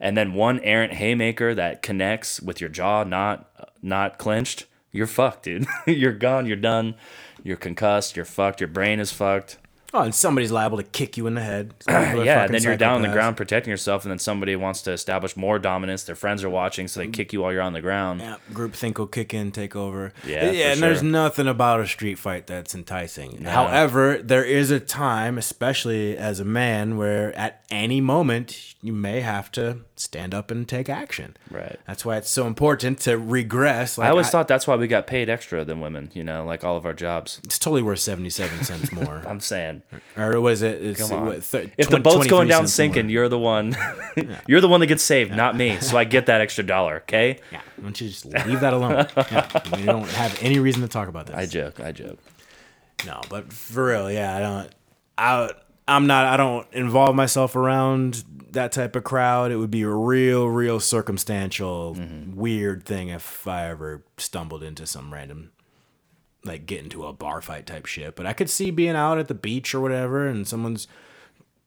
and 0.00 0.16
then 0.16 0.34
one 0.34 0.60
errant 0.60 0.94
haymaker 0.94 1.54
that 1.54 1.82
connects 1.82 2.40
with 2.40 2.60
your 2.60 2.70
jaw 2.70 3.04
not 3.04 3.50
not 3.82 4.18
clenched, 4.18 4.66
you're 4.92 5.06
fucked, 5.06 5.44
dude. 5.44 5.66
you're 5.86 6.12
gone, 6.12 6.46
you're 6.46 6.56
done. 6.56 6.94
You're 7.42 7.56
concussed, 7.56 8.16
you're 8.16 8.24
fucked, 8.24 8.60
your 8.60 8.68
brain 8.68 8.98
is 8.98 9.12
fucked. 9.12 9.58
Oh, 9.96 10.02
and 10.02 10.14
somebody's 10.14 10.52
liable 10.52 10.76
to 10.76 10.82
kick 10.82 11.16
you 11.16 11.26
in 11.26 11.34
the 11.34 11.42
head. 11.42 11.72
Yeah, 12.26 12.44
and 12.44 12.54
then 12.54 12.62
you're 12.62 12.76
down 12.76 12.96
on 12.96 13.02
the 13.02 13.08
ground 13.08 13.36
protecting 13.36 13.70
yourself 13.70 14.04
and 14.04 14.10
then 14.10 14.18
somebody 14.18 14.56
wants 14.56 14.82
to 14.82 14.92
establish 14.92 15.36
more 15.36 15.58
dominance. 15.58 16.04
Their 16.04 16.14
friends 16.14 16.42
are 16.44 16.50
watching, 16.50 16.88
so 16.88 17.00
they 17.00 17.08
kick 17.08 17.32
you 17.32 17.40
while 17.42 17.52
you're 17.52 17.62
on 17.62 17.72
the 17.72 17.80
ground. 17.80 18.20
Yeah, 18.20 18.36
group 18.52 18.74
think 18.74 18.98
will 18.98 19.06
kick 19.06 19.32
in, 19.32 19.52
take 19.52 19.76
over. 19.76 20.12
Yeah, 20.26 20.50
yeah, 20.50 20.72
and 20.72 20.82
there's 20.82 21.02
nothing 21.02 21.46
about 21.46 21.80
a 21.80 21.86
street 21.86 22.18
fight 22.18 22.46
that's 22.46 22.74
enticing. 22.74 23.44
However, 23.44 24.18
there 24.22 24.44
is 24.44 24.70
a 24.70 24.80
time, 24.80 25.38
especially 25.38 26.16
as 26.16 26.40
a 26.40 26.44
man, 26.44 26.96
where 26.96 27.36
at 27.36 27.64
any 27.70 28.00
moment 28.00 28.74
you 28.82 28.92
may 28.92 29.20
have 29.20 29.50
to 29.52 29.78
stand 29.96 30.34
up 30.34 30.50
and 30.50 30.68
take 30.68 30.88
action. 30.88 31.36
Right. 31.50 31.78
That's 31.86 32.04
why 32.04 32.16
it's 32.18 32.30
so 32.30 32.46
important 32.46 33.00
to 33.00 33.18
regress. 33.18 33.98
Like 33.98 34.06
I 34.06 34.10
always 34.10 34.28
thought 34.30 34.46
that's 34.46 34.66
why 34.66 34.76
we 34.76 34.86
got 34.86 35.06
paid 35.06 35.28
extra 35.28 35.64
than 35.64 35.80
women, 35.80 36.10
you 36.14 36.22
know, 36.22 36.44
like 36.44 36.64
all 36.64 36.76
of 36.76 36.84
our 36.84 36.92
jobs. 36.92 37.40
it's 37.44 37.58
totally 37.58 37.82
worth 37.82 37.98
seventy-seven 37.98 38.64
cents 38.64 38.92
more. 38.92 39.22
I'm 39.26 39.40
saying, 39.40 39.82
or 40.16 40.40
was 40.40 40.62
it? 40.62 40.82
It's, 40.82 41.00
come 41.00 41.18
on. 41.18 41.26
what, 41.26 41.42
th- 41.42 41.70
if 41.78 41.88
the 41.88 42.00
boat's 42.00 42.26
going 42.26 42.48
down 42.48 42.68
sinking, 42.68 43.06
more. 43.06 43.12
you're 43.12 43.28
the 43.28 43.38
one. 43.38 43.76
you're 44.46 44.60
the 44.60 44.68
one 44.68 44.80
that 44.80 44.86
gets 44.86 45.02
saved, 45.02 45.34
not 45.34 45.56
me. 45.56 45.80
So 45.80 45.96
I 45.96 46.04
get 46.04 46.26
that 46.26 46.40
extra 46.40 46.64
dollar, 46.64 46.96
okay? 46.98 47.40
yeah, 47.50 47.60
why 47.76 47.84
don't 47.84 48.00
you 48.00 48.08
just 48.08 48.26
leave 48.26 48.60
that 48.60 48.72
alone? 48.72 49.06
yeah, 49.16 49.48
we 49.74 49.82
don't 49.82 50.08
have 50.10 50.42
any 50.42 50.58
reason 50.58 50.82
to 50.82 50.88
talk 50.88 51.08
about 51.08 51.26
this. 51.26 51.36
I 51.36 51.46
joke, 51.46 51.80
I 51.80 51.92
joke. 51.92 52.18
No, 53.04 53.20
but 53.28 53.52
for 53.52 53.86
real, 53.86 54.10
yeah, 54.10 54.36
I 54.36 54.40
don't. 54.40 54.74
I 55.18 55.50
I'm 55.88 56.06
not. 56.06 56.26
I 56.26 56.36
don't 56.36 56.66
involve 56.72 57.14
myself 57.14 57.54
around 57.54 58.24
that 58.50 58.72
type 58.72 58.96
of 58.96 59.04
crowd. 59.04 59.52
It 59.52 59.56
would 59.56 59.70
be 59.70 59.82
a 59.82 59.88
real, 59.88 60.48
real 60.48 60.80
circumstantial, 60.80 61.94
mm-hmm. 61.94 62.34
weird 62.34 62.84
thing 62.84 63.08
if 63.08 63.46
I 63.46 63.68
ever 63.68 64.02
stumbled 64.16 64.62
into 64.62 64.86
some 64.86 65.12
random, 65.12 65.52
like 66.44 66.66
get 66.66 66.82
into 66.82 67.06
a 67.06 67.12
bar 67.12 67.40
fight 67.40 67.66
type 67.66 67.86
shit. 67.86 68.16
But 68.16 68.26
I 68.26 68.32
could 68.32 68.50
see 68.50 68.70
being 68.70 68.96
out 68.96 69.18
at 69.18 69.28
the 69.28 69.34
beach 69.34 69.74
or 69.74 69.80
whatever, 69.80 70.26
and 70.26 70.46
someone's 70.46 70.88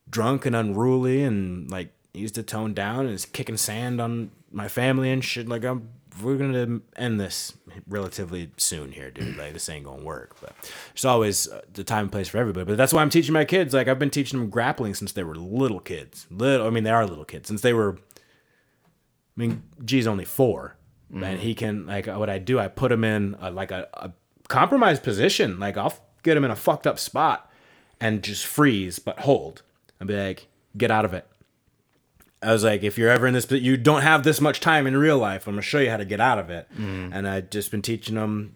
drunk 0.09 0.45
and 0.45 0.55
unruly 0.55 1.23
and 1.23 1.69
like 1.69 1.91
needs 2.13 2.31
to 2.33 2.43
tone 2.43 2.73
down 2.73 3.05
and 3.05 3.13
is 3.13 3.25
kicking 3.25 3.57
sand 3.57 4.01
on 4.01 4.31
my 4.51 4.67
family 4.67 5.11
and 5.11 5.23
shit. 5.23 5.47
Like 5.47 5.63
I'm, 5.63 5.89
we're 6.21 6.37
gonna 6.37 6.81
end 6.95 7.19
this 7.19 7.53
relatively 7.87 8.51
soon 8.57 8.91
here, 8.91 9.11
dude. 9.11 9.37
Like 9.37 9.53
this 9.53 9.69
ain't 9.69 9.85
gonna 9.85 10.03
work. 10.03 10.35
But 10.41 10.53
there's 10.93 11.05
always 11.05 11.47
uh, 11.47 11.61
the 11.73 11.83
time 11.83 12.03
and 12.03 12.11
place 12.11 12.27
for 12.27 12.37
everybody. 12.37 12.65
But 12.65 12.77
that's 12.77 12.93
why 12.93 13.01
I'm 13.01 13.09
teaching 13.09 13.33
my 13.33 13.45
kids. 13.45 13.73
Like 13.73 13.87
I've 13.87 13.99
been 13.99 14.09
teaching 14.09 14.39
them 14.39 14.49
grappling 14.49 14.93
since 14.93 15.11
they 15.11 15.23
were 15.23 15.35
little 15.35 15.79
kids. 15.79 16.27
Little, 16.29 16.67
I 16.67 16.69
mean, 16.69 16.83
they 16.83 16.91
are 16.91 17.05
little 17.05 17.25
kids 17.25 17.47
since 17.47 17.61
they 17.61 17.73
were. 17.73 17.97
I 19.37 19.39
mean, 19.39 19.63
G's 19.85 20.05
only 20.05 20.25
4 20.25 20.75
and 21.13 21.39
he 21.39 21.55
can 21.55 21.85
like 21.85 22.07
what 22.07 22.29
I 22.29 22.37
do. 22.37 22.59
I 22.59 22.67
put 22.67 22.91
him 22.91 23.03
in 23.03 23.35
a, 23.39 23.51
like 23.51 23.71
a, 23.71 23.87
a 23.93 24.11
compromised 24.47 25.03
position. 25.03 25.59
Like 25.59 25.77
I'll 25.77 25.93
get 26.23 26.37
him 26.37 26.45
in 26.45 26.51
a 26.51 26.55
fucked 26.55 26.85
up 26.85 26.99
spot 26.99 27.49
and 27.99 28.23
just 28.23 28.45
freeze, 28.45 28.99
but 28.99 29.19
hold. 29.19 29.63
I'd 29.99 30.07
be 30.07 30.15
like, 30.15 30.47
get 30.77 30.91
out 30.91 31.05
of 31.05 31.13
it. 31.13 31.27
I 32.41 32.53
was 32.53 32.63
like, 32.63 32.83
if 32.83 32.97
you're 32.97 33.09
ever 33.09 33.27
in 33.27 33.33
this, 33.33 33.49
you 33.51 33.75
don't 33.75 34.01
have 34.01 34.23
this 34.23 34.39
much 34.39 34.61
time 34.61 34.87
in 34.87 34.95
real 34.95 35.17
life. 35.17 35.45
I'm 35.47 35.53
gonna 35.53 35.61
show 35.61 35.79
you 35.79 35.89
how 35.89 35.97
to 35.97 36.05
get 36.05 36.21
out 36.21 36.39
of 36.39 36.49
it. 36.49 36.67
Mm. 36.77 37.11
And 37.13 37.27
I 37.27 37.41
just 37.41 37.69
been 37.71 37.81
teaching 37.81 38.15
them 38.15 38.55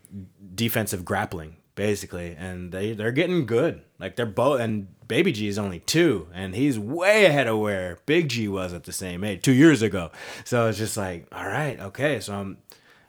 defensive 0.56 1.04
grappling, 1.04 1.58
basically, 1.76 2.36
and 2.38 2.72
they 2.72 2.94
they're 2.94 3.12
getting 3.12 3.46
good. 3.46 3.82
Like 4.00 4.16
they're 4.16 4.26
both, 4.26 4.62
and 4.62 4.88
Baby 5.08 5.34
G 5.34 5.48
is 5.48 5.60
only 5.60 5.80
two, 5.80 6.28
and 6.34 6.56
he's 6.56 6.80
way 6.80 7.26
ahead 7.26 7.48
of 7.48 7.60
where 7.60 8.00
Big 8.06 8.30
G 8.30 8.48
was 8.48 8.74
at 8.74 8.86
the 8.86 8.94
same 8.94 9.24
age 9.24 9.42
two 9.42 9.52
years 9.52 9.82
ago. 9.82 10.12
So 10.46 10.68
it's 10.68 10.78
just 10.78 10.96
like, 10.96 11.28
all 11.32 11.46
right, 11.46 11.80
okay. 11.80 12.20
So 12.22 12.34
I'm, 12.34 12.58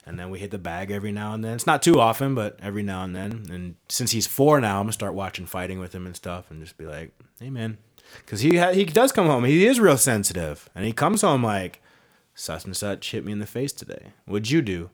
and 0.06 0.18
then 0.18 0.28
we 0.28 0.38
hit 0.40 0.50
the 0.50 0.58
bag 0.58 0.90
every 0.90 1.12
now 1.12 1.34
and 1.34 1.44
then. 1.44 1.54
It's 1.54 1.66
not 1.66 1.82
too 1.82 2.00
often, 2.00 2.34
but 2.34 2.58
every 2.60 2.82
now 2.82 3.04
and 3.04 3.14
then. 3.14 3.46
And 3.50 3.76
since 3.88 4.10
he's 4.10 4.26
four 4.26 4.60
now, 4.60 4.78
I'm 4.78 4.84
gonna 4.84 4.92
start 4.92 5.14
watching 5.14 5.46
fighting 5.46 5.78
with 5.78 5.94
him 5.94 6.04
and 6.04 6.16
stuff, 6.16 6.50
and 6.50 6.60
just 6.60 6.76
be 6.76 6.84
like, 6.84 7.12
hey 7.38 7.50
man, 7.50 7.78
because 8.24 8.40
he 8.40 8.56
ha- 8.56 8.72
he 8.72 8.84
does 8.84 9.12
come 9.12 9.26
home. 9.26 9.44
He 9.44 9.66
is 9.66 9.80
real 9.80 9.96
sensitive, 9.96 10.68
and 10.74 10.84
he 10.84 10.92
comes 10.92 11.22
home 11.22 11.42
like, 11.42 11.82
such 12.34 12.64
and 12.64 12.76
such 12.76 13.10
hit 13.12 13.24
me 13.24 13.32
in 13.32 13.38
the 13.38 13.46
face 13.46 13.72
today. 13.72 14.12
What'd 14.26 14.50
you 14.50 14.62
do? 14.62 14.90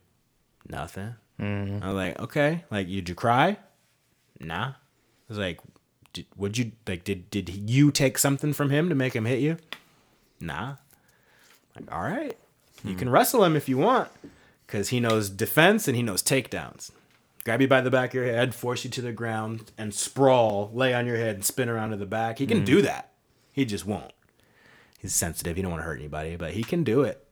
Nothing. 0.69 1.15
Mm-hmm. 1.41 1.83
I 1.83 1.87
was 1.87 1.97
like, 1.97 2.21
okay. 2.21 2.65
Like, 2.71 2.87
did 2.87 3.09
you 3.09 3.15
cry? 3.15 3.57
Nah. 4.39 4.69
I 4.69 4.75
was 5.29 5.39
like, 5.39 5.61
did, 6.13 6.27
would 6.37 6.59
you 6.59 6.73
like? 6.87 7.05
Did 7.05 7.31
did 7.31 7.49
you 7.49 7.91
take 7.91 8.19
something 8.19 8.53
from 8.53 8.71
him 8.71 8.89
to 8.89 8.95
make 8.95 9.15
him 9.15 9.25
hit 9.25 9.41
you? 9.41 9.57
Nah. 10.41 10.77
Like, 11.77 11.93
all 11.93 12.03
right. 12.03 12.37
You 12.85 12.93
hmm. 12.93 12.99
can 12.99 13.11
wrestle 13.11 13.45
him 13.45 13.57
if 13.57 13.69
you 13.69 13.79
want, 13.79 14.09
because 14.67 14.89
he 14.89 15.01
knows 15.01 15.31
defense 15.31 15.87
and 15.87 15.97
he 15.97 16.03
knows 16.03 16.23
takedowns. 16.23 16.91
Grab 17.45 17.61
you 17.61 17.69
by 17.69 17.81
the 17.81 17.91
back 17.91 18.11
of 18.11 18.15
your 18.15 18.25
head, 18.25 18.55
force 18.55 18.85
you 18.85 18.91
to 18.91 19.01
the 19.01 19.13
ground, 19.13 19.73
and 19.79 19.95
sprawl, 19.95 20.71
lay 20.75 20.93
on 20.93 21.07
your 21.07 21.17
head, 21.17 21.37
and 21.37 21.45
spin 21.45 21.69
around 21.69 21.91
to 21.91 21.97
the 21.97 22.07
back. 22.07 22.39
He 22.39 22.47
can 22.47 22.61
mm. 22.63 22.67
do 22.67 22.83
that. 22.83 23.13
He 23.53 23.65
just 23.65 23.87
won't. 23.87 24.13
He's 24.99 25.15
sensitive. 25.15 25.57
He 25.57 25.63
don't 25.63 25.71
want 25.71 25.81
to 25.81 25.87
hurt 25.87 25.99
anybody, 25.99 26.37
but 26.37 26.53
he 26.53 26.63
can 26.63 26.85
do 26.85 27.03
it. 27.03 27.27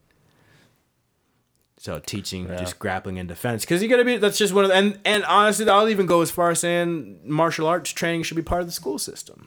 So 1.81 2.01
teaching 2.01 2.49
just 2.49 2.81
grappling 2.81 3.21
and 3.21 3.29
defense 3.29 3.65
because 3.65 3.81
you 3.83 3.89
gotta 3.89 4.05
be. 4.05 4.17
That's 4.17 4.37
just 4.37 4.53
one 4.53 4.65
of 4.65 4.71
the, 4.71 4.77
and 4.77 4.99
and 5.05 5.25
honestly, 5.27 5.69
I'll 5.69 5.89
even 5.89 6.07
go 6.07 6.23
as 6.23 6.31
far 6.31 6.51
as 6.51 6.59
saying 6.59 7.21
martial 7.23 7.69
arts 7.69 7.93
training 7.93 8.25
should 8.25 8.37
be 8.37 8.43
part 8.43 8.63
of 8.63 8.67
the 8.67 8.73
school 8.73 8.99
system. 8.99 9.47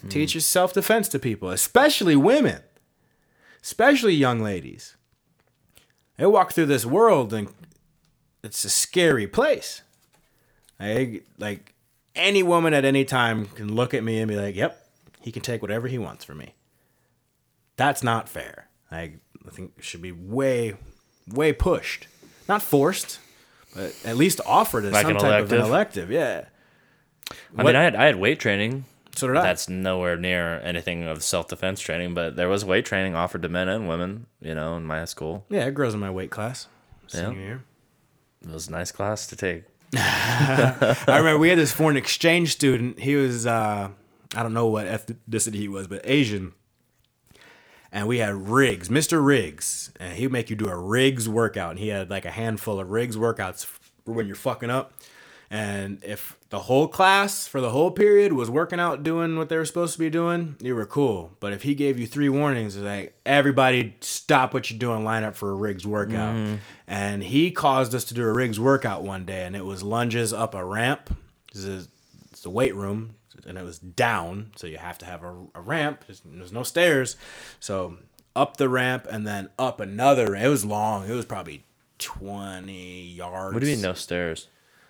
Hmm. 0.00 0.08
Teach 0.08 0.40
self 0.40 0.72
defense 0.72 1.06
to 1.08 1.18
people, 1.18 1.50
especially 1.50 2.16
women, 2.16 2.62
especially 3.62 4.14
young 4.14 4.40
ladies. 4.40 4.96
They 6.16 6.24
walk 6.24 6.52
through 6.52 6.66
this 6.66 6.86
world 6.86 7.34
and 7.34 7.48
it's 8.44 8.64
a 8.64 8.70
scary 8.70 9.26
place. 9.26 9.82
I, 10.78 11.22
like 11.38 11.74
any 12.14 12.42
woman 12.42 12.74
at 12.74 12.84
any 12.84 13.04
time 13.04 13.46
can 13.46 13.74
look 13.74 13.94
at 13.94 14.04
me 14.04 14.20
and 14.20 14.28
be 14.28 14.36
like, 14.36 14.54
"Yep, 14.54 14.86
he 15.20 15.32
can 15.32 15.42
take 15.42 15.62
whatever 15.62 15.88
he 15.88 15.98
wants 15.98 16.24
from 16.24 16.38
me." 16.38 16.54
That's 17.76 18.02
not 18.02 18.28
fair. 18.28 18.68
I, 18.90 19.14
I 19.46 19.50
think 19.50 19.72
it 19.78 19.84
should 19.84 20.02
be 20.02 20.12
way, 20.12 20.74
way 21.28 21.52
pushed, 21.52 22.06
not 22.48 22.62
forced, 22.62 23.18
but 23.74 23.94
at 24.04 24.16
least 24.16 24.40
offered 24.46 24.84
as 24.84 24.92
Like 24.92 25.06
some 25.06 25.16
type 25.16 25.44
of 25.44 25.52
an 25.52 25.60
elective? 25.60 26.10
Yeah. 26.10 26.44
I 27.30 27.34
What- 27.54 27.66
mean, 27.66 27.76
I 27.76 27.82
had 27.82 27.96
I 27.96 28.04
had 28.04 28.16
weight 28.16 28.38
training. 28.38 28.84
So 29.16 29.28
did 29.28 29.36
I. 29.36 29.42
That's 29.42 29.68
nowhere 29.68 30.16
near 30.16 30.60
anything 30.60 31.04
of 31.04 31.22
self 31.22 31.46
defense 31.48 31.80
training, 31.80 32.14
but 32.14 32.34
there 32.36 32.48
was 32.48 32.64
weight 32.64 32.84
training 32.84 33.14
offered 33.14 33.42
to 33.42 33.48
men 33.48 33.68
and 33.68 33.88
women. 33.88 34.26
You 34.40 34.54
know, 34.56 34.76
in 34.76 34.84
my 34.84 35.04
school, 35.04 35.46
yeah, 35.48 35.64
it 35.66 35.74
grows 35.74 35.94
in 35.94 36.00
my 36.00 36.10
weight 36.10 36.30
class. 36.30 36.66
Senior 37.06 37.40
year. 37.40 37.64
It 38.50 38.54
was 38.54 38.68
a 38.68 38.72
nice 38.72 38.92
class 38.92 39.26
to 39.28 39.36
take. 39.36 39.64
I 39.96 40.96
remember 41.06 41.38
we 41.38 41.48
had 41.48 41.58
this 41.58 41.72
foreign 41.72 41.96
exchange 41.96 42.52
student. 42.52 42.98
He 42.98 43.16
was 43.16 43.46
uh, 43.46 43.90
I 44.34 44.42
don't 44.42 44.54
know 44.54 44.66
what 44.66 44.86
ethnicity 44.86 45.54
he 45.54 45.68
was, 45.68 45.86
but 45.86 46.00
Asian. 46.04 46.52
And 47.92 48.08
we 48.08 48.18
had 48.18 48.34
Riggs, 48.34 48.88
Mr. 48.88 49.24
Riggs, 49.24 49.92
and 50.00 50.14
he'd 50.14 50.32
make 50.32 50.50
you 50.50 50.56
do 50.56 50.66
a 50.66 50.76
Riggs 50.76 51.28
workout. 51.28 51.70
And 51.70 51.78
he 51.78 51.88
had 51.88 52.10
like 52.10 52.24
a 52.24 52.30
handful 52.30 52.80
of 52.80 52.90
Riggs 52.90 53.16
workouts 53.16 53.64
for 53.64 54.12
when 54.12 54.26
you're 54.26 54.34
fucking 54.34 54.70
up. 54.70 54.94
And 55.48 56.02
if 56.02 56.36
the 56.54 56.60
whole 56.60 56.86
class 56.86 57.48
for 57.48 57.60
the 57.60 57.70
whole 57.70 57.90
period 57.90 58.32
was 58.32 58.48
working 58.48 58.78
out 58.78 59.02
doing 59.02 59.36
what 59.36 59.48
they 59.48 59.56
were 59.56 59.64
supposed 59.64 59.92
to 59.92 59.98
be 59.98 60.08
doing, 60.08 60.54
you 60.60 60.72
were 60.76 60.86
cool. 60.86 61.32
But 61.40 61.52
if 61.52 61.64
he 61.64 61.74
gave 61.74 61.98
you 61.98 62.06
three 62.06 62.28
warnings, 62.28 62.76
like 62.76 63.18
everybody 63.26 63.96
stop 64.00 64.54
what 64.54 64.70
you're 64.70 64.78
doing, 64.78 65.02
line 65.02 65.24
up 65.24 65.34
for 65.34 65.50
a 65.50 65.54
Riggs 65.54 65.84
workout. 65.84 66.36
Mm-hmm. 66.36 66.54
And 66.86 67.24
he 67.24 67.50
caused 67.50 67.92
us 67.92 68.04
to 68.04 68.14
do 68.14 68.22
a 68.22 68.32
Riggs 68.32 68.60
workout 68.60 69.02
one 69.02 69.24
day, 69.24 69.44
and 69.44 69.56
it 69.56 69.64
was 69.64 69.82
lunges 69.82 70.32
up 70.32 70.54
a 70.54 70.64
ramp. 70.64 71.16
This 71.52 71.64
is 71.64 71.88
it's 72.30 72.42
the 72.42 72.50
weight 72.50 72.76
room, 72.76 73.16
and 73.44 73.58
it 73.58 73.64
was 73.64 73.80
down, 73.80 74.52
so 74.54 74.68
you 74.68 74.78
have 74.78 74.98
to 74.98 75.06
have 75.06 75.24
a, 75.24 75.34
a 75.56 75.60
ramp. 75.60 76.04
There's, 76.06 76.22
there's 76.24 76.52
no 76.52 76.62
stairs, 76.62 77.16
so 77.58 77.96
up 78.36 78.58
the 78.58 78.68
ramp 78.68 79.08
and 79.10 79.26
then 79.26 79.48
up 79.58 79.80
another. 79.80 80.36
It 80.36 80.46
was 80.46 80.64
long. 80.64 81.08
It 81.08 81.14
was 81.14 81.24
probably 81.24 81.64
twenty 81.98 83.02
yards. 83.02 83.54
What 83.54 83.60
do 83.60 83.68
you 83.68 83.74
mean 83.74 83.82
no 83.82 83.94
stairs? 83.94 84.46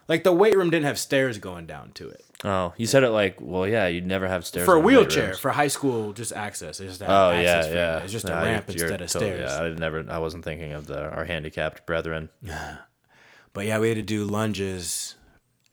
Like 0.08 0.22
the 0.24 0.32
weight 0.32 0.56
room 0.56 0.70
didn't 0.70 0.86
have 0.86 0.98
stairs 0.98 1.38
going 1.38 1.66
down 1.66 1.92
to 1.94 2.08
it 2.08 2.24
Oh, 2.46 2.74
you 2.76 2.86
said 2.86 3.04
it 3.04 3.08
like, 3.08 3.36
well, 3.40 3.66
yeah, 3.66 3.86
you'd 3.86 4.06
never 4.06 4.28
have 4.28 4.44
stairs 4.44 4.66
for 4.66 4.74
a 4.74 4.80
wheelchair 4.80 5.32
for 5.32 5.50
high 5.50 5.68
school. 5.68 6.12
Just 6.12 6.30
access. 6.34 6.78
It's 6.78 6.98
just 6.98 7.02
Oh 7.02 7.30
yeah, 7.30 7.38
access 7.38 7.68
for 7.68 7.74
yeah. 7.74 7.98
It's 8.00 8.12
just 8.12 8.24
a 8.26 8.28
Nah, 8.28 8.42
ramp 8.42 8.68
instead 8.68 9.00
of 9.00 9.10
totally- 9.10 9.30
stairs. 9.36 9.50
Yeah, 9.50 9.62
I 9.62 9.68
never. 9.70 10.04
I 10.10 10.18
wasn't 10.18 10.44
thinking 10.44 10.72
of 10.72 10.86
the 10.86 11.08
our 11.10 11.24
handicapped 11.24 11.86
brethren. 11.86 12.28
But 13.54 13.66
yeah, 13.66 13.78
we 13.78 13.88
had 13.88 13.96
to 13.96 14.02
do 14.02 14.24
lunges, 14.24 15.13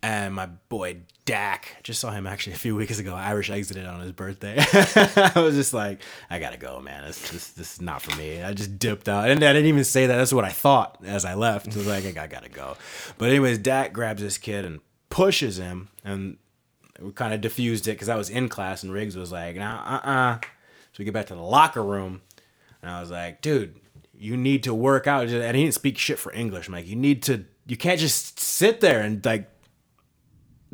and 0.03 0.33
my 0.33 0.47
boy 0.47 0.97
Dak, 1.25 1.77
just 1.83 1.99
saw 2.01 2.11
him 2.11 2.25
actually 2.25 2.53
a 2.53 2.57
few 2.57 2.75
weeks 2.75 2.97
ago. 2.97 3.13
Irish 3.13 3.49
exited 3.49 3.85
on 3.85 4.01
his 4.01 4.11
birthday. 4.11 4.55
I 4.59 5.33
was 5.35 5.55
just 5.55 5.73
like, 5.73 6.01
I 6.29 6.39
gotta 6.39 6.57
go, 6.57 6.79
man. 6.79 7.05
This, 7.05 7.29
this 7.29 7.49
this 7.51 7.73
is 7.75 7.81
not 7.81 8.01
for 8.01 8.15
me. 8.17 8.41
I 8.41 8.53
just 8.53 8.79
dipped 8.79 9.07
out, 9.07 9.29
and 9.29 9.43
I 9.43 9.53
didn't 9.53 9.67
even 9.67 9.83
say 9.83 10.07
that. 10.07 10.15
That's 10.15 10.33
what 10.33 10.45
I 10.45 10.49
thought 10.49 10.97
as 11.05 11.23
I 11.23 11.35
left. 11.35 11.73
I 11.73 11.77
was 11.77 11.87
like, 11.87 12.05
I 12.17 12.27
gotta 12.27 12.49
go. 12.49 12.75
But 13.17 13.29
anyways, 13.29 13.59
Dak 13.59 13.93
grabs 13.93 14.21
this 14.21 14.37
kid 14.37 14.65
and 14.65 14.79
pushes 15.09 15.57
him, 15.57 15.89
and 16.03 16.37
we 16.99 17.11
kind 17.11 17.33
of 17.33 17.41
diffused 17.41 17.87
it 17.87 17.91
because 17.91 18.09
I 18.09 18.15
was 18.15 18.29
in 18.29 18.49
class, 18.49 18.81
and 18.81 18.91
Riggs 18.91 19.15
was 19.15 19.31
like, 19.31 19.55
Nah, 19.55 19.83
uh, 19.83 20.07
uh 20.07 20.39
So 20.41 20.47
we 20.99 21.05
get 21.05 21.13
back 21.13 21.27
to 21.27 21.35
the 21.35 21.41
locker 21.41 21.83
room, 21.83 22.21
and 22.81 22.89
I 22.89 22.99
was 22.99 23.11
like, 23.11 23.41
dude, 23.41 23.79
you 24.17 24.37
need 24.37 24.63
to 24.63 24.73
work 24.73 25.07
out. 25.07 25.27
And 25.27 25.55
he 25.55 25.63
didn't 25.63 25.75
speak 25.75 25.97
shit 25.97 26.19
for 26.19 26.33
English. 26.33 26.67
I'm 26.67 26.73
like, 26.73 26.87
you 26.87 26.95
need 26.95 27.23
to, 27.23 27.45
you 27.67 27.77
can't 27.77 27.99
just 27.99 28.39
sit 28.39 28.81
there 28.81 29.01
and 29.01 29.23
like 29.25 29.47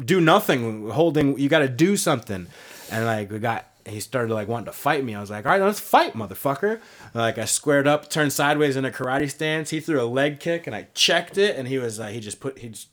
do 0.03 0.21
nothing 0.21 0.89
holding, 0.89 1.37
you 1.39 1.49
got 1.49 1.59
to 1.59 1.69
do 1.69 1.97
something. 1.97 2.47
And 2.91 3.05
like, 3.05 3.31
we 3.31 3.39
got, 3.39 3.65
he 3.85 3.99
started 3.99 4.33
like 4.33 4.47
wanting 4.47 4.65
to 4.65 4.71
fight 4.71 5.03
me. 5.03 5.15
I 5.15 5.21
was 5.21 5.29
like, 5.29 5.45
all 5.45 5.51
right, 5.51 5.61
let's 5.61 5.79
fight, 5.79 6.13
motherfucker. 6.13 6.79
Like, 7.13 7.37
I 7.37 7.45
squared 7.45 7.87
up, 7.87 8.09
turned 8.09 8.33
sideways 8.33 8.75
in 8.75 8.85
a 8.85 8.91
karate 8.91 9.29
stance. 9.29 9.69
He 9.69 9.79
threw 9.79 10.01
a 10.01 10.05
leg 10.05 10.39
kick 10.39 10.67
and 10.67 10.75
I 10.75 10.87
checked 10.93 11.37
it. 11.37 11.55
And 11.55 11.67
he 11.67 11.77
was 11.77 11.99
like, 11.99 12.13
he 12.13 12.19
just 12.19 12.39
put, 12.39 12.59
he 12.59 12.69
just 12.69 12.89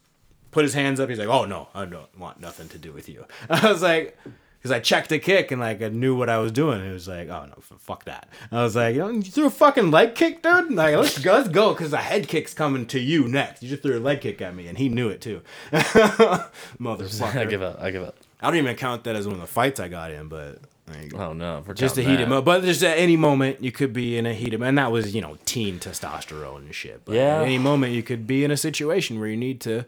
put 0.51 0.65
his 0.65 0.75
hands 0.75 1.01
up. 1.01 1.09
He's 1.09 1.19
like, 1.19 1.29
oh 1.29 1.45
no, 1.45 1.69
I 1.75 1.85
don't 1.85 2.19
want 2.19 2.41
nothing 2.41 2.69
to 2.71 2.79
do 2.79 2.93
with 2.93 3.09
you. 3.09 3.27
I 3.51 3.71
was 3.71 3.83
like, 3.83 4.19
because 4.65 4.75
I 4.75 4.81
checked 4.81 5.11
the 5.11 5.19
kick 5.19 5.51
and 5.51 5.61
like 5.61 5.83
I 5.83 5.89
knew 5.91 6.17
what 6.17 6.31
I 6.31 6.39
was 6.39 6.51
doing. 6.51 6.83
It 6.83 6.91
was 6.91 7.07
like, 7.07 7.29
oh 7.29 7.45
no, 7.45 7.77
fuck 7.77 8.07
that. 8.07 8.31
I 8.51 8.62
was 8.62 8.75
like, 8.75 8.95
you, 8.95 9.03
know, 9.03 9.11
you 9.11 9.21
threw 9.23 9.45
a 9.45 9.51
fucking 9.51 9.91
leg 9.91 10.15
kick, 10.15 10.43
dude. 10.43 10.73
Like 10.73 10.97
let's 10.97 11.19
go, 11.19 11.35
let's 11.35 11.51
go, 11.51 11.75
because 11.75 11.91
the 11.91 11.99
head 11.99 12.29
kick's 12.29 12.55
coming 12.55 12.87
to 12.87 12.99
you 12.99 13.29
next. 13.29 13.62
You 13.62 13.69
just 13.69 13.83
threw 13.83 13.99
a 13.99 14.01
leg 14.01 14.23
kick 14.23 14.41
at 14.41 14.57
me, 14.57 14.67
and 14.67 14.79
he 14.79 14.89
knew 14.89 15.11
it 15.11 15.21
too. 15.21 15.43
Motherfucker. 15.71 17.37
I 17.37 17.45
give 17.45 17.61
up. 17.62 17.79
I 17.79 17.91
give 17.91 18.03
up. 18.03 18.17
I 18.41 18.47
don't 18.49 18.57
even 18.57 18.75
count 18.77 19.05
that 19.05 19.17
as 19.17 19.27
one 19.27 19.35
of 19.35 19.43
the 19.43 19.47
fights 19.47 19.81
I 19.81 19.89
got 19.89 20.11
in, 20.11 20.29
but 20.29 20.61
like, 20.89 21.15
Oh 21.15 21.35
no, 21.35 21.61
for 21.62 21.75
just 21.75 21.99
a 21.99 22.01
counting 22.01 22.11
heated 22.12 22.27
that. 22.27 22.31
moment. 22.31 22.47
But 22.47 22.62
just 22.65 22.83
at 22.83 22.97
any 22.97 23.19
moment 23.19 23.62
you 23.62 23.71
could 23.71 23.93
be 23.93 24.17
in 24.17 24.25
a 24.25 24.33
heated, 24.33 24.62
and 24.62 24.79
that 24.79 24.91
was 24.91 25.15
you 25.15 25.21
know 25.21 25.37
teen 25.45 25.79
testosterone 25.79 26.57
and 26.57 26.75
shit. 26.75 27.05
But 27.05 27.17
Yeah. 27.17 27.41
At 27.41 27.43
any 27.43 27.59
moment 27.59 27.93
you 27.93 28.03
could 28.03 28.27
be 28.27 28.45
in 28.45 28.51
a 28.51 28.57
situation 28.57 29.21
where 29.21 29.29
you 29.29 29.37
need 29.37 29.61
to 29.62 29.85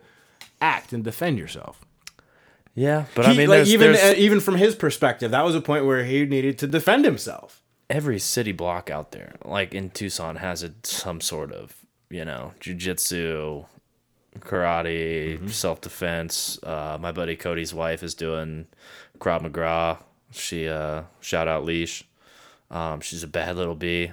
act 0.61 0.93
and 0.93 1.03
defend 1.03 1.39
yourself. 1.39 1.81
Yeah, 2.77 3.07
but 3.15 3.25
I 3.27 3.31
mean, 3.33 3.49
like 3.49 3.57
there's, 3.59 3.73
even 3.73 3.93
there's 3.93 4.15
uh, 4.17 4.21
even 4.21 4.39
from 4.41 4.57
his 4.57 4.75
perspective, 4.77 5.31
that 5.33 5.45
was 5.45 5.55
a 5.55 5.61
point 5.63 5.87
where 5.87 6.05
he 6.05 6.25
needed 6.27 6.59
to 6.59 6.67
defend 6.67 7.05
himself. 7.07 7.63
every 7.91 8.19
city 8.19 8.53
block 8.53 8.91
out 8.91 9.13
there, 9.13 9.35
like 9.45 9.75
in 9.75 9.89
Tucson, 9.91 10.37
has 10.37 10.63
a, 10.63 10.73
some 10.83 11.21
sort 11.23 11.53
of 11.53 11.75
you 12.11 12.25
know 12.25 12.53
jujitsu, 12.61 13.65
karate, 14.41 15.37
Mm-hmm. 15.39 15.49
self 15.49 15.81
defense. 15.81 16.59
Uh, 16.63 16.99
my 17.01 17.13
buddy 17.13 17.35
Cody's 17.37 17.73
wife 17.75 18.03
is 18.03 18.15
doing 18.15 18.67
Krav 19.19 19.43
Maga. 19.43 19.99
She 20.33 20.69
uh, 20.69 21.03
shout 21.21 21.49
out 21.49 21.65
Leash. 21.65 22.05
Um, 22.71 23.01
she's 23.01 23.23
a 23.23 23.29
bad 23.29 23.57
little 23.57 23.75
bee. 23.77 24.11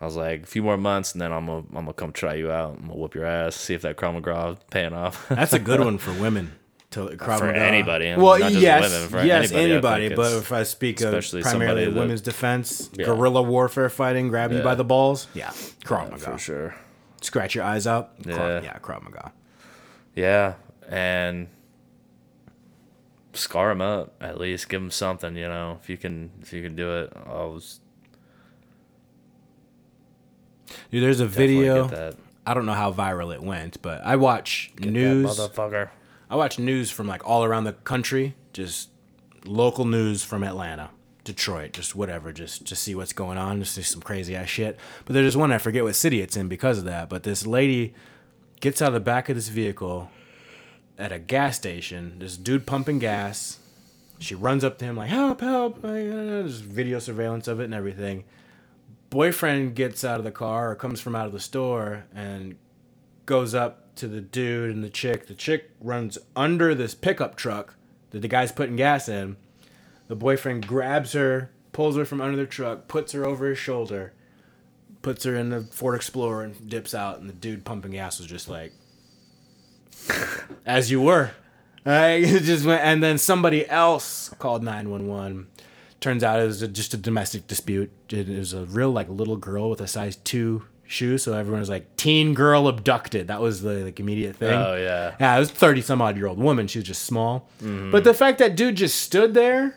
I 0.00 0.04
was 0.04 0.16
like, 0.16 0.42
a 0.42 0.46
few 0.46 0.62
more 0.62 0.76
months, 0.76 1.12
and 1.12 1.20
then 1.20 1.32
I'm 1.32 1.46
gonna 1.46 1.58
I'm 1.68 1.84
gonna 1.86 1.92
come 1.92 2.12
try 2.12 2.34
you 2.34 2.50
out. 2.50 2.74
I'm 2.78 2.88
gonna 2.88 2.96
whoop 2.98 3.14
your 3.14 3.24
ass, 3.26 3.56
see 3.56 3.74
if 3.74 3.82
that 3.82 3.96
Krav 3.96 4.14
Maga 4.14 4.56
paying 4.70 4.92
off. 4.92 5.28
That's 5.28 5.52
a 5.52 5.58
good 5.58 5.80
one 5.88 5.98
for 5.98 6.12
women. 6.12 6.52
To 6.96 7.02
Krav 7.16 7.38
For 7.40 7.46
Maga. 7.46 7.58
anybody, 7.62 8.14
Well, 8.16 8.38
not 8.38 8.50
just 8.52 8.62
yes, 8.62 8.90
women, 8.90 9.08
for 9.10 9.22
yes, 9.22 9.52
anybody, 9.52 10.06
anybody. 10.06 10.14
but 10.14 10.32
if 10.38 10.50
I 10.50 10.62
speak 10.62 11.02
of 11.02 11.12
primarily 11.42 11.84
that- 11.84 11.94
women's 11.94 12.22
defense, 12.22 12.88
Yeah. 12.94 13.04
guerrilla 13.04 13.42
warfare 13.42 13.90
fighting, 13.90 14.28
grabbing 14.28 14.56
you 14.58 14.62
by 14.64 14.74
the 14.74 14.84
balls, 14.84 15.26
yeah, 15.34 15.50
Krav 15.84 16.10
Maga. 16.10 16.18
for 16.18 16.38
sure. 16.38 16.74
Scratch 17.20 17.54
your 17.54 17.64
eyes 17.64 17.86
out, 17.86 18.18
Krav, 18.22 18.62
Yeah. 18.62 18.72
yeah, 18.72 18.78
Krav 18.78 19.02
Maga. 19.02 19.32
Yeah, 20.14 20.54
and 20.88 21.48
scar 23.34 23.70
him 23.72 23.82
up 23.82 24.14
at 24.22 24.40
least. 24.40 24.70
Give 24.70 24.80
him 24.80 24.90
something, 24.90 25.36
you 25.36 25.48
know. 25.48 25.78
If 25.82 25.90
you 25.90 25.98
can, 25.98 26.30
if 26.40 26.54
you 26.54 26.62
can 26.62 26.74
do 26.76 26.96
it, 26.96 27.12
I 27.26 27.28
was 27.44 27.80
Dude, 30.90 31.02
there's 31.02 31.20
a 31.20 31.26
video. 31.26 32.14
I 32.46 32.54
don't 32.54 32.64
know 32.64 32.72
how 32.72 32.90
viral 32.92 33.34
it 33.34 33.42
went, 33.42 33.82
but 33.82 34.00
I 34.04 34.16
watch 34.16 34.72
get 34.76 34.92
news. 34.92 35.36
that 35.36 35.52
motherfucker. 35.52 35.90
I 36.28 36.36
watch 36.36 36.58
news 36.58 36.90
from 36.90 37.06
like 37.06 37.26
all 37.26 37.44
around 37.44 37.64
the 37.64 37.72
country, 37.72 38.34
just 38.52 38.90
local 39.44 39.84
news 39.84 40.24
from 40.24 40.42
Atlanta, 40.42 40.90
Detroit, 41.24 41.72
just 41.72 41.94
whatever, 41.94 42.32
just 42.32 42.66
to 42.66 42.76
see 42.76 42.94
what's 42.94 43.12
going 43.12 43.38
on, 43.38 43.60
just 43.60 43.74
see 43.74 43.82
some 43.82 44.02
crazy 44.02 44.34
ass 44.34 44.48
shit. 44.48 44.78
But 45.04 45.12
there's 45.12 45.36
one 45.36 45.52
I 45.52 45.58
forget 45.58 45.84
what 45.84 45.94
city 45.94 46.20
it's 46.20 46.36
in 46.36 46.48
because 46.48 46.78
of 46.78 46.84
that. 46.84 47.08
But 47.08 47.22
this 47.22 47.46
lady 47.46 47.94
gets 48.60 48.82
out 48.82 48.88
of 48.88 48.94
the 48.94 49.00
back 49.00 49.28
of 49.28 49.36
this 49.36 49.48
vehicle 49.48 50.10
at 50.98 51.12
a 51.12 51.18
gas 51.18 51.56
station. 51.56 52.18
This 52.18 52.36
dude 52.36 52.66
pumping 52.66 52.98
gas. 52.98 53.58
She 54.18 54.34
runs 54.34 54.64
up 54.64 54.78
to 54.78 54.84
him 54.84 54.96
like, 54.96 55.10
"Help! 55.10 55.42
Help!" 55.42 55.82
There's 55.82 56.60
video 56.60 56.98
surveillance 56.98 57.46
of 57.46 57.60
it 57.60 57.64
and 57.64 57.74
everything. 57.74 58.24
Boyfriend 59.10 59.76
gets 59.76 60.04
out 60.04 60.18
of 60.18 60.24
the 60.24 60.32
car 60.32 60.70
or 60.70 60.74
comes 60.74 61.00
from 61.00 61.14
out 61.14 61.26
of 61.26 61.32
the 61.32 61.40
store 61.40 62.06
and 62.14 62.56
goes 63.26 63.54
up 63.54 63.85
to 63.96 64.08
the 64.08 64.20
dude 64.20 64.74
and 64.74 64.84
the 64.84 64.90
chick. 64.90 65.26
The 65.26 65.34
chick 65.34 65.70
runs 65.80 66.18
under 66.34 66.74
this 66.74 66.94
pickup 66.94 67.36
truck 67.36 67.74
that 68.10 68.20
the 68.20 68.28
guy's 68.28 68.52
putting 68.52 68.76
gas 68.76 69.08
in. 69.08 69.36
The 70.08 70.16
boyfriend 70.16 70.66
grabs 70.66 71.12
her, 71.12 71.50
pulls 71.72 71.96
her 71.96 72.04
from 72.04 72.20
under 72.20 72.36
the 72.36 72.46
truck, 72.46 72.88
puts 72.88 73.12
her 73.12 73.26
over 73.26 73.48
his 73.48 73.58
shoulder, 73.58 74.12
puts 75.02 75.24
her 75.24 75.34
in 75.34 75.50
the 75.50 75.62
Ford 75.62 75.96
Explorer 75.96 76.44
and 76.44 76.68
dips 76.68 76.94
out. 76.94 77.18
And 77.18 77.28
the 77.28 77.34
dude 77.34 77.64
pumping 77.64 77.92
gas 77.92 78.18
was 78.18 78.28
just 78.28 78.48
like, 78.48 78.72
as 80.64 80.90
you 80.90 81.00
were. 81.00 81.32
Like, 81.84 82.22
it 82.24 82.42
just 82.42 82.64
went, 82.64 82.82
and 82.82 83.02
then 83.02 83.18
somebody 83.18 83.68
else 83.68 84.28
called 84.38 84.62
911. 84.62 85.48
Turns 86.00 86.22
out 86.22 86.40
it 86.40 86.46
was 86.46 86.60
just 86.60 86.94
a 86.94 86.98
domestic 86.98 87.46
dispute. 87.46 87.90
It 88.10 88.28
was 88.28 88.52
a 88.52 88.64
real 88.66 88.92
like 88.92 89.08
little 89.08 89.36
girl 89.36 89.70
with 89.70 89.80
a 89.80 89.88
size 89.88 90.16
two 90.16 90.64
shoe, 90.86 91.18
so 91.18 91.32
everyone 91.34 91.60
was 91.60 91.68
like, 91.68 91.96
"Teen 91.96 92.34
girl 92.34 92.68
abducted." 92.68 93.28
That 93.28 93.40
was 93.40 93.62
the 93.62 93.84
like 93.84 93.98
immediate 94.00 94.36
thing. 94.36 94.52
Oh 94.52 94.76
yeah, 94.76 95.14
Yeah, 95.20 95.36
it 95.36 95.40
was 95.40 95.50
thirty 95.50 95.80
some 95.80 96.00
odd 96.02 96.16
year 96.16 96.26
old 96.26 96.38
woman. 96.38 96.66
She 96.68 96.78
was 96.78 96.86
just 96.86 97.02
small. 97.02 97.48
But 97.60 98.04
the 98.04 98.14
fact 98.14 98.38
that 98.38 98.56
dude 98.56 98.76
just 98.76 98.98
stood 99.00 99.34
there, 99.34 99.74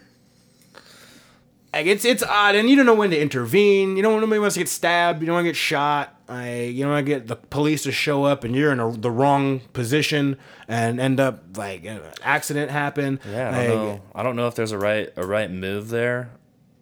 like 1.73 1.85
it's 1.85 2.05
it's 2.05 2.23
odd, 2.23 2.55
and 2.55 2.69
you 2.69 2.75
don't 2.75 2.85
know 2.85 2.95
when 2.95 3.11
to 3.11 3.19
intervene. 3.19 3.95
You 3.95 4.03
don't 4.03 4.13
want 4.13 4.23
nobody 4.23 4.39
wants 4.39 4.55
to 4.55 4.59
get 4.61 4.69
stabbed. 4.69 5.21
You 5.21 5.27
don't 5.27 5.35
want 5.35 5.45
to 5.45 5.49
get 5.49 5.55
shot. 5.55 6.15
Like, 6.27 6.73
you 6.75 6.83
don't 6.83 6.91
want 6.91 7.05
to 7.07 7.11
get 7.11 7.27
the 7.27 7.35
police 7.35 7.83
to 7.83 7.91
show 7.91 8.23
up, 8.23 8.43
and 8.43 8.55
you're 8.55 8.71
in 8.71 8.79
a, 8.79 8.91
the 8.91 9.09
wrong 9.09 9.61
position 9.73 10.37
and 10.67 10.99
end 10.99 11.19
up 11.19 11.57
like 11.57 11.85
an 11.85 12.01
accident 12.23 12.69
happen. 12.69 13.19
yeah. 13.27 13.49
I 13.49 13.51
Like, 13.57 13.67
don't 13.67 13.85
know. 13.85 14.01
I 14.13 14.21
don't 14.23 14.35
know 14.35 14.47
if 14.47 14.53
there's 14.55 14.71
a 14.71 14.77
right 14.77 15.11
a 15.15 15.25
right 15.25 15.49
move 15.49 15.89
there. 15.89 16.29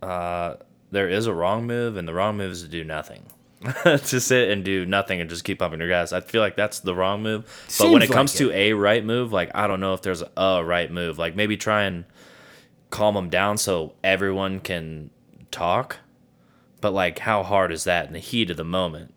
Uh, 0.01 0.55
there 0.91 1.07
is 1.09 1.27
a 1.27 1.33
wrong 1.33 1.65
move, 1.65 1.95
and 1.97 2.07
the 2.07 2.13
wrong 2.13 2.37
move 2.37 2.51
is 2.51 2.61
to 2.63 2.67
do 2.67 2.83
nothing. 2.83 3.23
to 3.83 4.19
sit 4.19 4.49
and 4.49 4.63
do 4.63 4.85
nothing 4.85 5.19
and 5.19 5.29
just 5.29 5.43
keep 5.43 5.59
pumping 5.59 5.79
your 5.79 5.89
gas. 5.89 6.13
I 6.13 6.21
feel 6.21 6.41
like 6.41 6.55
that's 6.55 6.79
the 6.79 6.93
wrong 6.93 7.23
move. 7.23 7.45
But 7.79 7.91
when 7.91 8.01
it 8.01 8.11
comes 8.11 8.33
like 8.33 8.49
to 8.49 8.51
a 8.55 8.73
right 8.73 9.03
move, 9.03 9.31
like 9.31 9.51
I 9.55 9.67
don't 9.67 9.79
know 9.79 9.93
if 9.93 10.01
there's 10.01 10.23
a 10.35 10.63
right 10.63 10.91
move. 10.91 11.17
Like 11.17 11.35
maybe 11.35 11.57
try 11.57 11.83
and 11.83 12.05
calm 12.89 13.15
them 13.15 13.29
down 13.29 13.57
so 13.57 13.93
everyone 14.03 14.59
can 14.59 15.09
talk. 15.49 15.97
But 16.81 16.93
like 16.93 17.19
how 17.19 17.43
hard 17.43 17.71
is 17.71 17.83
that 17.85 18.07
in 18.07 18.13
the 18.13 18.19
heat 18.19 18.51
of 18.51 18.57
the 18.57 18.63
moment? 18.63 19.13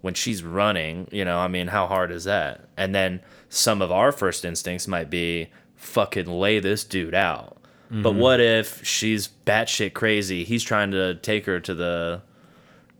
When 0.00 0.14
she's 0.14 0.42
running, 0.42 1.08
you 1.12 1.24
know, 1.24 1.38
I 1.38 1.48
mean, 1.48 1.68
how 1.68 1.86
hard 1.86 2.10
is 2.10 2.24
that? 2.24 2.68
And 2.76 2.94
then 2.94 3.20
some 3.48 3.80
of 3.80 3.90
our 3.90 4.12
first 4.12 4.44
instincts 4.44 4.86
might 4.86 5.08
be 5.08 5.48
fucking 5.76 6.26
lay 6.26 6.58
this 6.58 6.84
dude 6.84 7.14
out. 7.14 7.56
But 7.90 8.10
mm-hmm. 8.10 8.18
what 8.18 8.40
if 8.40 8.84
she's 8.84 9.28
batshit 9.46 9.94
crazy? 9.94 10.44
He's 10.44 10.62
trying 10.62 10.90
to 10.90 11.14
take 11.16 11.46
her 11.46 11.60
to 11.60 11.74
the 11.74 12.22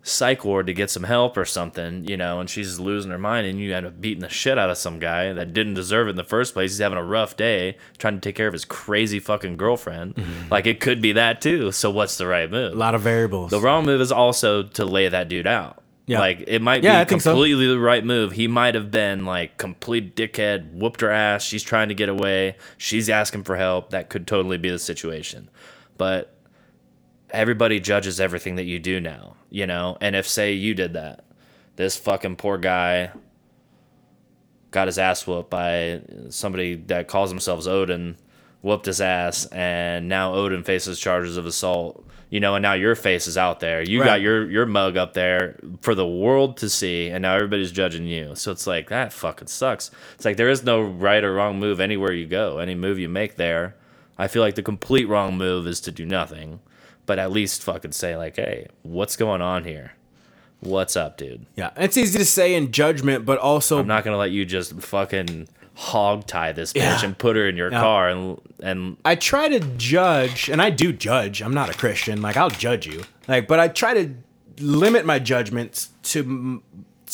psych 0.07 0.45
ward 0.45 0.67
to 0.67 0.75
get 0.75 0.91
some 0.91 1.03
help 1.05 1.35
or 1.37 1.47
something, 1.47 2.05
you 2.05 2.15
know, 2.17 2.39
and 2.39 2.51
she's 2.51 2.79
losing 2.79 3.11
her 3.11 3.19
mind, 3.19 3.47
and 3.47 3.59
you 3.59 3.75
end 3.75 3.87
up 3.87 4.01
beating 4.01 4.21
the 4.21 4.29
shit 4.29 4.59
out 4.59 4.69
of 4.69 4.77
some 4.77 4.99
guy 4.99 5.33
that 5.33 5.55
didn't 5.55 5.73
deserve 5.73 6.07
it 6.09 6.11
in 6.11 6.17
the 6.17 6.23
first 6.23 6.53
place. 6.53 6.73
He's 6.73 6.79
having 6.79 6.99
a 6.99 7.03
rough 7.03 7.37
day 7.39 7.79
trying 7.97 8.15
to 8.15 8.21
take 8.21 8.37
care 8.37 8.47
of 8.47 8.53
his 8.53 8.67
crazy 8.67 9.19
fucking 9.19 9.57
girlfriend. 9.57 10.15
Mm-hmm. 10.17 10.49
Like 10.51 10.67
it 10.67 10.79
could 10.79 11.01
be 11.01 11.13
that 11.13 11.41
too. 11.41 11.73
So 11.73 11.91
what's 11.91 12.19
the 12.19 12.27
right 12.27 12.51
move? 12.51 12.75
A 12.75 12.77
lot 12.77 12.95
of 12.95 13.01
variables. 13.01 13.51
The 13.51 13.61
wrong 13.61 13.87
move 13.87 14.03
is 14.03 14.13
also 14.13 14.63
to 14.63 14.85
lay 14.85 15.09
that 15.09 15.29
dude 15.31 15.47
out. 15.47 15.83
Yeah. 16.07 16.19
Like 16.21 16.45
it 16.47 16.61
might 16.61 16.83
Yeah, 16.85 17.01
I 17.01 17.05
be 17.05 17.19
so. 17.19 17.31
completely 17.33 17.67
the 17.67 17.79
right 17.79 18.05
move. 18.05 18.33
He 18.33 18.47
might 18.47 18.75
have 18.75 18.91
been 18.91 19.25
like 19.25 19.57
complete 19.57 20.15
dickhead, 20.15 20.75
whooped 20.75 21.01
her 21.01 21.11
ass. 21.11 21.43
She's 21.43 21.63
trying 21.63 21.89
to 21.89 21.95
get 21.95 22.11
away. 22.11 22.57
She's 22.77 23.09
asking 23.09 23.45
for 23.45 23.57
help. 23.57 23.89
That 23.89 24.11
could 24.11 24.27
totally 24.27 24.59
be 24.59 24.69
the 24.69 24.79
situation. 24.79 25.49
But 25.97 26.37
everybody 27.31 27.81
judges 27.81 28.21
everything 28.21 28.57
that 28.57 28.65
you 28.65 28.79
do 28.79 29.01
now, 29.01 29.37
you 29.55 29.69
know? 29.69 29.97
And 30.01 30.17
if 30.17 30.29
say 30.29 30.53
you 30.53 30.75
did 30.75 30.95
that, 30.95 31.25
this 31.77 31.97
fucking 31.97 32.37
poor 32.37 32.59
guy 32.59 33.13
got 34.73 34.89
his 34.89 34.99
ass 34.99 35.27
whooped 35.27 35.49
by 35.49 36.01
somebody 36.29 36.75
that 36.75 37.07
calls 37.07 37.31
themselves 37.31 37.69
Oden, 37.69 38.17
whooped 38.63 38.87
his 38.87 39.01
ass, 39.01 39.47
and 39.47 40.09
now 40.09 40.35
Oden 40.35 40.65
faces 40.65 40.99
charges 40.99 41.37
of 41.37 41.47
assault. 41.47 42.05
You 42.31 42.41
know, 42.41 42.57
and 42.57 42.65
now 42.65 42.73
your 42.73 42.97
face 42.97 43.29
is 43.29 43.39
out 43.39 43.61
there. 43.61 43.81
You 43.81 44.03
got 44.03 44.21
your 44.21 44.51
your 44.51 44.67
mug 44.67 44.97
up 44.97 45.15
there 45.15 45.61
for 45.83 45.95
the 45.95 46.07
world 46.07 46.57
to 46.57 46.69
see, 46.69 47.11
and 47.11 47.23
now 47.23 47.37
everybody's 47.37 47.71
judging 47.71 48.07
you. 48.07 48.35
So 48.35 48.51
it's 48.51 48.67
like 48.67 48.89
that 48.89 49.13
fucking 49.13 49.47
sucks. 49.47 49.93
It's 50.17 50.25
like 50.25 50.37
there 50.37 50.49
is 50.49 50.65
no 50.65 50.83
right 50.83 51.23
or 51.23 51.33
wrong 51.33 51.61
move 51.61 51.79
anywhere 51.79 52.13
you 52.13 52.27
go. 52.27 52.59
Any 52.59 52.75
move 52.75 52.99
you 52.99 53.09
make 53.09 53.37
there, 53.37 53.77
I 54.19 54.27
feel 54.27 54.43
like 54.43 54.57
the 54.57 54.65
complete 54.65 55.07
wrong 55.07 55.37
move 55.37 55.69
is 55.69 55.81
to 55.83 55.93
do 55.93 56.05
nothing, 56.05 56.59
but 57.07 57.19
at 57.19 57.31
least 57.31 57.63
fucking 57.63 57.93
say 57.93 58.17
like, 58.17 58.37
hey, 58.37 58.67
what's 58.83 59.17
going 59.17 59.41
on 59.43 59.65
here? 59.65 59.93
What's 60.61 60.97
up, 60.97 61.19
dude? 61.19 61.45
yeah, 61.57 61.71
it's 61.77 61.97
easy 61.99 62.19
to 62.19 62.25
say 62.25 62.55
in 62.55 62.73
judgment, 62.73 63.25
but 63.27 63.39
also 63.39 63.79
I'm 63.81 63.87
not 63.87 64.03
gonna 64.05 64.17
let 64.17 64.31
you 64.31 64.45
just 64.47 64.73
fucking 64.81 65.49
hog 65.75 66.27
tie 66.27 66.53
this 66.53 66.73
bitch 66.73 66.77
Yeah. 66.81 67.05
and 67.05 67.19
put 67.19 67.37
her 67.37 67.47
in 67.49 67.57
your 67.57 67.71
Yeah. 67.71 67.81
car 67.81 68.09
and 68.09 68.41
and 68.63 68.97
I 69.05 69.15
try 69.17 69.49
to 69.49 69.61
judge, 69.77 70.49
and 70.49 70.63
I 70.63 70.71
do 70.71 70.93
judge. 70.93 71.43
I'm 71.43 71.53
not 71.53 71.69
a 71.69 71.75
Christian. 71.75 72.23
Like 72.23 72.37
I'll 72.39 72.49
judge 72.51 72.87
you. 72.87 73.03
Like, 73.29 73.47
but 73.49 73.61
I 73.61 73.69
try 73.69 73.93
to 73.95 74.15
limit 74.61 75.05
my 75.05 75.19
judgments 75.19 75.89
to 76.05 76.63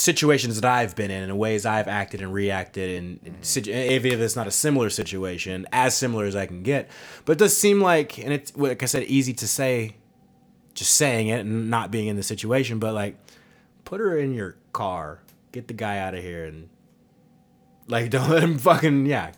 situations 0.00 0.60
that 0.60 0.70
I've 0.70 0.96
been 0.96 1.10
in 1.10 1.22
and 1.22 1.38
ways 1.38 1.66
I've 1.66 1.88
acted 1.88 2.20
and 2.22 2.32
reacted, 2.32 2.98
and 2.98 3.22
mm-hmm. 3.22 3.42
situ- 3.42 3.72
even 3.72 4.12
if 4.12 4.20
it's 4.20 4.36
not 4.36 4.46
a 4.46 4.50
similar 4.50 4.90
situation, 4.90 5.66
as 5.72 5.96
similar 5.96 6.24
as 6.24 6.34
I 6.34 6.46
can 6.46 6.62
get. 6.62 6.90
But 7.24 7.32
it 7.32 7.38
does 7.38 7.56
seem 7.56 7.80
like, 7.80 8.18
and 8.18 8.32
it's 8.32 8.56
like 8.56 8.82
I 8.82 8.86
said, 8.86 9.04
easy 9.04 9.32
to 9.34 9.48
say, 9.48 9.96
just 10.74 10.96
saying 10.96 11.28
it 11.28 11.40
and 11.40 11.70
not 11.70 11.90
being 11.90 12.08
in 12.08 12.16
the 12.16 12.22
situation. 12.22 12.78
But 12.78 12.94
like, 12.94 13.16
put 13.84 14.00
her 14.00 14.18
in 14.18 14.34
your 14.34 14.56
car, 14.72 15.20
get 15.52 15.68
the 15.68 15.74
guy 15.74 15.98
out 15.98 16.14
of 16.14 16.22
here, 16.22 16.44
and 16.44 16.68
like 17.86 18.10
don't 18.10 18.30
let 18.30 18.42
him 18.42 18.58
fucking 18.58 19.06
yeah 19.06 19.32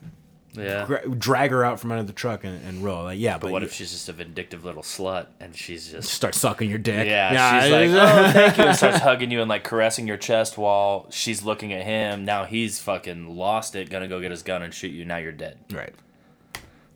yeah. 0.55 0.85
gra- 0.87 1.09
drag 1.09 1.51
her 1.51 1.65
out 1.65 1.81
from 1.81 1.93
under 1.93 2.05
the 2.05 2.13
truck 2.13 2.45
and, 2.45 2.63
and 2.67 2.85
roll. 2.85 3.05
Like, 3.05 3.19
yeah, 3.19 3.35
but, 3.39 3.43
But 3.49 3.53
what 3.53 3.63
you 3.63 3.67
if 3.69 3.75
she's 3.75 3.91
just 3.93 4.09
a 4.09 4.13
vindictive 4.13 4.65
little 4.65 4.83
slut 4.83 5.27
and 5.41 5.57
she's 5.57 5.91
just 5.91 6.11
start 6.13 6.35
sucking 6.35 6.69
your 6.69 6.79
dick? 6.79 7.07
yeah, 7.07 7.63
she's 7.63 7.71
like, 7.73 7.91
oh, 7.91 8.31
thank 8.33 8.59
you, 8.59 8.65
and 8.65 8.77
starts 8.77 8.99
hugging 8.99 9.31
you 9.31 9.41
and 9.41 9.49
like 9.49 9.65
caressing 9.65 10.07
your 10.07 10.17
chest 10.17 10.59
while 10.59 11.07
she's 11.11 11.43
looking 11.43 11.73
at 11.73 11.85
him. 11.85 12.25
Now 12.25 12.45
he's 12.45 12.79
fucking 12.81 13.37
lost 13.37 13.75
it, 13.75 13.91
gonna 13.91 14.09
go 14.09 14.21
get 14.21 14.31
his 14.31 14.43
gun 14.43 14.63
and 14.63 14.73
shoot 14.73 14.89
you. 14.93 15.05
Now 15.05 15.17
you're 15.19 15.33
dead. 15.33 15.59
right. 15.73 15.95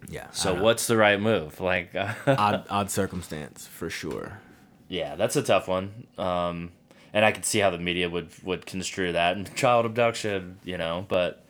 Yeah. 0.09 0.31
So 0.31 0.51
I 0.51 0.53
don't 0.53 0.59
know. 0.61 0.65
what's 0.66 0.87
the 0.87 0.97
right 0.97 1.20
move? 1.20 1.59
Like, 1.66 1.95
odd 1.95 2.65
odd 2.70 2.91
circumstance 2.91 3.66
for 3.66 3.91
sure. 3.91 4.41
yeah, 4.89 5.16
that's 5.16 5.35
a 5.37 5.43
tough 5.43 5.66
one. 5.66 6.07
Um, 6.16 6.70
and 7.12 7.24
I 7.24 7.33
could 7.33 7.45
see 7.45 7.59
how 7.61 7.70
the 7.70 7.78
media 7.78 8.09
would 8.11 8.28
would 8.45 8.66
construe 8.66 9.12
that 9.12 9.37
and 9.37 9.53
child 9.57 9.87
abduction, 9.87 10.59
you 10.65 10.77
know. 10.78 11.07
But 11.09 11.43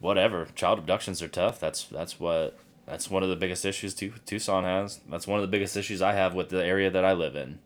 whatever, 0.00 0.46
child 0.56 0.78
abductions 0.80 1.22
are 1.22 1.28
tough. 1.28 1.60
That's 1.60 1.84
that's 1.84 2.18
what 2.18 2.58
that's 2.86 3.08
one 3.08 3.22
of 3.22 3.28
the 3.28 3.36
biggest 3.36 3.64
issues 3.64 3.94
Tu- 3.94 4.12
Tucson 4.26 4.64
has. 4.64 5.00
That's 5.08 5.26
one 5.28 5.38
of 5.38 5.42
the 5.42 5.48
biggest 5.50 5.76
issues 5.76 6.02
I 6.02 6.12
have 6.14 6.34
with 6.34 6.48
the 6.48 6.64
area 6.64 6.90
that 6.90 7.04
I 7.04 7.12
live 7.12 7.36
in, 7.36 7.60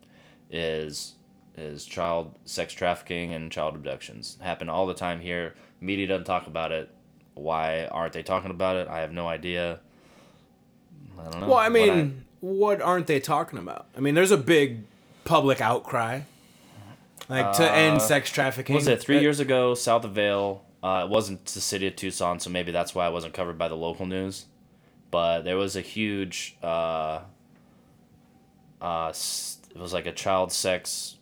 is 0.51 1.13
is 1.57 1.85
child 1.85 2.35
sex 2.45 2.73
trafficking 2.73 3.33
and 3.33 3.51
child 3.51 3.75
abductions 3.75 4.37
happen 4.41 4.69
all 4.69 4.85
the 4.85 4.93
time 4.93 5.21
here. 5.21 5.55
Media 5.79 6.05
doesn't 6.07 6.25
talk 6.25 6.47
about 6.47 6.71
it. 6.71 6.89
Why 7.33 7.85
aren't 7.87 8.13
they 8.13 8.23
talking 8.23 8.51
about 8.51 8.75
it? 8.75 8.87
I 8.87 8.99
have 8.99 9.11
no 9.11 9.27
idea. 9.27 9.79
I 11.19 11.29
don't 11.29 11.39
know. 11.41 11.47
Well, 11.47 11.57
I 11.57 11.63
What 11.69 11.71
mean, 11.71 12.25
what 12.41 12.81
aren't 12.81 13.07
they 13.07 13.19
talking 13.21 13.57
about? 13.57 13.87
I 13.95 14.01
mean, 14.01 14.15
there's 14.15 14.31
a 14.31 14.37
big 14.37 14.83
public 15.23 15.61
outcry, 15.61 16.21
like 17.29 17.53
to 17.53 17.71
end 17.71 18.01
sex 18.01 18.29
trafficking. 18.29 18.75
Uh, 18.75 18.79
was 18.79 18.87
it 18.87 19.01
three 19.01 19.17
Uh, 19.17 19.21
years 19.21 19.39
ago 19.39 19.73
south 19.75 20.03
of 20.03 20.11
Vail 20.11 20.63
uh, 20.85 21.03
it 21.05 21.09
wasn't 21.09 21.43
the 21.45 21.61
city 21.61 21.87
of 21.87 21.95
tucson 21.95 22.39
so 22.39 22.49
maybe 22.49 22.71
that's 22.71 22.93
why 22.93 23.07
it 23.07 23.11
wasn't 23.11 23.33
covered 23.33 23.57
by 23.57 23.67
the 23.67 23.75
local 23.75 24.05
news 24.05 24.45
but 25.11 25.41
there 25.41 25.57
was 25.57 25.75
a 25.75 25.81
huge 25.81 26.57
uh, 26.63 27.19
uh, 28.81 29.09
it 29.09 29.79
was 29.79 29.93
like 29.93 30.05
a 30.05 30.11
child 30.11 30.51
sex 30.51 31.17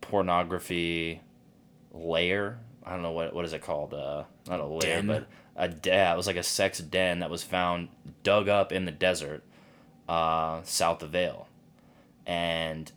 pornography 0.00 1.20
layer 1.92 2.58
i 2.84 2.90
don't 2.90 3.02
know 3.02 3.12
what 3.12 3.32
what 3.34 3.44
is 3.44 3.52
it 3.52 3.62
called 3.62 3.94
uh, 3.94 4.24
not 4.48 4.60
a 4.60 4.66
layer 4.66 4.96
Den? 4.96 5.06
but 5.06 5.26
a 5.56 5.74
yeah, 5.84 6.14
it 6.14 6.16
was 6.16 6.26
like 6.26 6.36
a 6.36 6.42
sex 6.42 6.78
den 6.78 7.18
that 7.18 7.30
was 7.30 7.42
found 7.42 7.88
dug 8.22 8.48
up 8.48 8.72
in 8.72 8.84
the 8.84 8.92
desert 8.92 9.42
uh, 10.08 10.60
south 10.62 11.02
of 11.02 11.10
Vail 11.10 11.48
and 12.24 12.92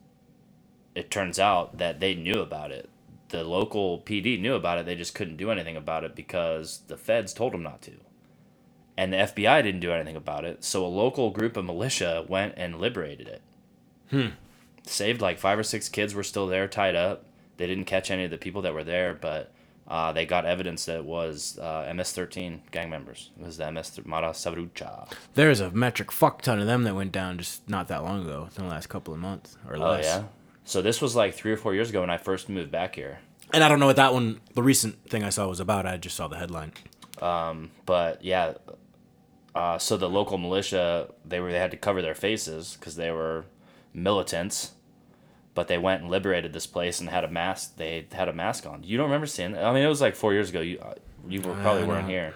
it 0.94 1.10
turns 1.10 1.40
out 1.40 1.78
that 1.78 2.00
they 2.00 2.14
knew 2.14 2.40
about 2.40 2.72
it. 2.72 2.90
The 3.32 3.44
local 3.46 4.00
PD 4.00 4.40
knew 4.40 4.56
about 4.56 4.78
it. 4.78 4.86
They 4.86 4.96
just 4.96 5.16
couldn't 5.16 5.38
do 5.38 5.52
anything 5.52 5.78
about 5.78 6.04
it 6.04 6.16
because 6.16 6.82
the 6.88 6.98
feds 6.98 7.34
told 7.34 7.54
them 7.54 7.64
not 7.64 7.82
to. 7.84 7.94
And 8.98 9.14
the 9.14 9.18
FBI 9.18 9.64
didn't 9.64 9.80
do 9.80 9.94
anything 9.94 10.18
about 10.18 10.44
it. 10.44 10.64
So 10.66 10.86
a 10.86 10.88
local 10.88 11.30
group 11.32 11.56
of 11.56 11.64
militia 11.66 12.26
went 12.28 12.56
and 12.58 12.80
liberated 12.80 13.28
it. 13.28 13.42
Hmm. 14.10 14.36
Saved 14.86 15.22
like 15.22 15.40
five 15.40 15.58
or 15.58 15.64
six 15.64 15.88
kids 15.88 16.14
were 16.14 16.24
still 16.24 16.46
there 16.46 16.68
tied 16.68 16.96
up. 16.96 17.24
They 17.56 17.68
didn't 17.68 17.86
catch 17.86 18.12
any 18.12 18.26
of 18.26 18.32
the 18.32 18.38
people 18.38 18.62
that 18.64 18.74
were 18.74 18.84
there, 18.84 19.14
but 19.14 19.54
uh, 19.88 20.12
they 20.12 20.26
got 20.26 20.46
evidence 20.46 20.86
that 20.86 20.98
it 20.98 21.06
was 21.06 21.58
uh, 21.60 21.92
MS-13 21.96 22.60
gang 22.72 22.90
members. 22.90 23.30
It 23.40 23.46
was 23.46 23.58
the 23.58 23.72
MS 23.72 24.02
Mara 24.04 24.32
Salvatrucha. 24.32 25.12
There's 25.36 25.62
a 25.62 25.72
metric 25.72 26.12
fuck 26.12 26.42
ton 26.42 26.60
of 26.60 26.68
them 26.68 26.84
that 26.84 26.96
went 26.96 27.12
down 27.12 27.38
just 27.38 27.70
not 27.70 27.88
that 27.88 28.04
long 28.04 28.24
ago. 28.24 28.50
In 28.58 28.64
the 28.66 28.70
last 28.70 28.88
couple 28.88 29.14
of 29.14 29.20
months 29.22 29.58
or 29.68 29.78
less. 29.78 29.88
Oh 29.88 29.92
less. 29.92 30.06
yeah. 30.06 30.24
So 30.64 30.82
this 30.82 31.02
was 31.02 31.16
like 31.16 31.34
three 31.34 31.52
or 31.52 31.58
four 31.58 31.74
years 31.74 31.90
ago 31.90 32.02
when 32.02 32.10
I 32.10 32.18
first 32.18 32.50
moved 32.50 32.72
back 32.72 32.96
here. 32.96 33.20
And 33.54 33.64
I 33.64 33.68
don't 33.68 33.80
know 33.80 33.88
what 33.88 33.98
that 33.98 34.14
one, 34.14 34.40
the 34.54 34.64
recent 34.64 35.10
thing 35.10 35.24
I 35.24 35.30
saw 35.30 35.48
was 35.48 35.60
about. 35.60 35.86
I 35.86 35.98
just 35.98 36.16
saw 36.16 36.28
the 36.28 36.38
headline. 36.38 36.72
but 37.86 38.24
yeah 38.24 38.54
uh, 39.54 39.78
so 39.78 39.98
the 39.98 40.10
local 40.10 40.38
militia 40.38 41.10
they 41.26 41.40
were 41.40 41.52
they 41.52 41.60
had 41.60 41.72
to 41.72 41.78
cover 41.78 42.02
their 42.02 42.16
faces 42.16 42.78
because 42.80 42.96
they 42.96 43.12
were 43.12 43.46
militants 43.94 44.72
but 45.54 45.68
they 45.68 45.78
went 45.78 46.02
and 46.02 46.10
liberated 46.10 46.54
this 46.54 46.66
place 46.66 47.00
and 47.00 47.10
had 47.10 47.24
a 47.24 47.28
mask 47.28 47.76
they 47.78 48.08
had 48.12 48.30
a 48.30 48.34
mask 48.34 48.66
on 48.66 48.84
you 48.84 48.98
don't 48.98 49.08
remember 49.08 49.28
seeing 49.28 49.54
it? 49.54 49.62
i 49.62 49.74
mean 49.74 49.84
it 49.84 49.88
was 49.88 50.02
like 50.02 50.16
four 50.16 50.34
years 50.34 50.50
ago 50.50 50.62
you 50.62 50.80
uh, 50.80 50.94
you 51.28 51.42
were, 51.42 51.54
probably 51.56 51.84
weren't 51.84 52.08
here 52.08 52.34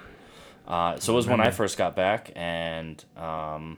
uh, 0.68 0.98
so 1.00 1.14
it 1.14 1.16
was 1.16 1.28
when 1.28 1.40
i 1.40 1.50
first 1.52 1.78
got 1.78 1.96
back 1.96 2.32
and 2.36 3.04
um, 3.16 3.78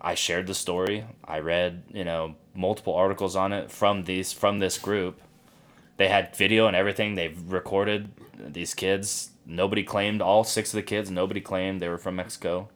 i 0.00 0.14
shared 0.14 0.46
the 0.46 0.54
story 0.54 1.04
i 1.24 1.38
read 1.38 1.82
you 1.92 2.04
know 2.04 2.34
multiple 2.58 2.94
articles 2.94 3.36
on 3.36 3.52
it 3.52 3.70
from 3.70 4.04
these 4.04 4.32
from 4.32 4.58
this 4.58 4.76
group 4.78 5.20
they 5.96 6.08
had 6.08 6.34
video 6.36 6.66
and 6.66 6.76
everything 6.76 7.14
they've 7.14 7.40
recorded 7.50 8.10
these 8.36 8.74
kids 8.74 9.30
nobody 9.46 9.82
claimed 9.82 10.20
all 10.20 10.42
six 10.44 10.72
of 10.72 10.76
the 10.76 10.82
kids 10.82 11.10
nobody 11.10 11.40
claimed 11.40 11.80
they 11.80 11.88
were 11.88 11.98
from 12.06 12.16
mexico 12.16 12.68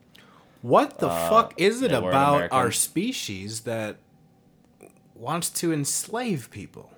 What 0.61 0.99
the 0.99 1.09
uh, 1.09 1.29
fuck 1.29 1.53
is 1.57 1.81
it 1.81 1.91
about 1.91 2.35
American. 2.35 2.57
our 2.57 2.71
species 2.71 3.61
that 3.61 3.97
wants 5.13 5.49
to 5.49 5.73
enslave 5.73 6.49
people? 6.49 6.92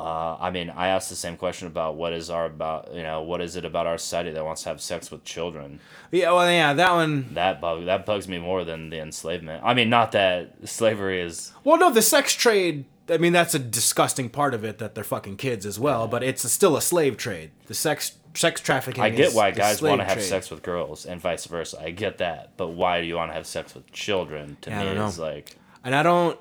Uh, 0.00 0.36
i 0.40 0.50
mean 0.50 0.70
i 0.70 0.88
asked 0.88 1.08
the 1.10 1.16
same 1.16 1.36
question 1.36 1.66
about 1.68 1.96
what 1.96 2.12
is 2.12 2.30
our 2.30 2.46
about 2.46 2.92
you 2.94 3.02
know 3.02 3.22
what 3.22 3.40
is 3.40 3.56
it 3.56 3.64
about 3.64 3.86
our 3.86 3.98
society 3.98 4.30
that 4.30 4.44
wants 4.44 4.62
to 4.62 4.68
have 4.68 4.80
sex 4.80 5.10
with 5.10 5.22
children 5.24 5.78
Yeah, 6.10 6.32
well, 6.32 6.50
yeah, 6.50 6.72
that 6.72 6.92
one. 6.92 7.34
that 7.34 7.60
bug 7.60 7.84
that 7.86 8.06
bugs 8.06 8.26
me 8.26 8.38
more 8.38 8.64
than 8.64 8.90
the 8.90 8.98
enslavement 9.00 9.62
i 9.64 9.74
mean 9.74 9.90
not 9.90 10.12
that 10.12 10.54
slavery 10.64 11.20
is 11.20 11.52
Well, 11.64 11.78
no, 11.78 11.90
the 11.92 12.02
sex 12.02 12.34
trade. 12.34 12.84
I 13.08 13.18
mean, 13.18 13.32
that's 13.32 13.54
a 13.56 13.58
disgusting 13.58 14.28
part 14.30 14.54
of 14.54 14.62
it 14.64 14.78
that 14.78 14.94
they're 14.94 15.02
fucking 15.02 15.36
kids 15.36 15.66
as 15.66 15.80
well. 15.80 16.06
But 16.06 16.22
it's 16.22 16.48
still 16.48 16.76
a 16.76 16.80
slave 16.80 17.16
trade. 17.16 17.50
The 17.66 17.74
sex 17.74 18.12
sex 18.34 18.60
trafficking. 18.60 19.02
i 19.02 19.10
get 19.10 19.28
is 19.30 19.34
why 19.34 19.50
guys 19.50 19.82
want 19.82 20.00
to 20.00 20.04
have 20.04 20.18
trade. 20.18 20.24
sex 20.34 20.48
with 20.50 20.62
girls 20.62 21.04
and 21.04 21.20
vice 21.20 21.46
versa 21.46 21.76
i 21.82 21.90
get 21.90 22.18
that 22.18 22.52
but 22.56 22.68
why 22.68 23.00
do 23.00 23.06
you 23.08 23.16
want 23.16 23.28
to 23.28 23.34
have 23.34 23.44
sex 23.48 23.74
with 23.74 23.90
children 23.90 24.56
to 24.60 24.70
Yeah, 24.70 24.82
I 24.82 24.94
me 24.94 25.00
is 25.00 25.18
know. 25.18 25.24
like 25.24 25.56
and 25.82 25.92
I 25.96 26.04
don't. 26.04 26.38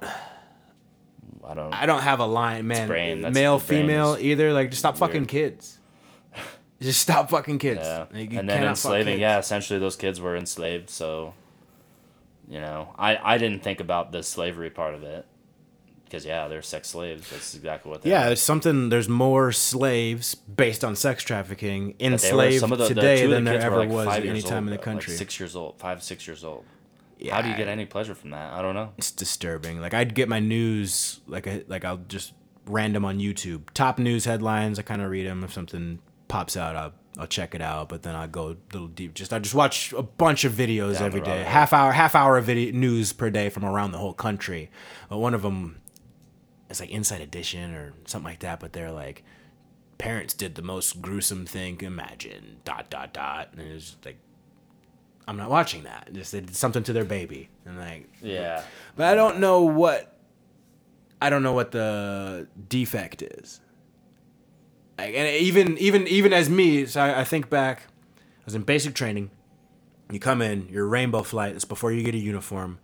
I 1.49 1.53
don't 1.55 1.73
I 1.73 1.85
don't 1.85 2.01
have 2.01 2.19
a 2.19 2.25
line, 2.25 2.67
man. 2.67 2.87
brain, 2.87 3.21
male, 3.33 3.57
female, 3.59 4.15
either. 4.19 4.53
Like, 4.53 4.69
just 4.69 4.79
stop 4.79 4.97
fucking 4.97 5.25
kids. 5.25 5.77
Just 6.81 7.01
stop 7.01 7.29
fucking 7.29 7.57
kids. 7.59 7.81
Yeah. 7.83 8.05
Like, 8.13 8.31
and 8.33 8.47
then 8.47 8.63
enslaving, 8.63 9.19
yeah, 9.19 9.37
essentially 9.37 9.79
those 9.79 9.97
kids 9.97 10.21
were 10.21 10.37
enslaved. 10.37 10.89
So, 10.89 11.33
you 12.47 12.61
know, 12.61 12.93
I, 12.97 13.17
I 13.21 13.37
didn't 13.37 13.63
think 13.63 13.81
about 13.81 14.13
the 14.13 14.23
slavery 14.23 14.69
part 14.69 14.93
of 14.95 15.03
it. 15.03 15.25
Because 16.05 16.25
yeah, 16.25 16.47
they're 16.47 16.61
sex 16.61 16.87
slaves. 16.89 17.29
That's 17.29 17.53
exactly 17.53 17.91
what 17.91 18.01
they 18.03 18.09
Yeah, 18.11 18.29
are. 18.29 18.31
it's 18.31 18.41
something. 18.41 18.87
There's 18.89 19.09
more 19.09 19.51
slaves 19.51 20.33
based 20.35 20.83
on 20.85 20.95
sex 20.95 21.21
trafficking 21.23 21.87
were- 21.99 22.05
enslaved 22.07 22.63
of 22.63 22.69
the- 22.69 22.75
the 22.77 22.87
today 22.87 23.23
of 23.25 23.29
the 23.29 23.35
than 23.35 23.43
there 23.43 23.59
ever 23.59 23.79
like, 23.79 23.89
was 23.89 24.07
at 24.07 24.25
any 24.25 24.41
time 24.41 24.53
old, 24.53 24.57
in 24.59 24.65
the 24.67 24.69
bro, 24.69 24.75
like 24.77 24.81
country. 24.83 25.13
six 25.15 25.37
years 25.39 25.55
old, 25.55 25.77
five, 25.79 26.01
six 26.01 26.25
years 26.27 26.43
old. 26.45 26.63
Yeah, 27.19 27.35
How 27.35 27.41
do 27.41 27.49
you 27.49 27.57
get 27.57 27.67
any 27.67 27.85
pleasure 27.85 28.15
from 28.15 28.29
that? 28.29 28.53
I 28.53 28.61
don't 28.61 28.75
know. 28.75 28.93
It's 28.97 29.11
disturbing. 29.11 29.81
Like 29.81 29.93
I'd 29.93 30.15
get 30.15 30.29
my 30.29 30.39
news 30.39 31.19
like 31.27 31.47
a, 31.47 31.63
like 31.67 31.83
I'll 31.83 31.97
just 31.97 32.33
random 32.65 33.03
on 33.03 33.19
YouTube 33.19 33.69
top 33.73 33.99
news 33.99 34.23
headlines. 34.23 34.79
I 34.79 34.83
kind 34.83 35.01
of 35.01 35.11
read 35.11 35.27
them. 35.27 35.43
If 35.43 35.51
something 35.51 35.99
pops 36.29 36.55
out, 36.55 36.77
I'll 36.77 36.93
I'll 37.17 37.27
check 37.27 37.53
it 37.53 37.61
out. 37.61 37.89
But 37.89 38.03
then 38.03 38.15
I 38.15 38.27
go 38.27 38.51
a 38.51 38.55
little 38.71 38.87
deep. 38.87 39.15
Just 39.15 39.33
I 39.33 39.39
just 39.39 39.53
watch 39.53 39.91
a 39.91 40.01
bunch 40.01 40.45
of 40.45 40.53
videos 40.53 40.93
Down 40.95 41.03
every 41.07 41.19
day. 41.19 41.43
Half 41.43 41.73
hour 41.73 41.91
half 41.91 42.15
hour 42.15 42.37
of 42.37 42.45
video 42.45 42.71
news 42.71 43.11
per 43.11 43.29
day 43.29 43.49
from 43.49 43.65
around 43.65 43.91
the 43.91 43.97
whole 43.97 44.13
country. 44.13 44.71
But 45.09 45.17
one 45.17 45.33
of 45.33 45.41
them 45.41 45.81
is 46.69 46.79
like 46.79 46.89
Inside 46.89 47.19
Edition 47.19 47.73
or 47.73 47.93
something 48.05 48.29
like 48.31 48.39
that. 48.39 48.61
But 48.61 48.71
they're 48.71 48.91
like 48.93 49.23
parents 49.97 50.33
did 50.33 50.55
the 50.55 50.61
most 50.61 51.01
gruesome 51.01 51.45
thing 51.45 51.81
imagine 51.81 52.55
dot 52.63 52.89
dot 52.89 53.13
dot 53.13 53.49
and 53.51 53.61
it's 53.61 53.97
like 54.05 54.17
i'm 55.29 55.37
not 55.37 55.49
watching 55.49 55.83
that. 55.83 56.09
Just 56.11 56.31
they 56.31 56.41
did 56.41 56.55
something 56.55 56.81
to 56.83 56.91
their 56.93 57.05
baby. 57.05 57.49
And 57.65 57.77
like 57.77 58.09
Yeah. 58.21 58.63
but 58.95 59.05
i 59.05 59.13
don't 59.13 59.39
know 59.39 59.61
what 59.61 60.17
i 61.21 61.29
don't 61.29 61.43
know 61.43 61.53
what 61.53 61.71
the 61.71 62.47
defect 62.67 63.21
is. 63.21 63.61
Like, 64.97 65.13
and 65.15 65.27
even 65.27 65.77
even 65.77 66.07
even 66.07 66.33
as 66.33 66.49
me 66.49 66.85
so 66.87 66.99
I, 67.01 67.21
I 67.21 67.23
think 67.23 67.49
back 67.49 67.83
i 68.19 68.45
was 68.45 68.55
in 68.55 68.63
basic 68.63 68.95
training. 68.95 69.29
You 70.11 70.19
come 70.19 70.41
in 70.41 70.67
your 70.69 70.87
rainbow 70.87 71.21
flight 71.23 71.55
it's 71.55 71.65
before 71.65 71.91
you 71.91 72.03
get 72.03 72.15
a 72.15 72.17
uniform. 72.17 72.79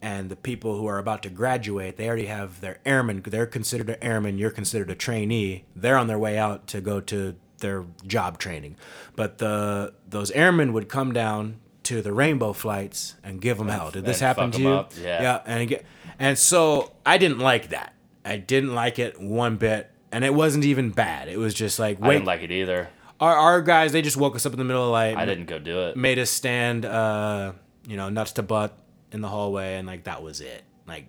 And 0.00 0.30
the 0.30 0.36
people 0.36 0.76
who 0.78 0.86
are 0.86 0.98
about 0.98 1.22
to 1.24 1.30
graduate 1.30 1.98
they 1.98 2.06
already 2.08 2.26
have 2.26 2.60
their 2.62 2.78
airmen 2.86 3.22
they're 3.26 3.46
considered 3.46 3.90
an 3.90 3.96
airman 4.02 4.38
you're 4.38 4.50
considered 4.50 4.90
a 4.90 4.94
trainee. 4.94 5.64
They're 5.76 5.98
on 5.98 6.06
their 6.06 6.18
way 6.18 6.38
out 6.38 6.66
to 6.68 6.80
go 6.80 7.00
to 7.02 7.36
their 7.58 7.84
job 8.06 8.38
training. 8.38 8.76
But 9.14 9.38
the 9.38 9.94
those 10.08 10.30
airmen 10.32 10.72
would 10.72 10.88
come 10.88 11.12
down 11.12 11.60
to 11.84 12.02
the 12.02 12.12
rainbow 12.12 12.52
flights 12.52 13.16
and 13.22 13.40
give 13.40 13.58
them 13.58 13.68
hell. 13.68 13.90
Did 13.90 14.04
this 14.04 14.20
happen 14.20 14.50
to 14.52 14.60
you? 14.60 14.68
up, 14.68 14.92
yeah. 15.00 15.22
yeah 15.22 15.40
and 15.46 15.62
again, 15.62 15.82
and 16.18 16.38
so 16.38 16.92
i 17.04 17.18
didn't 17.18 17.38
like 17.38 17.70
that. 17.70 17.94
I 18.24 18.36
didn't 18.36 18.74
like 18.74 18.98
it 18.98 19.20
one 19.20 19.56
bit 19.56 19.90
and 20.12 20.24
it 20.24 20.34
wasn't 20.34 20.64
even 20.64 20.90
bad. 20.90 21.28
It 21.28 21.38
was 21.38 21.54
just 21.54 21.78
like 21.78 21.98
I 22.02 22.12
didn't 22.12 22.26
like 22.26 22.42
it 22.42 22.52
either. 22.52 22.88
our, 23.20 23.34
our 23.34 23.62
guys 23.62 23.92
they 23.92 24.02
just 24.02 24.16
woke 24.16 24.36
us 24.36 24.46
up 24.46 24.52
in 24.52 24.58
the 24.58 24.64
middle 24.64 24.82
of 24.82 24.88
the 24.88 24.92
night 24.92 25.16
I 25.16 25.26
didn't 25.26 25.46
go 25.46 25.58
do 25.58 25.88
it. 25.88 25.96
made 25.96 26.18
us 26.18 26.30
stand 26.30 26.84
uh 26.84 27.52
you 27.86 27.96
know 27.96 28.08
nuts 28.08 28.32
to 28.32 28.42
butt 28.42 28.76
in 29.10 29.20
the 29.20 29.28
hallway 29.28 29.76
and 29.76 29.86
like 29.86 30.04
that 30.04 30.22
was 30.22 30.40
it. 30.40 30.62
Like 30.86 31.06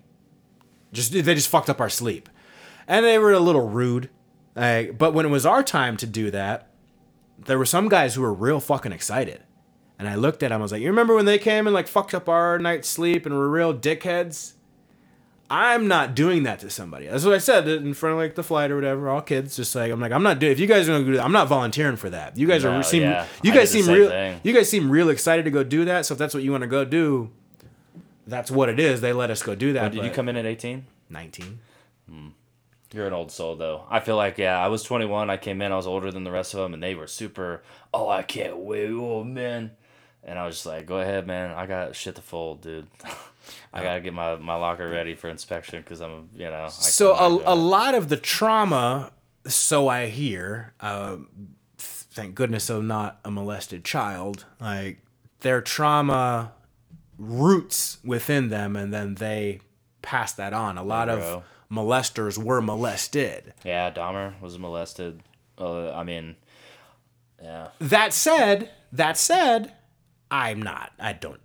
just 0.91 1.12
they 1.12 1.22
just 1.22 1.50
fucked 1.50 1.70
up 1.70 1.80
our 1.80 1.90
sleep. 1.90 2.30
And 2.88 3.06
they 3.06 3.18
were 3.18 3.34
a 3.34 3.40
little 3.40 3.70
rude 3.70 4.10
like 4.56 4.98
but 4.98 5.14
when 5.14 5.26
it 5.26 5.30
was 5.30 5.45
our 5.45 5.64
time 5.64 5.98
to 5.98 6.08
do 6.08 6.32
that 6.32 6.70
there 7.45 7.58
were 7.58 7.66
some 7.66 7.90
guys 7.90 8.16
who 8.16 8.22
were 8.22 8.34
real 8.34 8.60
fucking 8.60 8.91
excited 8.91 9.44
and 9.99 10.07
i 10.07 10.15
looked 10.15 10.44
at 10.44 10.49
them 10.49 10.60
i 10.60 10.64
was 10.64 10.72
like 10.72 10.82
you 10.82 10.88
remember 10.88 11.15
when 11.15 11.26
they 11.26 11.38
came 11.38 11.68
and 11.68 11.74
like 11.74 11.88
fucked 11.88 12.14
up 12.14 12.28
our 12.30 12.57
night's 12.60 12.90
sleep 12.90 13.26
and 13.26 13.36
were 13.36 13.49
real 13.49 13.74
dickheads 13.74 14.53
i'm 15.49 15.88
not 15.88 16.15
doing 16.15 16.44
that 16.44 16.60
to 16.60 16.70
somebody 16.70 17.07
that's 17.07 17.24
what 17.26 17.34
i 17.34 17.38
said 17.38 17.68
in 17.68 17.94
front 17.94 18.14
of 18.14 18.20
like 18.20 18.36
the 18.36 18.44
flight 18.44 18.72
or 18.72 18.76
whatever 18.76 19.10
all 19.10 19.22
kids 19.22 19.56
just 19.56 19.76
like 19.76 19.91
i'm 19.91 19.99
like 19.99 20.11
i'm 20.11 20.24
not 20.24 20.40
doing 20.40 20.52
if 20.52 20.60
you 20.60 20.68
guys 20.68 20.88
are 20.90 20.94
gonna 20.94 21.06
do 21.06 21.15
that 21.15 21.24
i'm 21.24 21.32
not 21.32 21.48
volunteering 21.48 21.95
for 21.95 22.10
that 22.10 22.38
you 22.38 22.48
guys 22.48 22.64
No, 22.64 22.72
are 22.72 22.84
seem 22.84 23.03
yeah. 23.03 23.28
you 23.44 23.53
guys 23.53 23.70
seem 23.70 23.88
real 23.88 24.10
thing. 24.10 24.40
you 24.44 24.53
guys 24.53 24.70
seem 24.70 24.90
real 24.90 25.10
excited 25.10 25.44
to 25.45 25.52
go 25.52 25.64
do 25.64 25.86
that 25.86 26.06
so 26.06 26.14
if 26.14 26.18
that's 26.18 26.34
what 26.34 26.44
you 26.44 26.52
want 26.52 26.64
to 26.64 26.68
go 26.68 26.86
do 26.86 27.30
that's 28.26 28.49
what 28.49 28.70
it 28.70 28.80
is 28.80 29.02
they 29.02 29.14
let 29.14 29.30
us 29.30 29.44
go 29.44 29.53
do 29.53 29.74
that 29.74 29.91
Did 29.91 30.03
you 30.03 30.10
come 30.11 30.30
in 30.30 30.38
at 30.38 30.45
18? 30.45 30.86
19 31.10 31.60
hmm. 32.10 32.28
You're 32.94 33.07
an 33.07 33.14
old 33.14 33.32
soul, 33.32 33.56
though. 33.56 33.86
I 33.90 33.99
feel 34.02 34.15
like, 34.15 34.38
yeah, 34.38 34.56
I 34.56 34.68
was 34.68 34.84
21. 34.84 35.28
I 35.32 35.36
came 35.38 35.64
in, 35.64 35.72
I 35.72 35.76
was 35.76 35.88
older 35.88 36.11
than 36.11 36.24
the 36.26 36.32
rest 36.32 36.53
of 36.53 36.60
them, 36.60 36.76
and 36.76 36.84
they 36.84 36.94
were 36.94 37.07
super, 37.07 37.64
oh, 37.91 38.07
I 38.07 38.22
can't 38.22 38.57
wait. 38.57 38.91
Oh, 38.91 39.24
man. 39.24 39.72
And 40.26 40.40
I 40.40 40.45
was 40.45 40.56
just 40.56 40.66
like, 40.66 40.86
go 40.86 41.00
ahead, 41.00 41.28
man. 41.28 41.52
I 41.52 41.66
got 41.66 41.95
shit 41.95 42.16
to 42.16 42.22
fold, 42.22 42.62
dude. 42.62 42.88
I 43.74 43.84
got 43.84 43.95
to 43.95 44.02
get 44.02 44.14
my, 44.14 44.36
my 44.38 44.56
locker 44.56 44.88
ready 44.90 45.16
for 45.16 45.30
inspection 45.30 45.82
because 45.82 46.02
I'm, 46.02 46.30
you 46.34 46.45
know. 46.45 46.66
I 46.66 46.70
so 46.70 47.14
a, 47.14 47.54
a 47.54 47.56
lot 47.56 47.94
of 47.94 48.08
the 48.08 48.16
trauma 48.16 49.12
so 49.45 49.88
i 49.90 50.06
hear 50.08 50.74
uh, 50.80 51.18
thank 51.78 52.36
goodness 52.36 52.70
i'm 52.70 52.88
not 52.88 53.20
a 53.26 53.32
molested 53.32 53.84
child 53.84 54.45
like 54.60 55.00
their 55.41 55.62
trauma 55.62 56.54
roots 57.18 57.98
within 58.04 58.50
them 58.50 58.76
and 58.76 58.94
then 58.94 59.16
they 59.16 59.60
pass 60.02 60.34
that 60.34 60.54
on 60.54 60.78
a 60.78 60.84
lot 60.84 61.10
of 61.10 61.44
molesters 61.72 62.38
were 62.38 62.62
molested 62.62 63.54
Yeah, 63.64 63.91
Dahmer 63.91 64.40
was 64.41 64.58
molested. 64.58 65.22
Uh, 65.58 65.91
I 65.91 66.04
mean, 66.04 66.36
yeah. 67.41 67.70
that 67.80 68.14
said 68.14 68.70
that 68.91 69.18
said 69.18 69.74
i'm 70.34 70.62
not 70.62 70.92
i 71.00 71.14
don't 71.14 71.40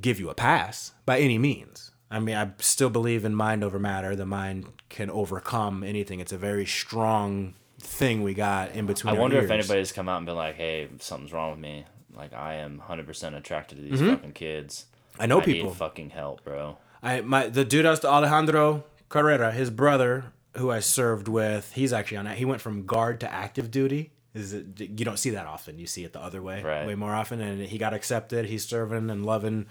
give 0.00 0.20
you 0.20 0.30
a 0.30 0.34
pass 0.34 0.92
by 1.04 1.18
any 1.18 1.36
means 1.38 1.90
i 2.10 2.18
mean 2.20 2.36
i 2.36 2.48
still 2.58 2.90
believe 2.90 3.24
in 3.24 3.34
mind 3.34 3.64
over 3.64 3.78
matter 3.78 4.14
the 4.14 4.24
mind 4.26 4.66
can 4.88 5.10
overcome 5.10 5.82
anything 5.82 6.20
it's 6.20 6.32
a 6.32 6.38
very 6.38 6.64
strong 6.66 7.54
thing 7.80 8.22
we 8.22 8.34
got 8.34 8.70
in 8.72 8.86
between 8.86 9.14
I 9.14 9.18
wonder 9.18 9.36
if 9.38 9.44
ears. 9.44 9.50
anybody's 9.50 9.90
come 9.92 10.06
out 10.08 10.18
and 10.18 10.26
been 10.26 10.36
like, 10.36 10.54
hey, 10.56 10.88
something's 10.98 11.32
wrong 11.32 11.52
with 11.52 11.60
me. 11.60 11.86
Like, 12.14 12.34
I 12.34 12.56
am 12.56 12.82
100% 12.86 13.34
attracted 13.34 13.76
to 13.76 13.82
these 13.82 13.98
Mm-hmm. 13.98 14.10
fucking 14.16 14.32
kids. 14.32 14.84
i 15.18 15.24
know 15.24 15.40
I 15.40 15.44
people 15.46 15.70
need 15.70 15.78
fucking 15.78 16.10
help, 16.10 16.44
bro. 16.44 16.76
I 17.02 17.22
my 17.22 17.46
the 17.48 17.64
dude 17.64 17.86
I 17.86 17.90
was 17.90 18.04
Alejandro 18.04 18.84
Carrera, 19.08 19.50
his 19.50 19.70
brother, 19.70 20.26
who 20.58 20.70
I 20.70 20.80
served 20.80 21.26
with, 21.26 21.72
he's 21.72 21.90
actually 21.94 22.18
on 22.18 22.26
that. 22.26 22.36
He 22.36 22.44
went 22.44 22.60
from 22.60 22.84
guard 22.84 23.18
to 23.20 23.32
active 23.32 23.70
duty. 23.70 24.10
Is 24.34 24.52
it 24.52 24.66
you 24.78 25.04
don't 25.04 25.18
see 25.18 25.30
that 25.30 25.46
often? 25.46 25.78
You 25.78 25.86
see 25.86 26.04
it 26.04 26.12
the 26.12 26.20
other 26.22 26.40
way, 26.40 26.62
Right. 26.62 26.86
way 26.86 26.94
more 26.94 27.12
often. 27.14 27.40
And 27.40 27.62
he 27.62 27.78
got 27.78 27.92
accepted. 27.94 28.46
He's 28.46 28.64
serving 28.66 29.10
and 29.10 29.26
loving 29.26 29.66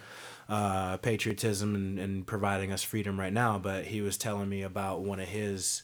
uh, 0.50 0.98
patriotism 0.98 1.76
and, 1.76 1.98
and 2.00 2.28
providing 2.28 2.72
us 2.72 2.84
freedom 2.84 3.18
right 3.20 3.32
now. 3.32 3.58
But 3.60 3.86
he 3.86 4.02
was 4.02 4.18
telling 4.18 4.50
me 4.50 4.62
about 4.64 5.02
one 5.02 5.20
of 5.20 5.28
his. 5.30 5.84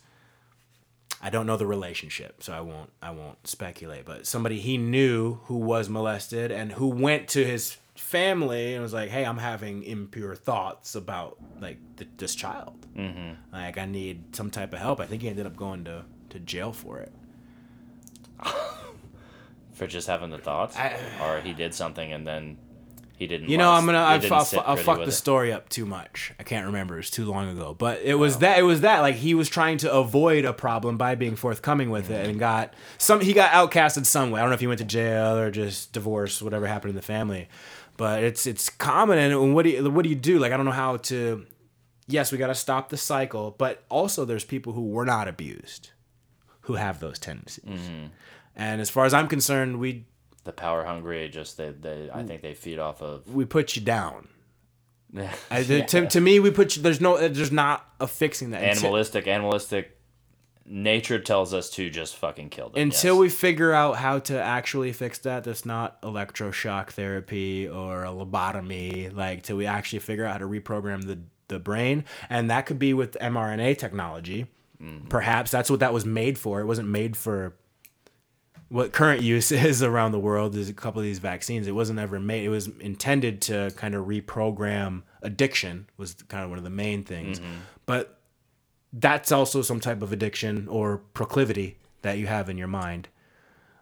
I 1.21 1.29
don't 1.29 1.47
know 1.47 1.55
the 1.57 1.65
relationship, 1.65 2.43
so 2.43 2.51
I 2.53 2.59
won't 2.61 2.91
I 3.01 3.11
won't 3.11 3.47
speculate. 3.47 4.05
But 4.05 4.27
somebody 4.27 4.59
he 4.59 4.77
knew 4.77 5.35
who 5.45 5.57
was 5.57 5.87
molested 5.89 6.51
and 6.51 6.73
who 6.73 6.87
went 6.87 7.29
to 7.29 7.45
his 7.45 7.77
family 7.95 8.73
and 8.73 8.83
was 8.83 8.93
like, 8.93 9.09
"Hey, 9.09 9.23
I'm 9.25 9.37
having 9.37 9.83
impure 9.83 10.35
thoughts 10.35 10.93
about 10.95 11.37
like 11.61 11.77
th- 11.95 12.09
this 12.17 12.35
child. 12.35 12.85
Mm-hmm. 12.97 13.53
Like 13.53 13.77
I 13.77 13.85
need 13.85 14.35
some 14.35 14.51
type 14.51 14.73
of 14.73 14.79
help." 14.79 14.99
I 14.99 15.05
think 15.05 15.21
he 15.21 15.29
ended 15.29 15.45
up 15.45 15.55
going 15.55 15.85
to 15.85 16.03
to 16.31 16.39
jail 16.39 16.73
for 16.73 16.99
it. 16.99 17.13
For 19.73 19.87
just 19.87 20.07
having 20.07 20.29
the 20.29 20.37
thoughts? 20.37 20.75
I- 20.77 20.97
or 21.21 21.41
he 21.41 21.53
did 21.53 21.73
something 21.73 22.13
and 22.13 22.25
then 22.25 22.57
he 23.17 23.27
didn't. 23.27 23.49
You 23.49 23.57
know, 23.57 23.69
last- 23.69 23.81
I'm 23.81 23.85
gonna 23.85 23.99
he 23.99 24.13
I've, 24.13 24.21
didn't 24.21 24.33
I'll, 24.33 24.63
I'll 24.65 24.75
fuck 24.77 24.97
the 24.97 25.05
it. 25.05 25.11
story 25.11 25.53
up 25.53 25.69
too 25.69 25.85
much. 25.85 26.33
I 26.39 26.43
can't 26.43 26.65
remember. 26.65 26.95
It 26.95 26.97
was 26.97 27.09
too 27.09 27.25
long 27.25 27.49
ago. 27.49 27.73
But 27.73 28.01
it 28.01 28.15
was 28.15 28.39
that 28.39 28.59
it 28.59 28.63
was 28.63 28.81
that 28.81 28.99
like 28.99 29.15
he 29.15 29.33
was 29.33 29.47
trying 29.47 29.77
to 29.79 29.91
avoid 29.91 30.45
a 30.45 30.53
problem 30.53 30.97
by 30.97 31.15
being 31.15 31.35
forthcoming 31.35 31.89
with 31.89 32.09
it 32.09 32.25
mm. 32.25 32.29
and 32.29 32.39
got 32.39 32.73
some 32.97 33.21
he 33.21 33.33
got 33.33 33.51
outcasted 33.51 34.05
some 34.05 34.31
way. 34.31 34.39
I 34.39 34.43
don't 34.43 34.49
know 34.49 34.55
if 34.55 34.59
he 34.59 34.67
went 34.67 34.79
to 34.79 34.85
jail 34.85 35.37
or 35.37 35.49
just 35.49 35.93
divorce, 35.93 36.41
whatever 36.41 36.67
happened 36.67 36.89
in 36.89 36.95
the 36.95 37.01
family. 37.01 37.47
But 37.97 38.23
it's 38.23 38.45
it's 38.45 38.69
common 38.69 39.17
and 39.17 39.55
what 39.55 39.63
do 39.63 39.69
you 39.69 39.89
what 39.89 40.03
do 40.03 40.09
you 40.09 40.15
do? 40.15 40.39
Like 40.39 40.51
I 40.51 40.57
don't 40.57 40.65
know 40.65 40.71
how 40.71 40.97
to 40.97 41.45
yes, 42.07 42.31
we 42.31 42.37
got 42.37 42.47
to 42.47 42.55
stop 42.55 42.89
the 42.89 42.97
cycle, 42.97 43.55
but 43.57 43.83
also 43.89 44.25
there's 44.25 44.43
people 44.43 44.73
who 44.73 44.87
were 44.89 45.05
not 45.05 45.27
abused 45.27 45.91
who 46.65 46.73
have 46.73 46.99
those 46.99 47.19
tendencies. 47.19 47.63
Mm-hmm. 47.63 48.07
And 48.55 48.81
as 48.81 48.89
far 48.89 49.05
as 49.05 49.13
I'm 49.13 49.27
concerned, 49.27 49.79
we 49.79 50.05
The 50.43 50.51
power 50.51 50.83
hungry, 50.83 51.27
just 51.29 51.57
they, 51.57 51.71
they 51.71 52.09
I 52.13 52.23
think 52.23 52.41
they 52.41 52.53
feed 52.53 52.79
off 52.79 53.01
of. 53.01 53.33
we 53.33 53.45
put 53.45 53.75
you 53.75 53.81
down. 53.81 54.27
Yeah. 55.13 55.83
To, 55.83 56.07
to 56.07 56.19
me, 56.19 56.41
we 56.41 56.51
put 56.51 56.75
you, 56.75 56.81
there's 56.81 56.99
no, 56.99 57.17
there's 57.17 57.51
not 57.51 57.87
a 58.01 58.07
fixing 58.07 58.49
that. 58.49 58.63
Animalistic, 58.63 59.27
animalistic. 59.27 59.97
Nature 60.65 61.19
tells 61.19 61.53
us 61.53 61.69
to 61.69 61.89
just 61.89 62.17
fucking 62.17 62.49
kill 62.49 62.67
them. 62.67 62.81
Until 62.81 63.15
yes. 63.15 63.21
we 63.21 63.29
figure 63.29 63.71
out 63.71 63.95
how 63.95 64.19
to 64.19 64.41
actually 64.41 64.91
fix 64.91 65.19
that, 65.19 65.45
that's 65.45 65.65
not 65.65 66.01
electroshock 66.01 66.89
therapy 66.89 67.65
or 67.65 68.03
a 68.03 68.09
lobotomy. 68.09 69.15
Like, 69.15 69.43
till 69.43 69.55
we 69.55 69.67
actually 69.67 69.99
figure 69.99 70.25
out 70.25 70.33
how 70.33 70.39
to 70.39 70.47
reprogram 70.47 71.05
the 71.05 71.19
the 71.47 71.59
brain, 71.59 72.03
and 72.29 72.49
that 72.49 72.65
could 72.65 72.79
be 72.79 72.93
with 72.93 73.15
mRNA 73.21 73.77
technology. 73.77 74.47
Perhaps 75.09 75.51
that's 75.51 75.69
what 75.69 75.79
that 75.79 75.93
was 75.93 76.05
made 76.05 76.37
for. 76.37 76.59
It 76.61 76.65
wasn't 76.65 76.89
made 76.89 77.15
for 77.17 77.55
what 78.69 78.91
current 78.91 79.21
use 79.21 79.51
is 79.71 79.83
around 79.83 80.11
the 80.11 80.19
world. 80.19 80.55
is 80.55 80.69
a 80.69 80.73
couple 80.73 80.99
of 80.99 81.05
these 81.05 81.19
vaccines. 81.19 81.67
It 81.67 81.73
wasn't 81.75 81.99
ever 81.99 82.19
made. 82.19 82.45
It 82.45 82.49
was 82.49 82.67
intended 82.79 83.41
to 83.43 83.71
kind 83.75 83.95
of 83.95 84.05
reprogram 84.05 85.03
addiction. 85.21 85.87
Was 85.97 86.13
kind 86.27 86.43
of 86.43 86.49
one 86.49 86.57
of 86.57 86.63
the 86.63 86.69
main 86.69 87.03
things, 87.03 87.39
but 87.85 88.19
that's 88.93 89.31
also 89.31 89.61
some 89.61 89.79
type 89.79 90.01
of 90.01 90.11
addiction 90.11 90.67
or 90.67 90.97
proclivity 91.13 91.77
that 92.01 92.17
you 92.17 92.27
have 92.27 92.49
in 92.49 92.57
your 92.57 92.67
mind 92.67 93.07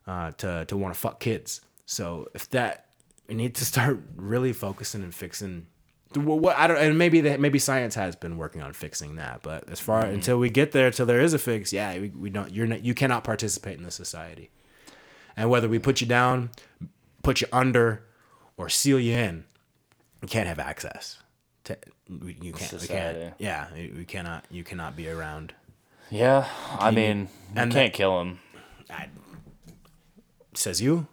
uh, 0.07 0.32
to 0.38 0.65
to 0.65 0.78
want 0.78 0.94
to 0.94 0.99
fuck 0.99 1.20
kids. 1.20 1.61
So 1.86 2.28
if 2.34 2.49
that, 2.52 2.86
we 3.28 3.36
need 3.36 3.56
to 3.56 3.65
start 3.65 3.99
really 4.15 4.53
focusing 4.53 5.03
and 5.03 5.14
fixing 5.14 5.68
What 6.15 6.57
I 6.57 6.68
don't, 6.68 6.77
and 6.77 6.98
maybe 6.98 7.22
that 7.22 7.40
maybe 7.40 7.60
science 7.60 7.95
has 7.95 8.15
been 8.15 8.38
working 8.38 8.61
on 8.61 8.73
fixing 8.73 9.15
that, 9.15 9.41
but 9.41 9.69
as 9.69 9.80
far 9.80 10.03
mm-hmm. 10.03 10.15
until 10.15 10.40
we 10.40 10.49
get 10.49 10.72
there, 10.72 10.91
till 10.91 11.06
there 11.06 11.22
is 11.22 11.34
a 11.34 11.40
fix, 11.40 11.73
yeah, 11.73 11.98
we, 11.98 12.10
we 12.10 12.30
don't. 12.30 12.52
You're 12.52 12.68
not, 12.68 12.84
you 12.84 12.94
cannot 12.94 13.23
participate 13.23 13.77
in 13.77 13.84
the 13.84 13.91
society, 13.91 14.49
and 15.35 15.49
whether 15.49 15.68
we 15.69 15.80
put 15.80 16.02
you 16.02 16.07
down, 16.07 16.52
put 17.23 17.41
you 17.41 17.48
under, 17.52 18.03
or 18.57 18.69
seal 18.69 18.99
you 18.99 19.15
in, 19.15 19.45
you 20.22 20.27
can't 20.27 20.48
have 20.48 20.60
access. 20.60 21.19
To, 21.65 21.77
we- 22.07 22.38
you 22.41 22.53
can't. 22.53 22.81
We 22.81 22.88
can't. 22.88 23.34
Yeah, 23.40 23.68
we 23.73 24.06
cannot. 24.06 24.45
You 24.49 24.64
cannot 24.64 24.95
be 24.95 25.10
around. 25.10 25.53
Yeah, 26.10 26.48
I 26.80 26.91
mean, 26.91 27.30
you 27.49 27.56
can't 27.56 27.73
the- 27.73 27.90
kill 27.90 28.22
him. 28.22 28.40
Says 30.53 30.81
you. 30.81 31.07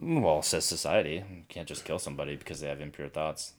Well, 0.00 0.42
says 0.42 0.64
society. 0.64 1.22
You 1.30 1.42
can't 1.48 1.68
just 1.68 1.84
kill 1.84 1.98
somebody 1.98 2.34
because 2.36 2.60
they 2.60 2.68
have 2.68 2.80
impure 2.80 3.08
thoughts. 3.08 3.52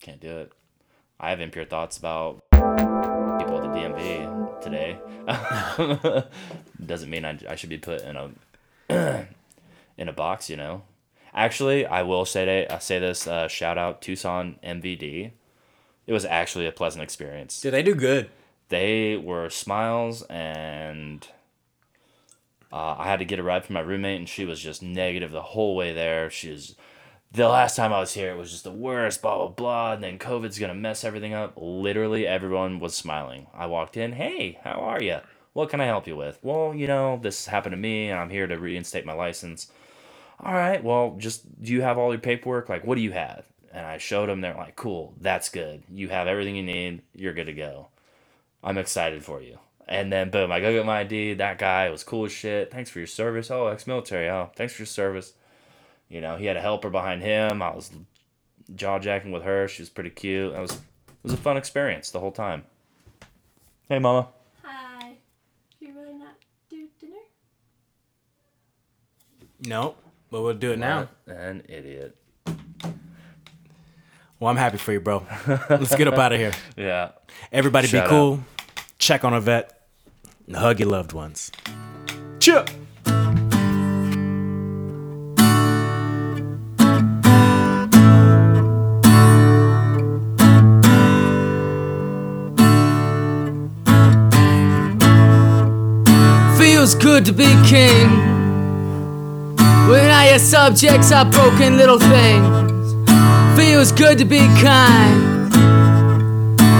Can't 0.00 0.20
do 0.20 0.38
it. 0.38 0.52
I 1.20 1.30
have 1.30 1.40
impure 1.40 1.64
thoughts 1.64 1.98
about 1.98 2.42
people 2.52 3.58
at 3.58 3.62
the 3.62 3.68
DMV 3.74 4.60
today. 4.62 4.98
Doesn't 6.86 7.10
mean 7.10 7.24
I, 7.24 7.38
I 7.48 7.56
should 7.56 7.70
be 7.70 7.78
put 7.78 8.02
in 8.02 8.16
a 8.16 8.30
in 9.98 10.08
a 10.08 10.12
box, 10.12 10.48
you 10.48 10.56
know. 10.56 10.82
Actually, 11.34 11.86
I 11.86 12.02
will 12.02 12.24
say 12.24 12.44
that 12.44 12.72
I 12.72 12.78
say 12.78 12.98
this. 12.98 13.26
Uh, 13.26 13.48
shout 13.48 13.76
out 13.78 14.00
Tucson 14.00 14.58
MVD. 14.64 15.32
It 16.06 16.12
was 16.12 16.24
actually 16.24 16.66
a 16.66 16.72
pleasant 16.72 17.02
experience. 17.02 17.60
Did 17.60 17.72
they 17.72 17.82
do 17.82 17.94
good? 17.94 18.30
They 18.68 19.16
were 19.16 19.50
smiles 19.50 20.22
and 20.22 21.26
uh, 22.72 22.96
I 22.98 23.04
had 23.04 23.18
to 23.18 23.24
get 23.24 23.38
a 23.38 23.42
ride 23.42 23.64
from 23.64 23.74
my 23.74 23.80
roommate 23.80 24.18
and 24.18 24.28
she 24.28 24.44
was 24.44 24.60
just 24.60 24.82
negative 24.82 25.30
the 25.30 25.42
whole 25.42 25.74
way 25.74 25.92
there. 25.92 26.30
She 26.30 26.50
was 26.50 26.76
the 27.32 27.48
last 27.48 27.76
time 27.76 27.92
I 27.92 28.00
was 28.00 28.14
here 28.14 28.30
it 28.32 28.38
was 28.38 28.50
just 28.50 28.64
the 28.64 28.70
worst, 28.70 29.22
blah 29.22 29.36
blah 29.36 29.48
blah, 29.48 29.92
and 29.92 30.02
then 30.02 30.18
COVID's 30.18 30.58
gonna 30.58 30.74
mess 30.74 31.04
everything 31.04 31.34
up. 31.34 31.54
Literally 31.56 32.26
everyone 32.26 32.80
was 32.80 32.94
smiling. 32.94 33.46
I 33.54 33.66
walked 33.66 33.96
in, 33.96 34.12
hey, 34.12 34.58
how 34.64 34.80
are 34.80 35.02
you? 35.02 35.18
What 35.52 35.70
can 35.70 35.80
I 35.80 35.86
help 35.86 36.06
you 36.06 36.16
with? 36.16 36.38
Well, 36.42 36.74
you 36.74 36.86
know, 36.86 37.18
this 37.20 37.46
happened 37.46 37.72
to 37.72 37.76
me 37.76 38.10
and 38.10 38.18
I'm 38.18 38.30
here 38.30 38.46
to 38.46 38.58
reinstate 38.58 39.04
my 39.04 39.12
license. 39.12 39.70
All 40.40 40.54
right, 40.54 40.82
well, 40.82 41.16
just 41.18 41.62
do 41.62 41.72
you 41.72 41.82
have 41.82 41.98
all 41.98 42.12
your 42.12 42.20
paperwork? 42.20 42.68
Like, 42.68 42.86
what 42.86 42.94
do 42.94 43.00
you 43.00 43.12
have? 43.12 43.44
And 43.72 43.84
I 43.84 43.98
showed 43.98 44.28
them. 44.28 44.40
They're 44.40 44.54
like, 44.54 44.76
cool, 44.76 45.14
that's 45.20 45.48
good. 45.48 45.82
You 45.92 46.08
have 46.08 46.28
everything 46.28 46.56
you 46.56 46.62
need. 46.62 47.02
You're 47.12 47.34
good 47.34 47.46
to 47.46 47.52
go. 47.52 47.88
I'm 48.62 48.78
excited 48.78 49.24
for 49.24 49.42
you. 49.42 49.58
And 49.86 50.12
then 50.12 50.30
boom, 50.30 50.52
I 50.52 50.60
go 50.60 50.72
get 50.72 50.86
my 50.86 51.00
ID. 51.00 51.34
That 51.34 51.58
guy 51.58 51.90
was 51.90 52.04
cool 52.04 52.26
as 52.26 52.32
shit. 52.32 52.70
Thanks 52.70 52.90
for 52.90 53.00
your 53.00 53.06
service. 53.06 53.50
Oh, 53.50 53.66
ex-military. 53.68 54.28
Oh, 54.28 54.50
thanks 54.54 54.74
for 54.74 54.82
your 54.82 54.86
service. 54.86 55.32
You 56.08 56.20
know, 56.20 56.36
he 56.36 56.46
had 56.46 56.56
a 56.56 56.60
helper 56.60 56.90
behind 56.90 57.22
him. 57.22 57.60
I 57.62 57.74
was 57.74 57.90
jaw 58.74 58.98
jacking 58.98 59.32
with 59.32 59.42
her. 59.42 59.68
She 59.68 59.82
was 59.82 59.88
pretty 59.88 60.10
cute. 60.10 60.54
It 60.54 60.60
was 60.60 60.72
it 60.72 60.78
was 61.22 61.32
a 61.32 61.36
fun 61.36 61.56
experience 61.56 62.10
the 62.10 62.20
whole 62.20 62.32
time. 62.32 62.64
Hey, 63.88 63.98
mama. 63.98 64.28
Hi. 64.62 65.14
You 65.80 65.94
really 65.94 66.14
not 66.14 66.34
do 66.70 66.86
dinner? 67.00 67.16
No, 69.66 69.96
but 70.30 70.42
we'll 70.42 70.54
do 70.54 70.72
it 70.72 70.78
now. 70.78 71.08
What 71.24 71.36
an 71.36 71.62
idiot. 71.68 72.16
Well, 74.40 74.50
I'm 74.50 74.56
happy 74.56 74.78
for 74.78 74.92
you, 74.92 75.00
bro. 75.00 75.26
Let's 75.68 75.96
get 75.96 76.06
up 76.06 76.14
out 76.14 76.32
of 76.32 76.38
here. 76.38 76.52
Yeah. 76.76 77.10
Everybody 77.50 77.88
Shout 77.88 78.04
be 78.04 78.10
cool. 78.10 78.40
Check 78.98 79.24
on 79.24 79.34
a 79.34 79.40
vet. 79.40 79.88
And 80.46 80.56
hug 80.56 80.78
your 80.78 80.88
loved 80.88 81.12
ones. 81.12 81.50
Chill. 82.38 82.64
Feels 96.88 97.04
good 97.04 97.24
to 97.26 97.32
be 97.34 97.44
king. 97.68 98.08
When 99.90 100.10
all 100.10 100.24
your 100.24 100.38
subjects 100.38 101.12
are 101.12 101.26
broken 101.26 101.76
little 101.76 101.98
things. 101.98 102.94
Feels 103.58 103.92
good 103.92 104.16
to 104.16 104.24
be 104.24 104.38
kind. 104.64 105.52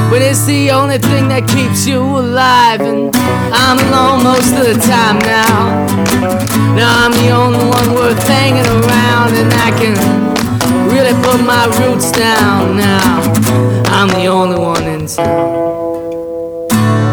But 0.09 0.22
it's 0.22 0.47
the 0.47 0.70
only 0.70 0.97
thing 0.97 1.28
that 1.28 1.47
keeps 1.47 1.86
you 1.86 2.01
alive. 2.01 2.80
And 2.80 3.14
I'm 3.52 3.78
alone 3.85 4.24
most 4.24 4.51
of 4.55 4.64
the 4.64 4.80
time 4.80 5.18
now. 5.18 5.85
Now 6.74 7.05
I'm 7.05 7.12
the 7.12 7.28
only 7.28 7.59
one 7.59 7.93
worth 7.94 8.22
hanging 8.26 8.64
around. 8.64 9.35
And 9.35 9.52
I 9.52 9.70
can 9.76 9.94
really 10.89 11.12
put 11.22 11.44
my 11.44 11.66
roots 11.85 12.12
down 12.12 12.78
now. 12.78 13.20
I'm 13.93 14.09
the 14.09 14.24
only 14.24 14.59
one 14.59 14.85
in 14.85 15.06
town. 15.06 16.66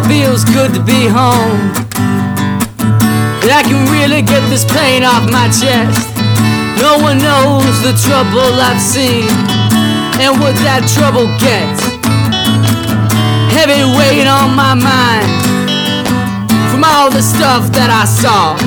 Feels 0.07 0.45
good 0.45 0.73
to 0.73 0.81
be 0.81 1.07
home 1.07 1.85
that 3.45 3.61
I 3.61 3.63
can 3.69 3.85
really 3.93 4.25
get 4.25 4.41
this 4.49 4.65
pain 4.65 5.05
off 5.05 5.29
my 5.29 5.45
chest. 5.53 6.09
No 6.81 6.97
one 6.97 7.21
knows 7.21 7.77
the 7.85 7.93
trouble 7.93 8.41
I've 8.57 8.81
seen 8.81 9.29
and 10.17 10.33
what 10.41 10.57
that 10.65 10.81
trouble 10.89 11.29
gets. 11.37 11.85
Heavy 13.53 13.85
weight 13.93 14.25
on 14.25 14.57
my 14.57 14.73
mind 14.73 15.29
from 16.73 16.81
all 16.81 17.13
the 17.13 17.21
stuff 17.21 17.69
that 17.77 17.93
I 17.93 18.09
saw. 18.09 18.57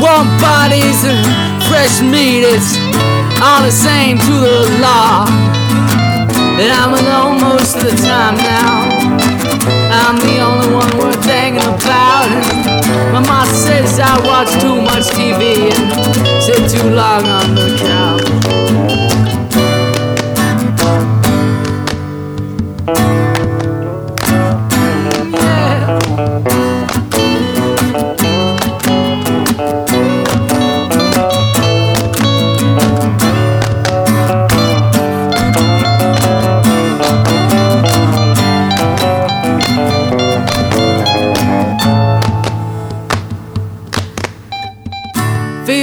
Warm 0.00 0.32
bodies 0.40 1.04
and 1.04 1.20
fresh 1.68 2.00
meat, 2.00 2.48
it's 2.48 2.80
all 3.44 3.60
the 3.60 3.70
same 3.70 4.16
to 4.16 4.34
the 4.40 4.80
law. 4.80 5.28
And 6.56 6.72
I'm 6.72 6.96
alone 6.96 7.44
most 7.44 7.76
of 7.76 7.84
the 7.84 7.96
time 8.00 8.40
now. 8.40 8.88
I'm 10.00 10.16
the 10.16 10.40
only 10.40 10.72
one 10.72 10.96
worth 10.96 11.20
thinking 11.24 11.60
about. 11.60 12.81
My 13.12 13.20
mom 13.20 13.46
says 13.46 14.00
I 14.00 14.18
watch 14.24 14.50
too 14.62 14.80
much 14.80 15.04
TV 15.12 15.70
and 15.70 16.42
sit 16.42 16.80
too 16.80 16.88
long 16.88 17.26
on 17.26 17.54
the 17.54 17.76
couch. 17.78 18.01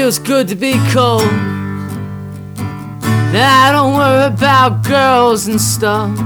Feels 0.09 0.27
good 0.27 0.47
to 0.47 0.55
be 0.55 0.73
cold. 0.89 1.21
Now 3.31 3.67
I 3.67 3.71
don't 3.71 3.93
worry 3.95 4.25
about 4.33 4.83
girls 4.83 5.45
and 5.45 5.61
stuff. 5.61 6.17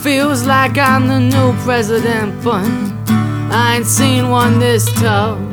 Feels 0.00 0.44
like 0.44 0.76
I'm 0.76 1.08
the 1.08 1.18
new 1.18 1.54
president, 1.62 2.44
but 2.44 2.62
I 3.50 3.76
ain't 3.76 3.86
seen 3.86 4.28
one 4.28 4.58
this 4.58 4.84
tough. 5.00 5.49